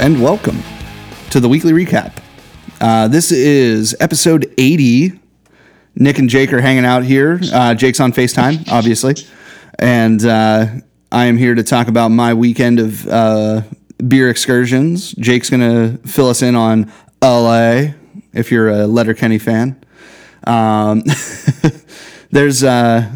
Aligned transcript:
and 0.00 0.22
welcome 0.22 0.58
to 1.28 1.40
the 1.40 1.48
weekly 1.48 1.72
recap. 1.72 2.22
Uh, 2.80 3.06
this 3.06 3.30
is 3.30 3.94
episode 4.00 4.50
80. 4.56 5.20
Nick 5.94 6.18
and 6.18 6.26
Jake 6.26 6.54
are 6.54 6.60
hanging 6.62 6.86
out 6.86 7.04
here. 7.04 7.38
Uh, 7.52 7.74
Jake's 7.74 8.00
on 8.00 8.10
FaceTime, 8.10 8.66
obviously. 8.72 9.14
And 9.78 10.24
uh, 10.24 10.68
I 11.12 11.26
am 11.26 11.36
here 11.36 11.54
to 11.54 11.62
talk 11.62 11.88
about 11.88 12.08
my 12.08 12.32
weekend 12.32 12.80
of 12.80 13.06
uh, 13.08 13.60
beer 14.08 14.30
excursions. 14.30 15.12
Jake's 15.12 15.50
going 15.50 15.60
to 15.60 16.08
fill 16.08 16.30
us 16.30 16.40
in 16.40 16.56
on 16.56 16.90
LA 17.22 17.88
if 18.32 18.50
you're 18.50 18.70
a 18.70 18.86
Letterkenny 18.86 19.38
fan. 19.38 19.84
Um, 20.46 21.02
there's 22.30 22.64
uh, 22.64 23.06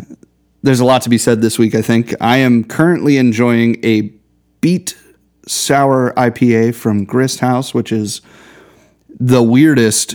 there's 0.63 0.81
a 0.81 0.85
lot 0.85 1.01
to 1.03 1.09
be 1.09 1.17
said 1.17 1.41
this 1.41 1.59
week. 1.59 1.75
I 1.75 1.81
think 1.81 2.15
I 2.21 2.37
am 2.37 2.63
currently 2.63 3.17
enjoying 3.17 3.83
a 3.83 4.13
beet 4.61 4.99
sour 5.47 6.13
IPA 6.17 6.75
from 6.75 7.05
Grist 7.05 7.41
House, 7.41 7.75
which 7.75 7.93
is 7.93 8.21
the 9.09 9.43
weirdest 9.43 10.15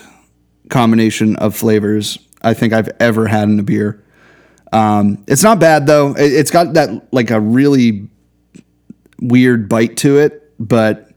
combination 0.70 1.36
of 1.38 1.56
flavors 1.56 2.20
I 2.42 2.54
think 2.54 2.74
I've 2.74 2.90
ever 3.00 3.28
had 3.28 3.50
in 3.50 3.60
a 3.60 3.64
beer. 3.64 4.04
Um, 4.72 5.24
it's 5.28 5.44
not 5.44 5.60
bad 5.60 5.88
though. 5.88 6.14
It, 6.14 6.34
it's 6.34 6.52
got 6.52 6.74
that 6.74 7.12
like 7.12 7.32
a 7.32 7.40
really 7.40 8.08
weird 9.20 9.68
bite 9.68 9.98
to 9.98 10.20
it, 10.20 10.54
but 10.60 11.12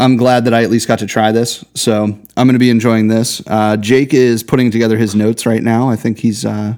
I'm 0.00 0.16
glad 0.16 0.44
that 0.44 0.54
I 0.54 0.62
at 0.62 0.70
least 0.70 0.88
got 0.88 1.00
to 1.00 1.06
try 1.06 1.32
this. 1.32 1.64
So 1.74 2.04
I'm 2.04 2.46
going 2.46 2.52
to 2.52 2.58
be 2.58 2.70
enjoying 2.70 3.08
this. 3.08 3.42
Uh, 3.46 3.76
Jake 3.76 4.14
is 4.14 4.42
putting 4.42 4.70
together 4.70 4.96
his 4.96 5.14
notes 5.14 5.44
right 5.44 5.62
now. 5.62 5.88
I 5.88 5.96
think 5.96 6.18
he's 6.18 6.44
uh, 6.44 6.76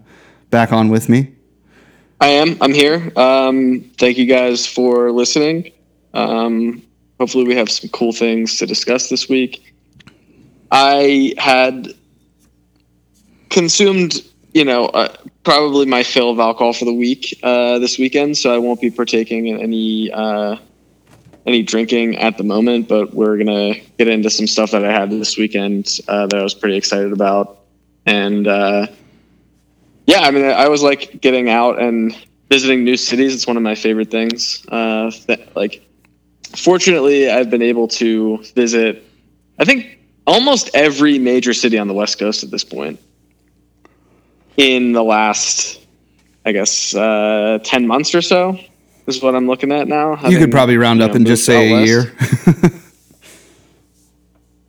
back 0.51 0.73
on 0.73 0.89
with 0.89 1.09
me. 1.09 1.35
I 2.21 2.29
am. 2.29 2.57
I'm 2.61 2.75
here. 2.75 3.13
Um, 3.17 3.91
thank 3.99 4.19
you 4.19 4.27
guys 4.27 4.67
for 4.67 5.11
listening. 5.13 5.73
Um, 6.15 6.83
hopefully, 7.19 7.45
we 7.45 7.55
have 7.57 7.71
some 7.71 7.91
cool 7.91 8.13
things 8.13 8.59
to 8.59 8.67
discuss 8.67 9.09
this 9.09 9.29
week. 9.29 9.75
I 10.71 11.35
had 11.39 11.95
consumed, 13.49 14.23
you 14.55 14.65
know, 14.65 14.87
uh, 14.87 15.15
probably 15.43 15.87
my 15.87 16.03
fill 16.03 16.31
of 16.31 16.39
alcohol 16.39 16.73
for 16.73 16.85
the 16.85 16.95
week 16.95 17.39
uh, 17.43 17.79
this 17.79 17.99
weekend, 17.99 18.39
so 18.39 18.55
I 18.55 18.59
won't 18.59 18.81
be 18.81 18.91
partaking 18.91 19.49
in 19.49 19.61
any 19.61 20.11
uh, 20.13 20.57
any 21.47 21.63
drinking 21.63 22.19
at 22.19 22.39
the 22.39 22.45
moment. 22.45 22.89
But 22.89 23.15
we're 23.15 23.37
gonna 23.37 23.75
get 23.99 24.09
into 24.09 24.31
some 24.31 24.47
stuff 24.47 24.71
that 24.71 24.85
I 24.85 24.93
had 24.93 25.11
this 25.11 25.37
weekend 25.37 26.01
uh, 26.09 26.27
that 26.27 26.39
I 26.39 26.43
was 26.43 26.55
pretty 26.55 26.77
excited 26.77 27.13
about, 27.13 27.59
and 28.07 28.47
uh, 28.47 28.87
yeah, 30.07 30.21
I 30.23 30.31
mean, 30.33 30.45
I 30.45 30.69
was 30.69 30.83
like 30.83 31.21
getting 31.21 31.49
out 31.49 31.81
and 31.81 32.17
visiting 32.49 32.83
new 32.83 32.97
cities. 32.97 33.35
It's 33.35 33.47
one 33.47 33.57
of 33.57 33.63
my 33.63 33.77
favorite 33.77 34.11
things. 34.11 34.67
Uh, 34.69 35.11
like, 35.55 35.87
fortunately, 36.57 37.31
I've 37.31 37.51
been 37.51 37.63
able 37.63 37.89
to 37.89 38.39
visit. 38.55 39.05
I 39.59 39.65
think 39.65 39.99
almost 40.27 40.71
every 40.75 41.19
major 41.19 41.53
city 41.53 41.79
on 41.79 41.89
the 41.89 41.95
West 41.95 42.19
Coast 42.19 42.43
at 42.45 42.51
this 42.51 42.65
point 42.65 43.01
in 44.57 44.93
the 44.93 45.03
last, 45.03 45.81
I 46.45 46.53
guess, 46.53 46.95
uh, 46.95 47.59
10 47.63 47.87
months 47.87 48.15
or 48.15 48.23
so 48.23 48.59
is 49.07 49.23
what 49.23 49.35
I'm 49.35 49.47
looking 49.47 49.73
at 49.73 49.89
now. 49.89 50.25
You 50.29 50.39
could 50.39 50.51
probably 50.51 50.77
round 50.77 51.03
up 51.03 51.11
know, 51.11 51.17
and 51.17 51.27
just 51.27 51.45
say 51.45 51.73
a 51.73 51.85
year. 51.85 52.13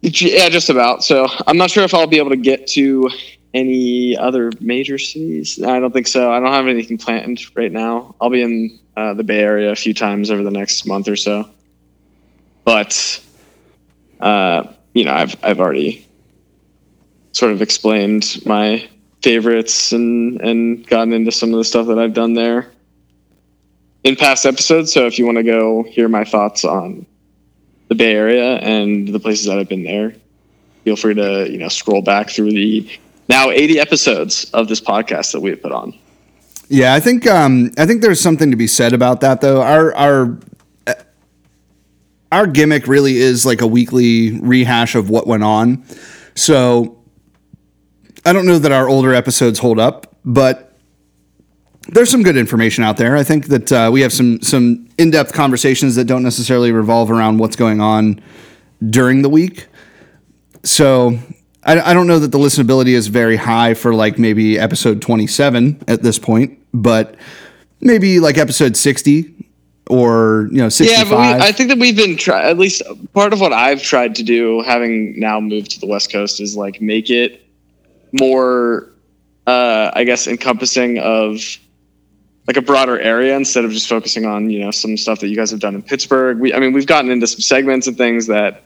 Yeah, 0.02 0.50
just 0.50 0.70
about. 0.70 1.04
So 1.04 1.28
I'm 1.45 1.58
not 1.58 1.70
sure 1.70 1.84
if 1.84 1.94
I'll 1.94 2.08
be 2.08 2.18
able 2.18 2.32
to 2.32 2.38
get 2.38 2.66
to 2.70 3.10
any 3.54 4.18
other 4.18 4.52
major 4.60 4.98
cities. 4.98 5.62
I 5.62 5.80
don't 5.80 5.92
think 5.92 6.08
so. 6.08 6.32
I 6.32 6.40
don't 6.40 6.52
have 6.52 6.68
anything 6.68 6.98
planned 6.98 7.40
right 7.56 7.72
now. 7.72 8.16
I'll 8.20 8.30
be 8.30 8.42
in 8.42 8.80
uh, 8.98 9.14
the 9.14 9.23
Bay 9.23 9.40
Area 9.40 9.72
a 9.72 9.76
few 9.76 9.94
times 9.94 10.32
over 10.32 10.44
the 10.44 10.52
next 10.52 10.88
month 10.88 11.08
or 11.08 11.16
so. 11.16 11.48
But, 12.64 13.22
uh, 14.20 14.64
you 14.94 15.05
know, 15.05 15.14
I've, 15.14 15.36
I've 15.44 15.60
already 15.60 16.08
sort 17.32 17.52
of 17.52 17.61
explained 17.61 18.42
my 18.45 18.88
favorites 19.22 19.92
and, 19.92 20.42
and 20.42 20.86
gotten 20.88 21.14
into 21.14 21.32
some 21.32 21.54
of 21.54 21.58
the 21.58 21.64
stuff 21.64 21.88
that 21.88 21.99
I've 21.99 22.14
done 22.14 22.33
there 22.33 22.72
in 24.04 24.16
past 24.16 24.45
episodes. 24.45 24.92
So 24.92 25.05
if 25.05 25.20
you 25.20 25.26
want 25.26 25.38
to 25.38 25.44
go 25.44 25.83
hear 25.83 26.10
my 26.10 26.23
thoughts 26.23 26.66
on 26.66 27.05
the 27.88 27.95
Bay 27.95 28.14
Area 28.14 28.55
and 28.58 29.08
the 29.08 29.20
places 29.20 29.45
that 29.45 29.58
I've 29.58 29.70
been 29.70 29.83
there, 29.83 30.16
feel 30.83 30.95
free 30.95 31.14
to 31.14 31.49
you 31.49 31.58
know 31.58 31.67
scroll 31.67 32.02
back 32.02 32.30
through 32.30 32.52
the 32.52 32.89
now 33.30 33.49
80 33.49 33.80
episodes 33.80 34.49
of 34.52 34.67
this 34.67 34.82
podcast 34.82 35.32
that 35.33 35.39
we 35.39 35.52
have 35.52 35.61
put 35.61 35.72
on. 35.72 35.93
Yeah, 36.70 36.93
I 36.93 36.99
think 36.99 37.28
um, 37.28 37.72
I 37.78 37.86
think 37.86 38.02
there's 38.02 38.22
something 38.22 38.49
to 38.49 38.58
be 38.58 38.67
said 38.67 38.93
about 38.93 39.22
that 39.22 39.42
though. 39.42 39.61
Our 39.61 39.93
our 39.93 40.38
our 42.31 42.47
gimmick 42.47 42.87
really 42.87 43.17
is 43.17 43.45
like 43.45 43.61
a 43.61 43.67
weekly 43.67 44.39
rehash 44.39 44.95
of 44.95 45.09
what 45.09 45.27
went 45.27 45.43
on. 45.43 45.83
So 46.36 47.03
I 48.25 48.33
don't 48.33 48.45
know 48.45 48.59
that 48.59 48.71
our 48.71 48.87
older 48.87 49.14
episodes 49.14 49.59
hold 49.59 49.80
up, 49.80 50.15
but 50.23 50.77
there's 51.89 52.09
some 52.09 52.23
good 52.23 52.37
information 52.37 52.83
out 52.83 52.97
there. 52.97 53.17
I 53.17 53.23
think 53.23 53.47
that 53.47 53.71
uh, 53.71 53.89
we 53.92 54.02
have 54.02 54.14
some 54.14 54.42
some 54.42 54.87
in-depth 54.97 55.33
conversations 55.33 55.95
that 55.95 56.05
don't 56.05 56.23
necessarily 56.23 56.71
revolve 56.71 57.11
around 57.11 57.39
what's 57.39 57.55
going 57.55 57.81
on 57.81 58.21
during 58.89 59.23
the 59.23 59.30
week. 59.30 59.67
So 60.63 61.17
I, 61.63 61.80
I 61.81 61.93
don't 61.93 62.08
know 62.08 62.19
that 62.19 62.31
the 62.31 62.37
listenability 62.37 62.89
is 62.89 63.08
very 63.08 63.36
high 63.36 63.73
for 63.73 63.93
like 63.93 64.17
maybe 64.17 64.58
episode 64.58 65.02
27 65.02 65.83
at 65.87 66.03
this 66.03 66.19
point, 66.19 66.59
but 66.73 67.15
maybe 67.81 68.19
like 68.19 68.37
episode 68.37 68.77
60 68.77 69.41
or 69.92 70.48
you 70.52 70.58
know 70.58 70.70
65. 70.70 71.08
Yeah, 71.08 71.10
but 71.10 71.20
we, 71.20 71.44
I 71.46 71.52
think 71.52 71.70
that 71.70 71.78
we've 71.78 71.96
been 71.96 72.16
try 72.16 72.50
at 72.50 72.58
least 72.58 72.82
part 73.14 73.34
of 73.34 73.42
what 73.42 73.52
I've 73.52 73.84
tried 73.84 74.16
to 74.16 74.24
do, 74.24 74.62
having 74.62 75.20
now 75.20 75.40
moved 75.40 75.72
to 75.72 75.80
the 75.80 75.86
West 75.86 76.12
Coast, 76.12 76.40
is 76.40 76.56
like 76.56 76.82
make 76.82 77.10
it 77.10 77.46
more, 78.14 78.90
uh, 79.48 79.92
I 79.94 80.06
guess, 80.06 80.28
encompassing 80.28 81.00
of 81.00 81.40
like 82.48 82.58
a 82.58 82.62
broader 82.62 83.00
area 83.00 83.36
instead 83.36 83.66
of 83.66 83.72
just 83.72 83.88
focusing 83.88 84.26
on 84.26 84.50
you 84.50 84.60
know 84.60 84.72
some 84.72 84.96
stuff 84.96 85.20
that 85.20 85.28
you 85.28 85.36
guys 85.36 85.52
have 85.52 85.60
done 85.60 85.76
in 85.76 85.84
Pittsburgh. 85.84 86.40
We, 86.40 86.54
I 86.54 86.60
mean, 86.60 86.72
we've 86.72 86.88
gotten 86.88 87.12
into 87.12 87.28
some 87.28 87.42
segments 87.42 87.88
and 87.88 87.98
things 87.98 88.28
that 88.28 88.64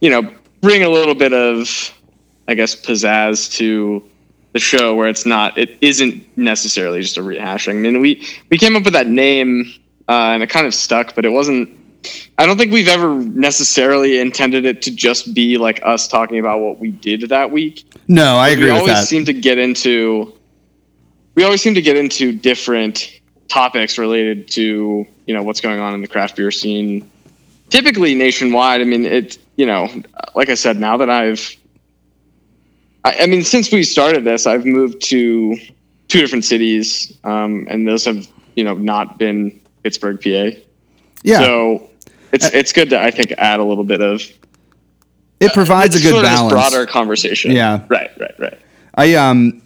you 0.00 0.08
know 0.08 0.32
bring 0.62 0.82
a 0.82 0.88
little 0.88 1.14
bit 1.14 1.34
of, 1.34 1.68
I 2.48 2.54
guess, 2.54 2.74
pizzazz 2.74 3.52
to 3.58 4.02
the 4.54 4.58
show 4.58 4.94
where 4.94 5.08
it's 5.08 5.26
not, 5.26 5.56
it 5.58 5.76
isn't 5.82 6.26
necessarily 6.36 7.00
just 7.00 7.16
a 7.16 7.20
rehashing. 7.20 7.70
I 7.70 7.74
mean, 7.74 8.00
we 8.00 8.26
we 8.50 8.56
came 8.56 8.76
up 8.76 8.84
with 8.84 8.94
that 8.94 9.08
name 9.08 9.66
uh, 10.08 10.32
and 10.32 10.42
it 10.42 10.50
kind 10.50 10.66
of 10.66 10.74
stuck, 10.74 11.14
but 11.14 11.24
it 11.24 11.30
wasn't. 11.30 11.76
I 12.38 12.46
don't 12.46 12.56
think 12.56 12.72
we've 12.72 12.88
ever 12.88 13.16
necessarily 13.16 14.20
intended 14.20 14.64
it 14.64 14.82
to 14.82 14.90
just 14.92 15.34
be 15.34 15.58
like 15.58 15.80
us 15.82 16.06
talking 16.06 16.38
about 16.38 16.60
what 16.60 16.78
we 16.78 16.92
did 16.92 17.22
that 17.22 17.50
week. 17.50 17.84
No, 18.06 18.36
I 18.36 18.50
agree 18.50 18.66
we 18.66 18.72
with 18.72 18.80
always 18.80 18.94
that. 18.94 19.08
seem 19.08 19.24
to 19.24 19.32
get 19.32 19.58
into 19.58 20.32
we 21.38 21.44
always 21.44 21.62
seem 21.62 21.74
to 21.74 21.82
get 21.82 21.96
into 21.96 22.32
different 22.32 23.20
topics 23.46 23.96
related 23.96 24.48
to 24.48 25.06
you 25.26 25.34
know 25.34 25.44
what's 25.44 25.60
going 25.60 25.78
on 25.78 25.94
in 25.94 26.02
the 26.02 26.08
craft 26.08 26.34
beer 26.34 26.50
scene 26.50 27.08
typically 27.70 28.12
nationwide 28.12 28.80
i 28.80 28.84
mean 28.84 29.06
it 29.06 29.38
you 29.54 29.64
know 29.64 29.88
like 30.34 30.48
i 30.48 30.54
said 30.54 30.78
now 30.80 30.96
that 30.96 31.08
i've 31.08 31.56
I, 33.04 33.18
I 33.20 33.26
mean 33.26 33.44
since 33.44 33.70
we 33.70 33.84
started 33.84 34.24
this 34.24 34.48
i've 34.48 34.66
moved 34.66 35.00
to 35.10 35.56
two 36.08 36.20
different 36.20 36.44
cities 36.44 37.16
um, 37.22 37.68
and 37.70 37.86
those 37.86 38.04
have 38.04 38.26
you 38.56 38.64
know 38.64 38.74
not 38.74 39.16
been 39.16 39.60
pittsburgh 39.82 40.20
pa 40.20 40.58
yeah, 41.24 41.38
so 41.40 41.90
it's 42.32 42.46
it's 42.52 42.72
good 42.72 42.90
to 42.90 43.00
i 43.00 43.10
think 43.10 43.32
add 43.38 43.60
a 43.60 43.64
little 43.64 43.84
bit 43.84 44.00
of 44.00 44.22
it 45.40 45.52
provides 45.52 45.94
a 45.94 46.00
good 46.00 46.10
sort 46.10 46.24
of 46.24 46.30
this 46.30 46.38
balance. 46.38 46.52
broader 46.52 46.86
conversation 46.86 47.52
Yeah. 47.52 47.84
right 47.88 48.10
right 48.18 48.38
right 48.38 48.58
I 48.94 49.14
um 49.14 49.62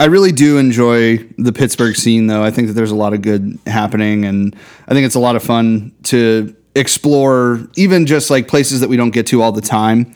I 0.00 0.06
really 0.06 0.32
do 0.32 0.58
enjoy 0.58 1.18
the 1.38 1.52
Pittsburgh 1.52 1.94
scene 1.94 2.26
though. 2.26 2.42
I 2.42 2.50
think 2.50 2.66
that 2.66 2.74
there's 2.74 2.90
a 2.90 2.96
lot 2.96 3.14
of 3.14 3.22
good 3.22 3.56
happening 3.64 4.24
and 4.24 4.56
I 4.88 4.92
think 4.94 5.06
it's 5.06 5.14
a 5.14 5.20
lot 5.20 5.36
of 5.36 5.44
fun 5.44 5.92
to 6.04 6.52
explore 6.74 7.60
even 7.76 8.04
just 8.06 8.30
like 8.30 8.48
places 8.48 8.80
that 8.80 8.88
we 8.88 8.96
don't 8.96 9.12
get 9.12 9.28
to 9.28 9.40
all 9.42 9.52
the 9.52 9.60
time 9.60 10.12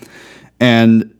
and 0.58 1.14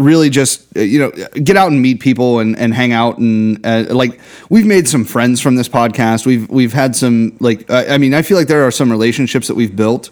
really 0.00 0.30
just 0.30 0.66
uh, 0.76 0.80
you 0.80 0.98
know 0.98 1.10
get 1.42 1.56
out 1.56 1.70
and 1.70 1.82
meet 1.82 2.00
people 2.00 2.38
and, 2.38 2.58
and 2.58 2.72
hang 2.72 2.92
out 2.92 3.18
and 3.18 3.64
uh, 3.66 3.84
like 3.90 4.18
we've 4.48 4.66
made 4.66 4.88
some 4.88 5.04
friends 5.04 5.40
from 5.40 5.56
this 5.56 5.68
podcast 5.68 6.24
we've 6.24 6.48
we've 6.48 6.72
had 6.72 6.96
some 6.96 7.36
like 7.40 7.70
i 7.70 7.98
mean 7.98 8.14
i 8.14 8.22
feel 8.22 8.36
like 8.38 8.48
there 8.48 8.66
are 8.66 8.70
some 8.70 8.90
relationships 8.90 9.46
that 9.46 9.54
we've 9.54 9.76
built 9.76 10.10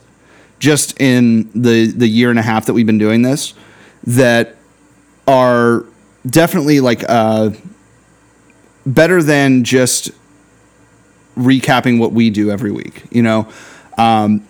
just 0.59 1.01
in 1.01 1.49
the 1.55 1.87
the 1.87 2.07
year 2.07 2.31
and 2.31 2.39
a 2.39 2.43
half 2.43 2.67
that 2.67 2.75
we've 2.75 2.87
been 2.87 2.99
doing 2.99 3.23
this 3.23 3.55
that 4.05 4.57
are 5.27 5.85
definitely 6.29 6.81
like 6.81 7.05
uh, 7.09 7.51
better 8.87 9.23
than 9.23 9.63
just 9.63 10.11
recapping 11.37 11.99
what 11.99 12.13
we 12.13 12.31
do 12.31 12.51
every 12.51 12.73
week. 12.73 13.05
You 13.11 13.23
know, 13.23 13.49
um, 13.99 14.48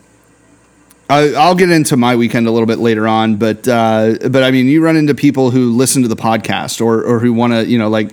I, 1.10 1.32
I'll 1.32 1.54
get 1.54 1.70
into 1.70 1.96
my 1.96 2.16
weekend 2.16 2.46
a 2.46 2.50
little 2.50 2.66
bit 2.66 2.78
later 2.78 3.08
on, 3.08 3.36
but 3.36 3.66
uh, 3.66 4.16
but 4.28 4.42
I 4.42 4.50
mean, 4.50 4.66
you 4.66 4.84
run 4.84 4.96
into 4.96 5.14
people 5.14 5.50
who 5.50 5.72
listen 5.72 6.02
to 6.02 6.08
the 6.08 6.16
podcast 6.16 6.84
or 6.84 7.02
or 7.02 7.18
who 7.18 7.32
want 7.32 7.54
to 7.54 7.66
you 7.66 7.78
know 7.78 7.88
like 7.88 8.10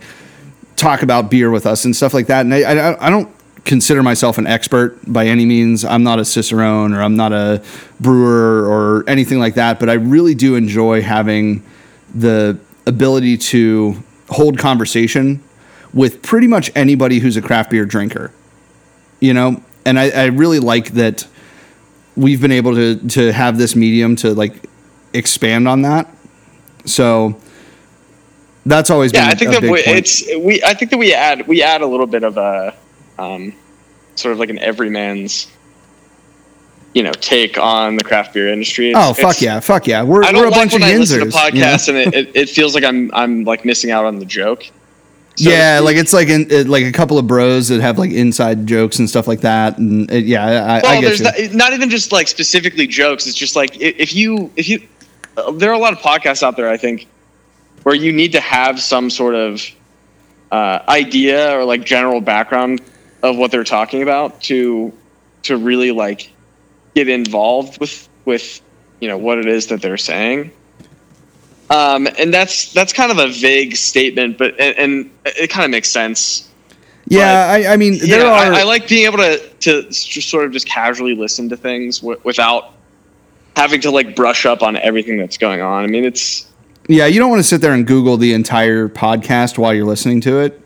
talk 0.78 1.02
about 1.02 1.30
beer 1.30 1.52
with 1.52 1.66
us 1.66 1.86
and 1.86 1.96
stuff 1.96 2.14
like 2.14 2.28
that, 2.28 2.42
and 2.42 2.54
I, 2.54 2.62
I, 2.62 3.08
I 3.08 3.10
don't 3.10 3.30
consider 3.66 4.04
myself 4.04 4.38
an 4.38 4.48
expert 4.48 4.98
by 5.12 5.26
any 5.26 5.46
means. 5.46 5.84
I'm 5.84 6.04
not 6.04 6.20
a 6.20 6.26
cicerone 6.26 6.94
or 6.94 7.02
I'm 7.02 7.16
not 7.16 7.34
a 7.34 7.64
brewer 8.00 8.66
or 8.70 9.04
anything 9.10 9.40
like 9.40 9.56
that, 9.56 9.80
but 9.80 9.90
I 9.90 9.94
really 9.94 10.36
do 10.36 10.56
enjoy 10.56 11.02
having 11.02 11.64
the 12.14 12.58
ability 12.86 13.38
to 13.38 14.02
hold 14.30 14.58
conversation 14.58 15.44
with 15.94 16.22
pretty 16.22 16.48
much 16.48 16.72
anybody 16.76 17.20
who's 17.20 17.36
a 17.36 17.42
craft 17.42 17.72
beer 17.72 17.86
drinker. 17.86 18.32
You 19.20 19.34
know, 19.34 19.64
and 19.86 20.00
I, 20.00 20.10
I 20.10 20.26
really 20.26 20.60
like 20.60 20.92
that 20.92 21.28
we've 22.18 22.42
been 22.42 22.52
able 22.52 22.74
to 22.76 22.96
to 23.10 23.32
have 23.32 23.58
this 23.58 23.76
medium 23.76 24.16
to 24.18 24.34
like 24.34 24.64
expand 25.14 25.68
on 25.68 25.82
that. 25.84 26.08
So 26.86 27.40
that's 28.66 28.90
always 28.90 29.14
yeah, 29.14 29.22
been. 29.26 29.30
I 29.30 29.36
think 29.36 29.52
a 29.58 29.62
that 29.62 29.72
we, 29.72 29.80
it's 29.80 30.24
we. 30.40 30.64
I 30.64 30.74
think 30.74 30.92
that 30.92 30.98
we 30.98 31.14
add 31.14 31.48
we 31.48 31.62
add 31.64 31.82
a 31.82 31.88
little 31.88 32.08
bit 32.08 32.24
of 32.24 32.38
a 32.38 32.76
um, 33.20 33.54
sort 34.16 34.34
of 34.34 34.40
like 34.40 34.50
an 34.50 34.60
everyman's 34.60 35.48
you 36.94 37.04
know 37.04 37.12
take 37.12 37.58
on 37.58 37.98
the 37.98 38.04
craft 38.04 38.34
beer 38.34 38.48
industry. 38.48 38.90
It's- 38.90 39.10
Oh 39.10 39.14
fuck 39.14 39.42
yeah, 39.42 39.60
fuck 39.60 39.88
yeah! 39.88 40.04
We're, 40.04 40.24
I 40.24 40.28
we're 40.28 40.34
don't 40.34 40.48
a 40.48 40.50
like 40.50 40.54
bunch 40.60 40.74
when 40.74 40.84
of 40.84 40.88
I 40.90 40.98
listen 40.98 41.20
to 41.20 41.26
yinzers. 41.26 41.54
you 41.54 41.60
know? 41.60 41.66
podcasts 41.66 41.90
and 41.90 41.98
it, 41.98 42.14
it, 42.14 42.36
it 42.36 42.50
feels 42.50 42.74
like 42.74 42.84
I'm 42.84 43.12
I'm 43.14 43.44
like 43.44 43.66
missing 43.66 43.92
out 43.92 44.06
on 44.06 44.20
the 44.20 44.26
joke. 44.26 44.66
So 45.38 45.50
yeah, 45.50 45.82
like 45.84 45.98
it's 45.98 46.14
like 46.14 46.30
in, 46.30 46.50
it, 46.50 46.68
like 46.68 46.86
a 46.86 46.92
couple 46.94 47.18
of 47.18 47.28
bros 47.28 47.68
that 47.68 47.82
have 47.82 48.00
like 48.00 48.12
inside 48.12 48.66
jokes 48.66 49.00
and 49.00 49.10
stuff 49.10 49.28
like 49.28 49.42
that, 49.42 49.78
and 49.78 50.10
it, 50.10 50.26
yeah, 50.26 50.46
I, 50.46 50.78
I 50.78 51.02
get 51.02 51.08
there's 51.08 51.20
you. 51.20 51.48
not, 51.50 51.56
not 51.56 51.74
even 51.74 51.90
just 51.90 52.14
like 52.14 52.30
specifically 52.30 52.88
jokes. 52.88 53.28
It's 53.28 53.36
just 53.36 53.56
like 53.56 53.80
if 53.82 54.16
you 54.16 54.50
if 54.56 54.70
you 54.70 54.82
uh, 55.36 55.52
there 55.52 55.70
are 55.72 55.74
a 55.74 55.80
lot 55.80 55.92
of 55.92 56.00
podcasts 56.00 56.42
out 56.42 56.56
there. 56.56 56.70
I 56.70 56.78
think 56.78 57.08
where 57.84 57.96
you 57.96 58.14
need 58.14 58.32
to 58.32 58.40
have 58.40 58.80
some 58.80 59.10
sort 59.10 59.36
of 59.36 59.62
uh, 60.52 60.80
idea 60.88 61.58
or 61.58 61.66
like 61.66 61.84
general 61.84 62.22
background 62.22 62.82
of 63.22 63.38
what 63.38 63.52
they're 63.52 63.64
talking 63.64 64.02
about 64.02 64.42
to 64.44 64.94
to 65.44 65.58
really 65.58 65.92
like 65.92 66.32
get 66.96 67.10
involved 67.10 67.80
with 67.80 68.08
with 68.24 68.62
you 69.02 69.08
know 69.08 69.18
what 69.18 69.38
it 69.38 69.48
is 69.48 69.68
that 69.68 69.82
they're 69.82 69.98
saying. 69.98 70.52
Um, 71.70 72.08
and 72.20 72.34
that's 72.34 72.72
that's 72.74 72.94
kind 72.94 73.12
of 73.12 73.18
a 73.18 73.28
vague 73.28 73.76
statement, 73.76 74.38
but 74.38 74.60
and, 74.60 74.78
and 74.78 75.12
it 75.26 75.50
kind 75.50 75.66
of 75.66 75.72
makes 75.72 75.90
sense 75.90 76.50
yeah, 77.08 77.52
I, 77.52 77.74
I 77.74 77.78
mean, 77.78 78.00
there 78.00 78.22
yeah, 78.22 78.28
are. 78.28 78.54
I, 78.54 78.62
I 78.62 78.64
like 78.64 78.88
being 78.88 79.06
able 79.06 79.18
to 79.18 79.38
to 79.38 79.84
just 79.90 80.30
sort 80.30 80.46
of 80.46 80.52
just 80.52 80.68
casually 80.68 81.16
listen 81.16 81.50
to 81.50 81.58
things 81.58 82.00
w- 82.00 82.20
without 82.24 82.74
having 83.56 83.80
to 83.82 83.92
like 83.92 84.16
brush 84.16 84.46
up 84.46 84.64
on 84.64 84.76
everything 84.78 85.18
that's 85.18 85.38
going 85.38 85.62
on. 85.62 85.84
I 85.84 85.88
mean, 85.88 86.04
it's 86.04 86.48
Yeah, 86.88 87.06
you 87.06 87.20
don't 87.20 87.30
want 87.30 87.42
to 87.42 87.48
sit 87.48 87.62
there 87.62 87.74
and 87.74 87.86
Google 87.86 88.18
the 88.18 88.34
entire 88.34 88.90
podcast 88.90 89.58
while 89.58 89.74
you're 89.74 89.86
listening 89.86 90.22
to 90.22 90.40
it. 90.40 90.60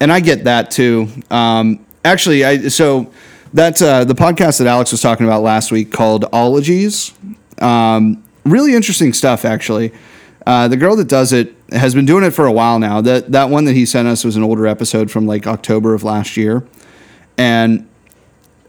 And 0.00 0.12
I 0.12 0.20
get 0.20 0.44
that 0.44 0.70
too. 0.70 1.08
Um, 1.30 1.84
actually, 2.04 2.44
I 2.44 2.68
so 2.68 3.12
that's 3.52 3.82
uh, 3.82 4.04
the 4.04 4.14
podcast 4.14 4.58
that 4.58 4.68
Alex 4.68 4.92
was 4.92 5.00
talking 5.00 5.26
about 5.26 5.42
last 5.42 5.72
week 5.72 5.90
called 5.90 6.24
Ologies. 6.32 7.14
Um, 7.60 8.22
really 8.44 8.74
interesting 8.74 9.12
stuff, 9.12 9.44
actually. 9.44 9.92
Uh, 10.46 10.68
the 10.68 10.76
girl 10.76 10.96
that 10.96 11.08
does 11.08 11.32
it 11.32 11.54
has 11.70 11.94
been 11.94 12.06
doing 12.06 12.24
it 12.24 12.32
for 12.32 12.46
a 12.46 12.52
while 12.52 12.78
now. 12.78 13.00
That 13.00 13.30
that 13.32 13.48
one 13.48 13.64
that 13.66 13.74
he 13.74 13.86
sent 13.86 14.08
us 14.08 14.24
was 14.24 14.36
an 14.36 14.42
older 14.42 14.66
episode 14.66 15.10
from 15.10 15.26
like 15.26 15.46
October 15.46 15.94
of 15.94 16.02
last 16.02 16.36
year, 16.36 16.66
and 17.38 17.88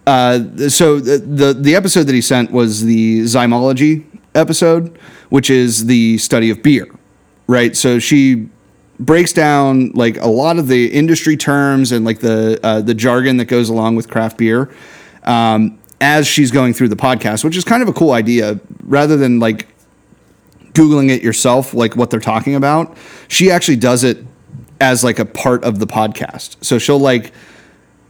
uh, 0.05 0.39
so 0.69 0.99
the, 0.99 1.17
the 1.17 1.53
the 1.53 1.75
episode 1.75 2.03
that 2.03 2.13
he 2.13 2.21
sent 2.21 2.51
was 2.51 2.83
the 2.83 3.21
zymology 3.21 4.05
episode, 4.35 4.97
which 5.29 5.49
is 5.49 5.85
the 5.87 6.17
study 6.19 6.51
of 6.51 6.61
beer, 6.61 6.87
right? 7.47 7.75
So 7.75 7.97
she 7.97 8.49
breaks 8.99 9.33
down 9.33 9.89
like 9.93 10.17
a 10.17 10.27
lot 10.27 10.59
of 10.59 10.67
the 10.67 10.85
industry 10.87 11.35
terms 11.35 11.91
and 11.91 12.05
like 12.05 12.19
the 12.19 12.59
uh, 12.63 12.81
the 12.81 12.93
jargon 12.93 13.37
that 13.37 13.45
goes 13.45 13.69
along 13.69 13.95
with 13.95 14.09
craft 14.09 14.37
beer 14.37 14.69
um, 15.23 15.79
as 16.03 16.27
she's 16.27 16.51
going 16.51 16.73
through 16.73 16.89
the 16.89 16.97
podcast, 16.97 17.45
which 17.45 17.55
is 17.55 17.63
kind 17.63 17.81
of 17.81 17.87
a 17.87 17.93
cool 17.93 18.11
idea. 18.11 18.59
Rather 18.83 19.15
than 19.15 19.39
like 19.39 19.67
googling 20.73 21.09
it 21.09 21.23
yourself, 21.23 21.73
like 21.73 21.95
what 21.95 22.09
they're 22.09 22.19
talking 22.19 22.55
about, 22.55 22.97
she 23.29 23.49
actually 23.49 23.77
does 23.77 24.03
it 24.03 24.17
as 24.81 25.01
like 25.01 25.17
a 25.17 25.23
part 25.25 25.63
of 25.63 25.79
the 25.79 25.87
podcast. 25.87 26.57
So 26.61 26.77
she'll 26.77 26.99
like 26.99 27.31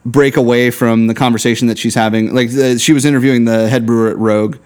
break 0.05 0.37
away 0.37 0.71
from 0.71 1.05
the 1.05 1.13
conversation 1.13 1.67
that 1.67 1.77
she's 1.77 1.93
having. 1.93 2.33
Like 2.33 2.49
the, 2.49 2.79
she 2.79 2.93
was 2.93 3.05
interviewing 3.05 3.45
the 3.45 3.69
head 3.69 3.85
brewer 3.85 4.09
at 4.09 4.17
Rogue 4.17 4.57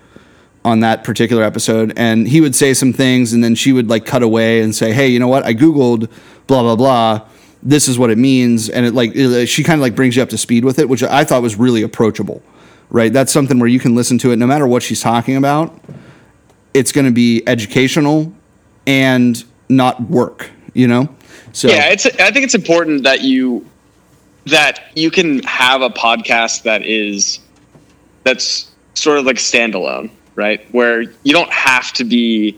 on 0.64 0.80
that 0.80 1.04
particular 1.04 1.44
episode, 1.44 1.92
and 1.98 2.30
he 2.30 2.40
would 2.40 2.56
say 2.56 2.74
some 2.74 2.94
things, 2.94 3.34
and 3.34 3.44
then 3.44 3.56
she 3.56 3.74
would 3.74 3.90
like 3.90 4.06
cut 4.06 4.24
away 4.24 4.62
and 4.62 4.74
say, 4.74 4.94
"Hey, 4.94 5.08
you 5.10 5.20
know 5.20 5.28
what? 5.28 5.46
I 5.46 5.54
googled 5.54 6.10
blah 6.48 6.62
blah 6.62 6.76
blah. 6.78 7.22
This 7.62 7.90
is 7.90 8.00
what 8.00 8.10
it 8.10 8.18
means," 8.18 8.70
and 8.70 8.86
it 8.86 8.94
like 8.94 9.12
it- 9.16 9.48
she 9.48 9.64
kind 9.64 9.80
of 9.80 9.82
like 9.82 9.96
brings 9.96 10.16
you 10.16 10.24
up 10.24 10.30
to 10.30 10.38
speed 10.38 10.64
with 10.64 10.80
it, 10.80 10.88
which 10.88 11.04
I 11.04 11.24
thought 11.26 11.42
was 11.42 11.56
really 11.58 11.84
approachable. 11.84 12.42
Right? 12.90 13.12
That's 13.12 13.32
something 13.32 13.60
where 13.60 13.68
you 13.68 13.80
can 13.80 13.96
listen 13.96 14.18
to 14.20 14.32
it 14.32 14.38
no 14.38 14.48
matter 14.48 14.66
what 14.66 14.82
she's 14.84 15.02
talking 15.02 15.36
about. 15.36 15.78
It's 16.74 16.92
going 16.92 17.06
to 17.06 17.12
be 17.12 17.44
educational 17.48 18.32
and 18.86 19.44
not 19.70 20.02
work. 20.02 20.50
You 20.74 20.88
know. 20.88 21.16
So 21.52 21.68
yeah. 21.68 21.90
It's 21.90 22.06
I 22.06 22.32
think 22.32 22.46
it's 22.46 22.56
important 22.56 23.04
that 23.04 23.22
you 23.22 23.66
that 24.46 24.92
you 24.96 25.12
can 25.12 25.44
have 25.44 25.82
a 25.82 25.90
podcast 25.90 26.64
that 26.64 26.86
is 26.86 27.40
that's 28.24 28.72
sort 28.94 29.18
of 29.18 29.26
like 29.26 29.38
standalone, 29.38 30.10
right? 30.36 30.66
Where 30.74 31.02
you 31.02 31.34
don't 31.34 31.52
have 31.52 31.92
to 31.94 32.04
be 32.04 32.58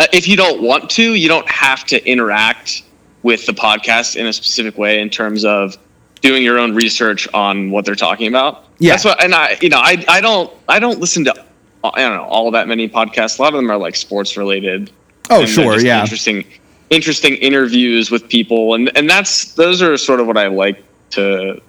uh, 0.00 0.06
if 0.14 0.26
you 0.26 0.34
don't 0.34 0.62
want 0.62 0.88
to, 0.88 1.14
you 1.14 1.28
don't 1.28 1.48
have 1.50 1.84
to 1.84 2.02
interact 2.06 2.84
with 3.22 3.44
the 3.44 3.52
podcast 3.52 4.16
in 4.16 4.26
a 4.26 4.32
specific 4.32 4.78
way 4.78 4.98
in 4.98 5.10
terms 5.10 5.44
of 5.44 5.76
doing 6.22 6.42
your 6.42 6.58
own 6.58 6.74
research 6.74 7.28
on 7.34 7.70
what 7.70 7.84
they're 7.84 7.94
talking 7.94 8.26
about. 8.26 8.64
Yeah. 8.80 8.92
That's 8.92 9.04
what 9.04 9.22
and 9.22 9.34
I 9.34 9.56
you 9.60 9.68
know, 9.68 9.78
I 9.78 10.04
I 10.08 10.20
don't 10.20 10.52
I 10.68 10.80
don't 10.80 10.98
listen 10.98 11.24
to 11.26 11.44
I 11.84 12.00
don't 12.00 12.16
know 12.16 12.24
all 12.24 12.50
that 12.50 12.66
many 12.66 12.88
podcasts. 12.88 13.38
A 13.38 13.42
lot 13.42 13.54
of 13.54 13.58
them 13.58 13.70
are 13.70 13.78
like 13.78 13.94
sports 13.94 14.36
related. 14.36 14.90
Oh, 15.30 15.46
sure, 15.46 15.78
yeah. 15.78 16.00
Interesting 16.00 16.44
interesting 16.90 17.34
interviews 17.36 18.10
with 18.10 18.28
people 18.28 18.74
and 18.74 18.90
and 18.96 19.08
that's 19.08 19.54
those 19.54 19.80
are 19.80 19.96
sort 19.96 20.18
of 20.18 20.26
what 20.26 20.36
I 20.36 20.48
like 20.48 20.82
to 21.10 21.60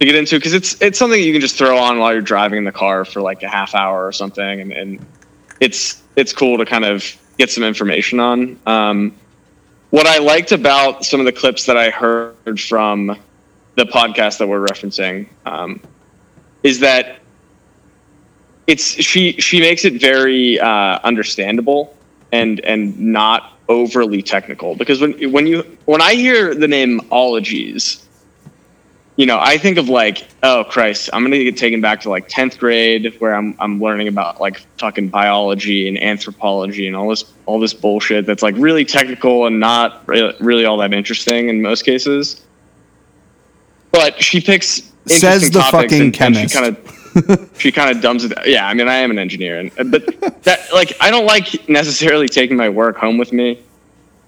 to 0.00 0.06
get 0.06 0.14
into 0.14 0.36
because 0.36 0.52
it's 0.52 0.80
it's 0.82 0.98
something 0.98 1.22
you 1.22 1.32
can 1.32 1.40
just 1.40 1.56
throw 1.56 1.78
on 1.78 1.98
while 1.98 2.12
you're 2.12 2.22
driving 2.22 2.58
in 2.58 2.64
the 2.64 2.72
car 2.72 3.04
for 3.04 3.20
like 3.20 3.42
a 3.42 3.48
half 3.48 3.74
hour 3.74 4.06
or 4.06 4.12
something 4.12 4.60
and, 4.60 4.72
and 4.72 5.06
it's 5.60 6.02
it's 6.16 6.32
cool 6.32 6.58
to 6.58 6.64
kind 6.64 6.84
of 6.84 7.04
get 7.38 7.50
some 7.50 7.64
information 7.64 8.20
on 8.20 8.58
um, 8.66 9.14
what 9.90 10.06
i 10.06 10.18
liked 10.18 10.52
about 10.52 11.04
some 11.04 11.20
of 11.20 11.26
the 11.26 11.32
clips 11.32 11.66
that 11.66 11.76
i 11.76 11.90
heard 11.90 12.60
from 12.60 13.16
the 13.76 13.84
podcast 13.84 14.38
that 14.38 14.48
we're 14.48 14.64
referencing 14.64 15.28
um, 15.46 15.80
is 16.64 16.80
that 16.80 17.20
it's 18.66 18.84
she 18.84 19.32
she 19.40 19.60
makes 19.60 19.84
it 19.84 20.00
very 20.00 20.58
uh, 20.58 20.98
understandable 21.04 21.96
and 22.32 22.58
and 22.60 22.98
not 22.98 23.52
overly 23.68 24.22
technical 24.22 24.74
because 24.74 25.00
when 25.00 25.12
when 25.32 25.46
you 25.46 25.62
when 25.84 26.02
i 26.02 26.14
hear 26.14 26.54
the 26.54 26.68
name 26.68 27.00
ologies 27.10 28.04
you 29.16 29.26
know, 29.26 29.38
I 29.38 29.58
think 29.58 29.78
of 29.78 29.88
like, 29.88 30.26
oh 30.42 30.64
Christ, 30.68 31.08
I'm 31.12 31.22
gonna 31.22 31.38
get 31.44 31.56
taken 31.56 31.80
back 31.80 32.00
to 32.00 32.10
like 32.10 32.26
tenth 32.28 32.58
grade 32.58 33.14
where 33.20 33.34
I'm 33.34 33.54
I'm 33.60 33.80
learning 33.80 34.08
about 34.08 34.40
like 34.40 34.58
fucking 34.78 35.08
biology 35.08 35.86
and 35.86 36.02
anthropology 36.02 36.88
and 36.88 36.96
all 36.96 37.08
this 37.08 37.24
all 37.46 37.60
this 37.60 37.72
bullshit 37.72 38.26
that's 38.26 38.42
like 38.42 38.56
really 38.58 38.84
technical 38.84 39.46
and 39.46 39.60
not 39.60 40.06
really, 40.08 40.34
really 40.40 40.64
all 40.64 40.78
that 40.78 40.92
interesting 40.92 41.48
in 41.48 41.62
most 41.62 41.84
cases. 41.84 42.42
But 43.92 44.20
she 44.20 44.40
picks 44.40 44.90
Says 45.06 45.50
the 45.50 45.60
fucking 45.60 46.14
and, 46.18 46.36
and 46.36 46.50
she 46.50 46.58
kind 46.58 46.76
of 46.76 47.52
she 47.58 47.72
kind 47.72 47.94
of 47.94 48.02
dumbs 48.02 48.24
it. 48.24 48.32
Yeah, 48.46 48.66
I 48.66 48.74
mean, 48.74 48.88
I 48.88 48.96
am 48.96 49.10
an 49.10 49.18
engineer, 49.18 49.58
and 49.58 49.90
but 49.90 50.42
that 50.42 50.60
like 50.72 50.96
I 51.00 51.10
don't 51.10 51.26
like 51.26 51.68
necessarily 51.68 52.28
taking 52.28 52.56
my 52.56 52.68
work 52.68 52.96
home 52.96 53.18
with 53.18 53.32
me. 53.32 53.62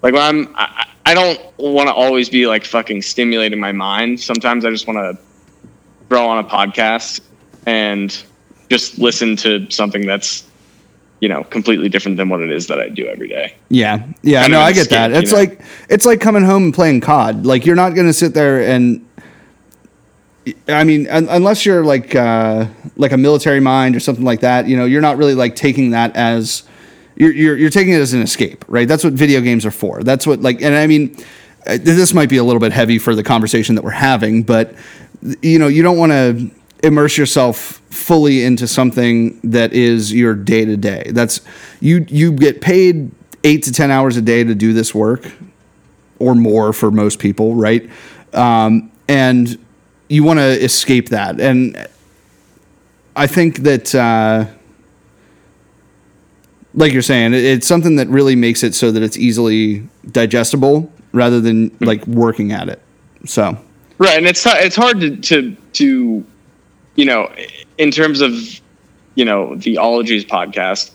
Like 0.02 0.14
when 0.14 0.22
I'm, 0.22 0.54
I, 0.56 0.86
I 1.06 1.14
don't 1.14 1.40
want 1.58 1.88
to 1.88 1.94
always 1.94 2.28
be 2.28 2.46
like 2.46 2.64
fucking 2.64 3.02
stimulating 3.02 3.58
my 3.58 3.72
mind. 3.72 4.20
Sometimes 4.20 4.64
I 4.64 4.70
just 4.70 4.86
want 4.86 4.98
to 4.98 5.22
throw 6.08 6.28
on 6.28 6.44
a 6.44 6.48
podcast 6.48 7.20
and 7.66 8.16
just 8.68 8.98
listen 8.98 9.36
to 9.36 9.68
something 9.70 10.06
that's, 10.06 10.44
you 11.20 11.28
know, 11.28 11.44
completely 11.44 11.88
different 11.88 12.16
than 12.16 12.28
what 12.28 12.40
it 12.40 12.50
is 12.50 12.66
that 12.66 12.80
I 12.80 12.88
do 12.88 13.06
every 13.06 13.28
day. 13.28 13.54
Yeah, 13.68 14.06
yeah, 14.22 14.42
Kind 14.42 14.52
no, 14.52 14.60
I 14.60 14.72
get 14.72 14.82
escape, 14.82 14.98
that. 14.98 15.12
It's 15.12 15.32
know? 15.32 15.38
like 15.38 15.60
it's 15.88 16.04
like 16.04 16.20
coming 16.20 16.44
home 16.44 16.64
and 16.64 16.74
playing 16.74 17.00
COD. 17.00 17.46
Like 17.46 17.64
you're 17.64 17.76
not 17.76 17.94
going 17.94 18.06
to 18.06 18.12
sit 18.12 18.34
there 18.34 18.62
and 18.62 19.05
I 20.68 20.84
mean, 20.84 21.08
un- 21.08 21.28
unless 21.28 21.66
you're 21.66 21.84
like 21.84 22.14
uh, 22.14 22.66
like 22.96 23.12
a 23.12 23.16
military 23.16 23.60
mind 23.60 23.96
or 23.96 24.00
something 24.00 24.24
like 24.24 24.40
that, 24.40 24.68
you 24.68 24.76
know, 24.76 24.84
you're 24.84 25.00
not 25.00 25.16
really 25.16 25.34
like 25.34 25.56
taking 25.56 25.90
that 25.90 26.14
as 26.14 26.62
you're, 27.16 27.32
you're 27.32 27.56
you're 27.56 27.70
taking 27.70 27.94
it 27.94 28.00
as 28.00 28.12
an 28.12 28.22
escape, 28.22 28.64
right? 28.68 28.86
That's 28.86 29.02
what 29.02 29.14
video 29.14 29.40
games 29.40 29.66
are 29.66 29.70
for. 29.70 30.02
That's 30.02 30.26
what 30.26 30.42
like, 30.42 30.62
and 30.62 30.74
I 30.74 30.86
mean, 30.86 31.16
uh, 31.66 31.78
this 31.80 32.14
might 32.14 32.28
be 32.28 32.36
a 32.36 32.44
little 32.44 32.60
bit 32.60 32.72
heavy 32.72 32.98
for 32.98 33.14
the 33.14 33.22
conversation 33.24 33.74
that 33.74 33.82
we're 33.82 33.90
having, 33.90 34.42
but 34.42 34.74
you 35.42 35.58
know, 35.58 35.68
you 35.68 35.82
don't 35.82 35.98
want 35.98 36.12
to 36.12 36.50
immerse 36.82 37.16
yourself 37.16 37.80
fully 37.90 38.44
into 38.44 38.68
something 38.68 39.40
that 39.42 39.72
is 39.72 40.12
your 40.12 40.34
day 40.34 40.64
to 40.64 40.76
day. 40.76 41.10
That's 41.10 41.40
you 41.80 42.04
you 42.08 42.32
get 42.32 42.60
paid 42.60 43.10
eight 43.42 43.64
to 43.64 43.72
ten 43.72 43.90
hours 43.90 44.16
a 44.16 44.22
day 44.22 44.44
to 44.44 44.54
do 44.54 44.72
this 44.72 44.94
work, 44.94 45.32
or 46.18 46.34
more 46.34 46.72
for 46.72 46.90
most 46.90 47.18
people, 47.18 47.54
right? 47.54 47.90
Um, 48.32 48.92
and 49.08 49.58
you 50.08 50.24
want 50.24 50.38
to 50.38 50.64
escape 50.64 51.10
that, 51.10 51.40
and 51.40 51.88
I 53.14 53.26
think 53.26 53.60
that. 53.60 53.94
Uh, 53.94 54.46
like 56.78 56.92
you're 56.92 57.00
saying, 57.00 57.32
it's 57.32 57.66
something 57.66 57.96
that 57.96 58.06
really 58.08 58.36
makes 58.36 58.62
it 58.62 58.74
so 58.74 58.92
that 58.92 59.02
it's 59.02 59.16
easily 59.16 59.88
digestible 60.12 60.92
rather 61.12 61.40
than 61.40 61.74
like 61.80 62.06
working 62.06 62.52
at 62.52 62.68
it. 62.68 62.80
So 63.24 63.58
right, 63.98 64.16
and 64.16 64.26
it's 64.26 64.44
it's 64.46 64.76
hard 64.76 65.00
to 65.00 65.16
to, 65.16 65.56
to 65.72 66.24
you 66.94 67.04
know 67.04 67.32
in 67.78 67.90
terms 67.90 68.20
of 68.20 68.32
you 69.14 69.24
know 69.24 69.56
the 69.56 69.78
ologies 69.78 70.24
podcast. 70.24 70.92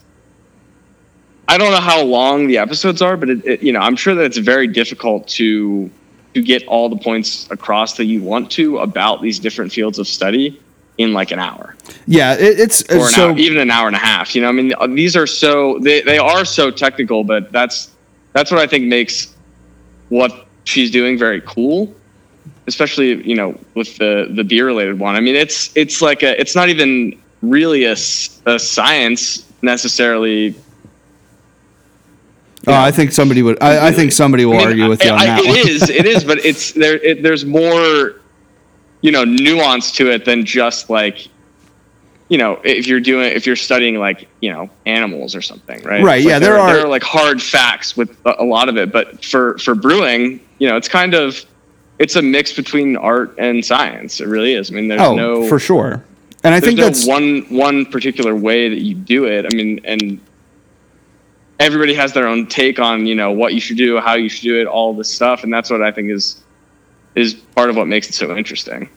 I 1.47 1.57
don't 1.57 1.71
know 1.71 1.81
how 1.81 2.01
long 2.03 2.47
the 2.47 2.59
episodes 2.59 3.01
are, 3.01 3.17
but 3.17 3.29
it, 3.29 3.45
it, 3.45 3.63
you 3.63 3.73
know 3.73 3.79
I'm 3.79 3.95
sure 3.95 4.15
that 4.15 4.23
it's 4.23 4.37
very 4.37 4.67
difficult 4.67 5.27
to 5.29 5.89
to 6.33 6.41
get 6.41 6.65
all 6.67 6.89
the 6.89 6.97
points 6.97 7.49
across 7.51 7.97
that 7.97 8.05
you 8.05 8.21
want 8.21 8.51
to 8.51 8.79
about 8.79 9.21
these 9.21 9.39
different 9.39 9.71
fields 9.71 9.99
of 9.99 10.07
study 10.07 10.59
in 10.97 11.13
like 11.13 11.31
an 11.31 11.39
hour. 11.39 11.75
Yeah, 12.07 12.33
it, 12.33 12.59
it's 12.59 12.81
or 12.93 13.09
so 13.09 13.29
hour, 13.29 13.37
even 13.37 13.57
an 13.57 13.71
hour 13.71 13.87
and 13.87 13.95
a 13.95 13.99
half. 13.99 14.35
You 14.35 14.41
know, 14.41 14.49
I 14.49 14.51
mean, 14.51 14.73
uh, 14.77 14.87
these 14.87 15.15
are 15.15 15.27
so 15.27 15.79
they 15.79 16.01
they 16.01 16.17
are 16.17 16.45
so 16.45 16.71
technical, 16.71 17.23
but 17.23 17.51
that's 17.51 17.91
that's 18.33 18.51
what 18.51 18.59
I 18.59 18.67
think 18.67 18.85
makes 18.85 19.35
what 20.09 20.47
she's 20.63 20.91
doing 20.91 21.17
very 21.17 21.41
cool. 21.41 21.93
Especially, 22.67 23.27
you 23.27 23.35
know, 23.35 23.57
with 23.75 23.97
the 23.97 24.27
the 24.31 24.43
beer 24.43 24.67
related 24.67 24.99
one. 24.99 25.15
I 25.15 25.19
mean, 25.19 25.35
it's 25.35 25.75
it's 25.75 26.01
like 26.01 26.23
a 26.23 26.39
it's 26.39 26.55
not 26.55 26.69
even 26.69 27.19
really 27.41 27.85
a, 27.85 27.93
a 28.45 28.59
science 28.59 29.51
necessarily 29.61 30.55
Oh, 32.67 32.73
I 32.73 32.91
think 32.91 33.11
somebody 33.11 33.41
would. 33.41 33.61
I, 33.61 33.87
I 33.87 33.91
think 33.91 34.11
somebody 34.11 34.45
will 34.45 34.53
I 34.53 34.57
mean, 34.57 34.67
argue 34.67 34.89
with 34.89 35.03
you 35.03 35.11
on 35.11 35.19
I, 35.19 35.25
that. 35.25 35.39
It 35.43 35.67
is. 35.67 35.89
It 35.89 36.05
is. 36.05 36.23
But 36.23 36.45
it's 36.45 36.73
there. 36.73 36.97
It, 36.97 37.23
there's 37.23 37.43
more 37.43 38.21
you 39.01 39.11
know 39.11 39.23
nuance 39.23 39.91
to 39.93 40.09
it 40.11 40.25
than 40.25 40.45
just 40.45 40.89
like 40.89 41.27
you 42.29 42.37
know 42.37 42.61
if 42.63 42.87
you're 42.87 42.99
doing 42.99 43.31
if 43.31 43.45
you're 43.45 43.55
studying 43.55 43.97
like 43.97 44.27
you 44.39 44.51
know 44.51 44.69
animals 44.85 45.35
or 45.35 45.41
something 45.41 45.81
right 45.83 46.03
right 46.03 46.23
yeah 46.23 46.39
there, 46.39 46.53
there, 46.53 46.59
are 46.59 46.73
there 46.73 46.85
are 46.85 46.89
like 46.89 47.03
hard 47.03 47.41
facts 47.41 47.97
with 47.97 48.15
a, 48.25 48.43
lot 48.43 48.69
of 48.69 48.77
it 48.77 48.91
but 48.91 49.23
for 49.25 49.57
for 49.57 49.75
brewing 49.75 50.39
you 50.59 50.67
know 50.67 50.77
it's 50.77 50.87
kind 50.87 51.13
of 51.13 51.45
it's 51.99 52.15
a 52.15 52.21
mix 52.21 52.53
between 52.53 52.95
art 52.95 53.35
and 53.37 53.63
science 53.63 54.21
it 54.21 54.27
really 54.27 54.53
is 54.53 54.71
i 54.71 54.73
mean 54.73 54.87
there's 54.87 55.01
oh, 55.01 55.15
no 55.15 55.47
for 55.47 55.59
sure 55.59 56.03
and 56.43 56.53
i 56.53 56.59
think 56.59 56.77
no 56.77 56.85
that's 56.85 57.05
one 57.05 57.41
one 57.49 57.85
particular 57.85 58.35
way 58.35 58.69
that 58.69 58.79
you 58.81 58.95
do 58.95 59.25
it 59.25 59.45
i 59.51 59.55
mean 59.55 59.79
and 59.83 60.21
everybody 61.61 61.93
has 61.93 62.11
their 62.11 62.27
own 62.27 62.45
take 62.47 62.79
on 62.79 63.05
you 63.05 63.15
know 63.15 63.31
what 63.31 63.53
you 63.53 63.59
should 63.59 63.77
do 63.77 63.99
how 63.99 64.15
you 64.15 64.27
should 64.27 64.43
do 64.43 64.59
it 64.59 64.67
all 64.67 64.93
this 64.93 65.09
stuff 65.09 65.43
and 65.43 65.53
that's 65.53 65.69
what 65.69 65.81
i 65.81 65.91
think 65.91 66.09
is 66.09 66.41
is 67.15 67.33
part 67.33 67.69
of 67.69 67.75
what 67.75 67.87
makes 67.87 68.09
it 68.09 68.13
so 68.13 68.35
interesting. 68.35 68.89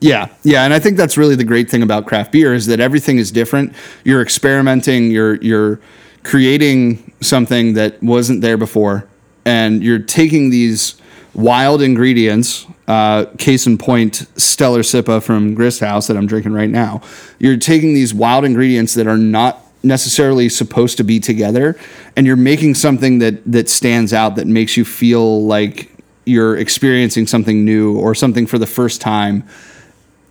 Yeah, 0.00 0.28
yeah, 0.44 0.64
and 0.64 0.72
I 0.72 0.78
think 0.78 0.96
that's 0.96 1.16
really 1.16 1.34
the 1.34 1.44
great 1.44 1.68
thing 1.68 1.82
about 1.82 2.06
craft 2.06 2.30
beer 2.30 2.54
is 2.54 2.66
that 2.66 2.78
everything 2.78 3.18
is 3.18 3.32
different. 3.32 3.74
You're 4.04 4.22
experimenting, 4.22 5.10
you're 5.10 5.36
you're 5.36 5.80
creating 6.22 7.12
something 7.20 7.74
that 7.74 8.00
wasn't 8.02 8.40
there 8.40 8.56
before, 8.56 9.08
and 9.44 9.82
you're 9.82 9.98
taking 9.98 10.50
these 10.50 11.00
wild 11.34 11.82
ingredients. 11.82 12.64
Uh, 12.86 13.26
case 13.38 13.66
in 13.66 13.76
point, 13.76 14.26
Stellar 14.36 14.82
sIPA 14.82 15.20
from 15.20 15.52
Grist 15.54 15.80
House 15.80 16.06
that 16.06 16.16
I'm 16.16 16.26
drinking 16.26 16.52
right 16.52 16.70
now. 16.70 17.02
You're 17.38 17.58
taking 17.58 17.92
these 17.92 18.14
wild 18.14 18.44
ingredients 18.44 18.94
that 18.94 19.06
are 19.06 19.18
not 19.18 19.62
necessarily 19.82 20.48
supposed 20.48 20.96
to 20.96 21.04
be 21.04 21.20
together, 21.20 21.78
and 22.16 22.26
you're 22.26 22.36
making 22.36 22.74
something 22.74 23.18
that 23.20 23.44
that 23.50 23.68
stands 23.68 24.12
out 24.12 24.36
that 24.36 24.46
makes 24.46 24.76
you 24.76 24.84
feel 24.84 25.44
like 25.44 25.90
you're 26.24 26.56
experiencing 26.56 27.26
something 27.26 27.64
new 27.64 27.98
or 27.98 28.14
something 28.14 28.46
for 28.46 28.58
the 28.58 28.66
first 28.66 29.00
time 29.00 29.44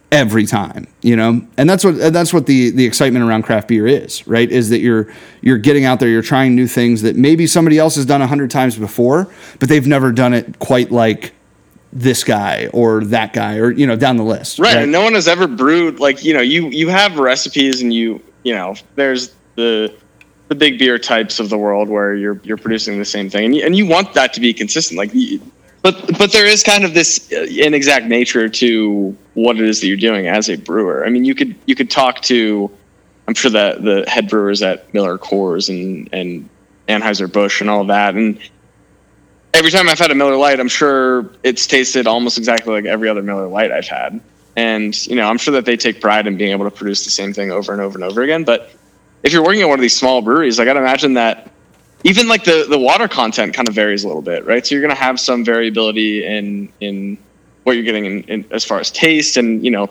every 0.10 0.46
time 0.46 0.88
you 1.02 1.18
know 1.18 1.46
and 1.58 1.70
that's 1.70 1.84
what 1.84 1.98
that's 2.14 2.32
what 2.32 2.46
the 2.46 2.70
the 2.70 2.86
excitement 2.86 3.26
around 3.26 3.44
craft 3.44 3.68
beer 3.68 3.86
is 3.86 4.26
right 4.26 4.50
is 4.52 4.70
that 4.70 4.80
you're 4.80 5.12
you're 5.42 5.58
getting 5.58 5.84
out 5.84 6.00
there 6.00 6.08
you're 6.08 6.22
trying 6.22 6.56
new 6.56 6.68
things 6.68 7.02
that 7.02 7.18
maybe 7.18 7.46
somebody 7.46 7.78
else 7.78 7.96
has 7.96 8.06
done 8.06 8.22
a 8.22 8.28
hundred 8.28 8.50
times 8.50 8.78
before 8.78 9.30
but 9.60 9.68
they've 9.68 9.88
never 9.88 10.14
done 10.14 10.34
it 10.34 10.60
quite 10.60 10.92
like 10.92 11.34
this 11.92 12.24
guy 12.24 12.70
or 12.72 13.04
that 13.04 13.34
guy 13.34 13.58
or 13.58 13.72
you 13.72 13.86
know 13.86 13.98
down 13.98 14.16
the 14.16 14.24
list 14.24 14.60
right, 14.60 14.76
right? 14.76 14.84
and 14.84 14.92
no 14.94 15.02
one 15.02 15.14
has 15.14 15.28
ever 15.28 15.46
brewed 15.46 16.00
like 16.00 16.24
you 16.24 16.34
know 16.34 16.42
you 16.42 16.70
you 16.70 16.88
have 16.88 17.20
recipes 17.20 17.82
and 17.82 17.94
you 17.94 18.22
you 18.44 18.54
know 18.54 18.76
there's 18.96 19.34
the 19.58 19.94
the 20.48 20.56
big 20.56 20.80
beer 20.80 20.98
types 20.98 21.42
of 21.42 21.50
the 21.50 21.58
world 21.58 21.90
where 21.90 22.16
you're 22.16 22.40
you're 22.44 22.56
producing 22.56 22.98
the 23.00 23.06
same 23.06 23.30
thing 23.30 23.44
and 23.44 23.56
you, 23.56 23.66
and 23.66 23.76
you 23.76 23.86
want 23.86 24.14
that 24.14 24.34
to 24.34 24.40
be 24.40 24.54
consistent 24.54 24.98
like 24.98 25.12
but 25.82 26.18
but 26.18 26.32
there 26.32 26.46
is 26.46 26.64
kind 26.64 26.84
of 26.84 26.94
this 26.94 27.32
uh, 27.32 27.46
inexact 27.50 28.06
nature 28.06 28.50
to 28.50 29.16
what 29.36 29.58
it 29.58 29.68
is 29.68 29.82
that 29.82 29.88
you're 29.88 29.98
doing 29.98 30.28
as 30.28 30.50
a 30.50 30.58
brewer. 30.58 31.06
I 31.06 31.10
mean, 31.10 31.24
you 31.24 31.36
could 31.36 31.56
you 31.66 31.76
could 31.76 31.90
talk 31.90 32.22
to, 32.24 32.70
I'm 33.28 33.34
sure 33.34 33.52
that 33.52 33.84
the 33.84 34.04
head 34.08 34.28
brewers 34.28 34.62
at 34.62 34.94
Miller 34.94 35.18
Coors 35.18 35.70
and 35.70 36.10
and 36.12 36.50
Anheuser 36.88 37.32
Busch 37.32 37.62
and 37.62 37.70
all 37.70 37.86
that, 37.86 38.16
and 38.16 38.40
every 39.54 39.72
time 39.72 39.88
I've 39.88 40.00
had 40.00 40.12
a 40.12 40.16
Miller 40.16 40.36
Lite 40.36 40.60
I'm 40.60 40.68
sure 40.68 41.30
it's 41.44 41.68
tasted 41.68 42.08
almost 42.08 42.38
exactly 42.38 42.74
like 42.74 42.86
every 42.86 43.08
other 43.08 43.24
Miller 43.24 43.48
Lite 43.48 43.72
I've 43.72 43.88
had. 43.88 44.20
And 44.56 45.08
you 45.08 45.16
know, 45.16 45.30
I'm 45.30 45.38
sure 45.38 45.54
that 45.54 45.66
they 45.66 45.78
take 45.78 46.02
pride 46.02 46.26
in 46.26 46.36
being 46.36 46.52
able 46.52 46.66
to 46.66 46.76
produce 46.76 47.06
the 47.06 47.12
same 47.12 47.32
thing 47.32 47.52
over 47.52 47.72
and 47.72 47.82
over 47.82 47.96
and 47.96 48.04
over 48.04 48.24
again. 48.24 48.44
But 48.44 48.72
if 49.24 49.34
you're 49.34 49.44
working 49.44 49.62
at 49.62 49.70
one 49.70 49.80
of 49.80 49.82
these 49.82 49.98
small 49.98 50.22
breweries, 50.22 50.60
I 50.60 50.66
got 50.66 50.74
to 50.74 50.80
imagine 50.80 51.14
that 51.16 51.52
even 52.04 52.28
like 52.28 52.44
the 52.44 52.66
the 52.70 52.78
water 52.78 53.08
content 53.08 53.54
kind 53.54 53.68
of 53.68 53.74
varies 53.74 54.04
a 54.04 54.08
little 54.08 54.22
bit, 54.22 54.46
right? 54.46 54.66
So 54.66 54.76
you're 54.76 54.82
going 54.82 54.96
to 54.96 55.02
have 55.02 55.20
some 55.20 55.44
variability 55.44 56.26
in 56.26 56.72
in 56.80 57.18
what 57.64 57.74
you're 57.74 57.84
getting 57.84 58.06
in, 58.06 58.24
in, 58.24 58.46
as 58.52 58.64
far 58.64 58.80
as 58.80 58.92
taste, 58.92 59.38
and 59.38 59.64
you 59.64 59.72
know, 59.72 59.90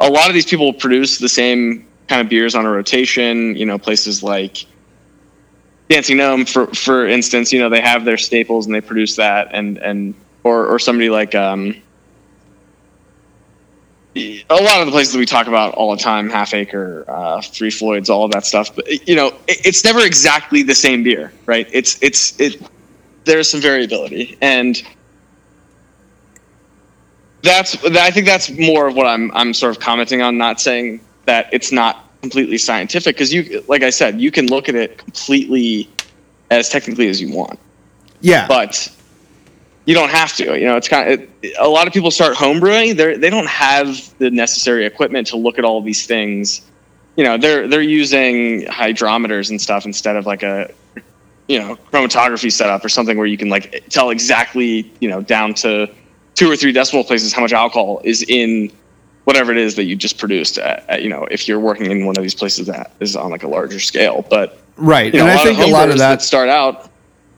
a 0.00 0.08
lot 0.08 0.28
of 0.28 0.34
these 0.34 0.46
people 0.46 0.72
produce 0.72 1.18
the 1.18 1.28
same 1.28 1.86
kind 2.08 2.20
of 2.20 2.28
beers 2.28 2.54
on 2.54 2.64
a 2.64 2.70
rotation. 2.70 3.56
You 3.56 3.66
know, 3.66 3.78
places 3.78 4.22
like 4.22 4.64
Dancing 5.88 6.16
Gnome, 6.16 6.46
for 6.46 6.68
for 6.68 7.06
instance, 7.06 7.52
you 7.52 7.58
know, 7.58 7.68
they 7.68 7.80
have 7.80 8.04
their 8.04 8.18
staples 8.18 8.66
and 8.66 8.74
they 8.74 8.80
produce 8.80 9.16
that, 9.16 9.48
and 9.52 9.78
and 9.78 10.14
or 10.44 10.66
or 10.66 10.78
somebody 10.78 11.10
like 11.10 11.34
um, 11.34 11.74
a 14.16 14.54
lot 14.54 14.80
of 14.80 14.86
the 14.86 14.92
places 14.92 15.12
that 15.12 15.18
we 15.18 15.26
talk 15.26 15.46
about 15.46 15.74
all 15.74 15.94
the 15.94 16.02
time, 16.02 16.30
Half 16.30 16.54
Acre, 16.54 17.04
uh, 17.08 17.40
Three 17.42 17.70
Floyds, 17.70 18.08
all 18.08 18.24
of 18.24 18.30
that 18.32 18.46
stuff. 18.46 18.74
But 18.74 19.08
you 19.08 19.14
know, 19.14 19.28
it, 19.46 19.64
it's 19.66 19.84
never 19.84 20.00
exactly 20.00 20.62
the 20.62 20.74
same 20.74 21.02
beer, 21.02 21.32
right? 21.46 21.68
It's 21.72 22.02
it's 22.02 22.38
it. 22.40 22.60
There's 23.24 23.50
some 23.50 23.60
variability, 23.60 24.38
and 24.40 24.82
that's 27.42 27.82
I 27.84 28.10
think 28.10 28.26
that's 28.26 28.50
more 28.50 28.88
of 28.88 28.94
what 28.94 29.06
I'm 29.06 29.30
I'm 29.34 29.52
sort 29.52 29.76
of 29.76 29.82
commenting 29.82 30.22
on, 30.22 30.38
not 30.38 30.60
saying 30.60 31.00
that 31.26 31.48
it's 31.52 31.72
not 31.72 32.04
completely 32.22 32.58
scientific 32.58 33.16
because 33.16 33.32
you, 33.32 33.64
like 33.68 33.82
I 33.82 33.90
said, 33.90 34.20
you 34.20 34.30
can 34.30 34.46
look 34.46 34.68
at 34.68 34.74
it 34.74 34.98
completely 34.98 35.88
as 36.50 36.68
technically 36.68 37.08
as 37.08 37.20
you 37.20 37.32
want. 37.32 37.58
Yeah, 38.20 38.46
but 38.46 38.90
you 39.86 39.94
don't 39.94 40.10
have 40.10 40.34
to. 40.34 40.58
You 40.58 40.66
know, 40.66 40.76
it's 40.76 40.88
kind 40.88 41.10
of 41.10 41.28
it, 41.42 41.56
a 41.58 41.68
lot 41.68 41.86
of 41.86 41.92
people 41.92 42.10
start 42.10 42.36
homebrewing. 42.36 42.96
They 42.96 43.16
they 43.16 43.30
don't 43.30 43.48
have 43.48 44.16
the 44.18 44.30
necessary 44.30 44.84
equipment 44.84 45.28
to 45.28 45.36
look 45.36 45.58
at 45.58 45.64
all 45.64 45.80
these 45.80 46.06
things. 46.06 46.60
You 47.16 47.24
know, 47.24 47.38
they're 47.38 47.66
they're 47.66 47.80
using 47.80 48.62
hydrometers 48.66 49.48
and 49.48 49.60
stuff 49.60 49.86
instead 49.86 50.16
of 50.16 50.26
like 50.26 50.42
a 50.42 50.70
you 51.48 51.58
know 51.58 51.76
chromatography 51.92 52.52
setup 52.52 52.84
or 52.84 52.88
something 52.88 53.16
where 53.16 53.26
you 53.26 53.38
can 53.38 53.48
like 53.48 53.84
tell 53.88 54.10
exactly 54.10 54.92
you 55.00 55.08
know 55.08 55.22
down 55.22 55.54
to 55.54 55.88
two 56.34 56.50
or 56.50 56.56
three 56.56 56.72
decimal 56.72 57.04
places 57.04 57.32
how 57.32 57.40
much 57.40 57.52
alcohol 57.52 58.00
is 58.04 58.24
in 58.28 58.70
whatever 59.24 59.50
it 59.50 59.58
is 59.58 59.74
that 59.76 59.84
you 59.84 59.96
just 59.96 60.18
produced. 60.18 60.58
At, 60.58 60.84
at, 60.88 61.02
you 61.02 61.08
know, 61.08 61.24
if 61.30 61.48
you're 61.48 61.60
working 61.60 61.90
in 61.90 62.06
one 62.06 62.16
of 62.16 62.22
these 62.22 62.34
places 62.34 62.66
that 62.66 62.92
is 63.00 63.16
on 63.16 63.30
like 63.30 63.44
a 63.44 63.48
larger 63.48 63.80
scale, 63.80 64.24
but 64.28 64.58
right. 64.76 65.14
You 65.14 65.20
know, 65.20 65.26
and 65.26 65.38
I 65.38 65.44
think 65.44 65.58
a 65.58 65.66
lot 65.66 65.90
of 65.90 65.98
that, 65.98 66.18
that 66.18 66.22
start 66.22 66.48
out 66.48 66.90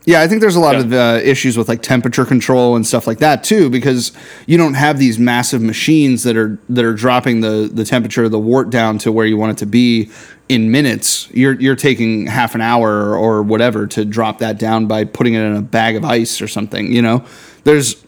yeah, 0.08 0.22
I 0.22 0.26
think 0.26 0.40
there's 0.40 0.56
a 0.56 0.60
lot 0.60 0.74
yeah. 0.76 0.80
of 0.80 0.92
uh, 0.94 1.20
issues 1.22 1.58
with 1.58 1.68
like 1.68 1.82
temperature 1.82 2.24
control 2.24 2.76
and 2.76 2.86
stuff 2.86 3.06
like 3.06 3.18
that 3.18 3.44
too, 3.44 3.68
because 3.68 4.12
you 4.46 4.56
don't 4.56 4.72
have 4.72 4.98
these 4.98 5.18
massive 5.18 5.60
machines 5.60 6.22
that 6.22 6.34
are 6.34 6.58
that 6.70 6.82
are 6.82 6.94
dropping 6.94 7.42
the 7.42 7.68
the 7.70 7.84
temperature 7.84 8.24
of 8.24 8.30
the 8.30 8.38
wort 8.38 8.70
down 8.70 8.96
to 9.00 9.12
where 9.12 9.26
you 9.26 9.36
want 9.36 9.52
it 9.52 9.58
to 9.58 9.66
be 9.66 10.10
in 10.48 10.70
minutes. 10.70 11.28
You're 11.32 11.60
you're 11.60 11.76
taking 11.76 12.26
half 12.26 12.54
an 12.54 12.62
hour 12.62 13.16
or 13.16 13.42
whatever 13.42 13.86
to 13.88 14.06
drop 14.06 14.38
that 14.38 14.58
down 14.58 14.86
by 14.86 15.04
putting 15.04 15.34
it 15.34 15.42
in 15.42 15.54
a 15.56 15.60
bag 15.60 15.94
of 15.94 16.06
ice 16.06 16.40
or 16.40 16.48
something. 16.48 16.90
You 16.90 17.02
know, 17.02 17.26
there's 17.64 18.02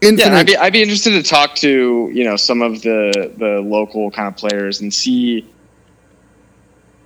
Infinite. 0.00 0.32
Yeah, 0.32 0.38
I'd 0.38 0.46
be, 0.46 0.56
I'd 0.56 0.72
be 0.72 0.80
interested 0.80 1.22
to 1.22 1.22
talk 1.22 1.54
to 1.56 2.10
you 2.14 2.24
know 2.24 2.36
some 2.36 2.62
of 2.62 2.80
the 2.80 3.30
the 3.36 3.60
local 3.60 4.10
kind 4.10 4.26
of 4.26 4.38
players 4.38 4.80
and 4.80 4.92
see, 4.92 5.46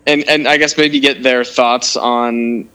and 0.06 0.22
and 0.28 0.46
I 0.46 0.56
guess 0.56 0.78
maybe 0.78 1.00
get 1.00 1.24
their 1.24 1.42
thoughts 1.42 1.96
on 1.96 2.68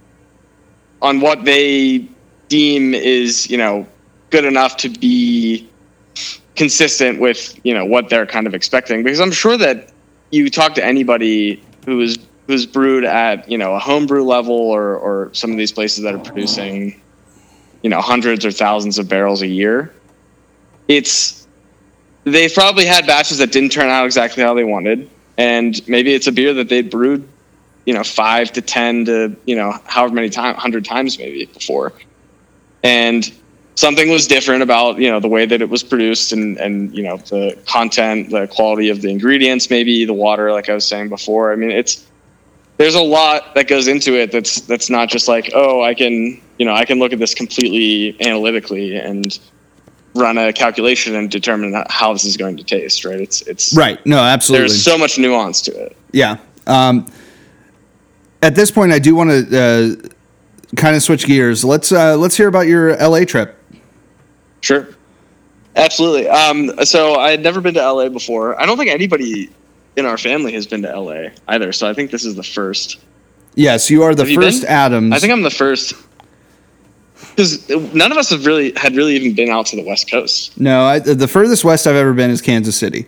on 1.01 1.20
what 1.20 1.46
they 1.46 2.08
deem 2.48 2.93
is 2.93 3.50
you 3.50 3.58
know 3.58 3.88
good 4.29 4.46
enough 4.46 4.77
to 4.77 4.89
be 4.89 5.70
consistent 6.55 7.20
with 7.20 7.60
you 7.63 7.74
know 7.74 7.86
what 7.86 8.10
they're 8.10 8.25
kind 8.25 8.48
of 8.48 8.53
expecting. 8.53 9.03
Because 9.03 9.20
i'm 9.20 9.31
sure 9.31 9.58
that 9.58 9.91
you 10.31 10.50
talk 10.50 10.74
to 10.75 10.86
anybody 10.86 11.63
who's 11.86 12.17
who's 12.48 12.65
brewed 12.65 13.05
at 13.05 13.50
you 13.50 13.58
know 13.58 13.74
a 13.74 13.79
homebrew 13.79 14.24
level 14.24 14.55
or 14.55 14.96
or 14.98 15.29
some 15.34 15.51
of 15.51 15.58
these 15.58 15.72
places 15.72 16.03
that 16.03 16.13
are 16.13 16.20
producing 16.20 17.00
you 17.81 17.89
know 17.89 18.01
hundreds 18.01 18.46
or 18.46 18.51
thousands 18.51 18.98
of 18.98 19.08
barrels 19.08 19.41
a 19.41 19.48
year 19.48 19.93
it's 20.88 21.41
they 22.24 22.50
probably 22.50 22.86
had 22.86 23.08
batches 23.08 23.39
that 23.39 23.51
didn't 23.51 23.72
turn 23.72 23.89
out 23.89 24.05
exactly 24.05 24.43
how 24.43 24.53
they 24.53 24.63
wanted, 24.63 25.10
and 25.38 25.81
maybe 25.88 26.13
it's 26.13 26.27
a 26.27 26.31
beer 26.31 26.53
that 26.53 26.70
they 26.70 26.81
brewed, 26.81 27.27
you 27.85 27.93
know, 27.93 28.03
five 28.03 28.51
to 28.53 28.61
ten 28.61 29.05
to 29.05 29.35
you 29.45 29.55
know 29.55 29.73
however 29.85 30.13
many 30.13 30.29
times, 30.29 30.57
hundred 30.57 30.85
times 30.85 31.17
maybe 31.17 31.45
before, 31.45 31.93
and 32.83 33.31
something 33.75 34.09
was 34.09 34.27
different 34.27 34.61
about 34.63 35.00
you 35.00 35.09
know 35.09 35.19
the 35.19 35.27
way 35.27 35.45
that 35.45 35.61
it 35.61 35.69
was 35.69 35.83
produced 35.83 36.31
and 36.31 36.57
and 36.57 36.95
you 36.95 37.03
know 37.03 37.17
the 37.17 37.57
content, 37.65 38.29
the 38.29 38.47
quality 38.47 38.89
of 38.89 39.01
the 39.01 39.09
ingredients, 39.09 39.69
maybe 39.69 40.05
the 40.05 40.13
water, 40.13 40.51
like 40.51 40.69
I 40.69 40.73
was 40.73 40.88
saying 40.88 41.09
before. 41.09 41.51
I 41.51 41.55
mean, 41.55 41.71
it's 41.71 42.05
there's 42.77 42.95
a 42.95 43.01
lot 43.01 43.53
that 43.55 43.67
goes 43.67 43.88
into 43.88 44.19
it 44.19 44.31
that's 44.31 44.61
that's 44.61 44.89
not 44.89 45.09
just 45.09 45.27
like 45.27 45.51
oh 45.53 45.83
I 45.83 45.93
can 45.93 46.41
you 46.57 46.65
know 46.65 46.73
I 46.73 46.85
can 46.85 47.00
look 47.00 47.13
at 47.13 47.19
this 47.19 47.33
completely 47.33 48.15
analytically 48.25 48.97
and 48.97 49.38
run 50.13 50.38
a 50.38 50.51
calculation 50.51 51.15
and 51.15 51.31
determine 51.31 51.73
how 51.89 52.11
this 52.11 52.25
is 52.25 52.38
going 52.38 52.57
to 52.57 52.63
taste 52.63 53.05
right? 53.05 53.21
It's 53.21 53.41
it's 53.43 53.75
right. 53.75 54.03
No 54.05 54.17
absolutely. 54.17 54.67
There's 54.67 54.83
so 54.83 54.97
much 54.97 55.17
nuance 55.17 55.61
to 55.63 55.71
it. 55.71 55.97
Yeah. 56.11 56.38
Um, 56.67 57.05
at 58.41 58.55
this 58.55 58.71
point 58.71 58.91
I 58.91 59.00
do 59.00 59.15
want 59.15 59.29
to 59.29 59.60
uh, 59.60 60.75
kind 60.75 60.95
of 60.95 61.03
switch 61.03 61.25
gears 61.25 61.63
let's 61.63 61.91
uh, 61.91 62.17
let's 62.17 62.36
hear 62.36 62.48
about 62.48 62.67
your 62.67 62.95
LA 62.98 63.25
trip 63.25 63.57
sure 64.62 64.89
absolutely 65.75 66.27
um, 66.29 66.71
so 66.83 67.15
I 67.15 67.31
had 67.31 67.41
never 67.41 67.62
been 67.62 67.74
to 67.75 67.91
LA 67.91 68.10
before 68.10 68.60
I 68.60 68.65
don't 68.65 68.77
think 68.77 68.89
anybody 68.91 69.50
in 69.95 70.05
our 70.05 70.17
family 70.17 70.53
has 70.53 70.67
been 70.67 70.81
to 70.83 71.00
LA 71.00 71.29
either. 71.48 71.71
So 71.71 71.89
I 71.89 71.93
think 71.93 72.12
this 72.12 72.25
is 72.25 72.36
the 72.36 72.43
first. 72.43 73.00
Yes, 73.55 73.89
you 73.89 74.03
are 74.03 74.15
the 74.15 74.25
Have 74.25 74.36
first 74.36 74.63
Adams. 74.63 75.13
I 75.13 75.19
think 75.19 75.33
I'm 75.33 75.41
the 75.41 75.50
first 75.50 75.93
because 77.36 77.69
none 77.93 78.12
of 78.12 78.17
us 78.17 78.29
have 78.29 78.45
really 78.45 78.74
had 78.75 78.95
really 78.95 79.15
even 79.15 79.36
been 79.36 79.50
out 79.50 79.65
to 79.67 79.75
the 79.75 79.83
West 79.83 80.10
Coast. 80.10 80.60
No, 80.60 80.83
I, 80.86 81.00
the 81.00 81.27
furthest 81.27 81.63
west 81.63 81.88
I've 81.88 81.95
ever 81.95 82.13
been 82.13 82.29
is 82.29 82.41
Kansas 82.41 82.75
City, 82.75 83.05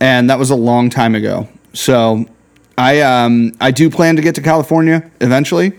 and 0.00 0.30
that 0.30 0.38
was 0.38 0.50
a 0.50 0.56
long 0.56 0.90
time 0.90 1.14
ago. 1.14 1.48
So 1.72 2.26
I 2.82 3.00
um 3.00 3.52
I 3.60 3.70
do 3.70 3.88
plan 3.88 4.16
to 4.16 4.22
get 4.22 4.34
to 4.34 4.42
California 4.42 5.08
eventually. 5.20 5.72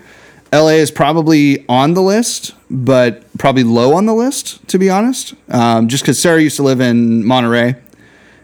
LA 0.53 0.77
is 0.79 0.89
probably 0.89 1.65
on 1.67 1.95
the 1.95 2.01
list, 2.01 2.53
but 2.69 3.25
probably 3.37 3.63
low 3.63 3.95
on 3.95 4.05
the 4.05 4.13
list 4.13 4.65
to 4.69 4.79
be 4.79 4.89
honest. 4.89 5.33
Um, 5.49 5.89
just 5.89 6.03
because 6.03 6.17
Sarah 6.17 6.41
used 6.41 6.55
to 6.55 6.63
live 6.63 6.79
in 6.79 7.25
Monterey, 7.25 7.75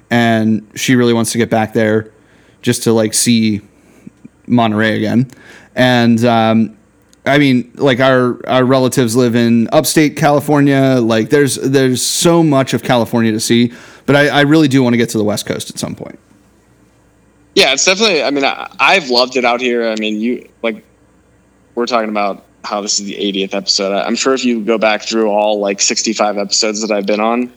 and 0.09 0.69
she 0.75 0.95
really 0.95 1.13
wants 1.13 1.31
to 1.31 1.37
get 1.37 1.49
back 1.49 1.71
there 1.71 2.11
just 2.61 2.83
to 2.83 2.91
like 2.91 3.13
see 3.13 3.61
Monterey 4.45 4.97
again. 4.97 5.31
And 5.73 6.25
um, 6.25 6.77
I 7.25 7.37
mean, 7.37 7.71
like 7.75 8.01
our 8.01 8.45
our 8.45 8.65
relatives 8.65 9.15
live 9.15 9.35
in 9.35 9.69
upstate 9.71 10.17
California. 10.17 10.99
Like 10.99 11.29
there's 11.29 11.55
there's 11.55 12.01
so 12.01 12.43
much 12.43 12.73
of 12.73 12.83
California 12.83 13.31
to 13.31 13.39
see, 13.39 13.71
but 14.05 14.17
I, 14.17 14.27
I 14.27 14.41
really 14.41 14.67
do 14.67 14.83
want 14.83 14.95
to 14.95 14.97
get 14.97 15.07
to 15.11 15.17
the 15.17 15.23
West 15.23 15.45
Coast 15.45 15.69
at 15.69 15.79
some 15.79 15.95
point. 15.95 16.19
Yeah, 17.55 17.73
it's 17.73 17.85
definitely. 17.85 18.23
I 18.23 18.31
mean, 18.31 18.45
I, 18.45 18.71
I've 18.79 19.09
loved 19.09 19.35
it 19.35 19.45
out 19.45 19.61
here. 19.61 19.87
I 19.89 19.95
mean, 19.95 20.19
you 20.19 20.49
like 20.61 20.85
we're 21.75 21.85
talking 21.85 22.09
about 22.09 22.45
how 22.63 22.81
this 22.81 22.99
is 22.99 23.05
the 23.05 23.15
80th 23.15 23.53
episode. 23.53 23.93
I'm 23.93 24.15
sure 24.15 24.33
if 24.33 24.43
you 24.43 24.63
go 24.63 24.77
back 24.77 25.01
through 25.03 25.29
all 25.29 25.59
like 25.59 25.81
65 25.81 26.37
episodes 26.37 26.81
that 26.81 26.91
I've 26.91 27.05
been 27.05 27.19
on, 27.19 27.51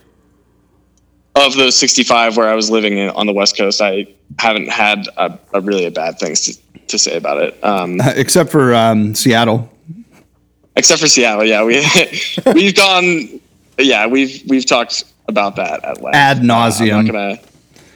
of 1.35 1.55
those 1.57 1.77
65 1.77 2.37
where 2.37 2.49
I 2.49 2.55
was 2.55 2.71
living 2.71 2.99
in, 2.99 3.11
on 3.11 3.27
the 3.27 3.33
West 3.33 3.57
Coast, 3.57 3.81
I 3.81 4.07
haven't 4.39 4.69
had 4.69 5.09
a, 5.17 5.39
a 5.55 5.61
really 5.61 5.87
a 5.87 5.91
bad 5.91 6.19
things 6.19 6.41
to, 6.43 6.87
to 6.89 6.99
say 6.99 7.17
about 7.17 7.43
it. 7.43 7.63
Um, 7.65 8.01
except 8.15 8.51
for 8.51 8.75
um, 8.75 9.15
Seattle. 9.15 9.71
Except 10.77 11.01
for 11.01 11.09
Seattle, 11.09 11.45
yeah, 11.45 11.65
we 11.65 11.85
we've 12.55 12.75
gone, 12.75 13.41
yeah, 13.79 14.07
we've 14.07 14.43
we've 14.49 14.65
talked 14.65 15.05
about 15.29 15.57
that 15.57 15.85
at 15.85 16.01
length. 16.01 16.17
Ad 16.17 16.39
nauseum. 16.39 17.13
Uh, 17.15 17.37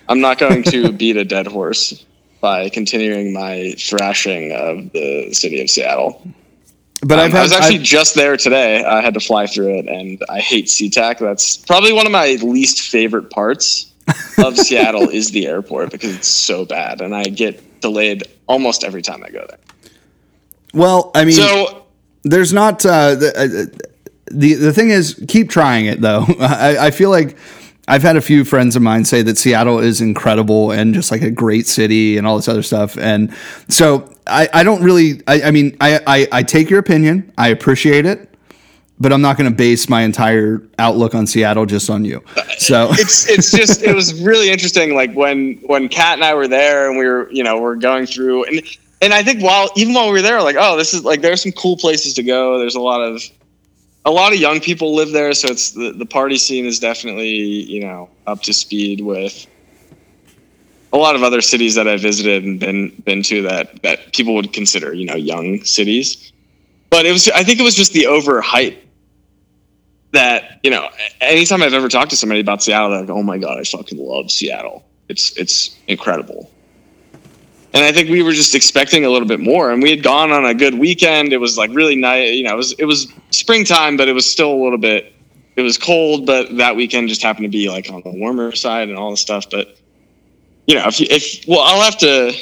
I'm 0.09 0.21
not 0.21 0.39
gonna, 0.39 0.55
I'm 0.55 0.61
not 0.63 0.73
going 0.73 0.85
to 0.85 0.93
beat 0.93 1.17
a 1.17 1.25
dead 1.25 1.47
horse 1.47 2.05
by 2.41 2.69
continuing 2.69 3.33
my 3.33 3.75
thrashing 3.79 4.53
of 4.53 4.93
the 4.93 5.33
city 5.33 5.61
of 5.61 5.71
Seattle. 5.71 6.23
But 7.03 7.19
um, 7.19 7.31
had, 7.31 7.41
i 7.41 7.43
was 7.43 7.53
actually 7.53 7.77
I've, 7.77 7.83
just 7.83 8.15
there 8.15 8.37
today. 8.37 8.85
I 8.85 9.01
had 9.01 9.15
to 9.15 9.21
fly 9.21 9.47
through 9.47 9.79
it, 9.79 9.89
and 9.89 10.23
I 10.29 10.41
hate 10.41 10.67
SeaTac. 10.67 11.19
That's 11.19 11.57
probably 11.57 11.93
one 11.93 12.07
of 12.07 12.13
my 12.13 12.39
least 12.43 12.81
favorite 12.91 13.31
parts 13.31 13.93
of 14.39 14.57
Seattle 14.59 15.09
is 15.09 15.31
the 15.31 15.47
airport 15.47 15.91
because 15.91 16.15
it's 16.15 16.29
so 16.29 16.65
bad, 16.65 17.01
and 17.01 17.15
I 17.15 17.25
get 17.25 17.81
delayed 17.81 18.25
almost 18.47 18.83
every 18.85 19.03
time 19.03 19.23
I 19.25 19.31
go 19.31 19.45
there. 19.49 19.59
Well, 20.73 21.11
I 21.15 21.25
mean, 21.25 21.35
so 21.35 21.87
there's 22.23 22.53
not 22.53 22.85
uh, 22.85 23.15
the, 23.15 23.33
uh, 23.37 23.81
the 24.31 24.55
the 24.55 24.73
thing 24.73 24.91
is 24.91 25.23
keep 25.29 25.51
trying 25.51 25.87
it 25.87 26.01
though. 26.01 26.25
I, 26.41 26.87
I 26.87 26.91
feel 26.91 27.11
like 27.11 27.37
I've 27.89 28.03
had 28.03 28.17
a 28.17 28.21
few 28.21 28.45
friends 28.45 28.75
of 28.75 28.83
mine 28.83 29.05
say 29.05 29.23
that 29.23 29.39
Seattle 29.39 29.79
is 29.79 30.01
incredible 30.01 30.73
and 30.73 30.93
just 30.93 31.11
like 31.11 31.23
a 31.23 31.31
great 31.31 31.67
city 31.67 32.19
and 32.19 32.27
all 32.27 32.37
this 32.37 32.49
other 32.49 32.63
stuff. 32.63 32.99
And 32.99 33.35
so 33.69 34.13
I, 34.27 34.49
I 34.53 34.65
don't 34.65 34.83
really, 34.83 35.23
I, 35.29 35.43
I 35.43 35.51
mean, 35.53 35.77
I, 35.81 36.01
I, 36.07 36.29
I 36.33 36.43
take 36.43 36.69
your 36.69 36.81
opinion. 36.81 37.33
I 37.39 37.49
appreciate 37.49 38.07
it 38.07 38.33
but 38.99 39.13
I'm 39.13 39.21
not 39.21 39.37
going 39.37 39.51
to 39.51 39.55
base 39.55 39.89
my 39.89 40.03
entire 40.03 40.63
outlook 40.79 41.15
on 41.15 41.27
Seattle 41.27 41.67
just 41.67 41.91
on 41.91 42.05
you. 42.05 42.23
So 42.59 42.89
it's 42.93 43.29
it's 43.29 43.51
just 43.51 43.83
it 43.83 43.95
was 43.95 44.21
really 44.23 44.51
interesting. 44.51 44.95
Like 44.95 45.13
when 45.13 45.57
when 45.67 45.89
Kat 45.89 46.15
and 46.15 46.25
I 46.25 46.35
were 46.35 46.49
there 46.49 46.89
and 46.89 46.99
we 46.99 47.07
were 47.07 47.31
you 47.31 47.45
know 47.45 47.61
we're 47.61 47.77
going 47.77 48.07
through 48.07 48.45
and 48.45 48.63
and 49.03 49.13
I 49.13 49.23
think 49.23 49.43
while 49.43 49.69
even 49.77 49.95
while 49.95 50.07
we 50.07 50.13
were 50.13 50.23
there, 50.23 50.43
like 50.43 50.57
oh 50.59 50.77
this 50.77 50.95
is 50.95 51.05
like 51.05 51.21
there's 51.21 51.43
some 51.43 51.53
cool 51.53 51.77
places 51.77 52.15
to 52.15 52.23
go. 52.23 52.59
There's 52.59 52.77
a 52.77 52.81
lot 52.81 53.01
of 53.01 53.23
a 54.07 54.11
lot 54.11 54.33
of 54.33 54.39
young 54.39 54.61
people 54.61 54.95
live 54.95 55.11
there, 55.11 55.35
so 55.35 55.49
it's 55.49 55.73
the, 55.73 55.93
the 55.93 56.07
party 56.07 56.39
scene 56.39 56.65
is 56.65 56.79
definitely 56.79 57.29
you 57.29 57.81
know 57.81 58.09
up 58.27 58.41
to 58.43 58.53
speed 58.55 59.01
with 59.03 59.47
a 60.93 60.97
lot 60.97 61.17
of 61.17 61.23
other 61.23 61.43
cities 61.43 61.75
that 61.75 61.87
I've 61.87 62.01
visited 62.01 62.45
and 62.45 62.59
been 62.59 62.91
been 63.05 63.23
to 63.25 63.43
that 63.43 63.83
that 63.83 64.15
people 64.15 64.35
would 64.35 64.53
consider 64.53 64.95
you 64.95 65.05
know 65.05 65.17
young 65.17 65.63
cities. 65.65 66.33
But 66.89 67.05
it 67.05 67.13
was 67.13 67.29
I 67.29 67.43
think 67.43 67.59
it 67.59 67.65
was 67.65 67.75
just 67.75 67.93
the 67.93 68.05
overhype 68.05 68.79
that 70.13 70.61
you 70.63 70.71
know 70.71 70.89
anytime 71.21 71.61
I've 71.63 71.75
ever 71.75 71.89
talked 71.89 72.11
to 72.11 72.17
somebody 72.17 72.41
about 72.41 72.63
Seattle, 72.63 72.91
they're 72.91 73.01
like, 73.01 73.11
oh 73.11 73.25
my 73.25 73.39
god, 73.39 73.59
I 73.59 73.65
fucking 73.65 73.99
love 73.99 74.31
Seattle. 74.31 74.85
It's 75.09 75.37
it's 75.37 75.77
incredible. 75.89 76.51
And 77.75 77.85
I 77.85 77.93
think 77.93 78.09
we 78.09 78.23
were 78.23 78.33
just 78.33 78.55
expecting 78.55 79.05
a 79.05 79.11
little 79.11 79.29
bit 79.29 79.41
more. 79.41 79.71
And 79.71 79.83
we 79.83 79.91
had 79.91 80.03
gone 80.03 80.33
on 80.33 80.45
a 80.47 80.55
good 80.55 80.79
weekend. 80.79 81.33
It 81.33 81.39
was 81.39 81.59
like 81.59 81.71
really 81.75 81.97
nice. 81.97 82.35
You 82.35 82.45
know, 82.45 82.55
it 82.55 82.57
was 82.57 82.73
it 82.73 82.85
was 82.85 83.13
springtime, 83.31 83.97
but 83.97 84.09
it 84.09 84.13
was 84.13 84.31
still 84.31 84.53
a 84.53 84.61
little 84.63 84.79
bit. 84.79 85.13
It 85.57 85.63
was 85.63 85.79
cold, 85.79 86.27
but 86.27 86.57
that 86.57 86.77
weekend 86.77 87.09
just 87.09 87.23
happened 87.23 87.45
to 87.45 87.51
be 87.51 87.69
like 87.69 87.91
on 87.91 88.03
the 88.03 88.11
warmer 88.11 88.53
side 88.53 88.89
and 88.89 88.99
all 88.99 89.11
the 89.11 89.17
stuff. 89.17 89.51
But 89.51 89.77
you 90.67 90.75
know, 90.75 90.87
if 90.87 91.01
you, 91.01 91.07
if 91.11 91.47
well, 91.47 91.61
I'll 91.61 91.83
have 91.83 91.99
to 91.99 92.33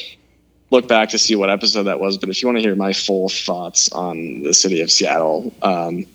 look 0.71 0.89
back 0.89 1.09
to 1.11 1.19
see 1.19 1.37
what 1.37 1.51
episode 1.51 1.85
that 1.85 2.01
was. 2.01 2.19
But 2.19 2.29
if 2.29 2.43
you 2.43 2.49
want 2.49 2.59
to 2.59 2.63
hear 2.63 2.75
my 2.75 2.93
full 2.93 3.29
thoughts 3.29 3.91
on 3.93 4.43
the 4.43 4.53
city 4.53 4.81
of 4.81 4.91
Seattle, 4.91 5.53
um, 5.63 6.07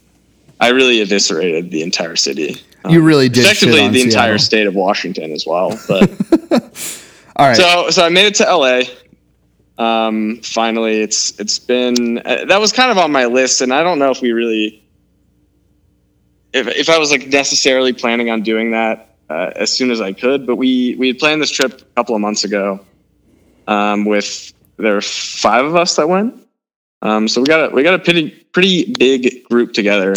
I 0.59 0.69
really 0.69 1.01
eviscerated 1.01 1.71
the 1.71 1.81
entire 1.81 2.15
city. 2.15 2.57
Um, 2.83 2.93
you 2.93 3.01
really 3.01 3.29
did, 3.29 3.45
effectively 3.45 3.87
the 3.87 3.93
Seattle. 3.93 4.05
entire 4.05 4.37
state 4.37 4.67
of 4.67 4.75
Washington 4.75 5.31
as 5.31 5.45
well. 5.45 5.79
But 5.87 6.09
all 7.39 7.47
right, 7.47 7.55
so 7.55 7.89
so 7.89 8.05
I 8.05 8.09
made 8.09 8.25
it 8.25 8.35
to 8.35 8.43
LA. 8.43 8.81
Um, 9.77 10.41
finally, 10.43 11.01
it's 11.01 11.39
it's 11.39 11.57
been 11.57 12.17
uh, 12.19 12.45
that 12.45 12.59
was 12.59 12.73
kind 12.73 12.91
of 12.91 12.97
on 12.97 13.11
my 13.13 13.25
list, 13.25 13.61
and 13.61 13.73
I 13.73 13.81
don't 13.81 13.97
know 13.97 14.11
if 14.11 14.21
we 14.21 14.33
really, 14.33 14.83
if 16.51 16.67
if 16.67 16.89
I 16.89 16.97
was 16.97 17.11
like 17.11 17.27
necessarily 17.27 17.93
planning 17.93 18.29
on 18.29 18.43
doing 18.43 18.71
that 18.71 19.15
uh, 19.29 19.51
as 19.55 19.71
soon 19.71 19.89
as 19.89 20.01
I 20.01 20.11
could, 20.11 20.45
but 20.45 20.57
we 20.57 20.95
we 20.99 21.07
had 21.07 21.17
planned 21.17 21.41
this 21.41 21.49
trip 21.49 21.81
a 21.81 21.85
couple 21.95 22.13
of 22.13 22.21
months 22.21 22.43
ago. 22.43 22.81
Um, 23.67 24.03
with 24.03 24.51
there 24.77 24.95
were 24.95 25.01
five 25.01 25.63
of 25.63 25.75
us 25.75 25.95
that 25.95 26.09
went, 26.09 26.45
um, 27.01 27.29
so 27.29 27.39
we 27.39 27.47
got 27.47 27.71
a 27.71 27.73
we 27.73 27.83
got 27.83 27.93
a 27.93 27.99
pretty 27.99 28.31
pretty 28.31 28.93
big 28.99 29.45
group 29.45 29.71
together, 29.71 30.13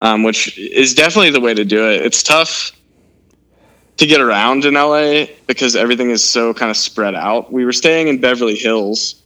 um, 0.00 0.24
which 0.24 0.58
is 0.58 0.94
definitely 0.94 1.30
the 1.30 1.40
way 1.40 1.54
to 1.54 1.64
do 1.64 1.88
it. 1.88 2.04
It's 2.04 2.24
tough 2.24 2.72
to 3.96 4.06
get 4.06 4.20
around 4.20 4.64
in 4.64 4.74
LA 4.74 5.26
because 5.46 5.74
everything 5.74 6.10
is 6.10 6.22
so 6.22 6.52
kind 6.52 6.70
of 6.70 6.76
spread 6.76 7.14
out. 7.14 7.52
We 7.52 7.64
were 7.64 7.72
staying 7.72 8.08
in 8.08 8.20
Beverly 8.20 8.56
Hills, 8.56 9.22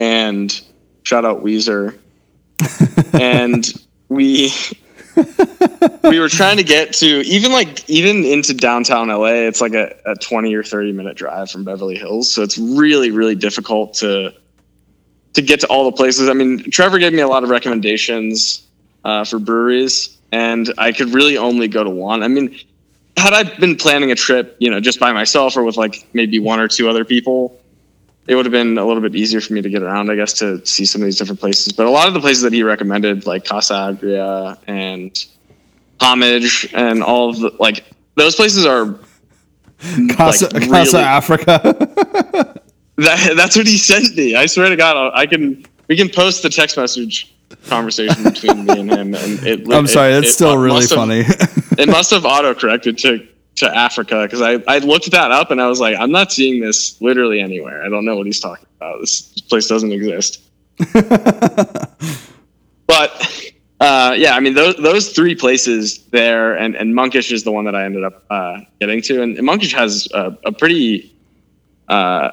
and 0.00 0.60
shout 1.04 1.24
out 1.24 1.44
Weezer, 1.44 1.98
and 3.12 3.72
we 4.08 4.52
we 6.02 6.18
were 6.18 6.28
trying 6.28 6.56
to 6.56 6.64
get 6.64 6.92
to 6.94 7.06
even 7.06 7.52
like 7.52 7.88
even 7.88 8.24
into 8.24 8.54
downtown 8.54 9.08
LA. 9.08 9.46
It's 9.46 9.60
like 9.60 9.74
a, 9.74 9.94
a 10.06 10.14
twenty 10.16 10.54
or 10.54 10.64
thirty 10.64 10.92
minute 10.92 11.16
drive 11.16 11.50
from 11.50 11.64
Beverly 11.64 11.96
Hills, 11.96 12.32
so 12.32 12.42
it's 12.42 12.58
really 12.58 13.10
really 13.10 13.36
difficult 13.36 13.94
to 13.94 14.34
to 15.34 15.42
get 15.42 15.60
to 15.60 15.66
all 15.68 15.84
the 15.84 15.96
places. 15.96 16.28
I 16.28 16.32
mean, 16.32 16.70
Trevor 16.70 16.98
gave 16.98 17.12
me 17.12 17.20
a 17.20 17.28
lot 17.28 17.44
of 17.44 17.48
recommendations 17.48 18.66
uh, 19.04 19.24
for 19.24 19.38
breweries, 19.38 20.18
and 20.32 20.72
I 20.78 20.90
could 20.90 21.14
really 21.14 21.38
only 21.38 21.68
go 21.68 21.84
to 21.84 21.90
one. 21.90 22.24
I 22.24 22.28
mean 22.28 22.58
had 23.16 23.32
I 23.32 23.42
been 23.58 23.76
planning 23.76 24.10
a 24.10 24.14
trip, 24.14 24.56
you 24.58 24.70
know, 24.70 24.80
just 24.80 24.98
by 24.98 25.12
myself 25.12 25.56
or 25.56 25.64
with 25.64 25.76
like 25.76 26.06
maybe 26.12 26.38
one 26.38 26.60
or 26.60 26.68
two 26.68 26.88
other 26.88 27.04
people, 27.04 27.60
it 28.26 28.34
would 28.34 28.44
have 28.46 28.52
been 28.52 28.78
a 28.78 28.84
little 28.84 29.02
bit 29.02 29.14
easier 29.14 29.40
for 29.40 29.52
me 29.52 29.62
to 29.62 29.68
get 29.68 29.82
around, 29.82 30.10
I 30.10 30.16
guess, 30.16 30.32
to 30.34 30.64
see 30.64 30.84
some 30.84 31.02
of 31.02 31.06
these 31.06 31.18
different 31.18 31.40
places. 31.40 31.72
But 31.72 31.86
a 31.86 31.90
lot 31.90 32.08
of 32.08 32.14
the 32.14 32.20
places 32.20 32.42
that 32.42 32.52
he 32.52 32.62
recommended, 32.62 33.26
like 33.26 33.44
Casa 33.44 33.74
Agria 33.74 34.56
and 34.66 35.26
homage 36.00 36.68
and 36.72 37.02
all 37.02 37.30
of 37.30 37.38
the 37.38 37.54
like 37.60 37.84
those 38.16 38.34
places 38.34 38.66
are 38.66 38.98
Casa, 40.16 40.48
like, 40.52 40.68
Casa 40.68 40.96
really- 40.98 41.04
Africa. 41.04 41.60
that, 42.96 43.34
that's 43.36 43.56
what 43.56 43.66
he 43.66 43.76
sent 43.76 44.16
me. 44.16 44.36
I 44.36 44.46
swear 44.46 44.68
to 44.68 44.76
God, 44.76 44.96
I'll- 44.96 45.26
can 45.26 45.64
we 45.88 45.96
can 45.96 46.08
post 46.08 46.42
the 46.42 46.48
text 46.50 46.76
message 46.76 47.34
conversation 47.66 48.22
between 48.24 48.64
me 48.64 48.80
and 48.80 48.90
him. 48.90 49.14
And 49.14 49.46
it, 49.46 49.60
I'm 49.72 49.86
sorry, 49.86 50.12
it- 50.12 50.14
that's 50.14 50.28
it 50.28 50.32
still 50.32 50.56
really 50.56 50.76
must 50.80 50.90
have- 50.90 50.98
funny. 50.98 51.24
it 51.78 51.88
must 51.88 52.10
have 52.10 52.24
auto 52.24 52.54
corrected 52.54 52.98
to 52.98 53.26
to 53.56 53.76
Africa 53.76 54.22
because 54.22 54.40
I 54.40 54.62
I 54.66 54.78
looked 54.78 55.10
that 55.10 55.30
up 55.30 55.50
and 55.50 55.60
I 55.60 55.68
was 55.68 55.80
like, 55.80 55.96
I'm 55.98 56.10
not 56.10 56.32
seeing 56.32 56.60
this 56.60 57.00
literally 57.00 57.40
anywhere. 57.40 57.84
I 57.84 57.88
don't 57.88 58.04
know 58.04 58.16
what 58.16 58.26
he's 58.26 58.40
talking 58.40 58.66
about. 58.78 59.00
This 59.00 59.22
place 59.42 59.66
doesn't 59.68 59.92
exist. 59.92 60.42
but 62.86 63.52
uh, 63.80 64.14
yeah, 64.16 64.34
I 64.34 64.40
mean 64.40 64.54
those 64.54 64.76
those 64.76 65.10
three 65.10 65.34
places 65.34 65.98
there, 66.12 66.56
and 66.56 66.76
and 66.76 66.94
Monkish 66.94 67.32
is 67.32 67.44
the 67.44 67.52
one 67.52 67.64
that 67.64 67.74
I 67.74 67.84
ended 67.84 68.04
up 68.04 68.24
uh, 68.30 68.60
getting 68.80 69.02
to, 69.02 69.22
and, 69.22 69.36
and 69.36 69.44
Monkish 69.44 69.74
has 69.74 70.08
a, 70.14 70.36
a 70.44 70.52
pretty 70.52 71.14
uh, 71.88 72.30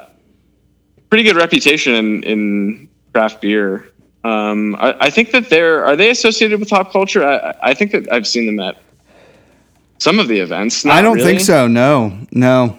pretty 1.10 1.24
good 1.24 1.36
reputation 1.36 1.94
in, 1.94 2.22
in 2.22 2.88
craft 3.12 3.40
beer. 3.40 3.92
Um, 4.22 4.76
I, 4.76 4.96
I 5.00 5.10
think 5.10 5.32
that 5.32 5.50
they're 5.50 5.84
are 5.84 5.96
they 5.96 6.10
associated 6.10 6.60
with 6.60 6.70
hop 6.70 6.92
culture? 6.92 7.26
I, 7.26 7.54
I 7.62 7.74
think 7.74 7.92
that 7.92 8.12
I've 8.12 8.26
seen 8.26 8.46
them 8.46 8.60
at 8.60 8.80
some 10.00 10.18
of 10.18 10.26
the 10.26 10.40
events. 10.40 10.84
I 10.84 11.00
don't 11.02 11.16
really. 11.18 11.26
think 11.26 11.40
so. 11.40 11.68
No, 11.68 12.18
no, 12.32 12.76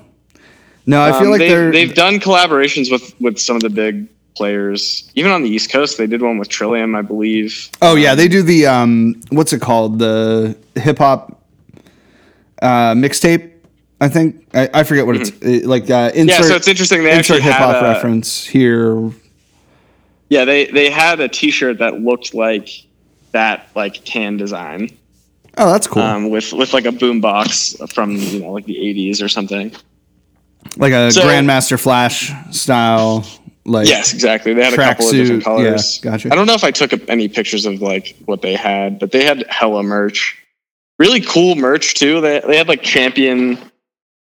no. 0.86 1.02
I 1.02 1.12
feel 1.14 1.28
Um, 1.28 1.32
like 1.32 1.40
they, 1.40 1.48
they're 1.50 1.72
they've 1.72 1.94
done 1.96 2.20
collaborations 2.20 2.92
with 2.92 3.16
with 3.22 3.40
some 3.40 3.56
of 3.56 3.62
the 3.62 3.70
big 3.70 4.08
players, 4.36 5.10
even 5.16 5.32
on 5.32 5.44
the 5.44 5.50
East 5.50 5.72
Coast. 5.72 5.98
They 5.98 6.08
did 6.08 6.22
one 6.22 6.38
with 6.38 6.50
Trillium, 6.50 6.96
I 6.96 7.02
believe. 7.02 7.70
Oh 7.82 7.96
yeah, 7.96 8.16
they 8.16 8.28
do 8.28 8.42
the 8.44 8.66
um, 8.68 9.16
what's 9.30 9.54
it 9.54 9.62
called? 9.62 10.00
The 10.00 10.58
hip 10.76 10.98
hop 10.98 11.42
uh, 12.62 12.94
mixtape. 12.94 13.50
I 14.02 14.08
think 14.10 14.48
I, 14.56 14.68
I 14.74 14.84
forget 14.84 15.06
what 15.06 15.16
it's 15.18 15.30
uh, 15.32 15.68
like. 15.68 15.90
Uh, 15.90 16.12
insert, 16.16 16.16
Mm-hmm. 16.16 16.28
Yeah, 16.30 16.42
so 16.42 16.56
it's 16.56 16.68
interesting. 16.68 17.04
They 17.04 17.16
insert 17.18 17.38
actually 17.38 17.42
hip 17.42 17.54
hop 17.54 17.82
reference 17.84 18.46
here. 18.46 19.12
Yeah, 20.30 20.46
they 20.46 20.66
they 20.66 20.90
had 20.90 21.20
a 21.20 21.28
T-shirt 21.28 21.78
that 21.80 22.00
looked 22.02 22.34
like 22.34 22.70
that, 23.32 23.68
like 23.76 24.04
tan 24.06 24.38
design, 24.38 24.90
Oh, 25.62 25.72
that's 25.72 25.88
cool. 25.88 26.02
um, 26.02 26.30
with 26.32 26.54
with 26.54 26.74
like 26.74 26.86
a 26.86 26.92
boombox 26.92 27.94
from 27.94 28.16
you 28.16 28.40
know 28.40 28.52
like 28.52 28.66
the 28.66 28.76
'80s 28.76 29.24
or 29.24 29.28
something. 29.28 29.72
like 30.78 30.92
a 30.92 31.12
so- 31.12 31.22
Grandmaster 31.22 31.80
Flash 31.80 32.32
style. 32.52 33.26
Like 33.64 33.88
Yes, 33.88 34.12
exactly. 34.12 34.56
They 34.56 34.64
had 34.64 34.74
a 34.74 34.76
couple 34.76 35.06
of 35.06 35.12
different 35.12 35.44
colors. 35.44 36.00
yeah, 36.04 36.12
gotcha. 36.12 36.32
I 36.32 36.36
don't 36.36 36.48
know 36.48 36.56
if 36.56 36.64
I 36.64 36.72
took 36.72 36.94
any 37.08 37.28
pictures 37.28 37.68
of 37.68 37.80
like 37.80 38.16
what 38.26 38.42
they 38.42 38.56
had, 38.56 38.98
but 38.98 39.12
they 39.12 39.24
had 39.24 39.46
hella 39.50 39.84
merch. 39.84 40.36
Really 40.98 41.22
cool 41.22 41.56
merch 41.56 41.94
too. 41.94 42.22
They 42.22 42.40
they 42.40 42.58
had 42.58 42.68
like 42.68 42.82
champion 42.82 43.60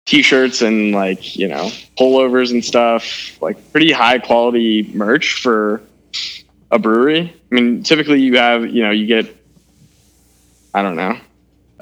t-shirts 0.05 0.61
and 0.61 0.93
like, 0.93 1.35
you 1.35 1.49
know, 1.49 1.69
pullovers 1.99 2.51
and 2.51 2.63
stuff. 2.63 3.41
Like 3.41 3.57
pretty 3.73 3.91
high 3.91 4.19
quality 4.19 4.89
merch 4.93 5.41
for 5.41 5.81
a 6.71 6.79
brewery. 6.79 7.33
I 7.51 7.55
mean, 7.55 7.83
typically 7.83 8.21
you 8.21 8.37
have, 8.37 8.65
you 8.73 8.81
know, 8.81 8.91
you 8.91 9.05
get 9.07 9.36
I 10.77 10.81
don't 10.83 10.95
know, 10.95 11.17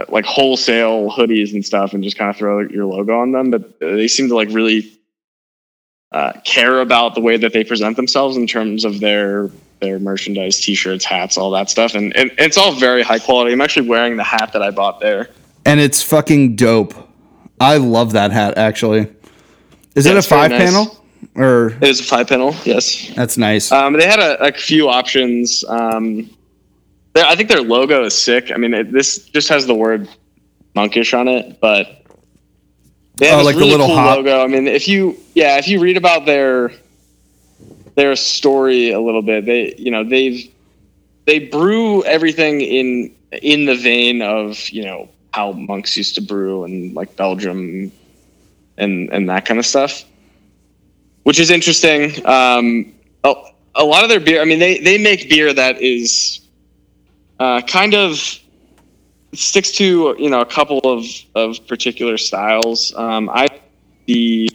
like 0.10 0.23
wholesale 0.25 1.10
hoodies 1.12 1.53
and 1.53 1.65
stuff 1.65 1.93
and 1.93 2.01
just 2.01 2.17
kind 2.17 2.29
of 2.29 2.38
throw 2.38 2.62
your 2.62 2.86
logo 2.86 3.19
on 3.19 3.31
them, 3.34 3.51
but 3.51 3.77
they 3.79 4.08
seem 4.08 4.29
to 4.29 4.36
like 4.36 4.47
really 4.49 4.89
uh, 6.13 6.31
care 6.45 6.79
about 6.79 7.13
the 7.15 7.19
way 7.21 7.36
that 7.36 7.51
they 7.51 7.63
present 7.65 7.97
themselves 7.97 8.38
in 8.38 8.47
terms 8.47 8.86
of 8.86 8.99
their 9.01 9.49
their 9.81 9.99
merchandise, 9.99 10.62
t-shirts, 10.62 11.03
hats, 11.03 11.38
all 11.38 11.51
that 11.51 11.69
stuff, 11.69 11.93
and, 11.95 12.15
and 12.15 12.31
it's 12.38 12.58
all 12.58 12.71
very 12.71 13.03
high 13.03 13.19
quality. 13.19 13.51
I'm 13.51 13.60
actually 13.60 13.89
wearing 13.89 14.15
the 14.15 14.23
hat 14.23 14.53
that 14.53 14.62
I 14.62 14.71
bought 14.71 15.01
there. 15.01 15.27
and 15.65 15.79
it's 15.81 16.01
fucking 16.01 16.55
dope. 16.55 16.93
I 17.60 17.75
love 17.77 18.13
that 18.13 18.31
hat. 18.31 18.58
Actually, 18.58 19.08
is 19.95 20.05
Yeah, 20.05 20.13
it 20.13 20.17
a 20.19 20.21
five 20.21 20.51
nice. 20.51 20.63
panel 20.71 21.03
or 21.36 21.67
It 21.81 21.89
is 21.89 21.99
a 21.99 22.03
five 22.03 22.27
panel, 22.29 22.55
yes. 22.63 23.12
that's 23.15 23.38
nice? 23.38 23.69
Um, 23.73 23.93
they 23.93 24.08
had 24.08 24.19
a, 24.19 24.41
a 24.45 24.53
few 24.53 24.88
options. 24.88 25.65
Um, 25.67 26.29
I 27.15 27.36
think 27.36 27.49
their 27.49 27.62
logo 27.62 28.04
is 28.04 28.13
sick. 28.13 28.51
I 28.54 28.58
mean, 28.58 28.73
it, 28.73 28.91
this 28.91 29.19
just 29.30 29.47
has 29.49 29.65
the 29.65 29.75
word 29.75 30.08
monkish 30.75 31.13
on 31.13 31.28
it, 31.28 31.60
but 31.62 32.04
they 33.15 33.28
have 33.28 33.39
Oh, 33.39 33.43
like 33.43 33.56
the 33.56 33.65
little 33.65 33.88
cool 33.88 33.95
hop? 33.95 34.17
logo. 34.17 34.43
I 34.43 34.47
mean, 34.47 34.67
if 34.67 34.88
you 34.88 35.17
yeah, 35.34 35.58
if 35.58 35.67
you 35.67 35.80
read 35.80 35.97
about 35.97 36.25
their 36.25 36.71
their 37.95 38.15
story 38.15 38.91
a 38.91 38.99
little 38.99 39.21
bit, 39.21 39.45
they 39.45 39.73
you 39.78 39.91
know 39.91 40.04
they've 40.04 40.51
they 41.25 41.39
brew 41.39 42.04
everything 42.04 42.60
in 42.62 43.15
in 43.41 43.65
the 43.65 43.75
vein 43.75 44.21
of 44.21 44.69
you 44.69 44.84
know 44.84 45.10
how 45.32 45.54
monks 45.54 45.95
used 45.97 46.15
to 46.15 46.21
brew 46.21 46.63
and 46.65 46.93
like 46.95 47.15
Belgium 47.15 47.91
and 48.78 49.10
and 49.12 49.30
that 49.30 49.45
kind 49.45 49.60
of 49.60 49.65
stuff, 49.65 50.04
which 51.23 51.39
is 51.39 51.49
interesting. 51.51 52.25
Um, 52.25 52.93
a, 53.23 53.34
a 53.75 53.84
lot 53.86 54.04
of 54.04 54.10
their 54.10 54.19
beer, 54.19 54.41
I 54.41 54.45
mean, 54.45 54.60
they 54.60 54.80
they 54.80 54.97
make 54.97 55.30
beer 55.30 55.54
that 55.54 55.82
is 55.82 56.41
uh, 57.39 57.62
kind 57.62 57.93
of 57.93 58.19
sticks 59.34 59.71
to 59.74 60.15
you 60.17 60.30
know 60.30 60.41
a 60.41 60.45
couple 60.45 60.80
of 60.84 61.06
of 61.36 61.65
particular 61.67 62.17
styles. 62.17 62.93
Um, 62.95 63.30
I 63.30 63.48
the 64.06 64.50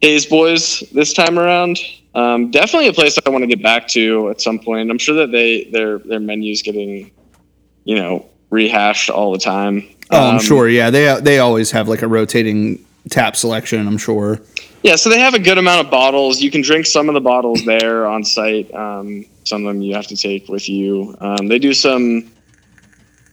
Hayes 0.00 0.26
Boys 0.26 0.80
this 0.92 1.12
time 1.12 1.38
around. 1.38 1.78
Um, 2.14 2.50
definitely 2.50 2.88
a 2.88 2.92
place 2.92 3.18
I 3.24 3.30
want 3.30 3.42
to 3.42 3.46
get 3.46 3.62
back 3.62 3.88
to 3.88 4.30
at 4.30 4.40
some 4.40 4.58
point. 4.58 4.90
I'm 4.90 4.98
sure 4.98 5.14
that 5.16 5.32
they 5.32 5.64
their 5.64 5.98
their 5.98 6.20
menus 6.20 6.62
getting 6.62 7.10
you 7.84 7.96
know 7.96 8.26
rehashed 8.50 9.10
all 9.10 9.32
the 9.32 9.38
time. 9.38 9.86
oh, 10.10 10.28
I'm 10.30 10.34
Um, 10.36 10.40
sure. 10.40 10.68
Yeah, 10.68 10.90
they 10.90 11.18
they 11.20 11.38
always 11.38 11.70
have 11.72 11.88
like 11.88 12.02
a 12.02 12.08
rotating 12.08 12.84
tap 13.10 13.36
selection. 13.36 13.86
I'm 13.86 13.98
sure. 13.98 14.40
Yeah, 14.86 14.94
so 14.94 15.10
they 15.10 15.18
have 15.18 15.34
a 15.34 15.40
good 15.40 15.58
amount 15.58 15.84
of 15.84 15.90
bottles. 15.90 16.40
You 16.40 16.48
can 16.48 16.62
drink 16.62 16.86
some 16.86 17.08
of 17.08 17.14
the 17.14 17.20
bottles 17.20 17.64
there 17.64 18.06
on 18.06 18.22
site. 18.22 18.72
Um, 18.72 19.24
some 19.42 19.66
of 19.66 19.74
them 19.74 19.82
you 19.82 19.96
have 19.96 20.06
to 20.06 20.16
take 20.16 20.48
with 20.48 20.68
you. 20.68 21.16
Um, 21.20 21.48
they 21.48 21.58
do 21.58 21.74
some. 21.74 22.30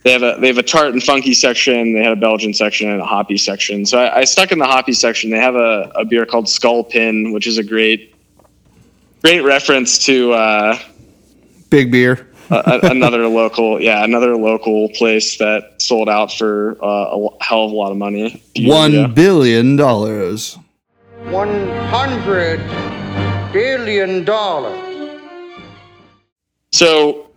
They 0.03 0.13
have 0.13 0.23
a 0.23 0.37
they 0.41 0.47
have 0.47 0.57
a 0.57 0.63
tart 0.63 0.93
and 0.93 1.03
funky 1.03 1.35
section. 1.35 1.93
They 1.93 2.01
have 2.03 2.17
a 2.17 2.19
Belgian 2.19 2.55
section 2.55 2.89
and 2.89 2.99
a 2.99 3.05
hoppy 3.05 3.37
section. 3.37 3.85
So 3.85 3.99
I, 3.99 4.21
I 4.21 4.23
stuck 4.23 4.51
in 4.51 4.57
the 4.57 4.65
hoppy 4.65 4.93
section. 4.93 5.29
They 5.29 5.37
have 5.37 5.53
a, 5.53 5.91
a 5.93 6.03
beer 6.05 6.25
called 6.25 6.49
Sculpin, 6.49 7.31
which 7.33 7.45
is 7.45 7.59
a 7.59 7.63
great 7.63 8.15
great 9.21 9.41
reference 9.41 9.99
to 10.07 10.33
uh, 10.33 10.79
Big 11.69 11.91
beer. 11.91 12.29
another 12.49 13.27
local 13.27 13.79
yeah 13.79 14.03
another 14.03 14.35
local 14.35 14.89
place 14.89 15.37
that 15.37 15.79
sold 15.79 16.09
out 16.09 16.33
for 16.33 16.83
uh, 16.83 17.15
a 17.15 17.43
hell 17.43 17.65
of 17.65 17.71
a 17.71 17.75
lot 17.75 17.91
of 17.91 17.97
money. 17.97 18.25
a 18.25 18.29
few 18.55 18.65
years 18.65 18.69
One 18.75 19.13
billion 19.13 19.75
dollars. 19.75 20.57
One 21.31 21.69
hundred 21.89 22.59
billion 23.51 24.23
dollars. 24.25 25.19
So 26.71 27.29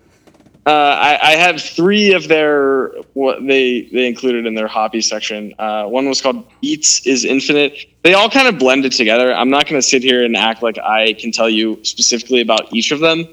uh, 0.66 0.70
I, 0.70 1.18
I 1.22 1.30
had 1.32 1.60
three 1.60 2.12
of 2.12 2.26
their 2.28 2.88
what 3.14 3.46
they 3.46 3.82
they 3.92 4.06
included 4.06 4.46
in 4.46 4.54
their 4.54 4.66
hobby 4.66 5.00
section. 5.00 5.54
Uh, 5.58 5.86
one 5.86 6.08
was 6.08 6.20
called 6.20 6.44
Beats 6.60 7.06
is 7.06 7.24
Infinite. 7.24 7.86
They 8.02 8.14
all 8.14 8.30
kind 8.30 8.48
of 8.48 8.58
blended 8.58 8.92
together. 8.92 9.32
I'm 9.32 9.50
not 9.50 9.68
going 9.68 9.80
to 9.80 9.86
sit 9.86 10.02
here 10.02 10.24
and 10.24 10.36
act 10.36 10.62
like 10.62 10.78
I 10.78 11.12
can 11.14 11.30
tell 11.30 11.48
you 11.48 11.78
specifically 11.84 12.40
about 12.40 12.72
each 12.72 12.90
of 12.90 13.00
them 13.00 13.26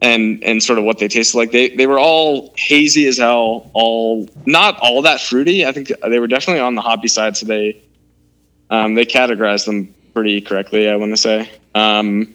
and 0.00 0.42
and 0.44 0.62
sort 0.62 0.78
of 0.78 0.84
what 0.84 0.98
they 0.98 1.08
tasted 1.08 1.36
like. 1.36 1.50
They 1.50 1.68
they 1.70 1.86
were 1.86 1.98
all 1.98 2.54
hazy 2.56 3.06
as 3.06 3.18
hell. 3.18 3.70
All 3.74 4.28
not 4.46 4.78
all 4.80 5.02
that 5.02 5.20
fruity. 5.20 5.66
I 5.66 5.72
think 5.72 5.92
they 6.08 6.18
were 6.18 6.28
definitely 6.28 6.60
on 6.60 6.74
the 6.74 6.82
hoppy 6.82 7.08
side. 7.08 7.36
So 7.36 7.46
they 7.46 7.82
um, 8.70 8.94
they 8.94 9.04
categorized 9.04 9.66
them 9.66 9.94
pretty 10.14 10.40
correctly. 10.40 10.88
I 10.88 10.96
want 10.96 11.12
to 11.12 11.16
say. 11.16 11.50
Um, 11.74 12.34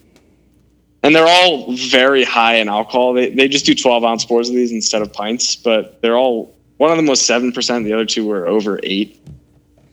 and 1.04 1.16
they're 1.16 1.28
all 1.28 1.74
very 1.74 2.24
high 2.24 2.56
in 2.56 2.70
alcohol. 2.70 3.14
They 3.14 3.30
they 3.30 3.48
just 3.48 3.66
do 3.66 3.74
12 3.74 4.04
ounce 4.04 4.26
pours 4.26 4.50
of 4.50 4.56
these 4.56 4.72
instead 4.72 5.02
of 5.02 5.12
pints, 5.12 5.56
but 5.56 6.02
they're 6.02 6.18
all 6.18 6.56
one 6.78 6.92
of 6.92 6.98
them 6.98 7.08
was 7.08 7.22
seven 7.22 7.52
percent, 7.52 7.86
the 7.86 7.94
other 7.94 8.06
two 8.06 8.26
were 8.26 8.48
over 8.48 8.80
eight, 8.84 9.20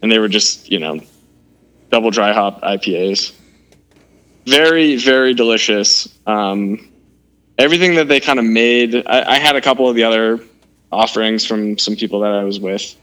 and 0.03 0.11
they 0.11 0.18
were 0.18 0.29
just 0.29 0.70
you 0.70 0.79
know 0.79 1.01
double 1.90 2.11
dry 2.11 2.33
hop 2.33 2.61
IPAs. 2.62 3.33
Very 4.46 4.96
very 4.96 5.35
delicious. 5.35 6.09
Um, 6.27 6.90
everything 7.59 7.96
that 7.96 8.09
they 8.09 8.20
kind 8.20 8.38
of 8.38 8.44
made, 8.44 8.94
I, 9.07 9.33
I 9.33 9.38
had 9.38 9.57
a 9.57 9.61
couple 9.61 9.88
of 9.88 9.96
the 9.96 10.05
other 10.05 10.40
offerings 10.92 11.44
from 11.44 11.77
some 11.79 11.96
people 11.96 12.20
that 12.20 12.33
I 12.33 12.44
was 12.44 12.61
with. 12.61 12.96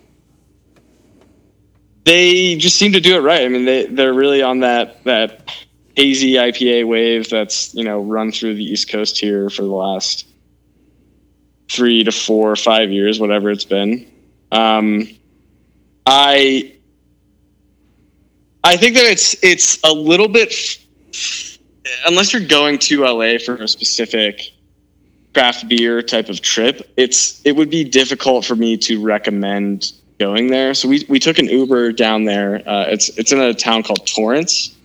They 2.05 2.55
just 2.55 2.77
seem 2.77 2.93
to 2.93 3.01
do 3.01 3.15
it 3.15 3.19
right. 3.19 3.41
I 3.41 3.47
mean, 3.47 3.65
they 3.65 3.87
they're 3.87 4.13
really 4.13 4.41
on 4.41 4.59
that 4.59 5.03
that 5.03 5.51
hazy 5.95 6.33
IPA 6.33 6.87
wave 6.87 7.29
that's 7.29 7.73
you 7.73 7.83
know 7.83 8.01
run 8.01 8.31
through 8.31 8.55
the 8.55 8.63
East 8.63 8.89
Coast 8.89 9.19
here 9.19 9.49
for 9.49 9.63
the 9.63 9.67
last 9.67 10.27
three 11.69 12.03
to 12.03 12.11
four 12.11 12.51
or 12.51 12.55
five 12.55 12.91
years, 12.91 13.19
whatever 13.19 13.49
it's 13.49 13.65
been. 13.65 14.09
Um, 14.51 15.09
I 16.05 16.75
I 18.63 18.77
think 18.77 18.95
that 18.95 19.05
it's 19.05 19.35
it's 19.43 19.79
a 19.83 19.91
little 19.91 20.27
bit 20.27 20.53
unless 22.05 22.33
you're 22.33 22.45
going 22.45 22.79
to 22.79 23.03
LA 23.03 23.37
for 23.37 23.55
a 23.55 23.67
specific 23.67 24.41
craft 25.33 25.67
beer 25.67 26.01
type 26.01 26.29
of 26.29 26.41
trip, 26.41 26.91
it's 26.97 27.41
it 27.45 27.55
would 27.55 27.69
be 27.69 27.83
difficult 27.83 28.45
for 28.45 28.55
me 28.55 28.77
to 28.77 29.03
recommend 29.03 29.91
going 30.19 30.47
there. 30.47 30.73
So 30.73 30.87
we 30.87 31.05
we 31.09 31.19
took 31.19 31.39
an 31.39 31.45
Uber 31.45 31.91
down 31.91 32.25
there. 32.25 32.61
Uh, 32.67 32.85
it's 32.87 33.09
it's 33.17 33.31
in 33.31 33.39
a 33.39 33.53
town 33.53 33.83
called 33.83 34.05
Torrance, 34.07 34.75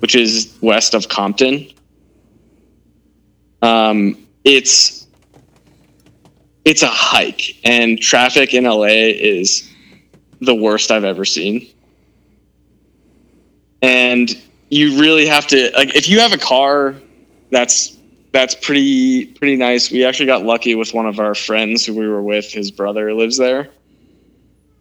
which 0.00 0.14
is 0.14 0.56
west 0.60 0.94
of 0.94 1.08
Compton. 1.08 1.68
Um, 3.62 4.26
it's 4.44 5.06
it's 6.64 6.82
a 6.82 6.88
hike, 6.88 7.56
and 7.64 8.00
traffic 8.00 8.54
in 8.54 8.64
LA 8.64 8.86
is 8.86 9.68
the 10.40 10.54
worst 10.54 10.90
I've 10.90 11.04
ever 11.04 11.24
seen. 11.24 11.66
And 13.80 14.40
you 14.70 15.00
really 15.00 15.26
have 15.26 15.46
to 15.48 15.70
like 15.76 15.94
if 15.96 16.08
you 16.08 16.20
have 16.20 16.32
a 16.32 16.38
car 16.38 16.94
that's 17.50 17.96
that's 18.32 18.54
pretty 18.54 19.26
pretty 19.26 19.56
nice. 19.56 19.90
We 19.90 20.04
actually 20.04 20.26
got 20.26 20.44
lucky 20.44 20.74
with 20.74 20.92
one 20.92 21.06
of 21.06 21.18
our 21.18 21.34
friends 21.34 21.86
who 21.86 21.94
we 21.94 22.06
were 22.06 22.22
with. 22.22 22.52
His 22.52 22.70
brother 22.70 23.14
lives 23.14 23.36
there, 23.38 23.70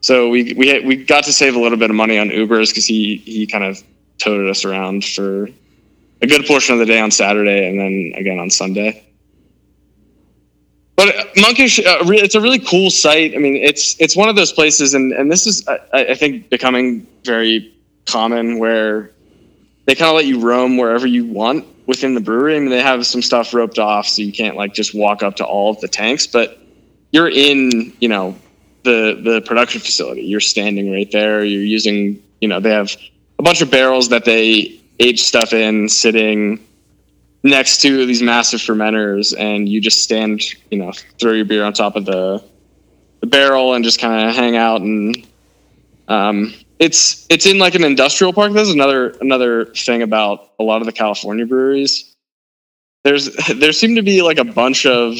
so 0.01 0.29
we 0.29 0.53
we 0.53 0.67
had, 0.67 0.85
we 0.85 0.95
got 0.95 1.23
to 1.25 1.33
save 1.33 1.55
a 1.55 1.59
little 1.59 1.77
bit 1.77 1.89
of 1.89 1.95
money 1.95 2.17
on 2.17 2.29
Ubers 2.29 2.69
because 2.69 2.85
he 2.85 3.17
he 3.17 3.47
kind 3.47 3.63
of 3.63 3.81
toted 4.17 4.49
us 4.49 4.65
around 4.65 5.05
for 5.05 5.49
a 6.21 6.27
good 6.27 6.45
portion 6.45 6.73
of 6.73 6.79
the 6.79 6.85
day 6.85 6.99
on 6.99 7.11
Saturday 7.11 7.67
and 7.67 7.79
then 7.79 8.13
again 8.15 8.39
on 8.39 8.49
Sunday. 8.49 9.03
But 10.95 11.13
Monkish, 11.37 11.79
uh, 11.79 12.03
re- 12.05 12.19
it's 12.19 12.33
a 12.33 12.41
really 12.41 12.57
cool 12.57 12.89
site. 12.89 13.35
I 13.35 13.37
mean, 13.37 13.55
it's 13.55 13.95
it's 13.99 14.15
one 14.15 14.29
of 14.29 14.35
those 14.35 14.51
places, 14.51 14.93
and 14.95 15.13
and 15.13 15.31
this 15.31 15.45
is 15.45 15.67
I, 15.67 15.79
I 15.93 16.15
think 16.15 16.49
becoming 16.49 17.05
very 17.23 17.73
common 18.07 18.57
where 18.57 19.11
they 19.85 19.93
kind 19.93 20.09
of 20.09 20.15
let 20.15 20.25
you 20.25 20.39
roam 20.39 20.77
wherever 20.77 21.05
you 21.05 21.25
want 21.25 21.65
within 21.85 22.15
the 22.15 22.19
brewery. 22.19 22.55
I 22.55 22.59
mean, 22.59 22.69
they 22.69 22.81
have 22.81 23.05
some 23.05 23.21
stuff 23.21 23.53
roped 23.53 23.77
off, 23.77 24.07
so 24.07 24.21
you 24.21 24.33
can't 24.33 24.55
like 24.55 24.73
just 24.73 24.95
walk 24.95 25.21
up 25.21 25.35
to 25.37 25.45
all 25.45 25.69
of 25.69 25.79
the 25.81 25.87
tanks, 25.87 26.25
but 26.25 26.59
you're 27.11 27.29
in, 27.29 27.93
you 27.99 28.09
know, 28.09 28.35
the 28.87 29.21
the 29.21 29.41
production 29.41 29.79
facility. 29.81 30.21
You're 30.21 30.39
standing 30.39 30.91
right 30.91 31.11
there. 31.11 31.43
You're 31.43 31.69
using, 31.77 32.21
you 32.41 32.47
know, 32.47 32.59
they 32.59 32.71
have 32.71 32.95
a 33.39 33.43
bunch 33.43 33.61
of 33.61 33.69
barrels 33.69 34.09
that 34.09 34.25
they 34.25 34.79
age 34.99 35.21
stuff 35.21 35.53
in, 35.53 35.87
sitting 35.89 36.59
next 37.43 37.81
to 37.81 38.05
these 38.05 38.21
massive 38.21 38.59
fermenters, 38.59 39.37
and 39.37 39.69
you 39.69 39.79
just 39.79 40.03
stand, 40.03 40.41
you 40.71 40.77
know, 40.79 40.91
throw 41.19 41.33
your 41.33 41.45
beer 41.45 41.63
on 41.63 41.73
top 41.73 41.95
of 41.95 42.05
the 42.05 42.43
the 43.19 43.27
barrel 43.27 43.73
and 43.73 43.83
just 43.83 43.99
kind 43.99 44.29
of 44.29 44.35
hang 44.35 44.55
out 44.55 44.81
and 44.81 45.27
um, 46.07 46.53
it's 46.79 47.25
it's 47.29 47.45
in 47.45 47.57
like 47.57 47.75
an 47.75 47.83
industrial 47.83 48.33
park. 48.33 48.53
There's 48.53 48.69
another 48.69 49.09
another 49.21 49.65
thing 49.65 50.01
about 50.01 50.51
a 50.59 50.63
lot 50.63 50.81
of 50.81 50.85
the 50.85 50.93
California 50.93 51.45
breweries. 51.45 52.15
There's 53.03 53.35
there 53.55 53.71
seem 53.71 53.95
to 53.95 54.03
be 54.03 54.21
like 54.21 54.37
a 54.37 54.45
bunch 54.45 54.85
of 54.85 55.17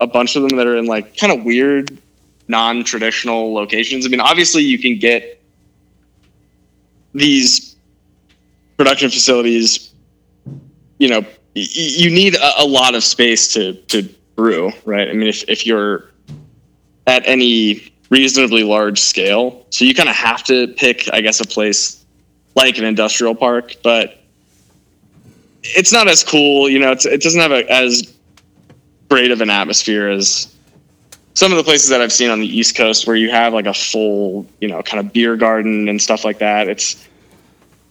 a 0.00 0.06
bunch 0.06 0.36
of 0.36 0.42
them 0.42 0.56
that 0.56 0.66
are 0.66 0.76
in 0.76 0.86
like 0.86 1.16
kind 1.16 1.32
of 1.32 1.44
weird, 1.44 1.96
non-traditional 2.50 3.54
locations. 3.54 4.04
I 4.04 4.08
mean, 4.08 4.20
obviously 4.20 4.62
you 4.62 4.78
can 4.78 4.98
get 4.98 5.40
these 7.14 7.76
production 8.76 9.10
facilities. 9.10 9.92
You 10.98 11.08
know, 11.08 11.26
you 11.54 12.10
need 12.10 12.36
a, 12.36 12.66
lot 12.66 12.94
of 12.94 13.02
space 13.02 13.52
to 13.54 13.74
to 13.74 14.02
brew, 14.36 14.72
right? 14.84 15.08
I 15.08 15.12
mean, 15.12 15.28
if 15.28 15.48
if 15.48 15.66
you're 15.66 16.10
at 17.06 17.26
any 17.26 17.90
reasonably 18.10 18.64
large 18.64 18.98
scale. 18.98 19.64
So 19.70 19.84
you 19.84 19.94
kind 19.94 20.08
of 20.08 20.16
have 20.16 20.42
to 20.44 20.68
pick, 20.68 21.08
I 21.12 21.20
guess, 21.20 21.40
a 21.40 21.46
place 21.46 22.04
like 22.56 22.76
an 22.78 22.84
industrial 22.84 23.34
park, 23.34 23.76
but 23.82 24.22
it's 25.62 25.92
not 25.92 26.08
as 26.08 26.22
cool. 26.24 26.68
You 26.68 26.80
know, 26.80 26.92
it 26.92 27.22
doesn't 27.22 27.40
have 27.40 27.52
a, 27.52 27.70
as 27.72 28.12
great 29.08 29.30
of 29.30 29.40
an 29.40 29.50
atmosphere 29.50 30.08
as 30.08 30.54
some 31.34 31.52
of 31.52 31.58
the 31.58 31.64
places 31.64 31.88
that 31.90 32.00
I've 32.00 32.12
seen 32.12 32.30
on 32.30 32.40
the 32.40 32.46
East 32.46 32.76
Coast, 32.76 33.06
where 33.06 33.16
you 33.16 33.30
have 33.30 33.52
like 33.52 33.66
a 33.66 33.74
full, 33.74 34.46
you 34.60 34.68
know, 34.68 34.82
kind 34.82 35.04
of 35.04 35.12
beer 35.12 35.36
garden 35.36 35.88
and 35.88 36.00
stuff 36.00 36.24
like 36.24 36.38
that. 36.38 36.68
It's 36.68 37.06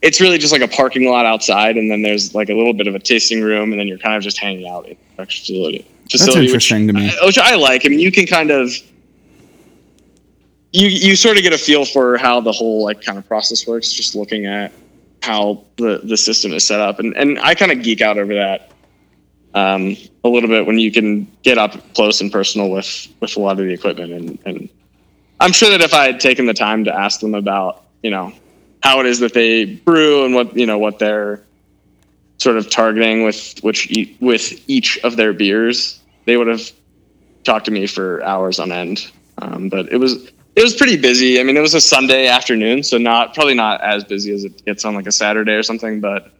it's 0.01 0.21
really 0.21 0.37
just 0.37 0.53
like 0.53 0.61
a 0.61 0.67
parking 0.67 1.09
lot 1.09 1.25
outside, 1.25 1.77
and 1.77 1.91
then 1.91 2.01
there's 2.01 2.33
like 2.33 2.49
a 2.49 2.53
little 2.53 2.73
bit 2.73 2.87
of 2.87 2.95
a 2.95 2.99
tasting 2.99 3.41
room, 3.41 3.71
and 3.71 3.79
then 3.79 3.87
you're 3.87 3.97
kind 3.97 4.15
of 4.15 4.23
just 4.23 4.37
hanging 4.37 4.67
out 4.67 4.87
in 4.87 4.97
the 5.17 5.25
facility. 5.25 5.85
facility 6.09 6.41
That's 6.41 6.47
interesting 6.47 6.87
which, 6.87 6.95
to 6.95 7.01
me. 7.01 7.11
Which 7.25 7.37
I 7.37 7.55
like. 7.55 7.85
I 7.85 7.89
mean, 7.89 7.99
you 7.99 8.11
can 8.11 8.25
kind 8.25 8.51
of 8.51 8.71
you 10.71 10.87
you 10.87 11.15
sort 11.15 11.37
of 11.37 11.43
get 11.43 11.53
a 11.53 11.57
feel 11.57 11.85
for 11.85 12.17
how 12.17 12.39
the 12.39 12.51
whole 12.51 12.83
like 12.83 13.01
kind 13.01 13.17
of 13.17 13.27
process 13.27 13.65
works 13.65 13.91
just 13.91 14.15
looking 14.15 14.45
at 14.45 14.71
how 15.23 15.63
the 15.77 16.01
the 16.03 16.17
system 16.17 16.53
is 16.53 16.65
set 16.65 16.79
up 16.79 16.99
and 16.99 17.15
and 17.17 17.39
I 17.39 17.55
kind 17.55 17.71
of 17.71 17.81
geek 17.81 18.01
out 18.01 18.17
over 18.17 18.33
that 18.35 18.71
um, 19.53 19.95
a 20.23 20.29
little 20.29 20.49
bit 20.49 20.65
when 20.65 20.77
you 20.77 20.91
can 20.91 21.29
get 21.43 21.57
up 21.57 21.93
close 21.93 22.21
and 22.21 22.31
personal 22.31 22.69
with 22.69 23.07
with 23.19 23.35
a 23.35 23.39
lot 23.39 23.59
of 23.59 23.65
the 23.65 23.73
equipment 23.73 24.11
and 24.11 24.39
and 24.45 24.69
I'm 25.41 25.53
sure 25.53 25.69
that 25.69 25.81
if 25.81 25.93
I 25.93 26.05
had 26.05 26.19
taken 26.19 26.45
the 26.45 26.53
time 26.53 26.83
to 26.85 26.93
ask 26.93 27.19
them 27.19 27.33
about 27.33 27.85
you 28.03 28.11
know 28.11 28.33
how 28.83 28.99
it 28.99 29.05
is 29.05 29.19
that 29.19 29.33
they 29.33 29.65
brew 29.65 30.25
and 30.25 30.33
what 30.33 30.55
you 30.55 30.65
know 30.65 30.77
what 30.77 30.99
they're 30.99 31.43
sort 32.37 32.57
of 32.57 32.69
targeting 32.69 33.23
with 33.23 33.59
which 33.61 33.91
with 34.21 34.69
each 34.69 34.97
of 34.99 35.15
their 35.15 35.33
beers 35.33 35.99
they 36.25 36.37
would 36.37 36.47
have 36.47 36.71
talked 37.43 37.65
to 37.65 37.71
me 37.71 37.87
for 37.87 38.23
hours 38.23 38.59
on 38.59 38.71
end 38.71 39.11
um, 39.41 39.69
but 39.69 39.91
it 39.91 39.97
was 39.97 40.31
it 40.59 40.63
was 40.63 40.75
pretty 40.75 40.97
busy. 40.97 41.39
I 41.39 41.43
mean, 41.43 41.55
it 41.55 41.61
was 41.61 41.73
a 41.73 41.79
Sunday 41.79 42.27
afternoon, 42.27 42.83
so 42.83 42.97
not 42.97 43.33
probably 43.33 43.53
not 43.53 43.79
as 43.79 44.03
busy 44.03 44.33
as 44.33 44.43
it 44.43 44.65
gets 44.65 44.83
on 44.83 44.93
like 44.93 45.07
a 45.07 45.11
Saturday 45.11 45.53
or 45.53 45.63
something, 45.63 46.01
but 46.01 46.33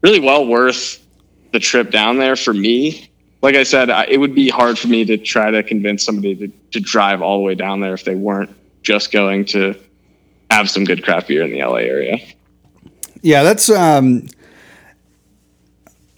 really 0.00 0.18
well 0.18 0.44
worth 0.44 0.98
the 1.52 1.60
trip 1.60 1.90
down 1.90 2.18
there 2.18 2.36
for 2.36 2.54
me. 2.54 3.10
Like 3.42 3.54
I 3.56 3.62
said, 3.62 3.90
I, 3.90 4.04
it 4.04 4.18
would 4.18 4.34
be 4.34 4.48
hard 4.48 4.78
for 4.78 4.88
me 4.88 5.04
to 5.04 5.18
try 5.18 5.50
to 5.50 5.62
convince 5.62 6.04
somebody 6.04 6.34
to, 6.36 6.48
to 6.72 6.80
drive 6.80 7.22
all 7.22 7.38
the 7.38 7.44
way 7.44 7.54
down 7.54 7.80
there 7.80 7.94
if 7.94 8.04
they 8.04 8.14
weren't 8.14 8.50
just 8.82 9.12
going 9.12 9.44
to 9.46 9.74
have 10.50 10.70
some 10.70 10.84
good 10.84 11.02
craft 11.02 11.28
beer 11.28 11.42
in 11.42 11.50
the 11.50 11.62
LA 11.62 11.76
area. 11.76 12.18
Yeah, 13.22 13.42
that's 13.42 13.68
um, 13.70 14.26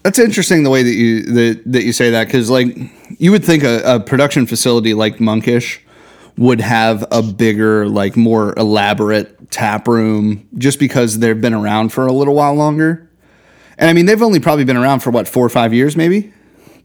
that's 0.02 0.18
interesting 0.18 0.62
the 0.62 0.70
way 0.70 0.82
that 0.82 0.94
you 0.94 1.22
that, 1.22 1.62
that 1.66 1.84
you 1.84 1.92
say 1.92 2.10
that 2.10 2.26
because 2.26 2.50
like 2.50 2.76
you 3.18 3.30
would 3.30 3.44
think 3.44 3.62
a, 3.62 3.82
a 3.84 4.00
production 4.00 4.46
facility 4.46 4.94
like 4.94 5.20
Monkish 5.20 5.84
would 6.36 6.60
have 6.60 7.04
a 7.10 7.22
bigger, 7.22 7.88
like 7.88 8.16
more 8.16 8.54
elaborate 8.58 9.50
tap 9.50 9.86
room 9.86 10.48
just 10.58 10.78
because 10.78 11.18
they've 11.20 11.40
been 11.40 11.54
around 11.54 11.90
for 11.90 12.06
a 12.06 12.12
little 12.12 12.34
while 12.34 12.54
longer. 12.54 13.08
And 13.78 13.90
I 13.90 13.92
mean, 13.92 14.06
they've 14.06 14.22
only 14.22 14.40
probably 14.40 14.64
been 14.64 14.76
around 14.76 15.00
for 15.00 15.10
what, 15.10 15.28
four 15.28 15.44
or 15.44 15.50
five 15.50 15.72
years 15.74 15.96
maybe? 15.96 16.32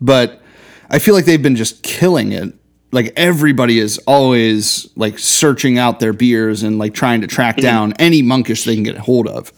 But 0.01 0.41
I 0.89 0.99
feel 0.99 1.13
like 1.13 1.25
they've 1.25 1.41
been 1.41 1.55
just 1.55 1.83
killing 1.83 2.31
it. 2.31 2.53
Like 2.91 3.13
everybody 3.15 3.79
is 3.79 3.99
always 4.07 4.89
like 4.95 5.19
searching 5.19 5.77
out 5.77 5.99
their 5.99 6.13
beers 6.13 6.63
and 6.63 6.79
like 6.79 6.93
trying 6.93 7.21
to 7.21 7.27
track 7.27 7.57
mm-hmm. 7.57 7.65
down 7.65 7.93
any 7.99 8.21
monkish 8.21 8.63
they 8.63 8.75
can 8.75 8.83
get 8.83 8.95
a 8.95 9.01
hold 9.01 9.27
of. 9.27 9.51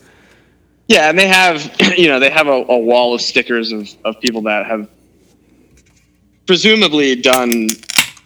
Yeah, 0.88 1.10
and 1.10 1.18
they 1.18 1.28
have, 1.28 1.74
you 1.98 2.10
know, 2.10 2.20
they 2.20 2.30
have 2.30 2.48
a, 2.48 2.66
a 2.68 2.78
wall 2.78 3.14
of 3.14 3.22
stickers 3.22 3.72
of, 3.72 3.90
of 4.04 4.20
people 4.20 4.42
that 4.44 4.66
have 4.66 4.90
presumably 6.46 7.16
done 7.16 7.70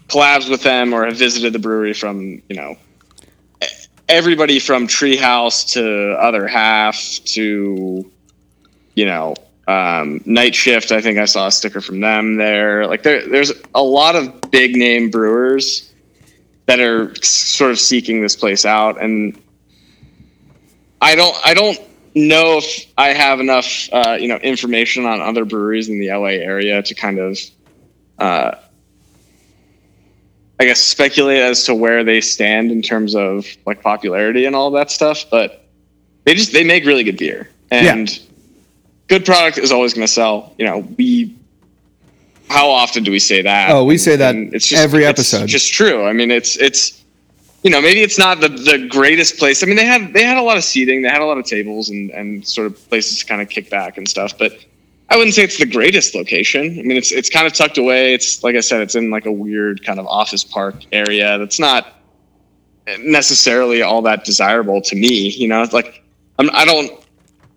collabs 0.07 0.49
with 0.49 0.63
them 0.63 0.93
or 0.93 1.05
have 1.05 1.15
visited 1.15 1.53
the 1.53 1.59
brewery 1.59 1.93
from 1.93 2.41
you 2.49 2.55
know 2.55 2.77
everybody 4.07 4.59
from 4.59 4.87
Treehouse 4.87 5.73
to 5.73 6.13
Other 6.19 6.47
Half 6.47 7.19
to 7.25 8.09
you 8.95 9.05
know 9.05 9.35
um, 9.67 10.21
Night 10.25 10.55
Shift. 10.55 10.91
I 10.91 11.01
think 11.01 11.17
I 11.17 11.25
saw 11.25 11.47
a 11.47 11.51
sticker 11.51 11.81
from 11.81 11.99
them 11.99 12.37
there. 12.37 12.87
Like 12.87 13.03
there, 13.03 13.27
there's 13.27 13.51
a 13.73 13.83
lot 13.83 14.15
of 14.15 14.51
big 14.51 14.75
name 14.75 15.09
brewers 15.09 15.91
that 16.65 16.79
are 16.79 17.13
sort 17.23 17.71
of 17.71 17.79
seeking 17.79 18.21
this 18.21 18.35
place 18.35 18.65
out, 18.65 19.01
and 19.01 19.39
I 21.01 21.15
don't, 21.15 21.35
I 21.45 21.53
don't 21.53 21.79
know 22.15 22.57
if 22.57 22.85
I 22.97 23.09
have 23.09 23.39
enough, 23.39 23.89
uh, 23.91 24.17
you 24.19 24.27
know, 24.27 24.37
information 24.37 25.05
on 25.05 25.21
other 25.21 25.45
breweries 25.45 25.89
in 25.89 25.99
the 25.99 26.09
LA 26.09 26.39
area 26.41 26.81
to 26.81 26.95
kind 26.95 27.19
of 27.19 27.37
uh, 28.19 28.55
I 30.59 30.65
guess 30.65 30.79
speculate 30.79 31.41
as 31.41 31.63
to 31.65 31.75
where 31.75 32.03
they 32.03 32.21
stand 32.21 32.71
in 32.71 32.81
terms 32.81 33.15
of 33.15 33.45
like 33.65 33.81
popularity 33.81 34.45
and 34.45 34.55
all 34.55 34.71
that 34.71 34.89
stuff, 34.89 35.25
but 35.29 35.67
they 36.23 36.33
just 36.33 36.53
they 36.53 36.63
make 36.63 36.85
really 36.85 37.03
good 37.03 37.17
beer 37.17 37.49
and 37.71 38.09
yeah. 38.09 38.24
Good 39.07 39.25
product 39.25 39.57
is 39.57 39.71
always 39.71 39.93
going 39.93 40.05
to 40.05 40.11
sell. 40.11 40.53
You 40.57 40.65
know, 40.65 40.79
we 40.97 41.35
how 42.49 42.69
often 42.69 43.03
do 43.03 43.11
we 43.11 43.19
say 43.19 43.41
that? 43.41 43.71
Oh, 43.71 43.83
we 43.83 43.97
say 43.97 44.15
that 44.15 44.35
it's 44.35 44.67
just, 44.67 44.81
every 44.81 45.05
episode. 45.05 45.43
It's 45.43 45.51
just 45.51 45.73
true. 45.73 46.05
I 46.05 46.13
mean, 46.13 46.31
it's 46.31 46.57
it's 46.57 47.03
you 47.63 47.71
know 47.71 47.81
maybe 47.81 48.01
it's 48.01 48.19
not 48.19 48.39
the 48.39 48.49
the 48.49 48.87
greatest 48.89 49.37
place. 49.37 49.63
I 49.63 49.65
mean, 49.65 49.75
they 49.75 49.85
had 49.85 50.13
they 50.13 50.23
had 50.23 50.37
a 50.37 50.43
lot 50.43 50.57
of 50.57 50.63
seating, 50.63 51.01
they 51.01 51.09
had 51.09 51.21
a 51.21 51.25
lot 51.25 51.37
of 51.37 51.45
tables 51.45 51.89
and 51.89 52.11
and 52.11 52.47
sort 52.47 52.67
of 52.67 52.89
places 52.89 53.19
to 53.19 53.25
kind 53.25 53.41
of 53.41 53.49
kick 53.49 53.69
back 53.69 53.97
and 53.97 54.07
stuff, 54.07 54.37
but 54.37 54.53
I 55.09 55.17
wouldn't 55.17 55.35
say 55.35 55.43
it's 55.43 55.57
the 55.57 55.65
greatest 55.65 56.15
location. 56.15 56.79
I 56.79 56.81
mean, 56.81 56.97
it's 56.97 57.11
it's 57.11 57.29
kind 57.29 57.45
of 57.45 57.53
tucked 57.53 57.77
away. 57.77 58.13
It's 58.13 58.43
like 58.43 58.55
I 58.55 58.59
said, 58.59 58.81
it's 58.81 58.95
in 58.95 59.11
like 59.11 59.25
a 59.25 59.31
weird 59.31 59.85
kind 59.85 59.99
of 59.99 60.07
office 60.07 60.43
park 60.43 60.83
area 60.91 61.37
that's 61.37 61.59
not 61.59 61.87
necessarily 62.99 63.81
all 63.81 64.01
that 64.03 64.23
desirable 64.25 64.81
to 64.81 64.95
me. 64.95 65.29
You 65.29 65.47
know, 65.47 65.61
it's 65.61 65.73
like 65.73 66.03
I'm, 66.39 66.49
I 66.53 66.65
don't 66.65 66.91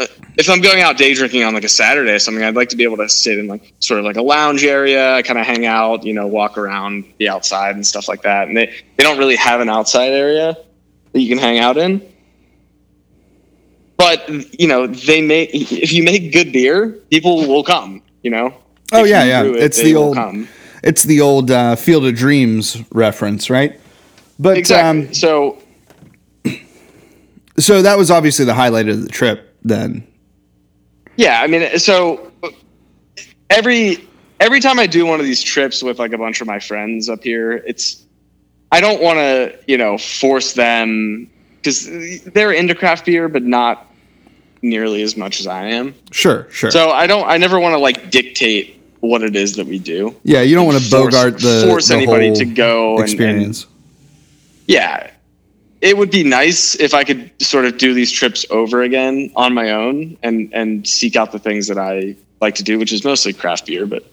if 0.00 0.48
I'm 0.48 0.60
going 0.60 0.80
out 0.80 0.96
day 0.96 1.14
drinking 1.14 1.42
on 1.42 1.54
like 1.54 1.64
a 1.64 1.68
Saturday 1.68 2.12
or 2.12 2.18
something, 2.18 2.44
I'd 2.44 2.54
like 2.54 2.68
to 2.68 2.76
be 2.76 2.84
able 2.84 2.98
to 2.98 3.08
sit 3.08 3.38
in 3.38 3.48
like 3.48 3.72
sort 3.80 3.98
of 3.98 4.06
like 4.06 4.16
a 4.16 4.22
lounge 4.22 4.64
area, 4.64 5.22
kind 5.24 5.38
of 5.38 5.46
hang 5.46 5.66
out, 5.66 6.04
you 6.04 6.14
know, 6.14 6.26
walk 6.26 6.56
around, 6.56 7.04
be 7.18 7.28
outside 7.28 7.74
and 7.74 7.86
stuff 7.86 8.08
like 8.08 8.22
that. 8.22 8.48
And 8.48 8.56
they, 8.56 8.66
they 8.96 9.04
don't 9.04 9.18
really 9.18 9.36
have 9.36 9.60
an 9.60 9.68
outside 9.68 10.12
area 10.12 10.56
that 11.12 11.20
you 11.20 11.28
can 11.28 11.38
hang 11.38 11.58
out 11.58 11.76
in. 11.76 12.06
But 13.96 14.28
you 14.58 14.68
know, 14.68 14.86
they 14.86 15.20
make 15.20 15.50
if 15.52 15.92
you 15.92 16.04
make 16.04 16.32
good 16.32 16.52
beer, 16.52 16.90
people 17.10 17.48
will 17.48 17.64
come. 17.64 18.02
You 18.22 18.30
know. 18.30 18.54
Oh 18.92 19.02
If 19.02 19.10
yeah, 19.10 19.24
yeah. 19.24 19.42
it, 19.42 19.56
it's 19.56 19.82
the 19.82 19.96
old 19.96 20.16
it's 20.84 21.02
the 21.02 21.20
old 21.20 21.50
uh, 21.50 21.74
Field 21.74 22.06
of 22.06 22.14
Dreams 22.14 22.80
reference, 22.92 23.50
right? 23.50 23.78
But 24.38 24.56
exactly. 24.56 25.08
um, 25.08 25.14
so 25.14 25.58
so 27.58 27.82
that 27.82 27.98
was 27.98 28.12
obviously 28.12 28.44
the 28.44 28.54
highlight 28.54 28.88
of 28.88 29.02
the 29.02 29.08
trip 29.08 29.47
then. 29.68 30.06
Yeah, 31.16 31.40
I 31.42 31.46
mean, 31.46 31.78
so 31.78 32.32
every 33.50 34.06
every 34.40 34.60
time 34.60 34.78
I 34.78 34.86
do 34.86 35.04
one 35.06 35.20
of 35.20 35.26
these 35.26 35.42
trips 35.42 35.82
with 35.82 35.98
like 35.98 36.12
a 36.12 36.18
bunch 36.18 36.40
of 36.40 36.46
my 36.46 36.58
friends 36.58 37.08
up 37.08 37.22
here, 37.22 37.52
it's 37.52 38.04
I 38.72 38.80
don't 38.80 39.02
want 39.02 39.18
to 39.18 39.58
you 39.66 39.78
know 39.78 39.98
force 39.98 40.52
them 40.54 41.30
because 41.56 42.22
they're 42.24 42.52
into 42.52 42.74
craft 42.74 43.06
beer, 43.06 43.28
but 43.28 43.42
not 43.42 43.86
nearly 44.62 45.02
as 45.02 45.16
much 45.16 45.40
as 45.40 45.46
I 45.46 45.66
am. 45.66 45.94
Sure, 46.12 46.46
sure. 46.50 46.70
So 46.70 46.90
I 46.90 47.06
don't. 47.06 47.28
I 47.28 47.36
never 47.36 47.58
want 47.58 47.72
to 47.74 47.78
like 47.78 48.10
dictate 48.10 48.80
what 49.00 49.22
it 49.22 49.36
is 49.36 49.54
that 49.56 49.66
we 49.66 49.78
do. 49.78 50.14
yeah, 50.24 50.40
you 50.42 50.54
don't 50.56 50.66
want 50.66 50.82
to 50.82 50.90
bogart 50.90 51.38
the 51.38 51.64
force 51.68 51.88
the 51.88 51.94
anybody 51.94 52.32
to 52.32 52.44
go 52.44 52.90
and- 52.96 53.00
and 53.00 53.08
experience. 53.08 53.66
yeah 54.66 55.10
it 55.80 55.96
would 55.96 56.10
be 56.10 56.22
nice 56.22 56.74
if 56.76 56.94
i 56.94 57.04
could 57.04 57.30
sort 57.40 57.64
of 57.64 57.78
do 57.78 57.94
these 57.94 58.10
trips 58.10 58.44
over 58.50 58.82
again 58.82 59.30
on 59.36 59.54
my 59.54 59.70
own 59.70 60.16
and 60.22 60.52
and 60.52 60.86
seek 60.86 61.16
out 61.16 61.32
the 61.32 61.38
things 61.38 61.66
that 61.66 61.78
i 61.78 62.14
like 62.40 62.54
to 62.54 62.62
do 62.62 62.78
which 62.78 62.92
is 62.92 63.04
mostly 63.04 63.32
craft 63.32 63.66
beer 63.66 63.86
but 63.86 64.04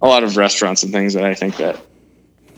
a 0.00 0.06
lot 0.06 0.22
of 0.22 0.36
restaurants 0.36 0.82
and 0.82 0.92
things 0.92 1.14
that 1.14 1.24
i 1.24 1.34
think 1.34 1.56
that 1.56 1.80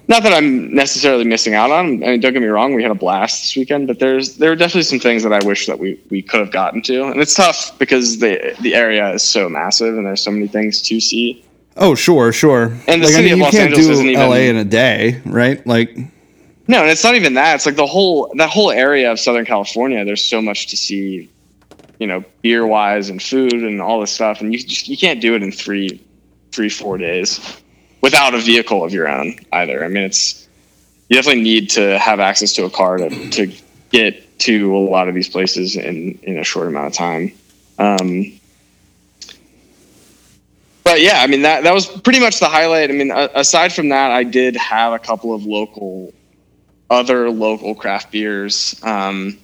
not 0.09 0.23
that 0.23 0.33
i'm 0.33 0.75
necessarily 0.75 1.25
missing 1.25 1.55
out 1.55 1.71
on 1.71 1.87
i 2.05 2.07
mean 2.09 2.21
don't 2.21 2.33
get 2.33 2.43
me 2.43 2.49
wrong 2.49 2.75
we 2.75 2.83
had 2.83 2.93
a 2.93 2.95
blast 2.95 3.43
this 3.43 3.57
weekend 3.57 3.87
but 3.87 3.99
there's 3.99 4.37
there 4.37 4.53
are 4.53 4.57
definitely 4.57 4.83
some 4.83 5.01
things 5.01 5.23
that 5.23 5.33
i 5.33 5.45
wish 5.45 5.67
that 5.67 5.79
we 5.79 6.01
we 6.11 6.23
could 6.23 6.41
have 6.41 6.51
gotten 6.53 6.81
to 6.83 7.05
and 7.05 7.21
it's 7.21 7.35
tough 7.35 7.79
because 7.79 8.19
the 8.19 8.57
the 8.61 8.75
area 8.75 9.13
is 9.13 9.23
so 9.23 9.49
massive 9.49 9.97
and 9.97 10.07
there's 10.07 10.23
so 10.23 10.31
many 10.31 10.47
things 10.47 10.81
to 10.83 11.01
see 11.01 11.45
oh, 11.77 11.95
sure, 11.95 12.33
sure. 12.33 12.67
And 12.87 13.03
the 13.03 13.07
like, 13.07 13.15
city 13.15 13.17
I 13.17 13.21
mean, 13.23 13.33
of 13.33 13.39
you 13.39 13.43
Los 13.45 13.53
can't 13.53 13.65
Angeles 13.65 13.87
do 13.87 13.93
isn't 13.95 14.09
even- 14.11 14.29
LA 14.29 14.37
in 14.37 14.57
a 14.57 14.65
day, 14.65 15.21
right? 15.27 15.67
Like, 15.67 15.97
No, 16.67 16.81
and 16.81 16.91
it's 16.91 17.05
not 17.05 17.15
even 17.15 17.35
that. 17.35 17.57
It's 17.57 17.67
like 17.67 17.77
the 17.77 17.87
whole 17.87 18.33
that 18.37 18.49
whole 18.49 18.71
area 18.71 19.13
of 19.13 19.21
Southern 19.21 19.45
California. 19.45 20.05
There's 20.05 20.25
so 20.25 20.41
much 20.41 20.69
to 20.69 20.77
see, 20.77 21.29
you 21.99 22.07
know, 22.07 22.25
beer 22.41 22.67
wise 22.67 23.11
and 23.11 23.23
food 23.23 23.53
and 23.53 23.83
all 23.83 24.01
this 24.01 24.11
stuff, 24.11 24.41
and 24.41 24.53
you 24.53 24.59
just 24.59 24.89
you 24.89 24.97
can't 24.97 25.21
do 25.21 25.35
it 25.35 25.43
in 25.43 25.53
three, 25.53 26.03
three 26.53 26.71
four 26.71 26.97
days 26.97 27.61
without 28.01 28.35
a 28.35 28.39
vehicle 28.39 28.83
of 28.83 28.95
your 28.95 29.09
own 29.09 29.35
either. 29.53 29.85
I 29.85 29.89
mean, 29.89 30.05
it's 30.05 30.49
you 31.09 31.17
definitely 31.17 31.43
need 31.43 31.69
to 31.71 31.99
have 31.99 32.19
access 32.19 32.55
to 32.55 32.65
a 32.65 32.71
car 32.71 32.97
to 32.97 33.31
to 33.31 33.53
get 33.91 34.39
to 34.41 34.75
a 34.75 34.79
lot 34.79 35.09
of 35.09 35.15
these 35.15 35.29
places 35.29 35.77
in 35.77 36.19
in 36.23 36.39
a 36.39 36.45
short 36.45 36.69
amount 36.69 36.87
of 36.87 36.93
time. 36.95 37.33
Um, 37.79 38.33
but 40.83 41.03
yeah, 41.03 41.21
I 41.21 41.27
mean 41.27 41.43
that 41.43 41.65
that 41.65 41.75
was 41.75 41.87
pretty 41.87 42.21
much 42.21 42.41
the 42.41 42.49
highlight. 42.49 42.89
I 42.89 42.95
mean, 42.95 43.11
aside 43.11 43.75
from 43.75 43.91
that, 43.91 44.13
I 44.13 44.25
did 44.25 44.57
have 44.57 44.95
a 44.95 44.99
couple 44.99 45.35
of 45.35 45.45
local 45.45 46.15
other 46.91 47.31
local 47.31 47.75
craft 47.75 48.11
beers. 48.11 48.81
Um, 48.83 49.39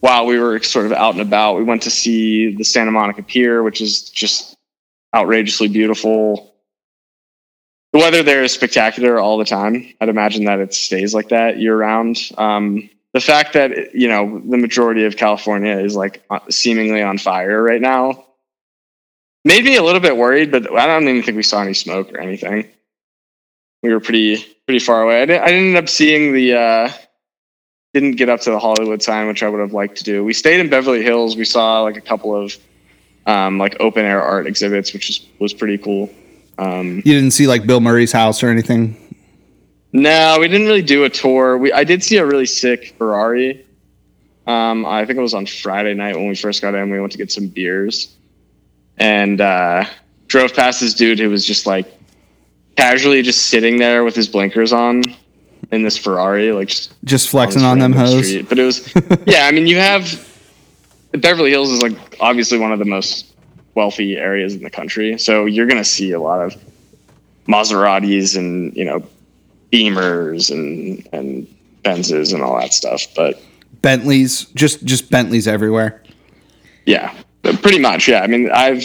while 0.00 0.26
we 0.26 0.38
were 0.38 0.60
sort 0.62 0.86
of 0.86 0.92
out 0.92 1.14
and 1.14 1.22
about, 1.22 1.56
we 1.56 1.64
went 1.64 1.82
to 1.82 1.90
see 1.90 2.54
the 2.54 2.64
Santa 2.64 2.90
Monica 2.90 3.22
Pier, 3.22 3.62
which 3.62 3.80
is 3.80 4.10
just 4.10 4.56
outrageously 5.14 5.68
beautiful. 5.68 6.54
The 7.92 7.98
weather 7.98 8.22
there 8.22 8.42
is 8.42 8.52
spectacular 8.52 9.18
all 9.18 9.38
the 9.38 9.44
time. 9.44 9.92
I'd 10.00 10.08
imagine 10.08 10.44
that 10.44 10.58
it 10.58 10.74
stays 10.74 11.14
like 11.14 11.28
that 11.28 11.58
year 11.58 11.76
round. 11.76 12.18
Um, 12.38 12.88
the 13.12 13.20
fact 13.20 13.52
that 13.52 13.94
you 13.94 14.08
know 14.08 14.40
the 14.40 14.56
majority 14.56 15.04
of 15.04 15.16
California 15.16 15.76
is 15.78 15.94
like 15.94 16.22
seemingly 16.48 17.02
on 17.02 17.18
fire 17.18 17.62
right 17.62 17.80
now 17.80 18.24
made 19.44 19.64
me 19.64 19.76
a 19.76 19.82
little 19.82 20.00
bit 20.00 20.16
worried, 20.16 20.50
but 20.50 20.72
I 20.72 20.86
don't 20.86 21.08
even 21.08 21.22
think 21.22 21.36
we 21.36 21.42
saw 21.42 21.62
any 21.62 21.74
smoke 21.74 22.12
or 22.12 22.20
anything. 22.20 22.68
We 23.82 23.92
were 23.92 24.00
pretty 24.00 24.51
pretty 24.72 24.86
far 24.86 25.02
away. 25.02 25.20
I 25.20 25.26
didn't, 25.26 25.42
I 25.42 25.46
didn't 25.48 25.66
end 25.68 25.76
up 25.76 25.88
seeing 25.90 26.32
the 26.32 26.54
uh, 26.54 26.92
didn't 27.92 28.12
get 28.12 28.30
up 28.30 28.40
to 28.40 28.50
the 28.50 28.58
Hollywood 28.58 29.02
sign, 29.02 29.28
which 29.28 29.42
I 29.42 29.48
would 29.50 29.60
have 29.60 29.74
liked 29.74 29.98
to 29.98 30.04
do. 30.04 30.24
We 30.24 30.32
stayed 30.32 30.60
in 30.60 30.70
Beverly 30.70 31.02
Hills. 31.02 31.36
We 31.36 31.44
saw 31.44 31.82
like 31.82 31.98
a 31.98 32.00
couple 32.00 32.34
of 32.34 32.56
um, 33.26 33.58
like 33.58 33.76
open 33.80 34.06
air 34.06 34.22
art 34.22 34.46
exhibits, 34.46 34.94
which 34.94 35.08
was 35.08 35.26
was 35.38 35.52
pretty 35.52 35.76
cool. 35.76 36.08
Um, 36.56 37.02
you 37.04 37.12
didn't 37.12 37.32
see 37.32 37.46
like 37.46 37.66
Bill 37.66 37.80
Murray's 37.80 38.12
house 38.12 38.42
or 38.42 38.48
anything. 38.48 38.96
no, 39.92 40.38
we 40.40 40.48
didn't 40.48 40.66
really 40.66 40.80
do 40.80 41.04
a 41.04 41.10
tour. 41.10 41.58
We 41.58 41.70
I 41.70 41.84
did 41.84 42.02
see 42.02 42.16
a 42.16 42.24
really 42.24 42.46
sick 42.46 42.94
Ferrari. 42.96 43.66
Um, 44.46 44.86
I 44.86 45.04
think 45.04 45.18
it 45.18 45.22
was 45.22 45.34
on 45.34 45.44
Friday 45.44 45.92
night 45.92 46.16
when 46.16 46.28
we 46.28 46.34
first 46.34 46.62
got 46.62 46.74
in. 46.74 46.90
We 46.90 46.98
went 46.98 47.12
to 47.12 47.18
get 47.18 47.30
some 47.30 47.48
beers, 47.48 48.16
and 48.96 49.38
uh, 49.38 49.84
drove 50.28 50.54
past 50.54 50.80
this 50.80 50.94
dude 50.94 51.18
who 51.18 51.28
was 51.28 51.44
just 51.44 51.66
like 51.66 51.92
casually 52.76 53.22
just 53.22 53.46
sitting 53.46 53.78
there 53.78 54.04
with 54.04 54.14
his 54.14 54.28
blinkers 54.28 54.72
on 54.72 55.02
in 55.70 55.82
this 55.82 55.96
Ferrari, 55.96 56.52
like 56.52 56.68
just 56.68 56.92
Just 57.04 57.28
flexing 57.28 57.60
this 57.62 57.66
on 57.66 57.78
them 57.78 57.92
hoes. 57.92 58.26
street. 58.26 58.48
But 58.48 58.58
it 58.58 58.64
was, 58.64 58.92
yeah. 59.26 59.46
I 59.46 59.52
mean, 59.52 59.66
you 59.66 59.76
have 59.76 60.28
Beverly 61.12 61.50
Hills 61.50 61.70
is 61.70 61.82
like 61.82 62.16
obviously 62.20 62.58
one 62.58 62.72
of 62.72 62.78
the 62.78 62.84
most 62.84 63.26
wealthy 63.74 64.16
areas 64.16 64.54
in 64.54 64.62
the 64.62 64.70
country, 64.70 65.18
so 65.18 65.46
you're 65.46 65.66
gonna 65.66 65.84
see 65.84 66.12
a 66.12 66.20
lot 66.20 66.40
of 66.44 66.54
Maseratis 67.48 68.36
and 68.36 68.74
you 68.76 68.84
know 68.84 69.02
Beamers 69.72 70.50
and 70.50 71.06
and 71.12 71.46
Benzes 71.84 72.32
and 72.34 72.42
all 72.42 72.58
that 72.58 72.72
stuff. 72.72 73.02
But 73.16 73.40
Bentleys, 73.82 74.44
just 74.54 74.84
just 74.84 75.10
Bentleys 75.10 75.48
everywhere. 75.48 76.02
yeah, 76.86 77.14
pretty 77.42 77.78
much. 77.78 78.08
Yeah, 78.08 78.20
I 78.22 78.26
mean, 78.26 78.50
I've 78.50 78.84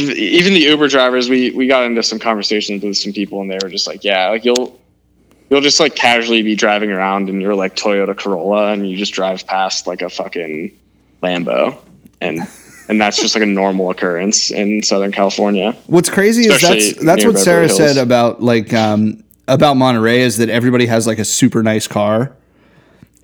even 0.00 0.54
the 0.54 0.60
Uber 0.60 0.88
drivers. 0.88 1.28
We 1.28 1.50
we 1.50 1.66
got 1.66 1.84
into 1.84 2.02
some 2.02 2.18
conversations 2.18 2.82
with 2.82 2.96
some 2.96 3.12
people, 3.12 3.40
and 3.40 3.50
they 3.50 3.58
were 3.62 3.68
just 3.68 3.86
like, 3.86 4.04
yeah, 4.04 4.28
like 4.30 4.44
you'll 4.44 4.80
you'll 5.50 5.60
just 5.60 5.80
like 5.80 5.94
casually 5.94 6.42
be 6.42 6.54
driving 6.54 6.90
around 6.90 7.28
in 7.28 7.40
your 7.40 7.54
like 7.54 7.76
Toyota 7.76 8.16
Corolla, 8.16 8.72
and 8.72 8.88
you 8.88 8.96
just 8.96 9.12
drive 9.12 9.46
past 9.46 9.86
like 9.86 10.02
a 10.02 10.10
fucking 10.10 10.76
Lambo, 11.22 11.78
and 12.20 12.40
and 12.88 13.00
that's 13.00 13.20
just 13.20 13.34
like 13.34 13.42
a 13.42 13.46
normal 13.46 13.90
occurrence 13.90 14.50
in 14.50 14.82
Southern 14.82 15.12
California. 15.12 15.72
What's 15.86 16.10
crazy 16.10 16.42
is 16.42 16.60
that's 16.60 17.04
that's 17.04 17.24
what 17.24 17.38
Sarah 17.38 17.66
Hills. 17.66 17.76
said 17.76 17.96
about 17.96 18.42
like 18.42 18.72
um 18.72 19.22
about 19.48 19.76
Monterey 19.76 20.20
is 20.20 20.38
that 20.38 20.48
everybody 20.48 20.86
has 20.86 21.06
like 21.06 21.18
a 21.18 21.24
super 21.24 21.62
nice 21.62 21.86
car 21.86 22.34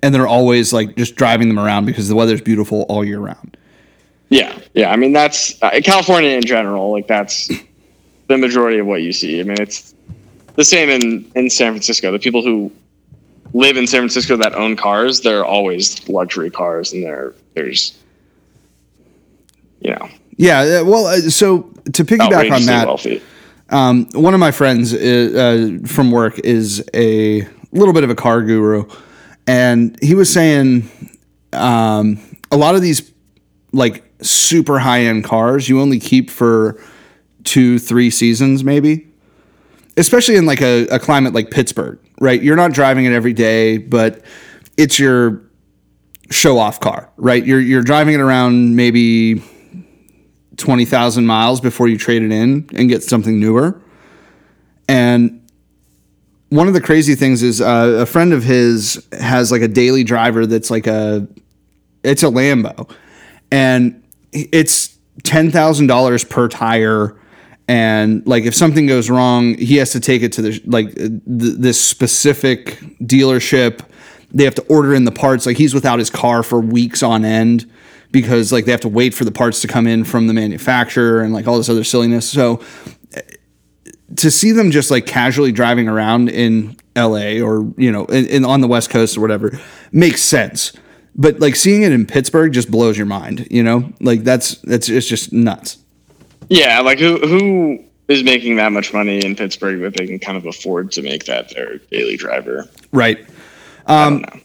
and 0.03 0.13
they're 0.13 0.27
always 0.27 0.73
like 0.73 0.95
just 0.95 1.15
driving 1.15 1.47
them 1.47 1.59
around 1.59 1.85
because 1.85 2.07
the 2.07 2.15
weather's 2.15 2.41
beautiful 2.41 2.83
all 2.89 3.03
year 3.03 3.19
round. 3.19 3.57
Yeah, 4.31 4.57
yeah. 4.73 4.89
I 4.89 4.95
mean, 4.95 5.11
that's 5.11 5.61
uh, 5.61 5.71
California 5.83 6.29
in 6.29 6.43
general. 6.43 6.89
Like 6.91 7.05
that's 7.05 7.51
the 8.27 8.37
majority 8.37 8.79
of 8.79 8.87
what 8.87 9.01
you 9.01 9.11
see. 9.11 9.41
I 9.41 9.43
mean, 9.43 9.57
it's 9.59 9.93
the 10.55 10.63
same 10.63 10.89
in 10.89 11.29
in 11.35 11.49
San 11.49 11.73
Francisco. 11.73 12.13
The 12.13 12.19
people 12.19 12.41
who 12.41 12.71
live 13.53 13.75
in 13.75 13.85
San 13.85 13.99
Francisco 13.99 14.37
that 14.37 14.55
own 14.55 14.77
cars, 14.77 15.19
they're 15.19 15.43
always 15.43 16.07
luxury 16.07 16.49
cars, 16.49 16.93
and 16.93 17.03
they're 17.03 17.33
there's 17.55 17.99
you 19.81 19.91
know 19.91 20.09
Yeah, 20.37 20.61
uh, 20.61 20.85
well 20.85 21.07
uh, 21.07 21.17
so 21.17 21.63
to 21.91 22.05
piggyback 22.05 22.51
on 22.53 22.65
that, 22.67 22.87
wealthy. 22.87 23.21
Um, 23.69 24.07
one 24.13 24.33
of 24.33 24.39
my 24.39 24.51
friends 24.51 24.93
is, 24.93 25.35
uh, 25.35 25.85
from 25.87 26.09
work 26.09 26.39
is 26.39 26.87
a 26.93 27.45
little 27.73 27.93
bit 27.93 28.05
of 28.05 28.09
a 28.09 28.15
car 28.15 28.41
guru, 28.41 28.85
and 29.45 30.01
he 30.01 30.15
was 30.15 30.31
saying 30.31 30.89
um, 31.51 32.17
a 32.49 32.55
lot 32.55 32.75
of 32.75 32.81
these 32.81 33.11
like 33.73 34.03
super 34.21 34.79
high 34.79 35.01
end 35.01 35.23
cars 35.23 35.69
you 35.69 35.79
only 35.79 35.99
keep 35.99 36.29
for 36.29 36.81
two, 37.43 37.79
three 37.79 38.09
seasons, 38.09 38.63
maybe. 38.63 39.07
Especially 39.97 40.35
in 40.35 40.45
like 40.45 40.61
a, 40.61 40.87
a 40.87 40.99
climate 40.99 41.33
like 41.33 41.51
Pittsburgh, 41.51 41.99
right? 42.19 42.41
You're 42.41 42.55
not 42.55 42.71
driving 42.71 43.05
it 43.05 43.13
every 43.13 43.33
day, 43.33 43.77
but 43.77 44.23
it's 44.77 44.97
your 44.97 45.41
show 46.29 46.57
off 46.57 46.79
car, 46.79 47.11
right? 47.17 47.45
You're 47.45 47.59
you're 47.59 47.83
driving 47.83 48.13
it 48.13 48.21
around 48.21 48.75
maybe 48.75 49.43
20,000 50.57 51.25
miles 51.25 51.59
before 51.59 51.87
you 51.87 51.97
trade 51.97 52.21
it 52.21 52.31
in 52.31 52.69
and 52.73 52.87
get 52.87 53.03
something 53.03 53.39
newer. 53.39 53.81
And 54.87 55.45
one 56.49 56.67
of 56.67 56.73
the 56.73 56.81
crazy 56.81 57.15
things 57.15 57.43
is 57.43 57.61
uh, 57.61 57.97
a 58.01 58.05
friend 58.05 58.33
of 58.33 58.43
his 58.43 59.05
has 59.11 59.51
like 59.51 59.61
a 59.61 59.67
daily 59.67 60.03
driver 60.03 60.45
that's 60.45 60.71
like 60.71 60.87
a 60.87 61.27
it's 62.03 62.23
a 62.23 62.27
Lambo 62.27 62.89
and 63.51 64.00
it's 64.31 64.97
$10,000 65.23 66.29
per 66.29 66.47
tire 66.47 67.17
and 67.67 68.25
like 68.25 68.43
if 68.43 68.55
something 68.55 68.87
goes 68.87 69.09
wrong 69.09 69.55
he 69.55 69.75
has 69.75 69.91
to 69.91 69.99
take 69.99 70.23
it 70.23 70.31
to 70.33 70.41
the 70.41 70.61
like 70.65 70.93
th- 70.95 71.11
this 71.25 71.79
specific 71.79 72.79
dealership 73.01 73.85
they 74.31 74.43
have 74.45 74.55
to 74.55 74.63
order 74.63 74.93
in 74.93 75.05
the 75.05 75.11
parts 75.11 75.45
like 75.45 75.57
he's 75.57 75.73
without 75.73 75.99
his 75.99 76.09
car 76.09 76.43
for 76.43 76.59
weeks 76.59 77.03
on 77.03 77.23
end 77.23 77.69
because 78.11 78.51
like 78.51 78.65
they 78.65 78.71
have 78.71 78.81
to 78.81 78.89
wait 78.89 79.13
for 79.13 79.25
the 79.25 79.31
parts 79.31 79.61
to 79.61 79.67
come 79.67 79.87
in 79.87 80.03
from 80.03 80.27
the 80.27 80.33
manufacturer 80.33 81.21
and 81.21 81.33
like 81.33 81.47
all 81.47 81.57
this 81.57 81.69
other 81.69 81.83
silliness. 81.83 82.29
So 82.29 82.61
to 84.17 84.29
see 84.29 84.51
them 84.51 84.71
just 84.71 84.91
like 84.91 85.05
casually 85.05 85.51
driving 85.51 85.87
around 85.87 86.29
in 86.29 86.75
LA 86.95 87.39
or 87.39 87.73
you 87.77 87.91
know 87.91 88.05
in, 88.05 88.27
in 88.27 88.45
on 88.45 88.61
the 88.61 88.67
West 88.67 88.89
Coast 88.89 89.17
or 89.17 89.21
whatever 89.21 89.57
makes 89.91 90.21
sense. 90.21 90.73
But 91.15 91.39
like 91.39 91.55
seeing 91.55 91.83
it 91.83 91.91
in 91.91 92.05
Pittsburgh 92.05 92.53
just 92.53 92.71
blows 92.71 92.97
your 92.97 93.07
mind, 93.07 93.47
you 93.51 93.63
know? 93.63 93.91
Like 93.99 94.23
that's 94.23 94.55
that's 94.61 94.89
it's 94.89 95.07
just 95.07 95.33
nuts. 95.33 95.77
Yeah, 96.49 96.79
like 96.81 96.99
who 96.99 97.17
who 97.19 97.83
is 98.07 98.23
making 98.23 98.57
that 98.57 98.71
much 98.71 98.93
money 98.93 99.23
in 99.23 99.35
Pittsburgh 99.35 99.81
that 99.81 99.95
they 99.95 100.07
can 100.07 100.19
kind 100.19 100.37
of 100.37 100.45
afford 100.45 100.91
to 100.93 101.01
make 101.01 101.25
that 101.25 101.53
their 101.53 101.77
daily 101.91 102.17
driver? 102.17 102.69
Right. 102.91 103.25
I 103.87 104.41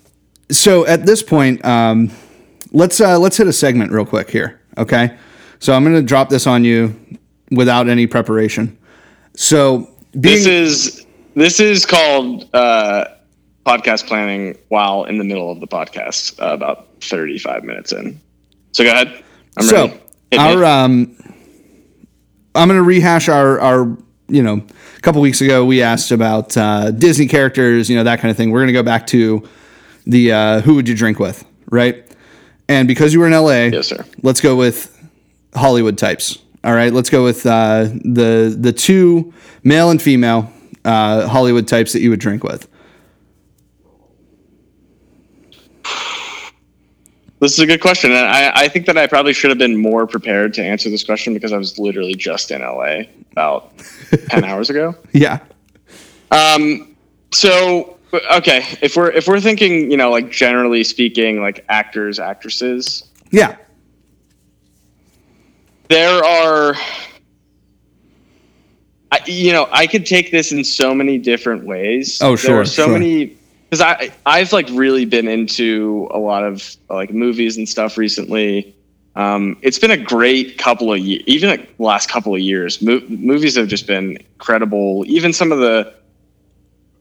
so 0.50 0.86
at 0.86 1.06
this 1.06 1.22
point, 1.22 1.64
um, 1.64 2.10
let's 2.72 3.00
uh, 3.00 3.18
let's 3.18 3.36
hit 3.36 3.46
a 3.46 3.52
segment 3.52 3.92
real 3.92 4.06
quick 4.06 4.30
here. 4.30 4.60
Okay, 4.78 5.16
so 5.58 5.72
I'm 5.72 5.84
going 5.84 5.96
to 5.96 6.02
drop 6.02 6.28
this 6.28 6.46
on 6.46 6.64
you 6.64 6.94
without 7.50 7.88
any 7.88 8.06
preparation. 8.06 8.76
So 9.34 9.90
being 10.12 10.36
This 10.36 10.46
is 10.46 11.06
this 11.34 11.60
is 11.60 11.84
called 11.84 12.48
uh, 12.54 13.04
podcast 13.66 14.06
planning 14.06 14.56
while 14.68 15.04
in 15.04 15.18
the 15.18 15.24
middle 15.24 15.50
of 15.50 15.60
the 15.60 15.66
podcast, 15.66 16.40
uh, 16.40 16.54
about 16.54 16.88
thirty 17.00 17.38
five 17.38 17.64
minutes 17.64 17.92
in. 17.92 18.20
So 18.72 18.84
go 18.84 18.90
ahead. 18.90 19.24
I'm 19.56 19.64
so 19.64 19.86
ready. 19.86 20.00
Hit 20.30 20.40
our 20.40 20.64
um, 20.64 21.16
I'm 22.54 22.68
going 22.68 22.78
to 22.78 22.82
rehash 22.82 23.28
our 23.28 23.60
our 23.60 23.96
you 24.28 24.42
know 24.42 24.64
a 24.96 25.00
couple 25.00 25.20
weeks 25.20 25.40
ago 25.40 25.64
we 25.64 25.82
asked 25.82 26.10
about 26.10 26.56
uh, 26.56 26.90
Disney 26.90 27.26
characters, 27.26 27.90
you 27.90 27.96
know 27.96 28.04
that 28.04 28.20
kind 28.20 28.30
of 28.30 28.36
thing. 28.36 28.50
We're 28.50 28.60
going 28.60 28.68
to 28.68 28.72
go 28.72 28.82
back 28.82 29.06
to 29.08 29.46
the 30.06 30.32
uh, 30.32 30.60
who 30.60 30.74
would 30.74 30.88
you 30.88 30.94
drink 30.94 31.18
with, 31.18 31.44
right? 31.70 32.02
And 32.68 32.88
because 32.88 33.12
you 33.12 33.20
were 33.20 33.26
in 33.26 33.32
LA, 33.32 33.76
yes, 33.76 33.88
sir. 33.88 34.04
let's 34.22 34.40
go 34.40 34.56
with 34.56 34.92
Hollywood 35.54 35.98
types. 35.98 36.38
All 36.64 36.74
right, 36.74 36.92
let's 36.92 37.10
go 37.10 37.22
with 37.22 37.46
uh, 37.46 37.84
the 38.04 38.56
the 38.58 38.72
two 38.72 39.32
male 39.62 39.90
and 39.90 40.00
female 40.00 40.52
uh, 40.84 41.28
Hollywood 41.28 41.68
types 41.68 41.92
that 41.92 42.00
you 42.00 42.10
would 42.10 42.20
drink 42.20 42.42
with. 42.42 42.68
This 47.38 47.52
is 47.52 47.58
a 47.58 47.66
good 47.66 47.82
question, 47.82 48.12
and 48.12 48.26
I, 48.26 48.50
I 48.62 48.68
think 48.68 48.86
that 48.86 48.96
I 48.96 49.06
probably 49.06 49.34
should 49.34 49.50
have 49.50 49.58
been 49.58 49.76
more 49.76 50.06
prepared 50.06 50.54
to 50.54 50.64
answer 50.64 50.88
this 50.88 51.04
question 51.04 51.34
because 51.34 51.52
I 51.52 51.58
was 51.58 51.78
literally 51.78 52.14
just 52.14 52.50
in 52.50 52.62
LA 52.62 53.02
about 53.32 53.76
ten 54.28 54.42
hours 54.44 54.70
ago. 54.70 54.94
Yeah, 55.12 55.40
Um, 56.30 56.96
so 57.32 57.98
okay, 58.32 58.64
if 58.80 58.96
we're 58.96 59.10
if 59.10 59.28
we're 59.28 59.40
thinking, 59.40 59.90
you 59.90 59.98
know, 59.98 60.10
like 60.10 60.30
generally 60.30 60.82
speaking, 60.82 61.42
like 61.42 61.62
actors, 61.68 62.18
actresses, 62.18 63.04
yeah, 63.30 63.56
there 65.88 66.24
are 66.24 66.74
I, 69.12 69.20
you 69.26 69.52
know 69.52 69.68
i 69.70 69.86
could 69.86 70.04
take 70.04 70.32
this 70.32 70.50
in 70.52 70.64
so 70.64 70.92
many 70.94 71.16
different 71.16 71.64
ways 71.64 72.18
Oh, 72.20 72.30
there 72.30 72.36
sure, 72.38 72.60
are 72.62 72.64
so 72.64 72.86
sure. 72.86 72.92
many 72.92 73.36
because 73.76 73.96
i 73.98 74.12
i've 74.26 74.52
like 74.52 74.68
really 74.72 75.04
been 75.04 75.28
into 75.28 76.08
a 76.12 76.18
lot 76.18 76.44
of 76.44 76.76
like 76.88 77.12
movies 77.12 77.56
and 77.56 77.68
stuff 77.68 77.96
recently. 77.96 78.72
Um, 79.14 79.56
it's 79.62 79.78
been 79.78 79.92
a 79.92 79.96
great 79.96 80.58
couple 80.58 80.92
of 80.92 80.98
years 80.98 81.22
even 81.26 81.48
like 81.48 81.74
the 81.78 81.82
last 81.82 82.10
couple 82.10 82.34
of 82.34 82.40
years 82.40 82.82
Mo- 82.82 83.02
movies 83.08 83.56
have 83.56 83.66
just 83.66 83.86
been 83.86 84.18
incredible. 84.18 85.04
Even 85.06 85.32
some 85.32 85.52
of 85.52 85.58
the 85.58 85.94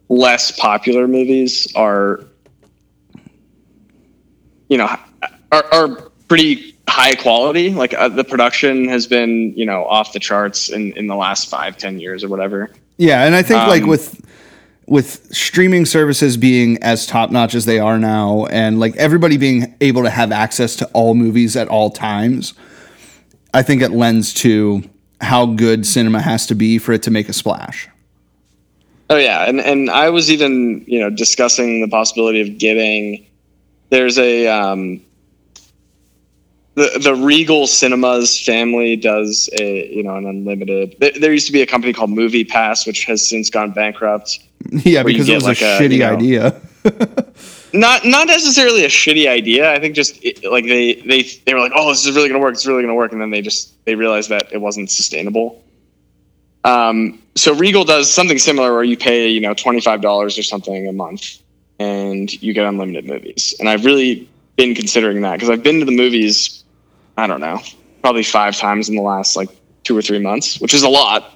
less 0.07 0.51
popular 0.51 1.07
movies 1.09 1.67
are 1.75 2.23
you 4.69 4.77
know 4.77 4.87
are, 5.51 5.65
are 5.73 6.09
pretty 6.29 6.73
high 6.87 7.15
quality. 7.15 7.71
Like 7.71 7.93
uh, 7.93 8.07
the 8.07 8.23
production 8.23 8.87
has 8.87 9.07
been 9.07 9.53
you 9.57 9.65
know 9.65 9.83
off 9.85 10.13
the 10.13 10.19
charts 10.19 10.69
in 10.69 10.93
in 10.93 11.07
the 11.07 11.15
last 11.15 11.49
five 11.49 11.77
ten 11.77 11.99
years 11.99 12.23
or 12.23 12.29
whatever. 12.29 12.71
Yeah. 12.97 13.25
And 13.25 13.35
I 13.35 13.41
think 13.41 13.67
like 13.67 13.83
Um, 13.83 13.89
with 13.89 14.24
with 14.87 15.33
streaming 15.33 15.85
services 15.85 16.37
being 16.37 16.81
as 16.83 17.05
top 17.07 17.31
notch 17.31 17.55
as 17.55 17.65
they 17.65 17.79
are 17.79 17.97
now, 17.97 18.45
and 18.47 18.79
like 18.79 18.95
everybody 18.97 19.37
being 19.37 19.75
able 19.81 20.03
to 20.03 20.09
have 20.09 20.31
access 20.31 20.75
to 20.77 20.85
all 20.93 21.15
movies 21.15 21.55
at 21.55 21.67
all 21.67 21.89
times, 21.89 22.53
I 23.53 23.63
think 23.63 23.81
it 23.81 23.91
lends 23.91 24.33
to 24.35 24.83
how 25.21 25.45
good 25.47 25.85
cinema 25.85 26.21
has 26.21 26.45
to 26.47 26.55
be 26.55 26.77
for 26.77 26.91
it 26.93 27.03
to 27.03 27.11
make 27.11 27.29
a 27.29 27.33
splash. 27.33 27.87
oh 29.09 29.17
yeah 29.17 29.47
and 29.47 29.61
and 29.61 29.89
i 29.89 30.09
was 30.09 30.31
even 30.31 30.83
you 30.87 30.99
know 30.99 31.09
discussing 31.11 31.81
the 31.81 31.87
possibility 31.87 32.41
of 32.41 32.57
getting 32.57 33.23
there's 33.91 34.17
a 34.17 34.47
um 34.47 34.99
the, 36.75 36.99
the 37.01 37.15
Regal 37.15 37.67
Cinemas 37.67 38.39
family 38.39 38.95
does 38.95 39.49
a 39.59 39.93
you 39.93 40.03
know 40.03 40.15
an 40.15 40.25
unlimited. 40.25 40.95
There, 40.99 41.11
there 41.11 41.33
used 41.33 41.47
to 41.47 41.53
be 41.53 41.61
a 41.61 41.65
company 41.65 41.93
called 41.93 42.11
Movie 42.11 42.43
Pass, 42.43 42.85
which 42.85 43.05
has 43.05 43.27
since 43.27 43.49
gone 43.49 43.71
bankrupt. 43.71 44.39
Yeah, 44.71 45.03
because 45.03 45.29
it 45.29 45.35
was 45.35 45.43
like 45.43 45.61
a 45.61 45.77
shitty 45.77 45.93
you 45.93 45.99
know- 45.99 46.15
idea. 46.15 46.61
not 47.73 48.05
not 48.05 48.27
necessarily 48.27 48.83
a 48.83 48.87
shitty 48.87 49.27
idea. 49.27 49.71
I 49.71 49.79
think 49.79 49.95
just 49.95 50.23
it, 50.23 50.43
like 50.43 50.65
they 50.65 50.95
they 50.95 51.23
they 51.45 51.53
were 51.53 51.59
like, 51.59 51.71
oh, 51.75 51.89
this 51.89 52.05
is 52.05 52.15
really 52.15 52.29
gonna 52.29 52.39
work. 52.39 52.53
It's 52.53 52.65
really 52.65 52.81
gonna 52.81 52.95
work, 52.95 53.11
and 53.11 53.21
then 53.21 53.29
they 53.29 53.41
just 53.41 53.73
they 53.85 53.95
realized 53.95 54.29
that 54.29 54.51
it 54.51 54.59
wasn't 54.59 54.89
sustainable. 54.89 55.63
Um, 56.63 57.21
so 57.35 57.53
Regal 57.53 57.83
does 57.83 58.11
something 58.11 58.39
similar 58.39 58.73
where 58.73 58.83
you 58.83 58.97
pay 58.97 59.27
you 59.27 59.39
know 59.39 59.53
twenty 59.53 59.81
five 59.81 60.01
dollars 60.01 60.37
or 60.37 60.43
something 60.43 60.87
a 60.87 60.93
month, 60.93 61.39
and 61.79 62.31
you 62.41 62.53
get 62.53 62.65
unlimited 62.65 63.05
movies. 63.05 63.53
And 63.59 63.69
I've 63.69 63.85
really 63.85 64.27
been 64.55 64.73
considering 64.73 65.21
that 65.21 65.33
because 65.33 65.49
I've 65.49 65.63
been 65.63 65.79
to 65.79 65.85
the 65.85 65.95
movies. 65.95 66.63
I 67.17 67.27
don't 67.27 67.39
know, 67.41 67.61
probably 68.01 68.23
five 68.23 68.55
times 68.57 68.89
in 68.89 68.95
the 68.95 69.01
last 69.01 69.35
like 69.35 69.49
two 69.83 69.97
or 69.97 70.01
three 70.01 70.19
months, 70.19 70.59
which 70.59 70.73
is 70.73 70.83
a 70.83 70.89
lot. 70.89 71.31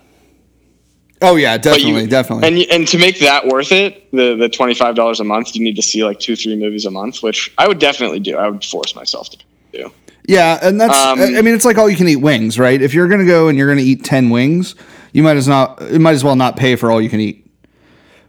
Oh 1.22 1.36
yeah, 1.36 1.58
But 1.58 1.82
you- 1.82 1.88
definitely, 2.08 2.08
definitely. 2.08 2.48
And 2.48 2.72
and 2.72 2.88
to 2.88 2.98
make 2.98 3.20
that 3.20 3.48
worth 3.48 3.72
it, 3.72 4.10
the 4.12 4.36
the 4.36 4.50
twenty 4.50 4.74
five 4.74 4.96
dollars 4.96 5.20
a 5.20 5.24
month, 5.24 5.56
you 5.56 5.64
need 5.64 5.76
to 5.76 5.82
see 5.82 6.04
like 6.04 6.20
two 6.20 6.36
three 6.36 6.56
movies 6.56 6.86
a 6.86 6.92
month, 6.92 7.22
which 7.22 7.52
I 7.58 7.68
would 7.68 7.80
definitely 7.80 8.20
do. 8.20 8.38
I 8.38 8.48
would 8.50 8.64
force 8.64 8.96
myself 8.96 9.30
to 9.32 9.38
do. 9.38 9.92
Yeah, 10.28 10.60
and 10.62 10.80
that's 10.80 10.96
Um, 10.96 11.20
I 11.20 11.42
mean 11.42 11.56
it's 11.56 11.66
like 11.66 11.80
all 11.80 11.90
you 11.90 11.98
can 11.98 12.08
eat 12.08 12.18
wings, 12.18 12.60
right? 12.60 12.80
If 12.80 12.94
you're 12.94 13.08
going 13.08 13.20
to 13.22 13.26
go 13.26 13.48
and 13.48 13.58
you're 13.58 13.66
going 13.68 13.80
to 13.80 13.84
eat 13.84 14.04
10 14.04 14.30
wings, 14.30 14.76
you 15.12 15.24
might 15.24 15.38
as 15.38 15.48
not 15.48 15.82
you 15.92 16.00
might 16.00 16.12
as 16.14 16.24
well 16.24 16.36
not 16.36 16.56
pay 16.56 16.76
for 16.76 16.92
all 16.92 17.02
you 17.02 17.10
can 17.10 17.20
eat. 17.20 17.50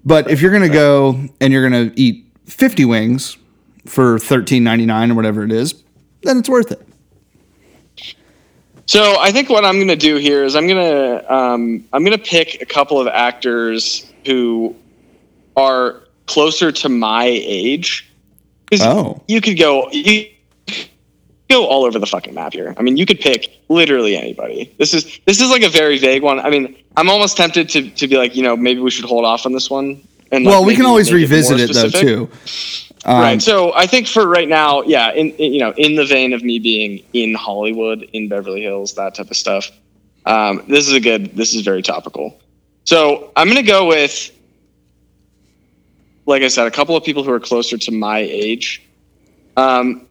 But 0.03 0.31
if 0.31 0.41
you're 0.41 0.51
going 0.51 0.63
to 0.63 0.75
go 0.75 1.21
and 1.43 1.53
you're 1.53 1.69
going 1.69 1.91
to 1.91 2.01
eat 2.01 2.25
50 2.47 2.87
wings 2.87 3.37
for 3.85 4.17
13.99 4.17 5.11
or 5.11 5.15
whatever 5.15 5.45
it 5.45 5.53
is, 5.53 5.75
then 6.23 6.39
it's 6.39 6.49
worth 6.49 6.73
it. 6.73 6.89
So 8.91 9.21
I 9.21 9.31
think 9.31 9.49
what 9.49 9.65
I'm 9.65 9.77
going 9.77 9.87
to 9.87 9.95
do 9.95 10.17
here 10.17 10.43
is 10.43 10.57
I'm 10.57 10.67
going 10.67 10.85
to 10.85 11.33
um, 11.33 11.85
I'm 11.93 12.05
going 12.05 12.19
to 12.19 12.25
pick 12.25 12.61
a 12.61 12.67
couple 12.67 13.01
of 13.01 13.07
actors 13.07 14.05
who 14.27 14.75
are 15.57 16.03
closer 16.27 16.73
to 16.73 16.89
my 16.89 17.27
age. 17.27 18.11
Oh. 18.81 19.23
you 19.29 19.41
could 19.41 19.57
go 19.57 19.89
you 19.93 20.03
could 20.67 20.89
go 21.49 21.67
all 21.67 21.85
over 21.85 22.01
the 22.01 22.07
fucking 22.07 22.35
map 22.35 22.53
here. 22.53 22.75
I 22.77 22.83
mean, 22.83 22.97
you 22.97 23.07
could 23.07 23.21
pick 23.21 23.61
literally 23.69 24.17
anybody. 24.17 24.75
This 24.77 24.93
is 24.93 25.21
this 25.25 25.41
is 25.41 25.51
like 25.51 25.63
a 25.63 25.69
very 25.69 25.97
vague 25.97 26.25
one. 26.25 26.41
I 26.41 26.51
mean, 26.51 26.77
I'm 26.97 27.09
almost 27.09 27.37
tempted 27.37 27.69
to 27.69 27.91
to 27.91 28.09
be 28.09 28.17
like, 28.17 28.35
you 28.35 28.43
know, 28.43 28.57
maybe 28.57 28.81
we 28.81 28.91
should 28.91 29.05
hold 29.05 29.25
off 29.25 29.47
on 29.47 29.53
this 29.53 29.71
one. 29.71 30.03
And 30.33 30.45
like, 30.45 30.53
Well, 30.53 30.65
we 30.65 30.75
can 30.75 30.85
always 30.85 31.13
revisit 31.13 31.59
more 31.59 31.65
it 31.65 31.73
though 31.75 31.91
too. 31.91 32.31
Um, 33.05 33.21
right. 33.21 33.43
So 33.43 33.73
I 33.75 33.87
think 33.87 34.07
for 34.07 34.27
right 34.27 34.49
now, 34.49 34.83
yeah, 34.83 35.13
in, 35.13 35.31
in 35.33 35.55
you 35.55 35.61
know, 35.61 35.73
in 35.77 35.95
the 35.95 36.05
vein 36.05 36.33
of 36.33 36.43
me 36.43 36.59
being 36.59 37.03
in 37.13 37.35
Hollywood, 37.35 38.03
in 38.13 38.29
Beverly 38.29 38.63
Hills, 38.63 38.95
that 38.95 39.15
type 39.15 39.31
of 39.31 39.37
stuff. 39.37 39.71
Um, 40.27 40.63
this 40.69 40.87
is 40.87 40.93
a 40.93 41.01
good. 41.01 41.35
This 41.35 41.55
is 41.55 41.63
very 41.63 41.83
topical. 41.83 42.41
So 42.85 43.33
I'm 43.37 43.49
gonna 43.49 43.63
go 43.63 43.87
with, 43.87 44.31
like 46.27 46.43
I 46.43 46.49
said, 46.49 46.67
a 46.67 46.71
couple 46.71 46.97
of 46.97 47.05
people 47.05 47.23
who 47.23 47.33
are 47.33 47.41
closer 47.41 47.79
to 47.79 47.93
my 47.93 48.19
age. 48.19 48.83
Um, 49.57 50.07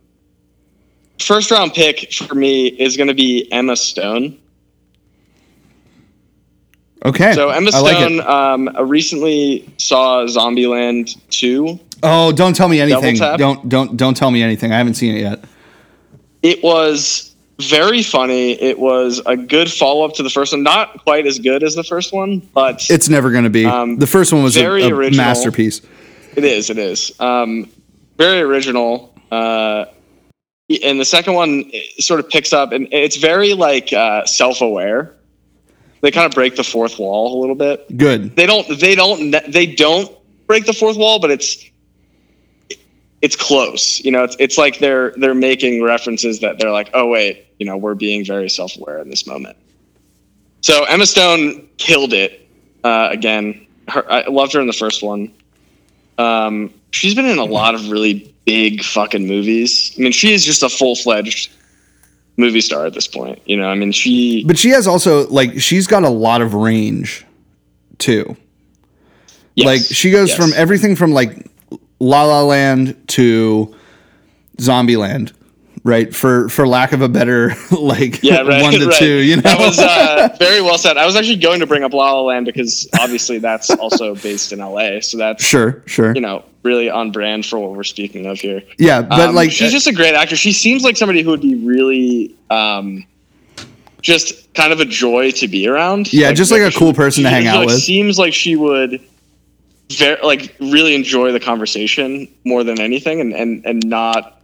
first 1.19 1.51
round 1.51 1.73
pick 1.73 2.11
for 2.11 2.33
me 2.33 2.67
is 2.67 2.97
gonna 2.97 3.13
be 3.13 3.51
Emma 3.51 3.75
Stone. 3.75 4.39
Okay. 7.05 7.33
So 7.33 7.49
Emma 7.49 7.69
I 7.73 7.79
like. 7.81 7.97
Stone 7.97 8.21
um, 8.21 8.89
recently 8.89 9.71
saw 9.77 10.25
Zombieland 10.25 11.15
two. 11.29 11.79
Oh, 12.01 12.31
don't 12.31 12.55
tell 12.55 12.67
me 12.69 12.79
anything. 12.79 13.15
Don't 13.15 13.67
don't 13.67 13.97
don't 13.97 14.15
tell 14.15 14.31
me 14.31 14.41
anything. 14.41 14.71
I 14.71 14.77
haven't 14.77 14.95
seen 14.95 15.15
it 15.15 15.21
yet. 15.21 15.43
It 16.41 16.63
was 16.63 17.35
very 17.59 18.01
funny. 18.01 18.53
It 18.53 18.79
was 18.79 19.21
a 19.25 19.35
good 19.35 19.69
follow 19.69 20.05
up 20.05 20.13
to 20.15 20.23
the 20.23 20.29
first 20.29 20.53
one. 20.53 20.63
Not 20.63 21.03
quite 21.03 21.27
as 21.27 21.39
good 21.39 21.63
as 21.63 21.75
the 21.75 21.83
first 21.83 22.13
one, 22.13 22.39
but 22.53 22.85
It's 22.89 23.09
never 23.09 23.31
going 23.31 23.43
to 23.43 23.49
be. 23.49 23.65
Um, 23.65 23.97
the 23.97 24.07
first 24.07 24.31
one 24.31 24.43
was 24.43 24.55
a, 24.55 24.61
very 24.61 24.83
a 24.83 24.95
original. 24.95 25.25
masterpiece. 25.25 25.81
it 26.35 26.45
is. 26.45 26.69
It 26.69 26.77
is 26.77 27.11
um, 27.19 27.69
very 28.17 28.39
original. 28.39 29.13
Uh, 29.29 29.85
and 30.83 30.99
the 30.99 31.05
second 31.05 31.33
one 31.33 31.71
sort 31.99 32.19
of 32.19 32.29
picks 32.29 32.53
up, 32.53 32.71
and 32.71 32.87
it's 32.91 33.17
very 33.17 33.53
like 33.53 33.91
uh, 33.91 34.25
self 34.25 34.61
aware. 34.61 35.15
They 36.01 36.11
kind 36.11 36.25
of 36.25 36.31
break 36.31 36.55
the 36.55 36.63
fourth 36.63 36.97
wall 36.97 37.37
a 37.37 37.41
little 37.41 37.55
bit. 37.55 37.97
Good. 37.97 38.35
They 38.37 38.45
don't. 38.45 38.79
They 38.79 38.95
don't. 38.95 39.31
They 39.51 39.65
don't 39.65 40.15
break 40.47 40.65
the 40.65 40.73
fourth 40.73 40.95
wall, 40.95 41.19
but 41.19 41.31
it's 41.31 41.69
it's 43.21 43.35
close. 43.35 43.99
You 44.03 44.11
know, 44.11 44.23
it's 44.23 44.35
it's 44.39 44.57
like 44.57 44.79
they're 44.79 45.11
they're 45.17 45.33
making 45.33 45.83
references 45.83 46.39
that 46.39 46.59
they're 46.59 46.71
like, 46.71 46.89
oh 46.93 47.07
wait, 47.07 47.45
you 47.59 47.65
know, 47.65 47.77
we're 47.77 47.95
being 47.95 48.25
very 48.25 48.49
self 48.49 48.77
aware 48.77 48.99
in 48.99 49.09
this 49.09 49.27
moment. 49.27 49.57
So 50.61 50.83
Emma 50.85 51.05
Stone 51.05 51.69
killed 51.77 52.13
it 52.13 52.47
uh, 52.83 53.09
again. 53.11 53.65
Her, 53.87 54.09
I 54.11 54.27
loved 54.27 54.53
her 54.53 54.61
in 54.61 54.67
the 54.67 54.73
first 54.73 55.03
one. 55.03 55.33
Um, 56.17 56.73
she's 56.91 57.15
been 57.15 57.25
in 57.25 57.37
a 57.37 57.45
lot 57.45 57.75
of 57.75 57.89
really 57.89 58.33
big 58.45 58.83
fucking 58.83 59.25
movies. 59.27 59.93
I 59.97 60.01
mean, 60.01 60.11
she 60.11 60.33
is 60.33 60.43
just 60.43 60.63
a 60.63 60.69
full 60.69 60.95
fledged 60.95 61.51
movie 62.37 62.61
star 62.61 62.85
at 62.85 62.93
this 62.93 63.07
point. 63.07 63.39
You 63.45 63.57
know, 63.57 63.67
I 63.67 63.75
mean, 63.75 63.91
she. 63.91 64.43
But 64.43 64.57
she 64.57 64.69
has 64.69 64.87
also 64.87 65.27
like 65.27 65.59
she's 65.59 65.87
got 65.87 66.03
a 66.03 66.09
lot 66.09 66.41
of 66.41 66.53
range 66.53 67.25
too. 67.97 68.35
yes, 69.55 69.65
Like 69.65 69.81
she 69.81 70.11
goes 70.11 70.29
yes. 70.29 70.37
from 70.37 70.51
everything 70.55 70.95
from 70.95 71.11
like 71.11 71.48
La 71.99 72.23
La 72.23 72.41
Land 72.43 72.95
to 73.09 73.75
Zombieland, 74.57 75.33
right? 75.83 76.13
For 76.13 76.49
for 76.49 76.67
lack 76.67 76.91
of 76.93 77.01
a 77.01 77.09
better 77.09 77.53
like 77.71 78.21
yeah, 78.23 78.41
right, 78.41 78.61
one 78.61 78.73
to 78.73 78.87
right. 78.87 78.95
two, 78.99 79.17
you 79.19 79.35
know. 79.37 79.41
that 79.43 79.59
was 79.59 79.79
uh, 79.79 80.35
very 80.39 80.61
well 80.61 80.77
said. 80.77 80.97
I 80.97 81.05
was 81.05 81.15
actually 81.15 81.37
going 81.37 81.59
to 81.59 81.67
bring 81.67 81.83
up 81.83 81.93
La 81.93 82.11
La 82.13 82.21
Land 82.21 82.45
because 82.45 82.87
obviously 82.99 83.39
that's 83.39 83.69
also 83.71 84.15
based 84.15 84.51
in 84.53 84.59
LA, 84.59 84.99
so 85.01 85.17
that's 85.17 85.43
sure, 85.43 85.83
sure. 85.85 86.13
you 86.15 86.21
know 86.21 86.43
really 86.63 86.89
on 86.89 87.09
brand 87.11 87.45
for 87.45 87.57
what 87.57 87.71
we're 87.71 87.83
speaking 87.85 88.25
of 88.25 88.37
here. 88.39 88.61
yeah, 88.77 89.01
but 89.01 89.29
Um, 89.29 89.35
like 89.35 89.47
uh, 89.47 89.51
she's 89.51 89.71
just 89.71 89.87
a 89.87 89.93
great 89.93 90.13
actor 90.13 90.35
She 90.35 90.51
seems 90.51 90.83
like 90.83 90.97
somebody 90.97 91.21
who 91.21 91.29
would 91.29 91.41
be 91.41 91.55
really 91.55 92.35
um, 92.49 93.05
just 94.01 94.53
kind 94.53 94.73
of 94.73 94.81
a 94.81 94.85
joy 94.85 95.31
to 95.31 95.47
be 95.47 95.67
around. 95.69 96.11
Yeah, 96.11 96.33
just 96.33 96.51
like 96.51 96.61
a 96.61 96.69
she- 96.71 96.77
cool 96.79 96.93
person 96.93 97.23
to 97.23 97.29
hang 97.29 97.47
out 97.47 97.59
like, 97.59 97.67
with. 97.67 97.81
Seems 97.81 98.19
like 98.19 98.33
she 98.33 98.55
would 98.57 99.01
very 99.97 100.21
like 100.23 100.55
really 100.59 100.95
enjoy 100.95 101.31
the 101.31 101.39
conversation 101.39 102.27
more 102.45 102.63
than 102.63 102.79
anything, 102.79 103.19
and 103.21 103.33
and 103.33 103.65
and 103.65 103.85
not 103.85 104.41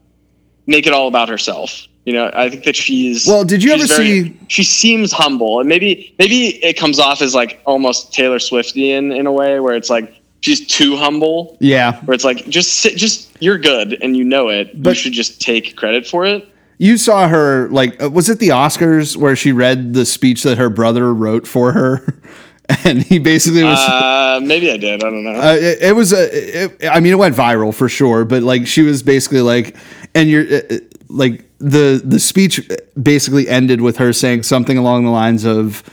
make 0.67 0.87
it 0.87 0.93
all 0.93 1.07
about 1.07 1.29
herself. 1.29 1.87
You 2.05 2.13
know, 2.13 2.29
I 2.33 2.49
think 2.51 2.65
that 2.65 2.75
she's 2.75 3.25
Well, 3.25 3.43
did 3.43 3.63
you 3.63 3.71
ever 3.73 3.87
very- 3.87 4.05
see- 4.23 4.39
She 4.47 4.63
seems 4.63 5.11
humble, 5.11 5.59
and 5.59 5.67
maybe 5.67 6.13
maybe 6.19 6.63
it 6.63 6.77
comes 6.77 6.99
off 6.99 7.21
as 7.21 7.33
like 7.33 7.59
almost 7.65 8.13
Taylor 8.13 8.37
Swiftian 8.39 9.15
in 9.17 9.25
a 9.27 9.31
way, 9.31 9.59
where 9.59 9.75
it's 9.75 9.89
like 9.89 10.13
she's 10.41 10.65
too 10.67 10.95
humble 10.95 11.57
yeah, 11.59 11.99
where 12.01 12.13
it's 12.13 12.23
like 12.25 12.47
just 12.47 12.73
sit, 12.79 12.95
just 12.95 13.31
you're 13.39 13.57
good 13.57 13.97
and 14.03 14.15
you 14.15 14.23
know 14.23 14.49
it. 14.49 14.81
But 14.81 14.91
you 14.91 14.95
should 14.95 15.13
just 15.13 15.41
take 15.41 15.75
credit 15.75 16.05
for 16.05 16.25
it. 16.27 16.47
you 16.77 16.97
saw 16.97 17.27
her 17.27 17.69
like 17.69 18.01
uh, 18.03 18.09
was 18.09 18.29
it 18.29 18.37
the 18.39 18.49
Oscars 18.49 19.17
where 19.17 19.35
she 19.35 19.51
read 19.51 19.93
the 19.95 20.05
speech 20.05 20.43
that 20.43 20.57
her 20.59 20.69
brother 20.69 21.11
wrote 21.11 21.47
for 21.47 21.71
her, 21.71 22.19
and 22.86 23.03
he 23.03 23.20
basically 23.20 23.63
was. 23.63 23.78
Uh, 23.78 24.39
maybe 24.41 24.72
I 24.72 24.78
did. 24.78 25.03
I 25.03 25.09
don't 25.09 25.24
know. 25.24 25.32
Uh, 25.32 25.55
it, 25.55 25.82
it 25.82 25.95
was 25.95 26.13
a. 26.13 26.63
It, 26.63 26.89
I 26.89 26.99
mean, 26.99 27.13
it 27.13 27.18
went 27.18 27.36
viral 27.36 27.74
for 27.74 27.89
sure. 27.89 28.26
But 28.26 28.43
like, 28.43 28.66
she 28.66 28.82
was 28.82 29.03
basically 29.03 29.41
like, 29.41 29.76
and 30.16 30.30
you're 30.30 30.45
uh, 30.45 30.61
uh, 30.70 30.78
like 31.07 31.45
the 31.59 32.01
the 32.03 32.20
speech 32.20 32.68
basically 33.01 33.47
ended 33.47 33.82
with 33.82 33.97
her 33.97 34.13
saying 34.13 34.43
something 34.43 34.78
along 34.78 35.05
the 35.05 35.11
lines 35.11 35.45
of, 35.45 35.84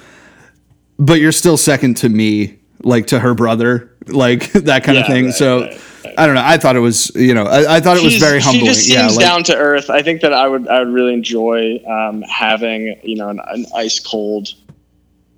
"But 0.98 1.20
you're 1.20 1.32
still 1.32 1.56
second 1.56 1.98
to 1.98 2.08
me, 2.08 2.58
like 2.82 3.06
to 3.08 3.20
her 3.20 3.34
brother, 3.34 3.94
like 4.06 4.52
that 4.52 4.84
kind 4.84 4.98
of 4.98 5.06
thing." 5.06 5.26
right, 5.26 5.34
so. 5.34 5.60
right, 5.62 5.80
I 6.18 6.26
don't 6.26 6.34
know. 6.34 6.42
I 6.44 6.58
thought 6.58 6.76
it 6.76 6.80
was, 6.80 7.10
you 7.14 7.32
know, 7.32 7.44
I, 7.44 7.76
I 7.76 7.80
thought 7.80 7.96
it 7.96 8.02
was 8.02 8.18
very 8.18 8.40
humbling. 8.40 8.66
She 8.66 8.66
just 8.66 8.88
yeah, 8.88 9.06
seems 9.06 9.16
like, 9.16 9.24
down 9.24 9.44
to 9.44 9.56
earth. 9.56 9.88
I 9.88 10.02
think 10.02 10.20
that 10.20 10.32
I 10.32 10.46
would 10.46 10.68
I 10.68 10.80
would 10.80 10.92
really 10.92 11.14
enjoy 11.14 11.82
um, 11.86 12.22
having 12.22 12.98
you 13.02 13.16
know 13.16 13.30
an, 13.30 13.40
an 13.46 13.64
ice 13.74 13.98
cold, 13.98 14.48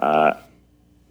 uh, 0.00 0.34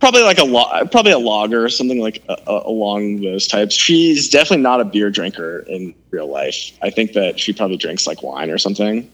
probably 0.03 0.21
like 0.23 0.37
a 0.37 0.43
lo- 0.43 0.85
probably 0.91 1.13
a 1.13 1.17
lager 1.17 1.63
or 1.63 1.69
something 1.69 2.01
like 2.01 2.21
uh, 2.27 2.35
uh, 2.45 2.63
along 2.65 3.21
those 3.21 3.47
types. 3.47 3.73
She's 3.73 4.27
definitely 4.27 4.61
not 4.61 4.81
a 4.81 4.83
beer 4.83 5.09
drinker 5.09 5.59
in 5.69 5.95
real 6.11 6.27
life. 6.27 6.77
I 6.81 6.89
think 6.89 7.13
that 7.13 7.39
she 7.39 7.53
probably 7.53 7.77
drinks 7.77 8.05
like 8.05 8.21
wine 8.21 8.49
or 8.51 8.57
something. 8.57 9.09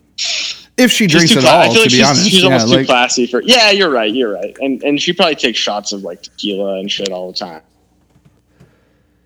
if 0.77 0.89
she 0.91 1.07
She's 1.07 1.11
drinks 1.11 1.35
at 1.35 1.41
cla- 1.41 1.49
all, 1.51 1.59
I 1.61 1.65
feel 1.65 1.73
to 1.73 1.79
like 1.81 1.89
be 1.89 1.95
she's, 1.97 2.05
honest, 2.07 2.23
she's 2.31 2.39
yeah, 2.41 2.45
almost 2.45 2.73
too 2.73 2.85
classy 2.85 3.27
for. 3.27 3.43
Yeah, 3.43 3.69
you're 3.69 3.91
right. 3.91 4.11
You're 4.11 4.33
right. 4.33 4.57
And 4.61 4.81
and 4.81 4.99
she 4.99 5.13
probably 5.13 5.35
takes 5.35 5.59
shots 5.59 5.91
of 5.93 6.01
like 6.01 6.23
tequila 6.23 6.79
and 6.79 6.89
shit 6.91 7.09
all 7.09 7.31
the 7.31 7.37
time. 7.37 7.61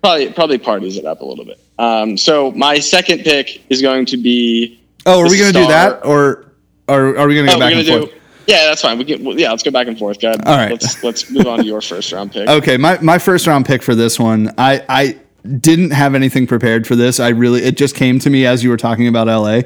Probably 0.02 0.32
probably 0.34 0.58
parties 0.58 0.98
it 0.98 1.06
up 1.06 1.22
a 1.22 1.24
little 1.24 1.46
bit. 1.46 1.58
Um, 1.78 2.18
so 2.18 2.50
my 2.50 2.78
second 2.78 3.20
pick 3.20 3.62
is 3.70 3.80
going 3.80 4.04
to 4.06 4.18
be. 4.18 4.80
oh, 5.06 5.20
are 5.20 5.30
we 5.30 5.38
going 5.38 5.50
to 5.54 5.58
do 5.60 5.66
that, 5.68 6.04
or, 6.04 6.44
or 6.88 7.16
are 7.16 7.26
we 7.26 7.34
going 7.36 7.46
to 7.46 7.52
Oh, 7.54 7.58
go 7.58 7.64
we're 7.64 7.70
back 7.70 7.74
and 7.78 7.86
do. 7.86 8.06
forth? 8.06 8.20
Yeah, 8.46 8.66
that's 8.66 8.82
fine. 8.82 8.98
We 8.98 9.04
can. 9.04 9.24
Yeah, 9.38 9.50
let's 9.50 9.62
go 9.62 9.70
back 9.70 9.86
and 9.86 9.98
forth. 9.98 10.20
God. 10.20 10.46
All 10.46 10.56
right. 10.56 10.70
Let's 10.70 11.02
let's 11.02 11.30
move 11.30 11.46
on 11.46 11.58
to 11.58 11.64
your 11.64 11.80
first 11.80 12.12
round 12.12 12.32
pick. 12.32 12.48
Okay, 12.54 12.76
my, 12.76 12.98
my 13.00 13.18
first 13.18 13.46
round 13.46 13.66
pick 13.66 13.82
for 13.82 13.94
this 13.94 14.18
one, 14.18 14.52
I 14.58 14.84
I 14.88 15.18
didn't 15.58 15.90
have 15.90 16.14
anything 16.14 16.46
prepared 16.46 16.86
for 16.86 16.96
this. 16.96 17.20
I 17.20 17.28
really 17.30 17.62
it 17.62 17.76
just 17.76 17.94
came 17.94 18.18
to 18.20 18.30
me 18.30 18.46
as 18.46 18.62
you 18.62 18.70
were 18.70 18.76
talking 18.76 19.08
about 19.08 19.26
LA, 19.26 19.62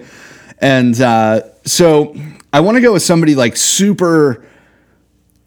and 0.58 1.00
uh, 1.00 1.42
so 1.64 2.14
I 2.52 2.60
want 2.60 2.76
to 2.76 2.80
go 2.80 2.92
with 2.92 3.02
somebody 3.02 3.34
like 3.34 3.56
super, 3.56 4.44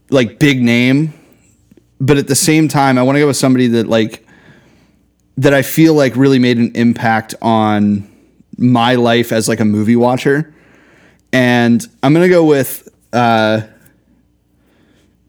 like 0.09 0.39
big 0.39 0.61
name, 0.61 1.13
but 1.99 2.17
at 2.17 2.27
the 2.27 2.35
same 2.35 2.67
time 2.67 2.97
I 2.97 3.03
want 3.03 3.15
to 3.15 3.19
go 3.19 3.27
with 3.27 3.37
somebody 3.37 3.67
that 3.67 3.87
like 3.87 4.25
that 5.37 5.53
I 5.53 5.61
feel 5.61 5.93
like 5.93 6.15
really 6.15 6.39
made 6.39 6.57
an 6.57 6.71
impact 6.75 7.33
on 7.41 8.09
my 8.57 8.95
life 8.95 9.31
as 9.31 9.47
like 9.47 9.59
a 9.59 9.65
movie 9.65 9.95
watcher, 9.95 10.53
and 11.33 11.85
I'm 12.03 12.13
gonna 12.13 12.29
go 12.29 12.45
with 12.45 12.87
uh, 13.13 13.61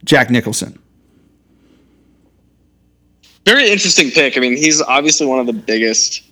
Jack 0.04 0.30
Nicholson. 0.30 0.78
Very 3.44 3.70
interesting 3.70 4.10
pick. 4.10 4.36
I 4.36 4.40
mean, 4.40 4.56
he's 4.56 4.80
obviously 4.80 5.26
one 5.26 5.40
of 5.40 5.46
the 5.46 5.52
biggest 5.52 6.22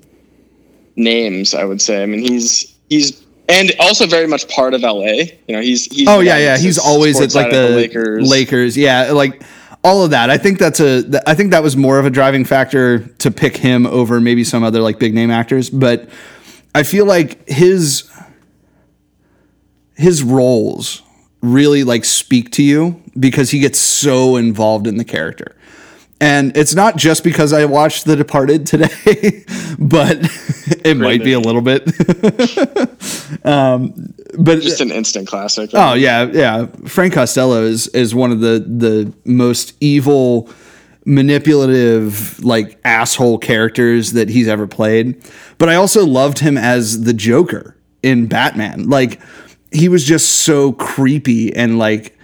names. 0.97 1.55
I 1.55 1.65
would 1.65 1.81
say. 1.81 2.03
I 2.03 2.07
mean, 2.07 2.21
he's 2.21 2.77
he's 2.89 3.25
and 3.49 3.73
also 3.81 4.07
very 4.07 4.27
much 4.27 4.49
part 4.49 4.75
of 4.75 4.83
LA. 4.83 5.25
You 5.49 5.57
know, 5.57 5.61
he's 5.61 5.87
he's 5.87 6.09
Oh 6.09 6.21
yeah, 6.21 6.39
yeah. 6.39 6.57
He's 6.57 6.79
always 6.79 7.21
at 7.21 7.35
like 7.35 7.47
of 7.47 7.53
the, 7.53 7.69
Lakers. 7.71 8.31
Lakers. 8.31 8.77
Yeah, 8.77 9.11
like 9.11 9.43
all 9.83 10.05
of 10.05 10.11
that. 10.11 10.31
I 10.31 10.39
think 10.39 10.59
that's 10.59 10.81
a. 10.81 11.03
th- 11.03 11.23
I 11.27 11.35
think 11.35 11.51
that 11.51 11.63
was 11.63 11.77
more 11.77 11.99
of 11.99 12.07
a 12.07 12.11
driving 12.11 12.45
factor 12.45 13.01
to 13.01 13.31
pick 13.31 13.57
him 13.57 13.87
over 13.87 14.21
maybe 14.21 14.45
some 14.45 14.63
other 14.63 14.81
like 14.81 14.99
big 14.99 15.15
name 15.15 15.31
actors. 15.31 15.69
But 15.69 16.09
I 16.75 16.85
feel 16.85 17.07
like 17.07 17.49
his 17.49 18.09
his 19.97 20.23
roles 20.23 21.03
really 21.43 21.85
like 21.85 22.05
speak 22.05 22.51
to 22.53 22.63
you 22.63 23.03
because 23.19 23.51
he 23.51 23.61
gets 23.61 23.79
so 23.79 24.37
involved 24.37 24.87
in 24.87 24.97
the 24.97 25.05
character. 25.05 25.57
And 26.23 26.55
it's 26.55 26.75
not 26.75 26.97
just 26.97 27.25
because 27.25 27.55
I 27.55 27.65
watched 27.65 28.05
The 28.05 28.15
Departed 28.15 28.67
today, 28.67 28.89
but 29.79 30.19
it 30.85 30.99
might 30.99 31.25
be 31.25 31.33
a 31.33 31.41
little 31.41 31.63
bit. 31.63 31.83
um, 33.47 34.15
but 34.39 34.61
just 34.61 34.83
an 34.83 34.91
instant 34.91 35.27
classic. 35.27 35.71
Oh 35.73 35.95
yeah, 35.95 36.25
yeah. 36.31 36.67
Frank 36.87 37.15
Costello 37.15 37.63
is 37.63 37.89
is 37.89 38.15
one 38.15 38.33
of 38.33 38.41
the 38.41 38.65
the 38.67 39.13
most 39.25 39.75
evil, 39.81 40.51
manipulative, 41.07 42.45
like 42.45 42.79
asshole 42.85 43.39
characters 43.39 44.13
that 44.13 44.29
he's 44.29 44.47
ever 44.47 44.67
played. 44.67 45.25
But 45.57 45.71
I 45.71 45.77
also 45.77 46.05
loved 46.05 46.41
him 46.41 46.59
as 46.59 47.03
the 47.05 47.15
Joker 47.15 47.77
in 48.03 48.27
Batman. 48.27 48.91
Like 48.91 49.21
he 49.73 49.89
was 49.89 50.05
just 50.05 50.43
so 50.43 50.73
creepy 50.73 51.55
and 51.55 51.79
like 51.79 52.19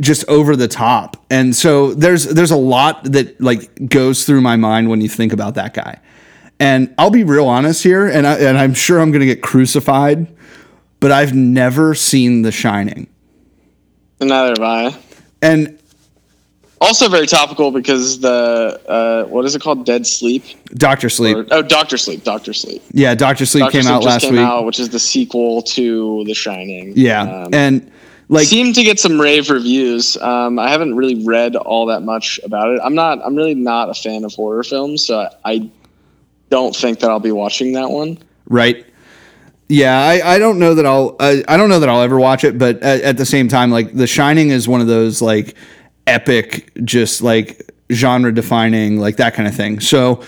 just 0.00 0.26
over 0.28 0.56
the 0.56 0.68
top. 0.68 1.16
And 1.30 1.54
so 1.54 1.94
there's 1.94 2.24
there's 2.24 2.50
a 2.50 2.56
lot 2.56 3.04
that 3.04 3.40
like 3.40 3.88
goes 3.88 4.24
through 4.24 4.40
my 4.40 4.56
mind 4.56 4.88
when 4.88 5.00
you 5.00 5.08
think 5.08 5.32
about 5.32 5.54
that 5.56 5.74
guy. 5.74 6.00
And 6.60 6.92
I'll 6.98 7.10
be 7.10 7.22
real 7.22 7.46
honest 7.46 7.84
here, 7.84 8.06
and 8.08 8.26
I, 8.26 8.34
and 8.34 8.58
I'm 8.58 8.74
sure 8.74 8.98
I'm 8.98 9.12
going 9.12 9.20
to 9.20 9.26
get 9.26 9.42
crucified, 9.42 10.26
but 10.98 11.12
I've 11.12 11.32
never 11.32 11.94
seen 11.94 12.42
The 12.42 12.50
Shining. 12.50 13.06
Neither 14.20 14.48
have 14.48 14.60
I. 14.60 14.98
And 15.40 15.77
Also 16.80 17.08
very 17.08 17.26
topical 17.26 17.70
because 17.72 18.20
the 18.20 18.80
uh, 18.88 19.24
what 19.28 19.44
is 19.44 19.54
it 19.56 19.60
called? 19.62 19.84
Dead 19.84 20.06
Sleep. 20.06 20.44
Doctor 20.74 21.08
Sleep, 21.08 21.36
Or, 21.36 21.46
oh, 21.50 21.62
Doctor 21.62 21.98
Sleep. 21.98 22.22
Doctor 22.22 22.52
Sleep. 22.52 22.82
yeah, 22.92 23.14
Doctor 23.16 23.44
Sleep 23.46 23.62
Doctor 23.62 23.72
came 23.78 23.82
Sleep 23.82 23.94
out 23.94 24.04
last 24.04 24.22
came 24.22 24.34
week. 24.34 24.40
out, 24.42 24.64
which 24.64 24.78
is 24.78 24.88
the 24.90 24.98
sequel 25.00 25.62
to 25.62 26.22
The 26.24 26.34
Shining. 26.34 26.92
Yeah, 26.94 27.22
Um, 27.22 27.52
and 27.52 27.90
like 28.28 28.46
seemed 28.46 28.74
to 28.76 28.84
get 28.84 29.00
some 29.00 29.20
rave 29.20 29.50
reviews. 29.50 30.16
Um, 30.18 30.58
I 30.60 30.70
haven't 30.70 30.94
really 30.94 31.24
read 31.24 31.56
all 31.56 31.86
that 31.86 32.02
much 32.02 32.38
about 32.44 32.68
it. 32.70 32.80
I'm 32.84 32.94
not. 32.94 33.18
I'm 33.24 33.34
really 33.34 33.54
not 33.56 33.90
a 33.90 33.94
fan 33.94 34.24
of 34.24 34.32
horror 34.34 34.62
films, 34.62 35.04
so 35.06 35.28
I, 35.44 35.68
don't 36.50 36.74
think 36.74 37.00
that 37.00 37.10
I'll 37.10 37.20
be 37.20 37.32
watching 37.32 37.72
that 37.74 37.90
one. 37.90 38.16
right 38.46 38.86
yeah 39.68 40.00
I, 40.00 40.36
I 40.36 40.38
don't 40.38 40.58
know 40.58 40.74
that 40.74 40.86
i'll 40.86 41.14
I, 41.20 41.44
I 41.46 41.58
don't 41.58 41.68
know 41.68 41.78
that 41.80 41.90
i'll 41.90 42.00
ever 42.00 42.18
watch 42.18 42.42
it 42.42 42.56
but 42.56 42.82
at, 42.82 43.02
at 43.02 43.16
the 43.18 43.26
same 43.26 43.48
time 43.48 43.70
like 43.70 43.92
the 43.92 44.06
shining 44.06 44.48
is 44.48 44.66
one 44.66 44.80
of 44.80 44.86
those 44.86 45.20
like 45.20 45.54
epic 46.08 46.72
just 46.84 47.22
like 47.22 47.70
genre 47.92 48.32
defining 48.32 48.98
like 48.98 49.16
that 49.16 49.34
kind 49.34 49.48
of 49.48 49.54
thing. 49.54 49.80
So 49.80 50.22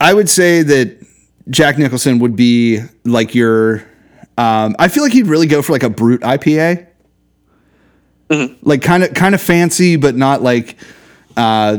i 0.00 0.12
would 0.12 0.28
say 0.28 0.62
that 0.62 1.04
jack 1.50 1.78
nicholson 1.78 2.18
would 2.18 2.36
be 2.36 2.80
like 3.04 3.34
your 3.34 3.84
um, 4.36 4.74
i 4.78 4.88
feel 4.88 5.02
like 5.02 5.12
he'd 5.12 5.26
really 5.26 5.46
go 5.46 5.62
for 5.62 5.72
like 5.72 5.82
a 5.82 5.88
brut 5.88 6.20
ipa 6.20 6.86
like 8.62 8.82
kind 8.82 9.04
of 9.04 9.14
kind 9.14 9.34
of 9.34 9.40
fancy 9.40 9.96
but 9.96 10.16
not 10.16 10.42
like 10.42 10.76
uh 11.36 11.78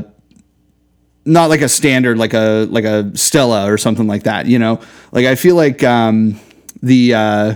not 1.25 1.49
like 1.49 1.61
a 1.61 1.67
standard 1.69 2.17
like 2.17 2.33
a 2.33 2.67
like 2.69 2.85
a 2.85 3.15
Stella 3.17 3.71
or 3.71 3.77
something 3.77 4.05
like 4.07 4.23
that. 4.23 4.45
You 4.45 4.59
know, 4.59 4.79
like 5.11 5.25
I 5.25 5.33
feel 5.33 5.55
like 5.55 5.83
um, 5.83 6.39
the 6.83 7.15
uh, 7.15 7.55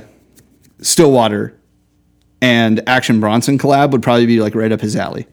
Stillwater 0.81 1.55
and 2.41 2.81
Action 2.87 3.19
Bronson 3.19 3.57
collab 3.57 3.91
would 3.91 4.01
probably 4.03 4.25
be 4.25 4.39
like 4.41 4.55
right 4.55 4.71
up 4.71 4.81
his 4.81 4.95
alley. 4.95 5.27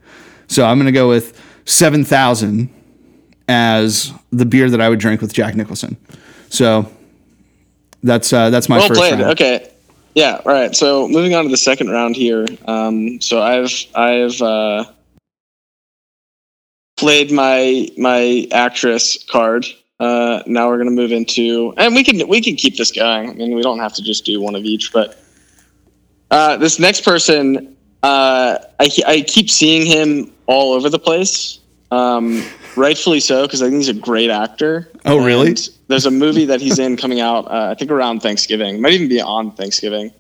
So 0.49 0.65
I'm 0.65 0.79
gonna 0.79 0.93
go 0.93 1.09
with 1.09 1.41
seven 1.65 2.05
thousand 2.05 2.69
as 3.49 4.13
the 4.33 4.45
beer 4.45 4.69
that 4.71 4.81
I 4.81 4.89
would 4.89 4.99
drink 4.99 5.21
with 5.21 5.33
Jack 5.33 5.55
Nicholson. 5.55 5.97
So 6.49 6.91
that's 8.03 8.33
uh, 8.33 8.51
that's 8.51 8.69
my 8.69 8.79
Well 8.79 8.89
first 8.89 9.01
played. 9.01 9.13
round. 9.21 9.33
Okay. 9.33 9.71
Yeah. 10.15 10.41
All 10.47 10.53
right. 10.53 10.75
So 10.75 11.07
moving 11.09 11.35
on 11.35 11.45
to 11.45 11.51
the 11.51 11.57
second 11.57 11.91
round 11.91 12.17
here. 12.17 12.47
Um, 12.67 13.21
so 13.21 13.43
I've 13.43 13.73
I've 13.95 14.41
uh, 14.41 14.85
played 16.97 17.31
my 17.31 17.89
my 17.99 18.47
actress 18.53 19.23
card. 19.31 19.67
Uh, 19.99 20.43
now 20.47 20.69
we're 20.69 20.79
gonna 20.79 20.91
move 20.91 21.13
into, 21.13 21.73
and 21.77 21.95
we 21.95 22.05
can 22.05 22.27
we 22.29 22.41
can 22.41 22.57
keep 22.57 22.77
this 22.77 22.93
going. 22.93 23.31
I 23.31 23.33
mean, 23.35 23.55
we 23.55 23.63
don't 23.63 23.79
have 23.79 23.95
to 23.95 24.03
just 24.03 24.25
do 24.25 24.41
one 24.41 24.55
of 24.55 24.65
each, 24.65 24.93
but 24.93 25.19
uh, 26.31 26.57
this 26.57 26.79
next 26.79 27.05
person, 27.05 27.77
uh, 28.03 28.59
I 28.81 28.91
I 29.07 29.25
keep 29.27 29.51
seeing 29.51 29.87
him 29.87 30.33
all 30.47 30.73
over 30.73 30.89
the 30.89 30.99
place. 30.99 31.61
Um, 31.91 32.45
rightfully 32.77 33.21
so, 33.21 33.43
because 33.43 33.63
I 33.63 33.67
think 33.67 33.77
he's 33.77 33.89
a 33.89 33.95
great 33.95 34.31
actor. 34.31 34.91
Oh, 35.05 35.25
really? 35.25 35.49
And 35.49 35.69
there's 35.89 36.07
a 36.07 36.11
movie 36.11 36.45
that 36.47 36.61
he's 36.61 36.79
in 36.79 36.97
coming 36.97 37.21
out, 37.21 37.47
uh, 37.47 37.71
I 37.71 37.75
think 37.75 37.91
around 37.91 38.21
Thanksgiving. 38.21 38.81
Might 38.81 38.93
even 38.93 39.09
be 39.09 39.21
on 39.21 39.53
Thanksgiving. 39.53 40.13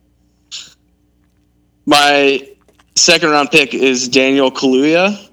My 1.86 2.48
second 2.94 3.30
round 3.30 3.50
pick 3.50 3.74
is 3.74 4.08
Daniel 4.08 4.50
Kaluuya. 4.50 5.28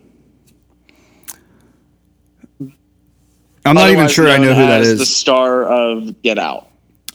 I'm 3.66 3.76
not 3.76 3.90
even 3.90 4.10
sure 4.10 4.28
I 4.28 4.38
know 4.38 4.54
who 4.54 4.66
that 4.66 4.82
is. 4.82 5.00
The 5.00 5.06
star 5.06 5.64
of 5.64 6.22
Get 6.22 6.38
Out. 6.38 6.68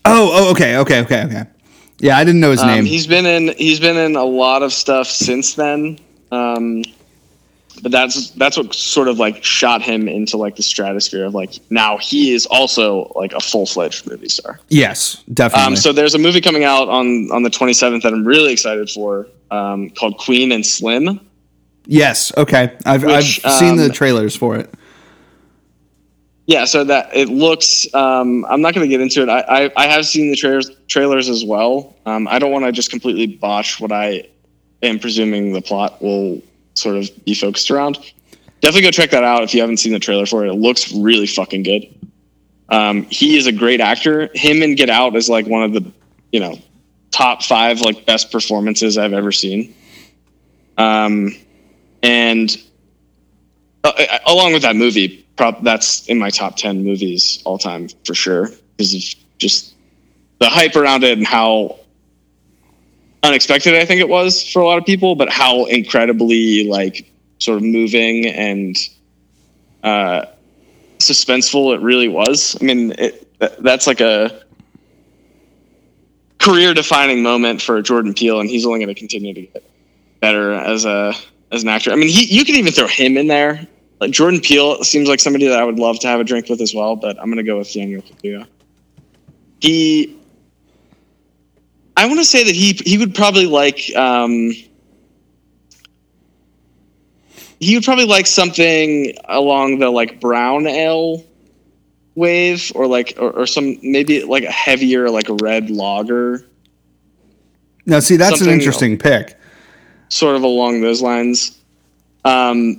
Oh, 0.04 0.30
oh, 0.32 0.50
okay, 0.52 0.78
okay, 0.78 1.00
okay, 1.02 1.24
okay. 1.24 1.44
Yeah, 2.00 2.16
I 2.16 2.24
didn't 2.24 2.40
know 2.40 2.50
his 2.52 2.60
Um, 2.60 2.68
name. 2.68 2.84
he's 2.84 3.06
been 3.06 3.26
in 3.26 3.48
he's 3.56 3.80
been 3.80 3.96
in 3.96 4.16
a 4.16 4.24
lot 4.24 4.62
of 4.62 4.72
stuff 4.72 5.06
since 5.08 5.54
then. 5.54 5.98
Um, 6.30 6.84
but 7.82 7.92
that's 7.92 8.30
that's 8.32 8.56
what 8.56 8.74
sort 8.74 9.06
of 9.08 9.18
like 9.18 9.42
shot 9.44 9.82
him 9.82 10.08
into 10.08 10.36
like 10.36 10.56
the 10.56 10.62
stratosphere 10.62 11.24
of 11.26 11.34
like 11.34 11.54
now 11.70 11.96
he 11.98 12.32
is 12.32 12.44
also 12.46 13.12
like 13.14 13.32
a 13.32 13.40
full 13.40 13.66
fledged 13.66 14.06
movie 14.10 14.28
star. 14.28 14.58
yes, 14.68 15.22
definitely. 15.32 15.66
Um, 15.66 15.76
so 15.76 15.92
there's 15.92 16.14
a 16.14 16.18
movie 16.18 16.40
coming 16.40 16.64
out 16.64 16.88
on 16.88 17.30
on 17.32 17.42
the 17.44 17.50
27th 17.50 18.02
that 18.02 18.12
I'm 18.12 18.24
really 18.24 18.52
excited 18.52 18.90
for 18.90 19.28
um, 19.50 19.90
called 19.90 20.18
Queen 20.18 20.50
and 20.52 20.66
Slim. 20.66 21.20
yes, 21.86 22.32
okay. 22.36 22.76
I've 22.84 23.04
Which, 23.04 23.44
I've 23.44 23.52
seen 23.58 23.76
the 23.76 23.86
um, 23.86 23.92
trailers 23.92 24.34
for 24.36 24.56
it. 24.56 24.72
Yeah, 26.48 26.64
so 26.64 26.82
that 26.84 27.14
it 27.14 27.28
looks. 27.28 27.86
Um, 27.92 28.46
I'm 28.46 28.62
not 28.62 28.74
going 28.74 28.82
to 28.82 28.88
get 28.88 29.02
into 29.02 29.22
it. 29.22 29.28
I, 29.28 29.40
I 29.66 29.70
I 29.76 29.86
have 29.86 30.06
seen 30.06 30.30
the 30.30 30.36
trailers 30.36 30.70
trailers 30.86 31.28
as 31.28 31.44
well. 31.44 31.94
Um, 32.06 32.26
I 32.26 32.38
don't 32.38 32.50
want 32.50 32.64
to 32.64 32.72
just 32.72 32.88
completely 32.88 33.26
botch 33.26 33.78
what 33.78 33.92
I 33.92 34.26
am 34.82 34.98
presuming 34.98 35.52
the 35.52 35.60
plot 35.60 36.00
will 36.00 36.40
sort 36.72 36.96
of 36.96 37.10
be 37.26 37.34
focused 37.34 37.70
around. 37.70 37.98
Definitely 38.62 38.80
go 38.80 38.90
check 38.92 39.10
that 39.10 39.24
out 39.24 39.42
if 39.42 39.52
you 39.52 39.60
haven't 39.60 39.76
seen 39.76 39.92
the 39.92 39.98
trailer 39.98 40.24
for 40.24 40.46
it. 40.46 40.48
It 40.48 40.54
looks 40.54 40.90
really 40.90 41.26
fucking 41.26 41.64
good. 41.64 41.94
Um, 42.70 43.02
he 43.10 43.36
is 43.36 43.46
a 43.46 43.52
great 43.52 43.82
actor. 43.82 44.30
Him 44.32 44.62
and 44.62 44.74
Get 44.74 44.88
Out 44.88 45.16
is 45.16 45.28
like 45.28 45.46
one 45.46 45.64
of 45.64 45.74
the 45.74 45.92
you 46.32 46.40
know 46.40 46.58
top 47.10 47.42
five 47.42 47.82
like 47.82 48.06
best 48.06 48.32
performances 48.32 48.96
I've 48.96 49.12
ever 49.12 49.32
seen. 49.32 49.74
Um, 50.78 51.36
and 52.02 52.56
uh, 53.84 54.18
along 54.26 54.54
with 54.54 54.62
that 54.62 54.76
movie, 54.76 55.26
prob- 55.38 55.64
that's 55.64 56.06
in 56.08 56.18
my 56.18 56.28
top 56.28 56.56
10 56.56 56.84
movies 56.84 57.40
all 57.44 57.56
time 57.56 57.88
for 58.04 58.14
sure 58.14 58.50
because 58.76 58.94
of 58.94 59.02
just 59.38 59.74
the 60.40 60.48
hype 60.48 60.76
around 60.76 61.04
it 61.04 61.16
and 61.16 61.26
how 61.26 61.78
unexpected 63.22 63.74
I 63.74 63.84
think 63.84 64.00
it 64.00 64.08
was 64.08 64.46
for 64.46 64.60
a 64.60 64.66
lot 64.66 64.78
of 64.78 64.84
people, 64.84 65.14
but 65.14 65.30
how 65.30 65.64
incredibly 65.64 66.68
like 66.68 67.10
sort 67.38 67.56
of 67.56 67.62
moving 67.62 68.26
and 68.26 68.76
uh, 69.82 70.26
suspenseful 70.98 71.74
it 71.74 71.80
really 71.80 72.08
was. 72.08 72.56
I 72.60 72.64
mean, 72.64 72.92
it, 72.98 73.24
that's 73.62 73.86
like 73.86 74.00
a 74.00 74.42
career 76.38 76.74
defining 76.74 77.22
moment 77.22 77.62
for 77.62 77.80
Jordan 77.82 78.14
Peele, 78.14 78.40
and 78.40 78.48
he's 78.48 78.66
only 78.66 78.80
going 78.80 78.94
to 78.94 78.98
continue 78.98 79.34
to 79.34 79.42
get 79.42 79.64
better 80.20 80.52
as 80.52 80.84
a 80.84 81.14
as 81.50 81.62
an 81.62 81.68
actor. 81.68 81.90
I 81.90 81.96
mean, 81.96 82.08
he 82.08 82.24
you 82.24 82.44
can 82.44 82.56
even 82.56 82.72
throw 82.72 82.86
him 82.86 83.16
in 83.16 83.26
there. 83.28 83.66
Like 84.00 84.10
Jordan 84.12 84.40
Peele 84.40 84.82
seems 84.84 85.08
like 85.08 85.18
somebody 85.20 85.48
that 85.48 85.58
I 85.58 85.64
would 85.64 85.78
love 85.78 85.98
to 86.00 86.06
have 86.08 86.20
a 86.20 86.24
drink 86.24 86.48
with 86.48 86.60
as 86.60 86.72
well, 86.74 86.94
but 86.96 87.18
I'm 87.18 87.26
going 87.26 87.38
to 87.38 87.42
go 87.42 87.58
with 87.58 87.72
Daniel 87.72 88.00
Kaluuya. 88.02 88.46
He, 89.60 90.16
I 91.96 92.06
want 92.06 92.20
to 92.20 92.24
say 92.24 92.44
that 92.44 92.54
he 92.54 92.74
he 92.84 92.96
would 92.96 93.12
probably 93.14 93.46
like 93.46 93.90
um, 93.96 94.52
he 97.60 97.74
would 97.74 97.84
probably 97.84 98.04
like 98.06 98.26
something 98.26 99.14
along 99.24 99.78
the 99.80 99.90
like 99.90 100.20
brown 100.20 100.66
ale 100.66 101.24
wave 102.14 102.70
or 102.74 102.86
like 102.86 103.14
or, 103.18 103.30
or 103.30 103.46
some 103.46 103.76
maybe 103.82 104.22
like 104.24 104.44
a 104.44 104.50
heavier 104.50 105.10
like 105.10 105.28
a 105.28 105.34
red 105.42 105.70
lager 105.70 106.44
Now, 107.86 107.98
see, 108.00 108.16
that's 108.16 108.32
an 108.34 108.38
something- 108.38 108.54
interesting 108.54 108.98
pick. 108.98 109.36
sort 110.08 110.36
of 110.36 110.42
along 110.42 110.80
those 110.82 111.02
lines. 111.02 111.58
Um, 112.24 112.78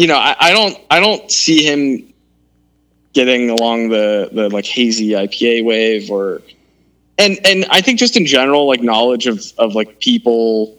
you 0.00 0.06
know, 0.06 0.16
I, 0.16 0.34
I 0.40 0.52
don't 0.52 0.78
I 0.90 0.98
don't 0.98 1.30
see 1.30 1.62
him 1.62 2.10
getting 3.12 3.50
along 3.50 3.90
the 3.90 4.30
the 4.32 4.48
like 4.48 4.64
hazy 4.64 5.10
IPA 5.10 5.62
wave 5.62 6.10
or 6.10 6.40
and 7.18 7.38
and 7.44 7.66
I 7.68 7.82
think 7.82 7.98
just 7.98 8.16
in 8.16 8.24
general 8.24 8.66
like 8.66 8.80
knowledge 8.80 9.26
of 9.26 9.44
of 9.58 9.74
like 9.74 10.00
people 10.00 10.78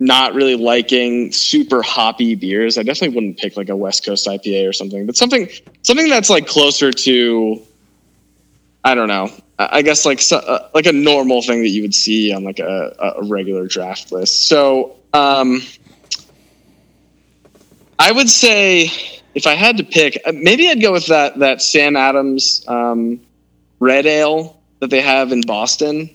not 0.00 0.32
really 0.32 0.56
liking 0.56 1.30
super 1.30 1.82
hoppy 1.82 2.34
beers. 2.34 2.78
I 2.78 2.84
definitely 2.84 3.14
wouldn't 3.14 3.36
pick 3.36 3.58
like 3.58 3.68
a 3.68 3.76
West 3.76 4.02
Coast 4.02 4.26
IPA 4.26 4.66
or 4.66 4.72
something, 4.72 5.04
but 5.04 5.18
something 5.18 5.50
something 5.82 6.08
that's 6.08 6.30
like 6.30 6.46
closer 6.46 6.90
to 6.90 7.62
I 8.82 8.94
don't 8.94 9.08
know. 9.08 9.30
I 9.58 9.82
guess 9.82 10.06
like 10.06 10.20
so, 10.20 10.38
uh, 10.38 10.70
like 10.72 10.86
a 10.86 10.92
normal 10.92 11.42
thing 11.42 11.60
that 11.60 11.68
you 11.68 11.82
would 11.82 11.94
see 11.94 12.32
on 12.32 12.44
like 12.44 12.60
a, 12.60 13.14
a 13.18 13.24
regular 13.24 13.66
draft 13.66 14.10
list. 14.10 14.48
So 14.48 14.96
um, 15.12 15.62
I 17.98 18.12
would 18.12 18.28
say 18.28 18.90
if 19.34 19.46
I 19.46 19.54
had 19.54 19.76
to 19.78 19.84
pick, 19.84 20.20
uh, 20.24 20.32
maybe 20.32 20.68
I'd 20.68 20.80
go 20.80 20.92
with 20.92 21.06
that 21.06 21.38
that 21.38 21.62
Sam 21.62 21.96
Adams 21.96 22.64
um, 22.68 23.20
red 23.80 24.06
ale 24.06 24.60
that 24.80 24.90
they 24.90 25.00
have 25.00 25.32
in 25.32 25.40
Boston. 25.42 26.10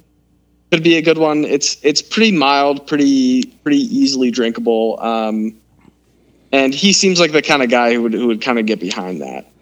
Could 0.71 0.83
be 0.83 0.97
a 0.97 1.01
good 1.01 1.17
one. 1.17 1.45
It's 1.45 1.77
it's 1.83 2.01
pretty 2.01 2.31
mild, 2.31 2.87
pretty 2.87 3.43
pretty 3.63 3.81
easily 3.81 4.31
drinkable, 4.31 4.99
um, 5.01 5.55
and 6.51 6.73
he 6.73 6.93
seems 6.93 7.19
like 7.19 7.31
the 7.31 7.43
kind 7.43 7.61
of 7.61 7.69
guy 7.69 7.93
who 7.93 8.01
would 8.03 8.13
who 8.13 8.27
would 8.27 8.41
kind 8.41 8.57
of 8.57 8.65
get 8.65 8.79
behind 8.79 9.21
that. 9.21 9.52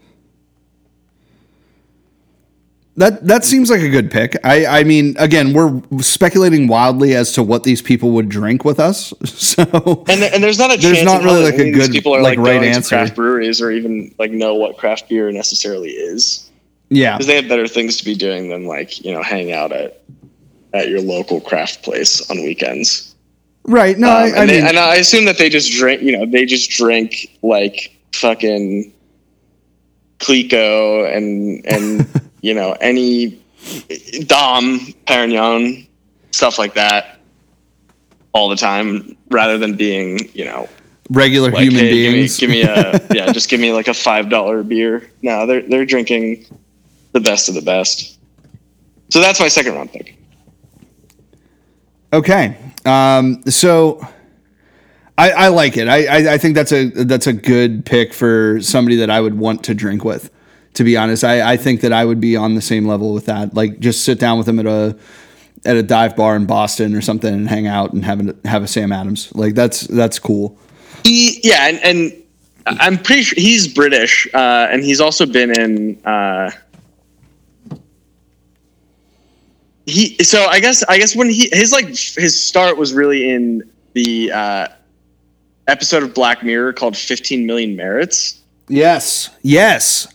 That 2.97 3.25
that 3.25 3.45
seems 3.45 3.69
like 3.69 3.81
a 3.81 3.89
good 3.89 4.11
pick. 4.11 4.35
I 4.43 4.65
I 4.79 4.83
mean, 4.83 5.15
again, 5.17 5.53
we're 5.53 5.81
speculating 6.01 6.67
wildly 6.67 7.15
as 7.15 7.31
to 7.33 7.41
what 7.43 7.63
these 7.63 7.81
people 7.81 8.11
would 8.11 8.27
drink 8.27 8.65
with 8.65 8.79
us. 8.79 9.13
So 9.25 9.63
And, 10.09 10.21
and 10.23 10.43
there's 10.43 10.59
not 10.59 10.73
a 10.73 10.77
There's 10.77 10.97
chance 10.97 11.05
not 11.05 11.23
really 11.23 11.43
like 11.43 11.53
a 11.55 11.61
any 11.61 11.69
of 11.69 11.75
these 11.75 11.87
good, 11.87 11.93
people 11.93 12.13
are 12.13 12.21
like, 12.21 12.37
like, 12.37 12.47
right 12.47 12.63
answer. 12.63 12.95
craft 12.95 13.15
breweries 13.15 13.61
or 13.61 13.71
even 13.71 14.13
like 14.19 14.31
know 14.31 14.55
what 14.55 14.77
craft 14.77 15.07
beer 15.09 15.31
necessarily 15.31 15.89
is 15.91 16.49
yeah, 16.89 17.15
because 17.15 17.27
they 17.27 17.35
have 17.37 17.47
better 17.47 17.67
things 17.67 17.95
to 17.97 18.03
be 18.05 18.13
doing 18.15 18.49
than 18.49 18.65
like 18.65 19.03
you 19.05 19.13
know 19.13 19.23
hang 19.23 19.53
out 19.53 19.71
at 19.71 20.01
at 20.73 20.89
your 20.89 20.99
local 21.01 21.39
craft 21.39 21.83
place 21.83 22.29
on 22.29 22.37
weekends. 22.43 23.15
right. 23.63 23.97
No, 23.97 24.09
Um, 24.09 24.15
I, 24.15 24.27
and, 24.27 24.35
I 24.39 24.45
they- 24.47 24.57
mean, 24.59 24.67
and 24.67 24.77
I 24.77 24.95
assume 24.95 25.23
that 25.25 25.37
they 25.37 25.47
just 25.49 25.71
drink 25.71 26.01
you 26.01 26.17
know 26.17 26.25
they 26.25 26.45
just 26.45 26.69
drink 26.71 27.37
like 27.41 27.95
fucking 28.13 28.91
Clicquot 30.19 31.05
and 31.15 31.65
and 31.65 32.05
you 32.41 32.53
know 32.53 32.75
any 32.81 33.41
Dom 34.25 34.79
Perignon 35.07 35.87
stuff 36.31 36.57
like 36.57 36.73
that 36.75 37.19
all 38.33 38.49
the 38.49 38.55
time 38.55 39.15
rather 39.29 39.57
than 39.57 39.75
being 39.75 40.29
you 40.33 40.45
know 40.45 40.67
regular 41.09 41.51
like, 41.51 41.63
human 41.63 41.85
hey, 41.85 41.91
beings. 41.91 42.37
Give 42.37 42.49
me, 42.49 42.61
give 42.61 42.75
me 42.75 42.81
a 42.81 43.07
yeah, 43.13 43.31
just 43.31 43.49
give 43.49 43.59
me 43.59 43.71
like 43.73 43.87
a 43.87 43.93
five 43.93 44.29
dollar 44.29 44.63
beer. 44.63 45.09
No, 45.21 45.45
they're 45.45 45.61
they're 45.61 45.85
drinking 45.85 46.45
the 47.11 47.19
best 47.19 47.49
of 47.49 47.55
the 47.55 47.61
best. 47.61 48.17
So 49.09 49.19
that's 49.19 49.39
my 49.39 49.49
second 49.49 49.75
round 49.75 49.91
pick. 49.91 50.17
Okay. 52.13 52.57
Um, 52.85 53.43
so 53.43 54.05
I, 55.17 55.31
I 55.31 55.47
like 55.49 55.77
it. 55.77 55.87
I, 55.87 56.05
I, 56.05 56.33
I 56.33 56.37
think 56.37 56.55
that's 56.55 56.71
a 56.71 56.85
that's 56.89 57.27
a 57.27 57.33
good 57.33 57.85
pick 57.85 58.13
for 58.13 58.59
somebody 58.61 58.95
that 58.97 59.09
I 59.09 59.21
would 59.21 59.37
want 59.37 59.63
to 59.65 59.73
drink 59.73 60.03
with. 60.03 60.31
To 60.75 60.83
be 60.83 60.95
honest, 60.95 61.23
I, 61.23 61.53
I 61.53 61.57
think 61.57 61.81
that 61.81 61.91
I 61.91 62.05
would 62.05 62.21
be 62.21 62.35
on 62.35 62.55
the 62.55 62.61
same 62.61 62.85
level 62.85 63.13
with 63.13 63.25
that. 63.25 63.53
Like 63.53 63.79
just 63.79 64.03
sit 64.05 64.19
down 64.19 64.37
with 64.37 64.47
them 64.47 64.59
at 64.59 64.65
a 64.65 64.97
at 65.65 65.75
a 65.75 65.83
dive 65.83 66.15
bar 66.15 66.35
in 66.35 66.45
Boston 66.45 66.95
or 66.95 67.01
something 67.01 67.33
and 67.33 67.47
hang 67.47 67.67
out 67.67 67.93
and 67.93 68.03
have 68.03 68.27
a, 68.27 68.47
have 68.47 68.63
a 68.63 68.67
Sam 68.67 68.91
Adams. 68.91 69.33
Like 69.35 69.53
that's 69.53 69.81
that's 69.81 70.17
cool. 70.17 70.57
He, 71.03 71.39
yeah, 71.43 71.67
and, 71.67 71.79
and 71.83 72.23
I'm 72.65 72.97
pretty 72.97 73.23
sure 73.23 73.41
he's 73.41 73.67
British, 73.67 74.27
uh, 74.33 74.67
and 74.71 74.83
he's 74.83 75.01
also 75.01 75.25
been 75.25 75.59
in. 75.59 76.05
Uh, 76.05 76.51
he 79.85 80.23
so 80.23 80.45
I 80.45 80.59
guess 80.59 80.83
I 80.83 80.97
guess 80.97 81.15
when 81.15 81.29
he 81.29 81.49
his 81.51 81.71
like 81.71 81.87
his 81.87 82.41
start 82.41 82.77
was 82.77 82.93
really 82.93 83.29
in 83.29 83.69
the 83.93 84.31
uh, 84.31 84.67
episode 85.67 86.03
of 86.03 86.13
Black 86.13 86.43
Mirror 86.43 86.73
called 86.73 86.95
15 86.95 87.45
Million 87.45 87.75
Merits. 87.75 88.39
Yes. 88.67 89.29
Yes. 89.41 90.07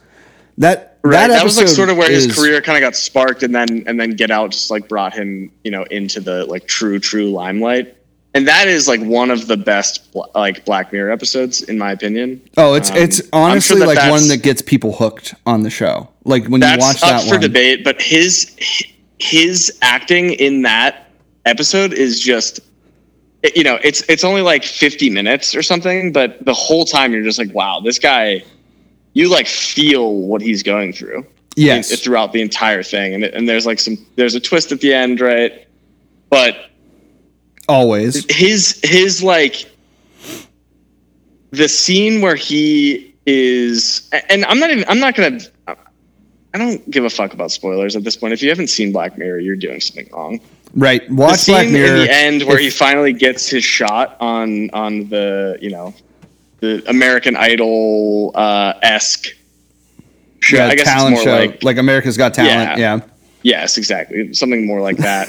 That 0.59 0.99
Right, 1.05 1.29
that, 1.29 1.45
was 1.45 1.57
like 1.57 1.69
sort 1.69 1.89
of 1.89 1.97
where 1.97 2.11
is- 2.11 2.25
his 2.25 2.37
career 2.37 2.61
kind 2.61 2.77
of 2.77 2.81
got 2.81 2.97
sparked, 2.97 3.45
and 3.45 3.55
then 3.55 3.85
and 3.87 4.01
then 4.01 4.11
Get 4.11 4.33
Out 4.33 4.51
just 4.51 4.73
like 4.73 4.89
brought 4.89 5.15
him, 5.15 5.53
you 5.63 5.71
know, 5.71 5.85
into 5.85 6.21
the 6.21 6.45
like 6.47 6.67
true 6.67 6.99
true 6.99 7.31
limelight. 7.31 7.97
And 8.35 8.47
that 8.49 8.67
is 8.69 8.87
like 8.89 9.01
one 9.01 9.31
of 9.31 9.47
the 9.47 9.57
best 9.57 10.15
like 10.35 10.65
Black 10.65 10.93
Mirror 10.93 11.11
episodes, 11.13 11.63
in 11.63 11.79
my 11.79 11.93
opinion. 11.93 12.43
Oh, 12.57 12.75
it's 12.75 12.91
Um, 12.91 12.97
it's 12.97 13.21
I'm 13.21 13.61
sure 13.61 13.77
honestly 13.77 13.79
that 13.81 13.87
like 13.87 14.11
one 14.11 14.27
that 14.29 14.43
gets 14.43 14.63
people 14.63 14.93
hooked 14.93 15.35
on 15.47 15.63
the 15.63 15.71
show. 15.71 16.09
Like 16.25 16.43
when 16.49 16.55
you 16.55 16.59
that's 16.67 16.81
watch 16.81 17.03
up 17.03 17.21
that 17.21 17.23
for 17.23 17.35
one. 17.37 17.41
debate 17.41 17.85
but 17.85 18.03
his 18.03 18.55
his 19.21 19.79
acting 19.83 20.31
in 20.33 20.63
that 20.63 21.09
episode 21.45 21.93
is 21.95 22.19
just 22.21 22.61
you 23.55 23.63
know 23.63 23.79
it's 23.85 24.03
it's 24.09 24.25
only 24.25 24.43
like 24.43 24.65
50 24.65 25.09
minutes 25.09 25.55
or 25.55 25.63
something 25.63 26.13
but 26.13 26.45
the 26.45 26.53
whole 26.53 26.85
time 26.85 27.13
you're 27.13 27.23
just 27.23 27.39
like 27.39 27.55
wow 27.55 27.81
this 27.81 27.99
guy 27.99 28.43
you 29.17 29.31
like 29.31 29.47
feel 29.47 30.15
what 30.31 30.41
he's 30.43 30.63
going 30.63 30.93
through 30.93 31.25
Yes. 31.57 31.91
in- 31.91 31.97
throughout 31.97 32.33
the 32.35 32.43
entire 32.43 32.83
thing 32.83 33.15
and, 33.15 33.25
and 33.25 33.49
there's 33.49 33.65
like 33.67 33.79
some 33.81 33.97
there's 34.17 34.35
a 34.35 34.41
twist 34.41 34.73
at 34.73 34.81
the 34.81 34.93
end 34.93 35.21
right 35.21 35.67
but 36.29 36.53
Always. 37.69 38.25
his 38.31 38.79
his 38.85 39.23
like 39.23 39.65
the 41.51 41.69
scene 41.69 42.21
where 42.21 42.37
he 42.37 43.15
is 43.27 44.09
and 44.31 44.45
i'm 44.45 44.59
not 44.59 44.71
even 44.71 44.85
i'm 44.89 45.01
not 45.01 45.15
gonna 45.15 45.39
i 45.67 46.59
don't 46.59 46.89
give 46.91 47.05
a 47.05 47.11
fuck 47.11 47.33
about 47.33 47.51
spoilers 47.51 47.97
at 47.97 48.05
this 48.05 48.17
point 48.17 48.33
if 48.33 48.43
you 48.43 48.49
haven't 48.49 48.69
seen 48.69 48.93
black 48.93 49.17
mirror 49.19 49.39
you're 49.39 49.57
doing 49.57 49.81
something 49.81 50.09
wrong 50.13 50.41
Right. 50.75 51.09
the 51.09 51.15
Watch 51.15 51.39
scene 51.39 51.55
Black 51.55 51.69
Mirror. 51.71 51.97
in 51.97 52.03
the 52.07 52.15
end 52.15 52.43
where 52.43 52.57
if- 52.57 52.63
he 52.65 52.71
finally 52.71 53.13
gets 53.15 53.49
his 53.49 53.65
shot 53.65 54.17
on 54.21 54.69
on 54.75 55.09
the 55.09 55.57
you 55.63 55.71
know 55.71 55.95
the 56.61 56.83
american 56.89 57.37
idol 57.37 58.33
uh 58.35 58.73
esque 58.83 59.27
show 60.41 60.57
yeah, 60.57 60.67
i 60.69 60.75
guess 60.75 60.87
talent 60.87 61.15
more 61.15 61.25
show. 61.25 61.37
like 61.37 61.63
Like, 61.63 61.77
America's 61.79 62.17
Got 62.17 62.35
Talent. 62.35 62.79
Yeah. 62.79 62.97
Yeah. 62.97 63.01
Yes, 63.43 63.77
exactly. 63.79 64.33
Something 64.35 64.67
more 64.67 64.81
like 64.81 64.97
that. 64.97 65.29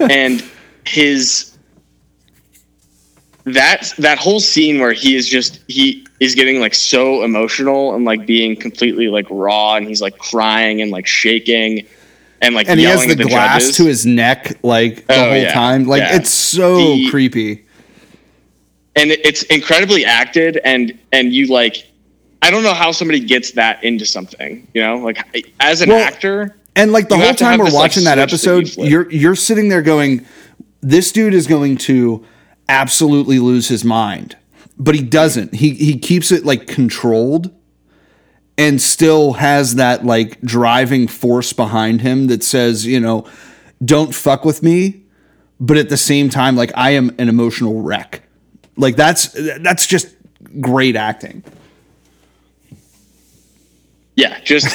and 0.10 0.42
his 0.84 1.56
that 3.44 3.92
that 3.98 4.18
whole 4.18 4.40
scene 4.40 4.80
where 4.80 4.92
he 4.92 5.14
is 5.14 5.28
just 5.28 5.60
he 5.68 6.04
is 6.18 6.34
getting 6.34 6.58
like 6.60 6.74
so 6.74 7.22
emotional 7.22 7.94
and 7.94 8.04
like 8.04 8.26
being 8.26 8.56
completely 8.56 9.06
like 9.08 9.26
raw 9.30 9.76
and 9.76 9.86
he's 9.86 10.00
like 10.02 10.18
crying 10.18 10.82
and 10.82 10.90
like 10.90 11.06
shaking 11.06 11.86
and 12.42 12.54
like 12.54 12.68
And 12.68 12.80
he 12.80 12.86
has 12.86 13.06
the, 13.06 13.14
the 13.14 13.24
glass 13.24 13.62
judges. 13.62 13.76
to 13.76 13.84
his 13.84 14.04
neck 14.06 14.58
like 14.64 15.06
the 15.06 15.14
Oh, 15.14 15.28
whole 15.30 15.36
yeah. 15.36 15.52
time. 15.52 15.84
Like 15.86 16.00
Yeah. 16.00 16.16
it's 16.16 16.30
so 16.30 16.76
The- 16.78 17.08
creepy. 17.10 17.64
And 18.96 19.10
it's 19.12 19.42
incredibly 19.44 20.04
acted 20.04 20.58
and 20.64 20.98
and 21.12 21.32
you 21.32 21.46
like 21.48 21.86
I 22.42 22.50
don't 22.50 22.62
know 22.62 22.74
how 22.74 22.92
somebody 22.92 23.20
gets 23.20 23.52
that 23.52 23.82
into 23.82 24.06
something, 24.06 24.66
you 24.74 24.80
know? 24.82 24.98
Like 24.98 25.52
as 25.60 25.80
an 25.82 25.90
Well, 25.90 26.04
actor, 26.06 26.56
And 26.76 26.92
like 26.92 27.08
the 27.08 27.16
whole 27.16 27.34
time 27.34 27.58
we're 27.58 27.66
this, 27.66 27.74
like, 27.74 27.82
watching 27.82 28.04
that 28.04 28.18
switch 28.30 28.42
that 28.42 28.52
you 28.52 28.58
episode, 28.58 28.88
you're 28.88 29.10
you're 29.10 29.34
sitting 29.34 29.68
there 29.68 29.82
going, 29.82 30.26
"This 30.80 31.12
dude 31.12 31.34
is 31.34 31.46
going 31.46 31.76
to 31.78 32.24
absolutely 32.68 33.38
lose 33.38 33.68
his 33.68 33.84
mind," 33.84 34.36
but 34.78 34.94
he 34.94 35.02
doesn't. 35.02 35.54
He 35.54 35.70
he 35.70 35.98
keeps 35.98 36.30
it 36.30 36.44
like 36.44 36.66
controlled, 36.66 37.50
and 38.58 38.80
still 38.80 39.34
has 39.34 39.76
that 39.76 40.04
like 40.04 40.40
driving 40.42 41.08
force 41.08 41.52
behind 41.52 42.02
him 42.02 42.26
that 42.28 42.44
says, 42.44 42.84
you 42.86 43.00
know, 43.00 43.24
"Don't 43.84 44.14
fuck 44.14 44.44
with 44.44 44.62
me," 44.62 45.02
but 45.58 45.78
at 45.78 45.88
the 45.88 45.96
same 45.96 46.28
time, 46.28 46.56
like 46.56 46.72
I 46.74 46.90
am 46.90 47.14
an 47.18 47.28
emotional 47.28 47.80
wreck. 47.82 48.22
Like 48.76 48.96
that's 48.96 49.28
that's 49.60 49.86
just 49.86 50.14
great 50.60 50.96
acting. 50.96 51.42
yeah 54.16 54.40
just 54.40 54.66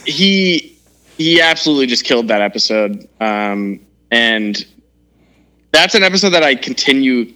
he 0.06 0.76
he 1.18 1.40
absolutely 1.40 1.86
just 1.86 2.04
killed 2.04 2.28
that 2.28 2.40
episode 2.40 3.08
um 3.20 3.80
and 4.10 4.66
that's 5.72 5.94
an 5.94 6.02
episode 6.02 6.30
that 6.30 6.42
i 6.42 6.54
continue 6.54 7.32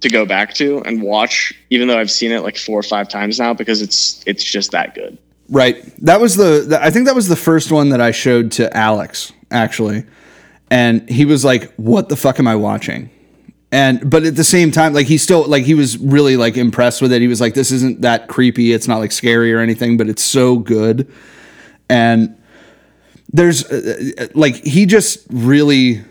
to 0.00 0.08
go 0.08 0.26
back 0.26 0.52
to 0.54 0.82
and 0.82 1.02
watch 1.02 1.52
even 1.70 1.86
though 1.88 1.98
i've 1.98 2.10
seen 2.10 2.32
it 2.32 2.40
like 2.40 2.56
four 2.56 2.78
or 2.78 2.82
five 2.82 3.08
times 3.08 3.38
now 3.38 3.54
because 3.54 3.82
it's 3.82 4.22
it's 4.26 4.42
just 4.42 4.70
that 4.72 4.94
good 4.94 5.16
Right. 5.48 5.84
That 6.04 6.20
was 6.20 6.34
the, 6.36 6.64
the 6.68 6.82
I 6.82 6.90
think 6.90 7.06
that 7.06 7.14
was 7.14 7.28
the 7.28 7.36
first 7.36 7.70
one 7.70 7.90
that 7.90 8.00
I 8.00 8.10
showed 8.10 8.50
to 8.52 8.74
Alex 8.76 9.32
actually. 9.50 10.04
And 10.70 11.08
he 11.08 11.24
was 11.24 11.44
like, 11.44 11.72
"What 11.74 12.08
the 12.08 12.16
fuck 12.16 12.40
am 12.40 12.48
I 12.48 12.56
watching?" 12.56 13.08
And 13.72 14.08
but 14.08 14.24
at 14.24 14.36
the 14.36 14.44
same 14.44 14.70
time 14.70 14.92
like 14.92 15.06
he 15.06 15.18
still 15.18 15.46
like 15.46 15.64
he 15.64 15.74
was 15.74 15.98
really 15.98 16.36
like 16.36 16.56
impressed 16.56 17.02
with 17.02 17.12
it. 17.12 17.20
He 17.20 17.28
was 17.28 17.40
like, 17.40 17.54
"This 17.54 17.72
isn't 17.72 18.02
that 18.02 18.28
creepy. 18.28 18.72
It's 18.72 18.86
not 18.86 18.98
like 18.98 19.12
scary 19.12 19.52
or 19.52 19.58
anything, 19.58 19.96
but 19.96 20.08
it's 20.08 20.22
so 20.22 20.58
good." 20.58 21.10
And 21.88 22.36
there's 23.32 23.64
uh, 23.70 24.12
uh, 24.18 24.26
like 24.34 24.54
he 24.64 24.86
just 24.86 25.26
really 25.30 26.04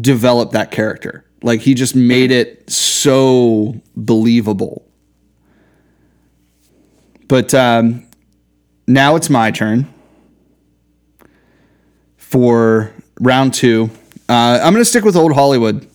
developed 0.00 0.52
that 0.52 0.70
character. 0.70 1.24
Like 1.42 1.60
he 1.60 1.74
just 1.74 1.94
made 1.94 2.30
it 2.30 2.70
so 2.70 3.80
believable. 3.96 4.86
But 7.28 7.52
um, 7.54 8.06
now 8.86 9.16
it's 9.16 9.28
my 9.28 9.50
turn 9.50 9.92
for 12.16 12.92
round 13.20 13.54
two. 13.54 13.90
Uh, 14.28 14.60
I'm 14.62 14.72
going 14.72 14.80
to 14.80 14.84
stick 14.84 15.04
with 15.04 15.16
old 15.16 15.32
Hollywood. 15.32 15.88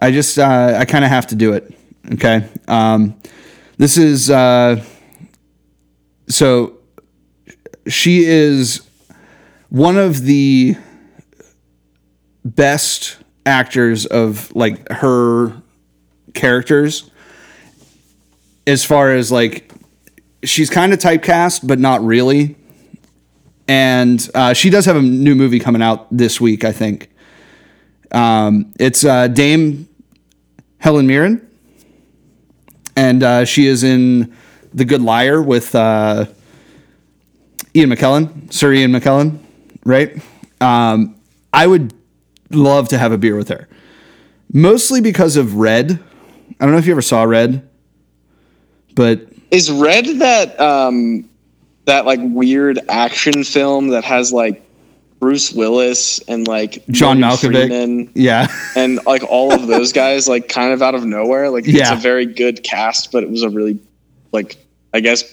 I 0.00 0.10
just 0.10 0.38
uh, 0.38 0.76
I 0.78 0.84
kind 0.84 1.04
of 1.04 1.10
have 1.10 1.26
to 1.28 1.34
do 1.34 1.52
it. 1.52 1.72
Okay. 2.14 2.48
Um, 2.68 3.20
this 3.78 3.98
is 3.98 4.30
uh, 4.30 4.82
so 6.28 6.78
she 7.86 8.24
is 8.24 8.86
one 9.68 9.96
of 9.96 10.22
the 10.22 10.76
best 12.44 13.18
actors 13.44 14.06
of 14.06 14.54
like 14.54 14.88
her 14.90 15.62
characters 16.34 17.10
as 18.66 18.84
far 18.84 19.12
as 19.12 19.30
like 19.30 19.72
she's 20.44 20.70
kind 20.70 20.92
of 20.92 20.98
typecast, 20.98 21.66
but 21.66 21.78
not 21.78 22.04
really. 22.04 22.56
And 23.68 24.28
uh, 24.34 24.52
she 24.52 24.70
does 24.70 24.84
have 24.84 24.96
a 24.96 25.02
new 25.02 25.34
movie 25.34 25.58
coming 25.58 25.82
out 25.82 26.06
this 26.16 26.40
week, 26.40 26.64
I 26.64 26.72
think. 26.72 27.10
Um, 28.16 28.72
it's 28.80 29.04
uh, 29.04 29.28
Dame 29.28 29.86
Helen 30.78 31.06
Mirren, 31.06 31.46
and 32.96 33.22
uh, 33.22 33.44
she 33.44 33.66
is 33.66 33.84
in 33.84 34.34
The 34.72 34.86
Good 34.86 35.02
Liar 35.02 35.42
with 35.42 35.74
uh, 35.74 36.24
Ian 37.74 37.90
McKellen, 37.90 38.50
Sir 38.50 38.72
Ian 38.72 38.92
McKellen, 38.92 39.38
right? 39.84 40.18
Um, 40.62 41.16
I 41.52 41.66
would 41.66 41.92
love 42.50 42.88
to 42.88 42.96
have 42.96 43.12
a 43.12 43.18
beer 43.18 43.36
with 43.36 43.50
her, 43.50 43.68
mostly 44.50 45.02
because 45.02 45.36
of 45.36 45.56
Red. 45.56 46.02
I 46.58 46.64
don't 46.64 46.72
know 46.72 46.78
if 46.78 46.86
you 46.86 46.92
ever 46.92 47.02
saw 47.02 47.24
Red, 47.24 47.68
but 48.94 49.28
is 49.50 49.70
red 49.70 50.06
that 50.20 50.58
um 50.58 51.28
that 51.84 52.06
like 52.06 52.20
weird 52.22 52.80
action 52.88 53.44
film 53.44 53.88
that 53.88 54.04
has 54.04 54.32
like 54.32 54.65
bruce 55.18 55.52
willis 55.52 56.18
and 56.28 56.46
like 56.46 56.86
John 56.88 57.20
Morgan 57.20 57.38
Malkovich. 57.52 57.66
Freeman 57.68 58.10
Yeah. 58.14 58.48
and 58.76 59.00
like 59.06 59.22
all 59.24 59.52
of 59.52 59.66
those 59.66 59.92
guys 59.92 60.28
like 60.28 60.48
kind 60.48 60.72
of 60.72 60.82
out 60.82 60.94
of 60.94 61.04
nowhere 61.04 61.50
like 61.50 61.66
it's 61.66 61.78
Yeah. 61.78 61.94
a 61.94 61.96
very 61.96 62.26
good 62.26 62.62
cast 62.62 63.12
but 63.12 63.22
it 63.22 63.30
was 63.30 63.42
a 63.42 63.48
really 63.50 63.78
like 64.32 64.56
i 64.92 65.00
guess 65.00 65.24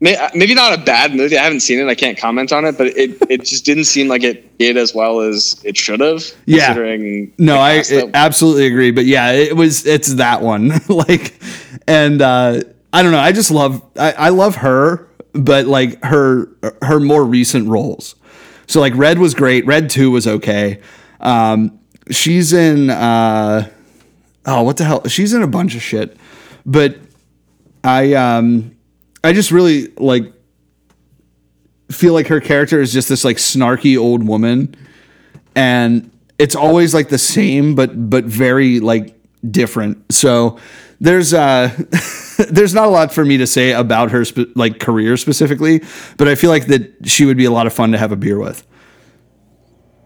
may, 0.00 0.16
maybe 0.34 0.54
not 0.54 0.78
a 0.78 0.82
bad 0.82 1.14
movie 1.14 1.36
i 1.36 1.42
haven't 1.42 1.60
seen 1.60 1.80
it 1.80 1.88
i 1.88 1.94
can't 1.94 2.16
comment 2.18 2.52
on 2.52 2.64
it 2.64 2.78
but 2.78 2.86
it, 2.88 3.18
it 3.28 3.44
just 3.44 3.64
didn't 3.64 3.84
seem 3.86 4.06
like 4.08 4.22
it 4.22 4.56
did 4.58 4.76
as 4.76 4.94
well 4.94 5.20
as 5.20 5.60
it 5.64 5.76
should 5.76 6.00
have 6.00 6.24
Yeah. 6.46 6.66
considering 6.66 7.32
No, 7.38 7.58
I 7.58 7.78
that- 7.82 8.10
absolutely 8.14 8.66
agree. 8.66 8.90
But 8.90 9.04
yeah, 9.06 9.32
it 9.32 9.54
was 9.56 9.86
it's 9.86 10.14
that 10.14 10.40
one. 10.40 10.70
like, 10.88 11.34
and 11.86 12.22
uh, 12.22 12.60
I 12.92 13.02
don't 13.02 13.12
know. 13.12 13.18
I 13.18 13.32
just 13.32 13.50
love 13.50 13.82
I, 13.98 14.12
I 14.12 14.28
love 14.30 14.56
her, 14.56 15.06
but 15.34 15.66
like 15.66 16.02
her 16.02 16.48
her 16.80 16.98
more 17.00 17.22
recent 17.24 17.68
roles. 17.68 18.14
So 18.66 18.80
like 18.80 18.94
Red 18.96 19.18
was 19.18 19.34
great. 19.34 19.66
Red 19.66 19.90
Two 19.90 20.10
was 20.10 20.26
okay. 20.26 20.80
Um, 21.20 21.78
she's 22.10 22.52
in 22.52 22.90
uh, 22.90 23.70
oh 24.44 24.62
what 24.62 24.76
the 24.76 24.84
hell? 24.84 25.06
She's 25.06 25.32
in 25.32 25.42
a 25.42 25.46
bunch 25.48 25.74
of 25.74 25.82
shit. 25.82 26.16
But 26.64 26.96
I 27.84 28.14
um 28.14 28.76
I 29.22 29.32
just 29.32 29.50
really 29.50 29.88
like 29.96 30.32
feel 31.90 32.12
like 32.12 32.26
her 32.26 32.40
character 32.40 32.80
is 32.80 32.92
just 32.92 33.08
this 33.08 33.24
like 33.24 33.36
snarky 33.36 33.96
old 33.96 34.26
woman 34.26 34.74
and 35.54 36.10
it's 36.38 36.56
always 36.56 36.92
like 36.92 37.08
the 37.08 37.18
same 37.18 37.74
but 37.74 38.10
but 38.10 38.24
very 38.24 38.80
like 38.80 39.16
different 39.48 40.12
so 40.12 40.58
there's 41.00 41.32
uh 41.32 41.70
there's 42.50 42.74
not 42.74 42.86
a 42.86 42.90
lot 42.90 43.12
for 43.12 43.24
me 43.24 43.36
to 43.38 43.46
say 43.46 43.72
about 43.72 44.10
her 44.10 44.24
spe- 44.24 44.54
like 44.54 44.80
career 44.80 45.16
specifically, 45.16 45.82
but 46.16 46.28
I 46.28 46.34
feel 46.34 46.50
like 46.50 46.66
that 46.66 47.08
she 47.08 47.24
would 47.24 47.36
be 47.36 47.44
a 47.44 47.50
lot 47.50 47.66
of 47.66 47.72
fun 47.72 47.92
to 47.92 47.98
have 47.98 48.12
a 48.12 48.16
beer 48.16 48.38
with. 48.38 48.66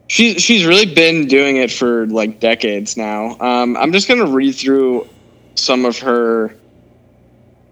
She 0.09 0.39
she's 0.39 0.65
really 0.65 0.93
been 0.93 1.27
doing 1.27 1.57
it 1.57 1.71
for 1.71 2.07
like 2.07 2.41
decades 2.41 2.97
now. 2.97 3.39
Um, 3.41 3.77
I'm 3.77 3.93
just 3.93 4.09
gonna 4.09 4.27
read 4.27 4.53
through 4.53 5.09
some 5.55 5.85
of 5.85 5.99
her 6.01 6.55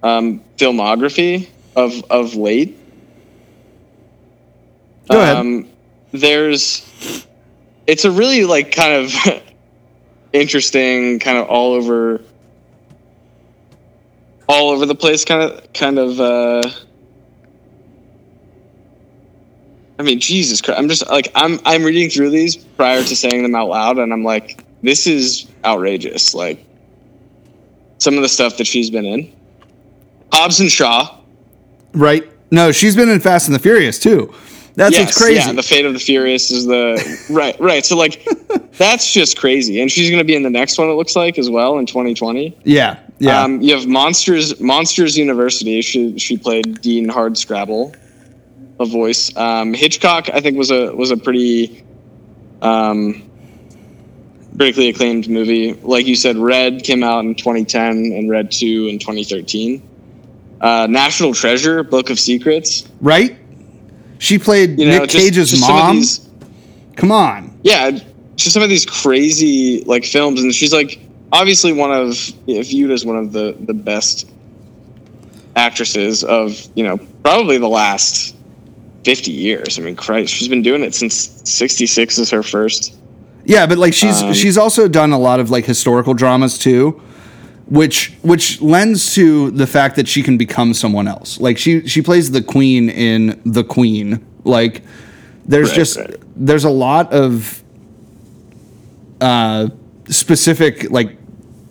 um, 0.02 0.40
filmography 0.56 1.48
of 1.74 2.02
of 2.10 2.34
late. 2.34 2.78
Go 5.08 5.20
ahead. 5.20 5.36
Um, 5.36 5.68
there's, 6.12 7.26
it's 7.86 8.04
a 8.04 8.10
really 8.10 8.44
like 8.44 8.72
kind 8.72 8.92
of 8.92 9.42
interesting, 10.32 11.18
kind 11.18 11.38
of 11.38 11.48
all 11.48 11.72
over, 11.72 12.20
all 14.48 14.70
over 14.70 14.86
the 14.86 14.94
place 14.94 15.24
kind 15.24 15.42
of 15.42 15.72
kind 15.72 15.98
of. 15.98 16.20
uh 16.20 16.62
I 19.98 20.04
mean, 20.04 20.20
Jesus 20.20 20.60
Christ! 20.60 20.78
I'm 20.78 20.88
just 20.88 21.08
like 21.08 21.30
I'm 21.34 21.58
I'm 21.64 21.82
reading 21.82 22.08
through 22.08 22.30
these 22.30 22.56
prior 22.56 23.02
to 23.02 23.16
saying 23.16 23.42
them 23.42 23.54
out 23.54 23.68
loud, 23.68 23.98
and 23.98 24.12
I'm 24.12 24.22
like, 24.22 24.64
this 24.82 25.06
is 25.06 25.48
outrageous. 25.64 26.34
Like 26.34 26.64
some 27.98 28.14
of 28.14 28.22
the 28.22 28.28
stuff 28.28 28.56
that 28.58 28.66
she's 28.66 28.90
been 28.90 29.04
in. 29.04 29.34
Hobbs 30.32 30.60
and 30.60 30.70
Shaw. 30.70 31.18
Right? 31.92 32.30
No, 32.50 32.70
she's 32.70 32.94
been 32.94 33.08
in 33.08 33.20
Fast 33.20 33.48
and 33.48 33.54
the 33.54 33.58
Furious 33.58 33.98
too. 33.98 34.32
That's 34.74 34.96
what's 34.96 35.18
crazy. 35.18 35.40
Yeah, 35.40 35.52
the 35.52 35.62
Fate 35.62 35.84
of 35.84 35.92
the 35.92 35.98
Furious 35.98 36.52
is 36.52 36.64
the 36.64 37.26
right, 37.30 37.58
right. 37.58 37.84
So 37.84 37.96
like, 37.96 38.24
that's 38.78 39.12
just 39.12 39.36
crazy, 39.36 39.80
and 39.80 39.90
she's 39.90 40.08
going 40.08 40.20
to 40.20 40.24
be 40.24 40.36
in 40.36 40.44
the 40.44 40.50
next 40.50 40.78
one. 40.78 40.88
It 40.88 40.92
looks 40.92 41.16
like 41.16 41.36
as 41.36 41.50
well 41.50 41.78
in 41.78 41.86
2020. 41.86 42.56
yeah, 42.62 43.00
yeah. 43.18 43.42
Um, 43.42 43.60
you 43.60 43.74
have 43.74 43.86
Monsters 43.86 44.60
Monsters 44.60 45.16
University. 45.18 45.80
She 45.82 46.18
she 46.18 46.36
played 46.36 46.80
Dean 46.80 47.08
Hardscrabble, 47.08 47.94
a 48.80 48.84
voice. 48.86 49.34
Um, 49.36 49.74
Hitchcock, 49.74 50.28
I 50.32 50.40
think, 50.40 50.56
was 50.56 50.70
a 50.70 50.94
was 50.94 51.10
a 51.10 51.16
pretty 51.16 51.84
um, 52.62 53.28
critically 54.56 54.88
acclaimed 54.88 55.28
movie. 55.28 55.74
Like 55.74 56.06
you 56.06 56.16
said, 56.16 56.36
Red 56.36 56.82
came 56.84 57.02
out 57.02 57.20
in 57.24 57.34
2010 57.34 58.12
and 58.12 58.30
Red 58.30 58.50
Two 58.50 58.86
in 58.88 58.98
2013. 58.98 59.82
Uh, 60.60 60.86
National 60.90 61.32
Treasure, 61.34 61.82
Book 61.84 62.10
of 62.10 62.18
Secrets. 62.18 62.88
right? 63.00 63.36
She 64.18 64.38
played 64.38 64.78
You 64.80 64.86
know, 64.86 64.98
Nick 64.98 65.10
just- 65.10 65.24
Cage's 65.24 65.50
just 65.50 65.62
mom. 65.68 65.96
these- 65.96 66.28
Come 66.96 67.12
on. 67.12 67.56
yeah, 67.62 67.92
just 68.34 68.52
some 68.54 68.64
of 68.64 68.68
these 68.68 68.84
crazy 68.84 69.84
like 69.84 70.04
films, 70.04 70.42
and 70.42 70.52
she's 70.52 70.72
like 70.72 70.98
obviously 71.32 71.72
one 71.72 71.92
of 71.92 72.14
viewed 72.46 72.90
as 72.90 73.04
one 73.04 73.16
of 73.16 73.32
the 73.32 73.56
the 73.60 73.74
best 73.74 74.30
actresses 75.56 76.24
of 76.24 76.66
you 76.74 76.84
know 76.84 76.98
probably 77.22 77.58
the 77.58 77.68
last 77.68 78.36
fifty 79.04 79.32
years. 79.32 79.78
I 79.78 79.82
mean, 79.82 79.96
Christ, 79.96 80.32
she's 80.32 80.48
been 80.48 80.62
doing 80.62 80.82
it 80.82 80.94
since 80.94 81.40
'66 81.44 82.18
is 82.18 82.30
her 82.30 82.42
first. 82.42 82.96
Yeah, 83.44 83.66
but 83.66 83.78
like 83.78 83.94
she's 83.94 84.22
Um, 84.22 84.32
she's 84.34 84.58
also 84.58 84.88
done 84.88 85.12
a 85.12 85.18
lot 85.18 85.40
of 85.40 85.50
like 85.50 85.64
historical 85.64 86.14
dramas 86.14 86.58
too, 86.58 87.00
which 87.66 88.12
which 88.22 88.60
lends 88.60 89.14
to 89.14 89.50
the 89.52 89.66
fact 89.66 89.96
that 89.96 90.06
she 90.06 90.22
can 90.22 90.36
become 90.36 90.74
someone 90.74 91.08
else. 91.08 91.40
Like 91.40 91.56
she 91.58 91.86
she 91.88 92.02
plays 92.02 92.30
the 92.30 92.42
queen 92.42 92.90
in 92.90 93.40
The 93.46 93.64
Queen. 93.64 94.24
Like 94.44 94.82
there's 95.46 95.70
Right, 95.70 95.76
just 95.76 95.96
right. 95.96 96.16
there's 96.36 96.64
a 96.64 96.70
lot 96.70 97.12
of 97.12 97.62
uh 99.20 99.68
specific 100.08 100.90
like 100.90 101.16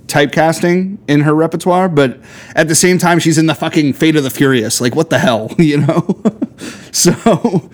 typecasting 0.07 0.97
in 1.07 1.21
her 1.21 1.33
repertoire, 1.33 1.89
but 1.89 2.19
at 2.55 2.67
the 2.67 2.75
same 2.75 2.97
time 2.97 3.19
she's 3.19 3.37
in 3.37 3.45
the 3.45 3.55
fucking 3.55 3.93
Fate 3.93 4.15
of 4.15 4.23
the 4.23 4.29
Furious. 4.29 4.79
Like 4.81 4.95
what 4.95 5.09
the 5.09 5.19
hell, 5.19 5.53
you 5.57 5.77
know? 5.77 6.23
so 6.91 7.69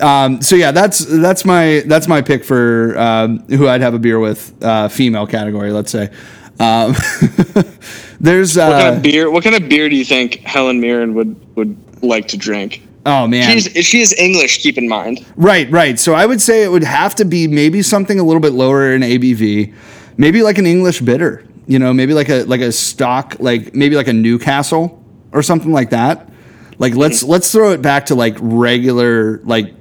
um, 0.00 0.42
so 0.42 0.56
yeah, 0.56 0.70
that's 0.72 0.98
that's 0.98 1.44
my 1.44 1.82
that's 1.86 2.08
my 2.08 2.22
pick 2.22 2.44
for 2.44 2.98
um, 2.98 3.40
who 3.48 3.68
I'd 3.68 3.80
have 3.80 3.94
a 3.94 3.98
beer 3.98 4.18
with, 4.18 4.54
uh, 4.62 4.88
female 4.88 5.26
category, 5.26 5.72
let's 5.72 5.90
say. 5.90 6.10
Um, 6.60 6.94
there's 8.20 8.56
What 8.56 8.70
kind 8.70 8.88
uh, 8.88 8.96
of 8.96 9.02
beer? 9.02 9.30
What 9.30 9.44
kind 9.44 9.56
of 9.56 9.68
beer 9.68 9.88
do 9.88 9.96
you 9.96 10.04
think 10.04 10.40
Helen 10.40 10.80
Mirren 10.80 11.14
would 11.14 11.56
would 11.56 11.76
like 12.02 12.28
to 12.28 12.36
drink? 12.36 12.82
oh 13.06 13.26
man, 13.26 13.58
She's 13.58 13.86
she 13.86 14.00
is 14.00 14.12
English. 14.14 14.62
Keep 14.62 14.78
in 14.78 14.88
mind. 14.88 15.24
right, 15.36 15.70
right. 15.70 15.98
So 15.98 16.14
I 16.14 16.26
would 16.26 16.40
say 16.40 16.64
it 16.64 16.68
would 16.70 16.84
have 16.84 17.14
to 17.16 17.24
be 17.24 17.46
maybe 17.46 17.82
something 17.82 18.18
a 18.18 18.24
little 18.24 18.40
bit 18.42 18.52
lower 18.52 18.92
in 18.92 19.02
ABV, 19.02 19.74
maybe 20.16 20.42
like 20.42 20.58
an 20.58 20.66
English 20.66 21.00
bitter, 21.00 21.46
you 21.66 21.78
know, 21.78 21.92
maybe 21.92 22.14
like 22.14 22.28
a 22.28 22.44
like 22.44 22.60
a 22.60 22.72
stock, 22.72 23.36
like 23.38 23.74
maybe 23.74 23.96
like 23.96 24.08
a 24.08 24.12
Newcastle 24.12 25.02
or 25.32 25.42
something 25.42 25.72
like 25.72 25.90
that. 25.90 26.30
Like 26.78 26.94
let's 26.94 27.22
let's 27.22 27.50
throw 27.52 27.72
it 27.72 27.82
back 27.82 28.06
to 28.06 28.14
like 28.14 28.36
regular 28.40 29.38
like 29.44 29.74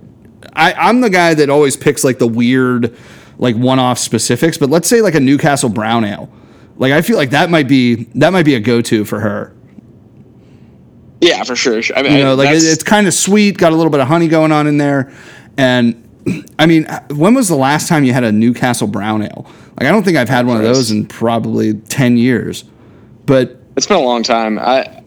I, 0.53 0.73
I'm 0.73 1.01
the 1.01 1.09
guy 1.09 1.33
that 1.33 1.49
always 1.49 1.75
picks 1.75 2.03
like 2.03 2.19
the 2.19 2.27
weird, 2.27 2.95
like 3.37 3.55
one-off 3.55 3.97
specifics. 3.97 4.57
But 4.57 4.69
let's 4.69 4.87
say 4.87 5.01
like 5.01 5.15
a 5.15 5.19
Newcastle 5.19 5.69
Brown 5.69 6.05
Ale. 6.05 6.29
Like 6.77 6.91
I 6.91 7.01
feel 7.01 7.17
like 7.17 7.31
that 7.31 7.49
might 7.49 7.67
be 7.67 8.05
that 8.15 8.31
might 8.33 8.43
be 8.45 8.55
a 8.55 8.59
go-to 8.59 9.05
for 9.05 9.19
her. 9.19 9.55
Yeah, 11.21 11.43
for 11.43 11.55
sure. 11.55 11.81
I 11.95 12.03
mean, 12.03 12.17
You 12.17 12.23
know, 12.23 12.35
like 12.35 12.49
it, 12.49 12.63
it's 12.63 12.83
kind 12.83 13.07
of 13.07 13.13
sweet, 13.13 13.57
got 13.57 13.71
a 13.71 13.75
little 13.75 13.91
bit 13.91 14.01
of 14.01 14.07
honey 14.07 14.27
going 14.27 14.51
on 14.51 14.67
in 14.67 14.77
there, 14.77 15.13
and 15.57 15.99
I 16.59 16.65
mean, 16.65 16.85
when 17.11 17.33
was 17.33 17.47
the 17.47 17.55
last 17.55 17.87
time 17.87 18.03
you 18.03 18.13
had 18.13 18.23
a 18.23 18.31
Newcastle 18.31 18.87
Brown 18.87 19.23
Ale? 19.23 19.49
Like 19.79 19.87
I 19.87 19.91
don't 19.91 20.03
think 20.03 20.17
I've 20.17 20.29
had 20.29 20.45
one 20.45 20.57
of 20.57 20.63
those 20.63 20.91
in 20.91 21.05
probably 21.07 21.73
ten 21.73 22.17
years. 22.17 22.63
But 23.25 23.57
It's 23.75 23.87
been 23.87 23.97
a 23.97 24.01
long 24.01 24.23
time. 24.23 24.59
I 24.59 25.01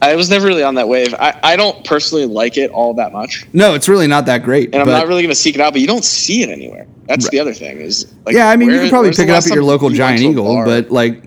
I 0.00 0.14
was 0.14 0.30
never 0.30 0.46
really 0.46 0.62
on 0.62 0.76
that 0.76 0.86
wave. 0.88 1.12
I, 1.14 1.38
I 1.42 1.56
don't 1.56 1.84
personally 1.84 2.26
like 2.26 2.56
it 2.56 2.70
all 2.70 2.94
that 2.94 3.12
much, 3.12 3.44
no, 3.52 3.74
it's 3.74 3.88
really 3.88 4.06
not 4.06 4.26
that 4.26 4.44
great. 4.44 4.72
and 4.72 4.80
I'm 4.80 4.86
not 4.88 5.08
really 5.08 5.22
going 5.22 5.30
to 5.30 5.34
seek 5.34 5.56
it 5.56 5.60
out. 5.60 5.72
But 5.72 5.80
you 5.80 5.88
don't 5.88 6.04
see 6.04 6.42
it 6.42 6.50
anywhere. 6.50 6.86
That's 7.06 7.28
the 7.30 7.40
other 7.40 7.52
thing. 7.54 7.78
Is 7.80 8.12
like, 8.24 8.36
yeah, 8.36 8.48
I 8.50 8.54
mean, 8.56 8.68
you 8.68 8.74
where- 8.76 8.84
could 8.84 8.90
probably 8.90 9.10
pick 9.10 9.28
it 9.28 9.30
up 9.30 9.44
at 9.44 9.50
your 9.52 9.64
local 9.64 9.90
you 9.90 9.96
Giant 9.96 10.22
went 10.22 10.22
to 10.22 10.26
a 10.28 10.30
Eagle, 10.30 10.54
bar? 10.54 10.64
but 10.66 10.90
like 10.92 11.24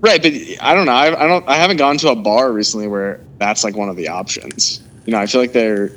right. 0.00 0.20
But 0.20 0.32
I 0.60 0.74
don't 0.74 0.86
know. 0.86 0.92
I, 0.92 1.24
I 1.24 1.26
don't. 1.28 1.46
I 1.48 1.54
haven't 1.56 1.76
gone 1.76 1.98
to 1.98 2.08
a 2.10 2.16
bar 2.16 2.52
recently 2.52 2.88
where 2.88 3.20
that's 3.38 3.62
like 3.62 3.76
one 3.76 3.88
of 3.88 3.94
the 3.96 4.08
options. 4.08 4.82
You 5.06 5.12
know, 5.12 5.18
I 5.18 5.26
feel 5.26 5.40
like 5.40 5.52
they're. 5.52 5.92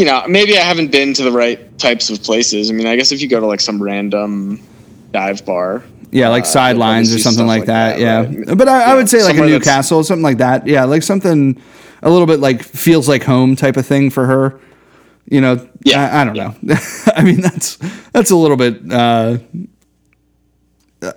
You 0.00 0.06
know, 0.06 0.24
maybe 0.26 0.56
I 0.56 0.62
haven't 0.62 0.90
been 0.90 1.12
to 1.12 1.22
the 1.22 1.30
right 1.30 1.60
types 1.78 2.08
of 2.08 2.22
places. 2.22 2.70
I 2.70 2.72
mean, 2.72 2.86
I 2.86 2.96
guess 2.96 3.12
if 3.12 3.20
you 3.20 3.28
go 3.28 3.38
to 3.38 3.46
like 3.46 3.60
some 3.60 3.82
random 3.82 4.58
dive 5.12 5.44
bar, 5.44 5.84
Yeah, 6.10 6.28
like 6.30 6.44
Uh, 6.44 6.46
sidelines 6.46 7.14
or 7.14 7.18
something 7.18 7.46
like 7.46 7.60
like 7.60 7.66
that. 7.66 7.98
that, 7.98 8.00
yeah, 8.00 8.20
right? 8.48 8.56
but 8.56 8.66
I, 8.66 8.92
I 8.92 8.94
would 8.94 9.10
say 9.10 9.22
like 9.22 9.36
a 9.36 9.44
Newcastle, 9.44 10.02
something 10.02 10.22
like 10.22 10.38
that. 10.38 10.66
Yeah, 10.66 10.84
like 10.84 11.02
something 11.02 11.60
a 12.02 12.08
little 12.08 12.26
bit 12.26 12.40
like 12.40 12.62
feels 12.62 13.08
like 13.10 13.24
home 13.24 13.56
type 13.56 13.76
of 13.76 13.84
thing 13.84 14.08
for 14.08 14.24
her. 14.24 14.58
You 15.26 15.42
know, 15.42 15.68
Yeah, 15.84 16.00
I, 16.10 16.22
I 16.22 16.24
don't 16.24 16.34
know. 16.36 16.54
I 17.14 17.22
mean, 17.22 17.42
that's 17.42 17.76
that's 18.14 18.30
a 18.30 18.36
little 18.36 18.56
bit. 18.56 18.80
Uh, 18.90 19.36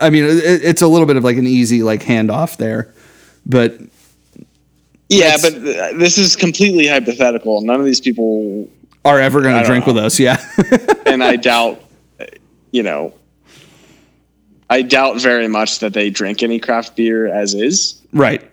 I 0.01 0.09
mean, 0.09 0.25
it, 0.25 0.63
it's 0.63 0.81
a 0.81 0.87
little 0.87 1.07
bit 1.07 1.15
of 1.15 1.23
like 1.23 1.37
an 1.37 1.47
easy 1.47 1.83
like 1.83 2.01
handoff 2.03 2.57
there, 2.57 2.93
but 3.45 3.77
yeah. 5.09 5.37
But 5.41 5.55
uh, 5.55 5.97
this 5.97 6.17
is 6.17 6.35
completely 6.35 6.87
hypothetical. 6.87 7.61
None 7.61 7.79
of 7.79 7.85
these 7.85 8.01
people 8.01 8.69
are 9.05 9.19
ever 9.19 9.41
going 9.41 9.61
to 9.61 9.65
drink 9.65 9.87
know. 9.87 9.93
with 9.93 10.03
us? 10.03 10.19
Yeah, 10.19 10.43
and 11.05 11.23
I 11.23 11.35
doubt, 11.35 11.81
you 12.71 12.83
know, 12.83 13.13
I 14.69 14.81
doubt 14.81 15.21
very 15.21 15.47
much 15.47 15.79
that 15.79 15.93
they 15.93 16.09
drink 16.09 16.43
any 16.43 16.59
craft 16.59 16.95
beer 16.95 17.27
as 17.27 17.53
is. 17.53 18.01
Right. 18.11 18.49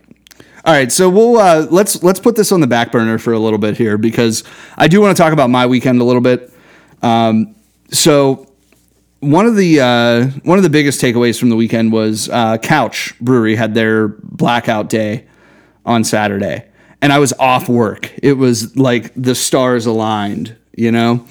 All 0.63 0.75
right, 0.75 0.93
so 0.93 1.09
we'll 1.09 1.39
uh, 1.39 1.67
let's 1.71 2.03
let's 2.03 2.21
put 2.21 2.37
this 2.37 2.53
on 2.53 2.61
the 2.61 2.67
back 2.67 2.93
burner 2.93 3.17
for 3.17 3.33
a 3.33 3.39
little 3.39 3.59
bit 3.59 3.79
here 3.79 3.97
because 3.97 4.45
I 4.77 4.89
do 4.89 5.01
want 5.01 5.17
to 5.17 5.23
talk 5.23 5.33
about 5.33 5.49
my 5.49 5.67
weekend 5.67 6.03
a 6.03 6.05
little 6.05 6.21
bit. 6.21 6.53
Um, 7.03 7.55
so 7.91 8.47
one 9.21 9.47
of 9.47 9.57
the 9.57 9.81
uh, 9.81 10.27
one 10.45 10.59
of 10.59 10.63
the 10.63 10.69
biggest 10.69 11.01
takeaways 11.01 11.41
from 11.41 11.49
the 11.49 11.57
weekend 11.57 11.93
was 11.93 12.29
uh, 12.29 12.59
Couch 12.59 13.19
Brewery 13.21 13.55
had 13.55 13.75
their 13.75 14.09
blackout 14.09 14.91
day 14.91 15.27
on 15.91 16.05
Saturday, 16.05 16.65
and 17.03 17.13
I 17.13 17.19
was 17.19 17.33
off 17.35 17.69
work. 17.69 18.13
It 18.23 18.35
was 18.35 18.77
like 18.77 19.13
the 19.15 19.35
stars 19.35 19.87
aligned, 19.87 20.57
you 20.75 20.93
know. 20.93 21.27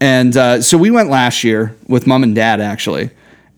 And 0.00 0.36
uh, 0.36 0.60
so 0.60 0.76
we 0.76 0.90
went 0.90 1.08
last 1.08 1.42
year 1.42 1.74
with 1.88 2.06
mom 2.06 2.22
and 2.22 2.34
dad 2.34 2.60
actually, 2.60 3.10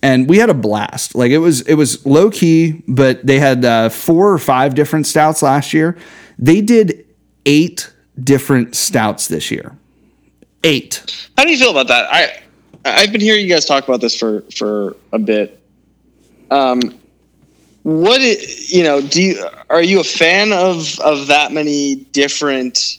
and 0.03 0.28
we 0.28 0.38
had 0.38 0.49
a 0.49 0.55
blast. 0.55 1.14
Like 1.14 1.32
it 1.32 1.38
was 1.38 1.62
it 1.62 1.74
was 1.74 2.07
low 2.07 2.30
key, 2.30 2.82
but 2.86 3.26
they 3.26 3.40
had 3.40 3.64
uh, 3.64 3.88
four 3.88 4.32
or 4.32 4.38
five 4.38 4.74
different 4.74 5.07
stouts 5.07 5.42
last 5.42 5.72
year. 5.74 5.99
They 6.38 6.61
did 6.61 7.05
eight 7.44 7.92
different 8.22 8.76
stouts 8.76 9.26
this 9.28 9.51
year. 9.51 9.76
Eight. 10.62 11.28
How 11.36 11.44
do 11.44 11.51
you 11.51 11.59
feel 11.59 11.70
about 11.70 11.88
that? 11.88 12.09
I 12.12 12.42
I've 12.84 13.11
been 13.11 13.20
hearing 13.20 13.44
you 13.44 13.53
guys 13.53 13.64
talk 13.64 13.86
about 13.88 14.01
this 14.01 14.16
for 14.16 14.42
for 14.55 14.97
a 15.12 15.18
bit. 15.18 15.61
Um, 16.51 16.80
what 17.87 18.20
you 18.20 18.82
know? 18.82 19.01
Do 19.01 19.22
you 19.22 19.49
are 19.70 19.80
you 19.80 20.01
a 20.01 20.05
fan 20.05 20.53
of 20.53 20.99
of 20.99 21.28
that 21.28 21.53
many 21.53 21.95
different 21.95 22.99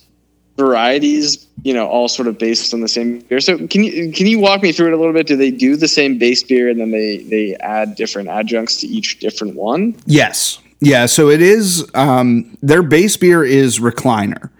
varieties? 0.56 1.46
You 1.64 1.74
know, 1.74 1.88
all 1.88 2.08
sort 2.08 2.30
of 2.30 2.38
based 2.38 2.74
on 2.74 2.80
the 2.80 2.88
same 2.88 3.20
beer. 3.20 3.42
So 3.42 3.58
can 3.68 3.84
you 3.84 4.14
can 4.14 4.28
you 4.28 4.40
walk 4.40 4.64
me 4.64 4.72
through 4.72 4.88
it 4.88 4.94
a 4.94 4.98
little 4.98 5.12
bit? 5.12 5.28
Do 5.28 5.36
they 5.36 5.52
do 5.52 5.76
the 5.76 5.90
same 5.90 6.18
base 6.18 6.42
beer 6.42 6.70
and 6.70 6.80
then 6.80 6.92
they 6.92 7.18
they 7.18 7.56
add 7.56 7.96
different 7.96 8.30
adjuncts 8.30 8.78
to 8.78 8.88
each 8.88 9.20
different 9.20 9.56
one? 9.56 9.94
Yes. 10.06 10.60
Yeah, 10.80 11.08
so 11.08 11.30
it 11.30 11.42
is. 11.42 11.86
Um, 11.94 12.58
their 12.62 12.84
base 12.84 13.18
beer 13.18 13.44
is 13.44 13.80
Recliner, 13.80 14.52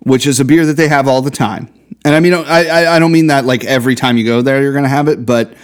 which 0.00 0.28
is 0.28 0.38
a 0.38 0.44
beer 0.44 0.64
that 0.66 0.76
they 0.76 0.86
have 0.86 1.08
all 1.08 1.22
the 1.22 1.30
time. 1.30 1.72
And 2.04 2.14
I 2.14 2.20
mean, 2.20 2.34
I, 2.34 2.94
I, 2.94 2.98
don't 2.98 3.10
mean 3.10 3.28
that 3.28 3.46
like 3.46 3.64
every 3.64 3.94
time 3.94 4.18
you 4.18 4.24
go 4.24 4.42
there 4.42 4.62
you're 4.62 4.72
to 4.74 4.86
have 4.86 5.08
it, 5.08 5.24
but 5.24 5.54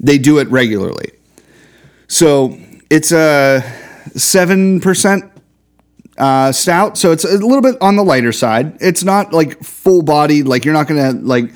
they 0.00 0.16
do 0.16 0.38
it 0.38 0.48
regularly. 0.48 1.12
So 2.08 2.58
it's 2.90 3.12
a 3.12 3.62
seven 4.14 4.80
percent 4.80 5.24
uh, 6.18 6.52
stout, 6.52 6.96
so 6.96 7.12
it's 7.12 7.24
a 7.24 7.38
little 7.38 7.62
bit 7.62 7.76
on 7.80 7.96
the 7.96 8.04
lighter 8.04 8.32
side. 8.32 8.76
It's 8.80 9.04
not 9.04 9.32
like 9.32 9.62
full 9.62 10.02
bodied, 10.02 10.46
like 10.46 10.64
you're 10.64 10.74
not 10.74 10.88
going 10.88 11.16
to 11.16 11.22
like. 11.24 11.52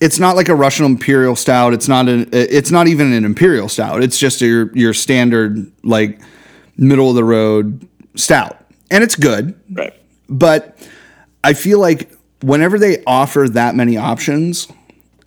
It's 0.00 0.18
not 0.18 0.34
like 0.34 0.48
a 0.48 0.54
Russian 0.54 0.84
imperial 0.84 1.36
stout. 1.36 1.72
It's 1.72 1.88
not 1.88 2.08
an. 2.08 2.28
It's 2.32 2.70
not 2.70 2.88
even 2.88 3.12
an 3.12 3.24
imperial 3.24 3.68
stout. 3.68 4.02
It's 4.02 4.18
just 4.18 4.40
your 4.40 4.72
your 4.76 4.94
standard 4.94 5.70
like 5.84 6.20
middle 6.76 7.08
of 7.08 7.14
the 7.14 7.24
road 7.24 7.86
stout, 8.16 8.58
and 8.90 9.04
it's 9.04 9.14
good. 9.14 9.58
Right. 9.70 9.94
But 10.28 10.78
I 11.44 11.52
feel 11.52 11.78
like 11.78 12.10
whenever 12.42 12.78
they 12.78 13.02
offer 13.06 13.48
that 13.50 13.74
many 13.74 13.96
options, 13.96 14.66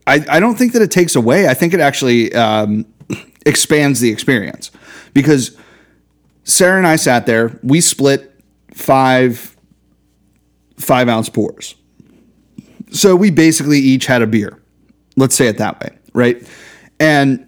I, 0.07 0.25
I 0.27 0.39
don't 0.39 0.55
think 0.55 0.73
that 0.73 0.81
it 0.81 0.91
takes 0.91 1.15
away. 1.15 1.47
I 1.47 1.53
think 1.53 1.73
it 1.73 1.79
actually 1.79 2.33
um, 2.33 2.85
expands 3.45 3.99
the 4.01 4.09
experience 4.09 4.71
because 5.15 5.57
Sarah 6.43 6.77
and 6.77 6.85
I 6.85 6.97
sat 6.97 7.25
there. 7.25 7.59
We 7.63 7.81
split 7.81 8.39
five 8.75 9.55
five 10.77 11.09
ounce 11.09 11.29
pours. 11.29 11.73
So 12.91 13.15
we 13.15 13.31
basically 13.31 13.79
each 13.79 14.05
had 14.05 14.21
a 14.21 14.27
beer. 14.27 14.61
Let's 15.15 15.33
say 15.33 15.47
it 15.47 15.57
that 15.57 15.81
way, 15.81 15.97
right? 16.13 16.47
And 16.99 17.47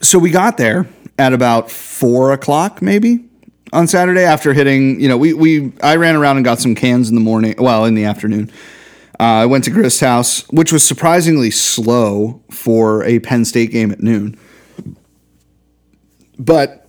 so 0.00 0.18
we 0.18 0.30
got 0.30 0.56
there 0.56 0.88
at 1.18 1.32
about 1.32 1.70
four 1.70 2.32
o'clock, 2.32 2.82
maybe 2.82 3.28
on 3.72 3.86
Saturday 3.86 4.22
after 4.22 4.52
hitting. 4.52 5.00
You 5.00 5.08
know, 5.08 5.16
we 5.16 5.32
we 5.34 5.72
I 5.82 5.96
ran 5.96 6.16
around 6.16 6.36
and 6.38 6.44
got 6.44 6.58
some 6.58 6.74
cans 6.74 7.08
in 7.08 7.14
the 7.14 7.20
morning. 7.20 7.54
Well, 7.58 7.84
in 7.84 7.94
the 7.94 8.04
afternoon. 8.04 8.50
Uh, 9.20 9.44
I 9.44 9.46
went 9.46 9.62
to 9.64 9.70
Grist's 9.70 10.00
house, 10.00 10.48
which 10.48 10.72
was 10.72 10.82
surprisingly 10.82 11.50
slow 11.52 12.42
for 12.50 13.04
a 13.04 13.20
Penn 13.20 13.44
State 13.44 13.70
game 13.70 13.92
at 13.92 14.00
noon. 14.00 14.36
But 16.38 16.88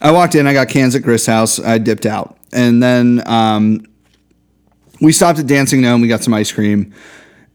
I 0.00 0.12
walked 0.12 0.34
in, 0.34 0.46
I 0.46 0.52
got 0.52 0.68
cans 0.68 0.94
at 0.94 1.02
Grist's 1.02 1.26
house, 1.26 1.58
I 1.58 1.78
dipped 1.78 2.06
out. 2.06 2.36
And 2.52 2.82
then 2.82 3.22
um, 3.26 3.84
we 5.00 5.12
stopped 5.12 5.38
at 5.38 5.46
Dancing 5.46 5.82
Gnome, 5.82 6.00
we 6.00 6.08
got 6.08 6.22
some 6.22 6.34
ice 6.34 6.52
cream, 6.52 6.94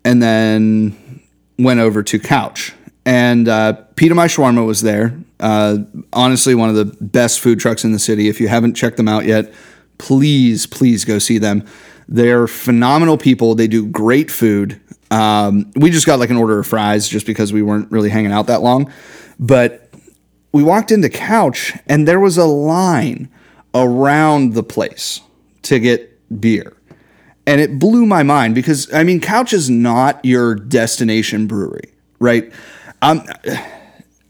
and 0.06 0.22
then 0.22 1.22
went 1.58 1.80
over 1.80 2.04
to 2.04 2.20
Couch. 2.20 2.74
And 3.06 3.48
uh, 3.50 3.74
Pita 3.96 4.16
My 4.16 4.28
Shawarma 4.28 4.66
was 4.66 4.82
there. 4.82 5.18
Uh, 5.40 5.80
honestly, 6.14 6.56
one 6.56 6.70
of 6.70 6.76
the 6.76 6.86
best 6.86 7.42
food 7.42 7.60
trucks 7.60 7.84
in 7.84 7.92
the 7.92 8.00
city. 8.00 8.30
If 8.30 8.40
you 8.40 8.48
haven't 8.48 8.76
checked 8.76 8.98
them 8.98 9.10
out 9.10 9.26
yet, 9.26 9.54
please, 9.98 10.66
please 10.66 11.04
go 11.04 11.20
see 11.20 11.38
them. 11.38 11.66
They're 12.08 12.48
phenomenal 12.48 13.18
people. 13.18 13.56
They 13.56 13.68
do 13.68 13.86
great 13.86 14.32
food. 14.32 14.80
Um, 15.12 15.72
we 15.76 15.90
just 15.90 16.06
got 16.06 16.20
like 16.20 16.30
an 16.30 16.38
order 16.38 16.60
of 16.60 16.68
fries 16.68 17.08
just 17.08 17.26
because 17.26 17.52
we 17.52 17.62
weren't 17.62 17.92
really 17.92 18.10
hanging 18.10 18.32
out 18.32 18.48
that 18.48 18.62
long. 18.62 18.92
But 19.40 19.83
we 20.54 20.64
walked 20.64 20.92
into 20.92 21.10
Couch 21.10 21.74
and 21.88 22.08
there 22.08 22.20
was 22.20 22.38
a 22.38 22.46
line 22.46 23.30
around 23.74 24.54
the 24.54 24.64
place 24.64 25.20
to 25.64 25.80
get 25.80 26.40
beer. 26.40 26.78
And 27.46 27.60
it 27.60 27.80
blew 27.80 28.06
my 28.06 28.24
mind 28.24 28.56
because, 28.56 28.92
I 28.94 29.04
mean, 29.04 29.20
Couch 29.20 29.52
is 29.52 29.70
not 29.70 30.24
your 30.24 30.56
destination 30.56 31.48
brewery, 31.48 31.92
right? 32.20 32.54
I'm, 33.02 33.24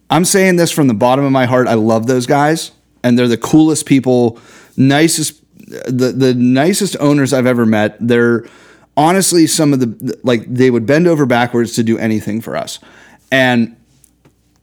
I'm 0.10 0.26
saying 0.26 0.56
this 0.56 0.72
from 0.72 0.88
the 0.88 0.96
bottom 0.96 1.24
of 1.24 1.32
my 1.32 1.46
heart. 1.46 1.68
I 1.68 1.76
love 1.76 2.08
those 2.08 2.26
guys, 2.26 2.72
and 3.04 3.20
they're 3.20 3.28
the 3.28 3.38
coolest 3.38 3.86
people, 3.86 4.40
nicest, 4.78 5.44
the, 5.58 6.14
the 6.16 6.34
nicest 6.34 6.98
owners 7.00 7.34
I've 7.34 7.46
ever 7.46 7.68
met. 7.68 7.98
They're 8.00 8.48
honestly 8.98 9.46
some 9.46 9.74
of 9.74 9.80
the, 9.80 10.18
like, 10.24 10.52
they 10.52 10.72
would 10.72 10.88
bend 10.88 11.06
over 11.08 11.28
backwards 11.28 11.76
to 11.76 11.84
do 11.84 12.00
anything 12.00 12.42
for 12.42 12.56
us. 12.56 12.80
And 13.32 13.76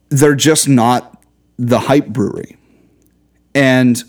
they're 0.09 0.35
just 0.35 0.69
not 0.69 1.10
the 1.61 1.79
hype 1.79 2.09
brewery. 2.09 2.57
And 3.55 4.03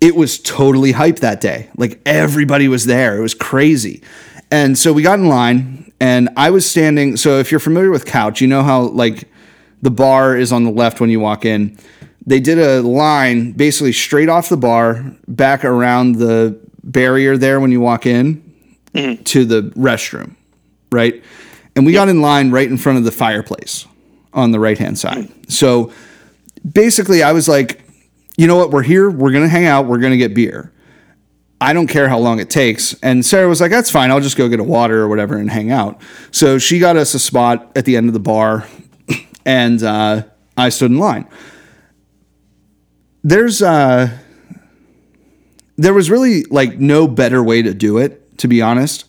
it 0.00 0.16
was 0.16 0.38
totally 0.38 0.92
hype 0.92 1.16
that 1.16 1.40
day. 1.40 1.68
Like 1.76 2.00
everybody 2.06 2.68
was 2.68 2.86
there. 2.86 3.18
It 3.18 3.20
was 3.20 3.34
crazy. 3.34 4.02
And 4.50 4.78
so 4.78 4.92
we 4.92 5.02
got 5.02 5.18
in 5.18 5.28
line 5.28 5.92
and 6.00 6.30
I 6.36 6.50
was 6.50 6.68
standing. 6.68 7.16
So 7.16 7.38
if 7.38 7.50
you're 7.50 7.60
familiar 7.60 7.90
with 7.90 8.06
Couch, 8.06 8.40
you 8.40 8.48
know 8.48 8.62
how 8.62 8.82
like 8.82 9.28
the 9.82 9.90
bar 9.90 10.36
is 10.36 10.52
on 10.52 10.64
the 10.64 10.70
left 10.70 11.00
when 11.00 11.10
you 11.10 11.20
walk 11.20 11.44
in. 11.44 11.76
They 12.24 12.40
did 12.40 12.58
a 12.58 12.80
line 12.80 13.52
basically 13.52 13.92
straight 13.92 14.28
off 14.28 14.48
the 14.48 14.56
bar, 14.56 15.04
back 15.26 15.64
around 15.64 16.16
the 16.16 16.58
barrier 16.82 17.36
there 17.36 17.60
when 17.60 17.72
you 17.72 17.80
walk 17.80 18.06
in 18.06 18.54
mm-hmm. 18.94 19.22
to 19.24 19.44
the 19.44 19.62
restroom, 19.76 20.34
right? 20.92 21.22
And 21.76 21.84
we 21.84 21.92
got 21.92 22.08
in 22.08 22.22
line 22.22 22.50
right 22.50 22.68
in 22.68 22.78
front 22.78 22.98
of 22.98 23.04
the 23.04 23.12
fireplace 23.12 23.86
on 24.32 24.50
the 24.50 24.60
right 24.60 24.78
hand 24.78 24.98
side. 24.98 25.28
Mm. 25.28 25.50
So 25.50 25.92
basically, 26.70 27.22
I 27.22 27.32
was 27.32 27.48
like, 27.48 27.84
you 28.36 28.46
know 28.46 28.56
what? 28.56 28.70
We're 28.70 28.82
here. 28.82 29.10
We're 29.10 29.32
going 29.32 29.44
to 29.44 29.48
hang 29.48 29.66
out. 29.66 29.86
We're 29.86 29.98
going 29.98 30.12
to 30.12 30.16
get 30.16 30.34
beer. 30.34 30.72
I 31.60 31.72
don't 31.72 31.88
care 31.88 32.08
how 32.08 32.18
long 32.18 32.38
it 32.38 32.50
takes. 32.50 32.94
And 33.02 33.26
Sarah 33.26 33.48
was 33.48 33.60
like, 33.60 33.70
that's 33.72 33.90
fine. 33.90 34.10
I'll 34.10 34.20
just 34.20 34.36
go 34.36 34.48
get 34.48 34.60
a 34.60 34.64
water 34.64 35.02
or 35.02 35.08
whatever 35.08 35.36
and 35.36 35.50
hang 35.50 35.72
out. 35.72 36.00
So 36.30 36.58
she 36.58 36.78
got 36.78 36.96
us 36.96 37.14
a 37.14 37.18
spot 37.18 37.72
at 37.74 37.84
the 37.84 37.96
end 37.96 38.06
of 38.08 38.12
the 38.12 38.20
bar 38.20 38.66
and 39.44 39.82
uh, 39.82 40.22
I 40.56 40.68
stood 40.68 40.92
in 40.92 40.98
line. 40.98 41.26
There's, 43.24 43.60
uh, 43.60 44.16
there 45.76 45.92
was 45.92 46.10
really 46.10 46.44
like 46.44 46.78
no 46.78 47.08
better 47.08 47.42
way 47.42 47.62
to 47.62 47.74
do 47.74 47.98
it, 47.98 48.38
to 48.38 48.48
be 48.48 48.62
honest. 48.62 49.04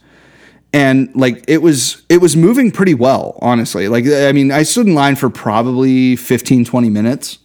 And 0.71 1.13
like 1.15 1.43
it 1.47 1.61
was, 1.61 2.03
it 2.09 2.21
was 2.21 2.35
moving 2.35 2.71
pretty 2.71 2.93
well, 2.93 3.37
honestly. 3.41 3.87
Like, 3.87 4.05
I 4.05 4.31
mean, 4.31 4.51
I 4.51 4.63
stood 4.63 4.87
in 4.87 4.93
line 4.93 5.15
for 5.15 5.29
probably 5.29 6.15
15, 6.15 6.65
20 6.65 6.89
minutes, 6.89 7.39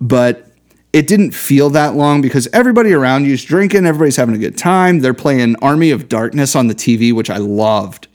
but 0.00 0.50
it 0.92 1.08
didn't 1.08 1.32
feel 1.32 1.70
that 1.70 1.94
long 1.94 2.20
because 2.22 2.46
everybody 2.52 2.92
around 2.92 3.24
you 3.24 3.32
is 3.32 3.44
drinking, 3.44 3.84
everybody's 3.84 4.14
having 4.14 4.34
a 4.34 4.38
good 4.38 4.56
time. 4.56 5.00
They're 5.00 5.12
playing 5.12 5.56
Army 5.62 5.90
of 5.90 6.08
Darkness 6.08 6.54
on 6.54 6.68
the 6.68 6.74
TV, 6.74 7.12
which 7.12 7.30
I 7.30 7.38
loved. 7.38 8.06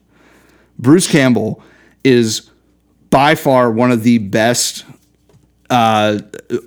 Bruce 0.77 1.05
Campbell 1.05 1.61
is 2.05 2.49
by 3.09 3.35
far 3.35 3.69
one 3.69 3.91
of 3.91 4.03
the 4.03 4.19
best, 4.19 4.85
uh, 5.69 6.19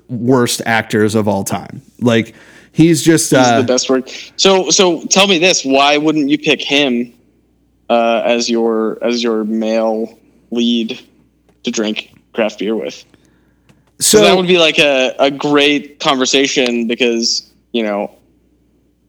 worst 0.08 0.60
actors 0.66 1.14
of 1.14 1.28
all 1.28 1.44
time. 1.44 1.80
Like 2.00 2.34
he's 2.72 3.02
just 3.02 3.30
He's 3.30 3.38
uh, 3.38 3.62
the 3.62 3.66
best 3.66 3.88
word. 3.88 4.10
So 4.36 4.68
so 4.70 5.04
tell 5.06 5.26
me 5.26 5.38
this: 5.38 5.64
Why 5.64 5.96
wouldn't 5.96 6.28
you 6.28 6.38
pick 6.38 6.60
him 6.60 7.14
uh, 7.88 8.22
as 8.24 8.48
your 8.48 9.02
as 9.02 9.22
your 9.22 9.44
male 9.44 10.18
lead 10.50 11.00
to 11.64 11.70
drink 11.70 12.14
craft 12.32 12.58
beer 12.58 12.76
with? 12.76 13.04
so 14.02 14.20
that 14.20 14.36
would 14.36 14.46
be 14.46 14.58
like 14.58 14.78
a, 14.78 15.14
a 15.18 15.30
great 15.30 16.00
conversation 16.00 16.86
because 16.86 17.52
you 17.72 17.82
know 17.82 18.14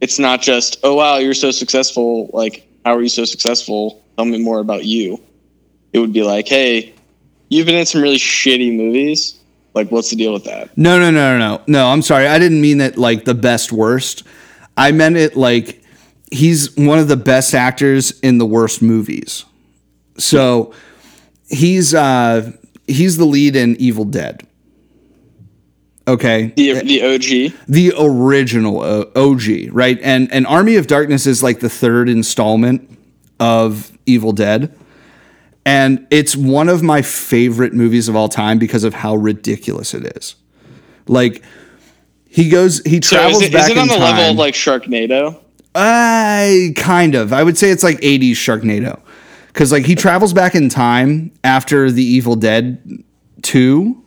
it's 0.01 0.19
not 0.19 0.41
just 0.41 0.79
oh 0.83 0.95
wow 0.95 1.17
you're 1.17 1.33
so 1.33 1.51
successful 1.51 2.29
like 2.33 2.67
how 2.85 2.95
are 2.95 3.01
you 3.01 3.09
so 3.09 3.25
successful 3.25 4.03
tell 4.15 4.25
me 4.25 4.37
more 4.37 4.59
about 4.59 4.85
you 4.85 5.19
it 5.93 5.99
would 5.99 6.13
be 6.13 6.23
like 6.23 6.47
hey 6.47 6.93
you've 7.49 7.65
been 7.65 7.75
in 7.75 7.85
some 7.85 8.01
really 8.01 8.17
shitty 8.17 8.75
movies 8.75 9.39
like 9.73 9.89
what's 9.89 10.09
the 10.09 10.15
deal 10.15 10.33
with 10.33 10.43
that 10.43 10.75
No, 10.77 10.99
no, 10.99 11.09
no, 11.09 11.37
no, 11.37 11.55
no. 11.57 11.63
No, 11.65 11.87
I'm 11.87 12.03
sorry. 12.03 12.27
I 12.27 12.37
didn't 12.37 12.61
mean 12.61 12.79
it 12.79 12.95
like 12.95 13.25
the 13.25 13.33
best 13.33 13.71
worst. 13.71 14.23
I 14.77 14.91
meant 14.91 15.17
it 15.17 15.35
like 15.35 15.82
he's 16.33 16.75
one 16.75 16.99
of 16.99 17.07
the 17.07 17.15
best 17.17 17.53
actors 17.53 18.19
in 18.21 18.39
the 18.39 18.45
worst 18.45 18.81
movies. 18.81 19.45
So 20.17 20.73
he's 21.47 21.93
uh 21.93 22.51
he's 22.87 23.17
the 23.17 23.25
lead 23.25 23.55
in 23.55 23.75
Evil 23.77 24.05
Dead. 24.05 24.45
Okay. 26.07 26.53
the 26.57 26.73
the 26.81 27.03
OG 27.03 27.53
The 27.67 27.93
original 27.97 28.81
uh, 28.81 29.05
OG, 29.15 29.69
right? 29.71 29.99
And 30.01 30.31
and 30.33 30.45
Army 30.47 30.75
of 30.75 30.87
Darkness 30.87 31.25
is 31.25 31.41
like 31.41 31.59
the 31.59 31.69
third 31.69 32.09
installment 32.09 32.89
of 33.39 33.91
Evil 34.05 34.33
Dead. 34.33 34.75
And 35.65 36.05
it's 36.11 36.35
one 36.35 36.67
of 36.67 36.83
my 36.83 37.01
favorite 37.01 37.73
movies 37.73 38.09
of 38.09 38.17
all 38.17 38.27
time 38.27 38.59
because 38.59 38.83
of 38.83 38.93
how 38.93 39.15
ridiculous 39.15 39.93
it 39.93 40.17
is. 40.17 40.35
Like 41.07 41.41
he 42.27 42.49
goes, 42.49 42.81
he 42.85 42.99
so 43.01 43.15
travels 43.15 43.43
is 43.43 43.49
it, 43.49 43.53
back 43.53 43.65
is 43.65 43.69
it 43.69 43.77
on 43.77 43.87
the 43.87 43.93
time. 43.93 44.01
level 44.17 44.31
of 44.31 44.37
like 44.37 44.55
Sharknado 44.55 45.39
I 45.75 46.73
kind 46.75 47.15
of. 47.15 47.33
I 47.33 47.43
would 47.43 47.57
say 47.57 47.71
it's 47.71 47.83
like 47.83 47.99
80s 47.99 48.31
Sharknado. 48.31 49.01
Cuz 49.53 49.71
like 49.71 49.85
he 49.85 49.95
travels 49.95 50.33
back 50.33 50.55
in 50.55 50.69
time 50.69 51.31
after 51.43 51.91
the 51.91 52.03
Evil 52.03 52.35
Dead 52.35 53.03
2 53.43 54.03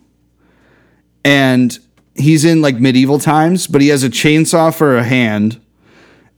and 1.23 1.77
he's 2.15 2.45
in 2.45 2.61
like 2.61 2.79
medieval 2.79 3.19
times, 3.19 3.67
but 3.67 3.81
he 3.81 3.89
has 3.89 4.03
a 4.03 4.09
chainsaw 4.09 4.73
for 4.73 4.97
a 4.97 5.03
hand 5.03 5.59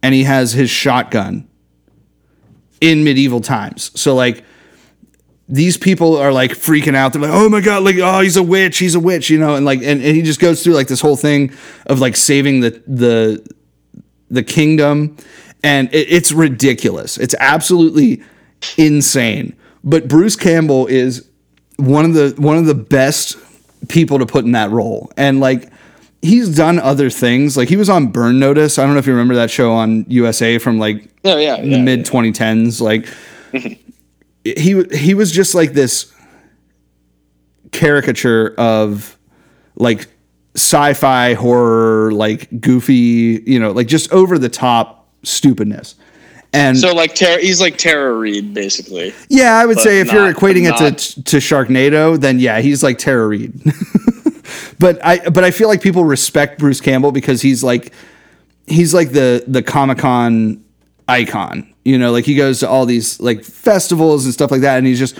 and 0.01 0.13
he 0.13 0.23
has 0.23 0.53
his 0.53 0.69
shotgun 0.69 1.47
in 2.81 3.03
medieval 3.03 3.41
times. 3.41 3.91
So 3.99 4.15
like 4.15 4.43
these 5.47 5.77
people 5.77 6.15
are 6.15 6.31
like 6.31 6.51
freaking 6.51 6.95
out. 6.95 7.13
They're 7.13 7.21
like, 7.23 7.31
"Oh 7.33 7.49
my 7.49 7.61
god, 7.61 7.83
like 7.83 7.97
oh, 7.97 8.19
he's 8.19 8.37
a 8.37 8.43
witch, 8.43 8.77
he's 8.77 8.95
a 8.95 8.99
witch," 8.99 9.29
you 9.29 9.39
know, 9.39 9.55
and 9.55 9.65
like 9.65 9.79
and, 9.79 10.01
and 10.01 10.15
he 10.15 10.21
just 10.21 10.39
goes 10.39 10.63
through 10.63 10.73
like 10.73 10.87
this 10.87 11.01
whole 11.01 11.15
thing 11.15 11.51
of 11.87 11.99
like 11.99 12.15
saving 12.15 12.59
the 12.59 12.81
the 12.85 13.45
the 14.29 14.43
kingdom, 14.43 15.17
and 15.63 15.93
it, 15.93 16.11
it's 16.11 16.31
ridiculous. 16.31 17.17
It's 17.17 17.35
absolutely 17.39 18.23
insane. 18.77 19.55
But 19.83 20.07
Bruce 20.07 20.35
Campbell 20.35 20.87
is 20.87 21.27
one 21.77 22.05
of 22.05 22.13
the 22.13 22.33
one 22.37 22.57
of 22.57 22.65
the 22.65 22.75
best 22.75 23.37
people 23.87 24.19
to 24.19 24.25
put 24.25 24.45
in 24.45 24.51
that 24.53 24.71
role, 24.71 25.11
and 25.17 25.39
like 25.39 25.71
he's 26.21 26.55
done 26.55 26.79
other 26.79 27.09
things. 27.09 27.55
Like 27.55 27.69
he 27.69 27.77
was 27.77 27.89
on 27.89 28.07
Burn 28.07 28.39
Notice. 28.39 28.77
I 28.77 28.83
don't 28.85 28.93
know 28.93 28.99
if 28.99 29.07
you 29.07 29.13
remember 29.13 29.35
that 29.35 29.49
show 29.49 29.71
on 29.71 30.05
USA 30.09 30.57
from 30.57 30.79
like 30.79 31.09
Oh 31.23 31.37
yeah, 31.37 31.59
the 31.59 31.67
yeah, 31.67 31.81
mid 31.81 32.05
2010s 32.05 32.81
like 32.81 33.05
he 34.43 34.83
he 34.83 35.13
was 35.13 35.31
just 35.31 35.55
like 35.55 35.73
this 35.73 36.13
caricature 37.71 38.53
of 38.57 39.17
like 39.75 40.07
sci-fi 40.55 41.33
horror 41.35 42.11
like 42.11 42.47
goofy 42.59 43.41
you 43.45 43.59
know 43.59 43.71
like 43.71 43.87
just 43.87 44.11
over 44.11 44.37
the 44.37 44.49
top 44.49 45.07
stupidness 45.23 45.95
and 46.51 46.75
So 46.77 46.95
like 46.95 47.13
Tara, 47.13 47.39
he's 47.39 47.61
like 47.61 47.77
Tara 47.77 48.13
Reid 48.13 48.53
basically. 48.53 49.13
yeah 49.29 49.53
i 49.57 49.65
would 49.65 49.75
but 49.75 49.83
say 49.83 49.99
if 49.99 50.11
you're 50.11 50.33
equating 50.33 50.63
it 50.67 50.79
not- 50.81 50.97
to 50.97 51.23
to 51.23 51.37
sharknado 51.37 52.19
then 52.19 52.39
yeah 52.39 52.59
he's 52.61 52.81
like 52.83 52.97
Tara 52.97 53.27
Reid. 53.27 53.53
but 54.79 55.03
i 55.05 55.19
but 55.29 55.43
i 55.43 55.51
feel 55.51 55.67
like 55.67 55.81
people 55.81 56.03
respect 56.03 56.57
bruce 56.59 56.81
campbell 56.81 57.11
because 57.11 57.41
he's 57.41 57.63
like 57.63 57.93
he's 58.65 58.93
like 58.93 59.11
the 59.11 59.43
the 59.47 59.61
comic-con 59.61 60.63
icon 61.07 61.71
you 61.85 61.97
know 61.97 62.11
like 62.11 62.25
he 62.25 62.33
goes 62.35 62.59
to 62.59 62.67
all 62.69 62.85
these 62.85 63.19
like 63.19 63.43
festivals 63.43 64.25
and 64.25 64.33
stuff 64.33 64.49
like 64.51 64.61
that 64.61 64.77
and 64.79 64.87
he's 64.87 64.99
just 64.99 65.19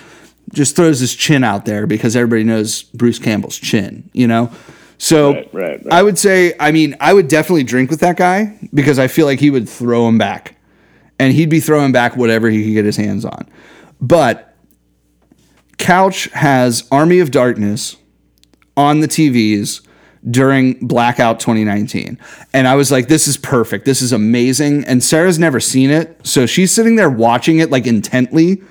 just 0.54 0.76
throws 0.76 1.00
his 1.00 1.16
chin 1.16 1.44
out 1.44 1.66
there 1.66 1.86
because 1.86 2.16
everybody 2.16 2.44
knows 2.44 2.82
bruce 2.84 3.20
campbell's 3.20 3.58
chin 3.58 4.10
you 4.14 4.26
know 4.28 4.52
so 5.00 5.34
Right, 5.34 5.54
right, 5.54 5.84
right. 5.86 5.94
i 5.94 6.04
would 6.04 6.20
say 6.20 6.54
i 6.60 6.72
mean 6.72 6.96
i 7.00 7.14
would 7.14 7.28
definitely 7.28 7.64
drink 7.64 7.90
with 7.90 8.02
that 8.02 8.18
guy 8.18 8.56
because 8.74 9.00
i 9.00 9.08
feel 9.08 9.26
like 9.26 9.40
he 9.40 9.50
would 9.50 9.68
throw 9.68 10.08
him 10.08 10.18
back 10.20 10.56
and 11.18 11.34
he'd 11.34 11.50
be 11.50 11.60
throwing 11.60 11.92
back 11.92 12.16
whatever 12.16 12.50
he 12.50 12.64
could 12.66 12.74
get 12.74 12.86
his 12.86 12.98
hands 12.98 13.26
on 13.26 13.50
but 14.00 14.56
couch 15.78 16.26
has 16.34 16.88
army 16.92 17.20
of 17.20 17.32
darkness 17.32 17.96
on 18.78 19.00
the 19.00 19.08
TVs 19.08 19.82
during 20.30 20.74
Blackout 20.86 21.40
2019. 21.40 22.20
And 22.54 22.68
I 22.68 22.76
was 22.76 22.92
like, 22.92 23.08
this 23.08 23.28
is 23.28 23.38
perfect. 23.38 23.86
This 23.86 24.02
is 24.02 24.12
amazing. 24.12 24.84
And 24.86 25.04
Sarah's 25.04 25.40
never 25.40 25.60
seen 25.60 25.90
it. 25.90 26.20
So 26.26 26.46
she's 26.46 26.72
sitting 26.72 26.96
there 26.96 27.10
watching 27.10 27.60
it 27.60 27.72
like 27.72 27.88
intently 27.88 28.62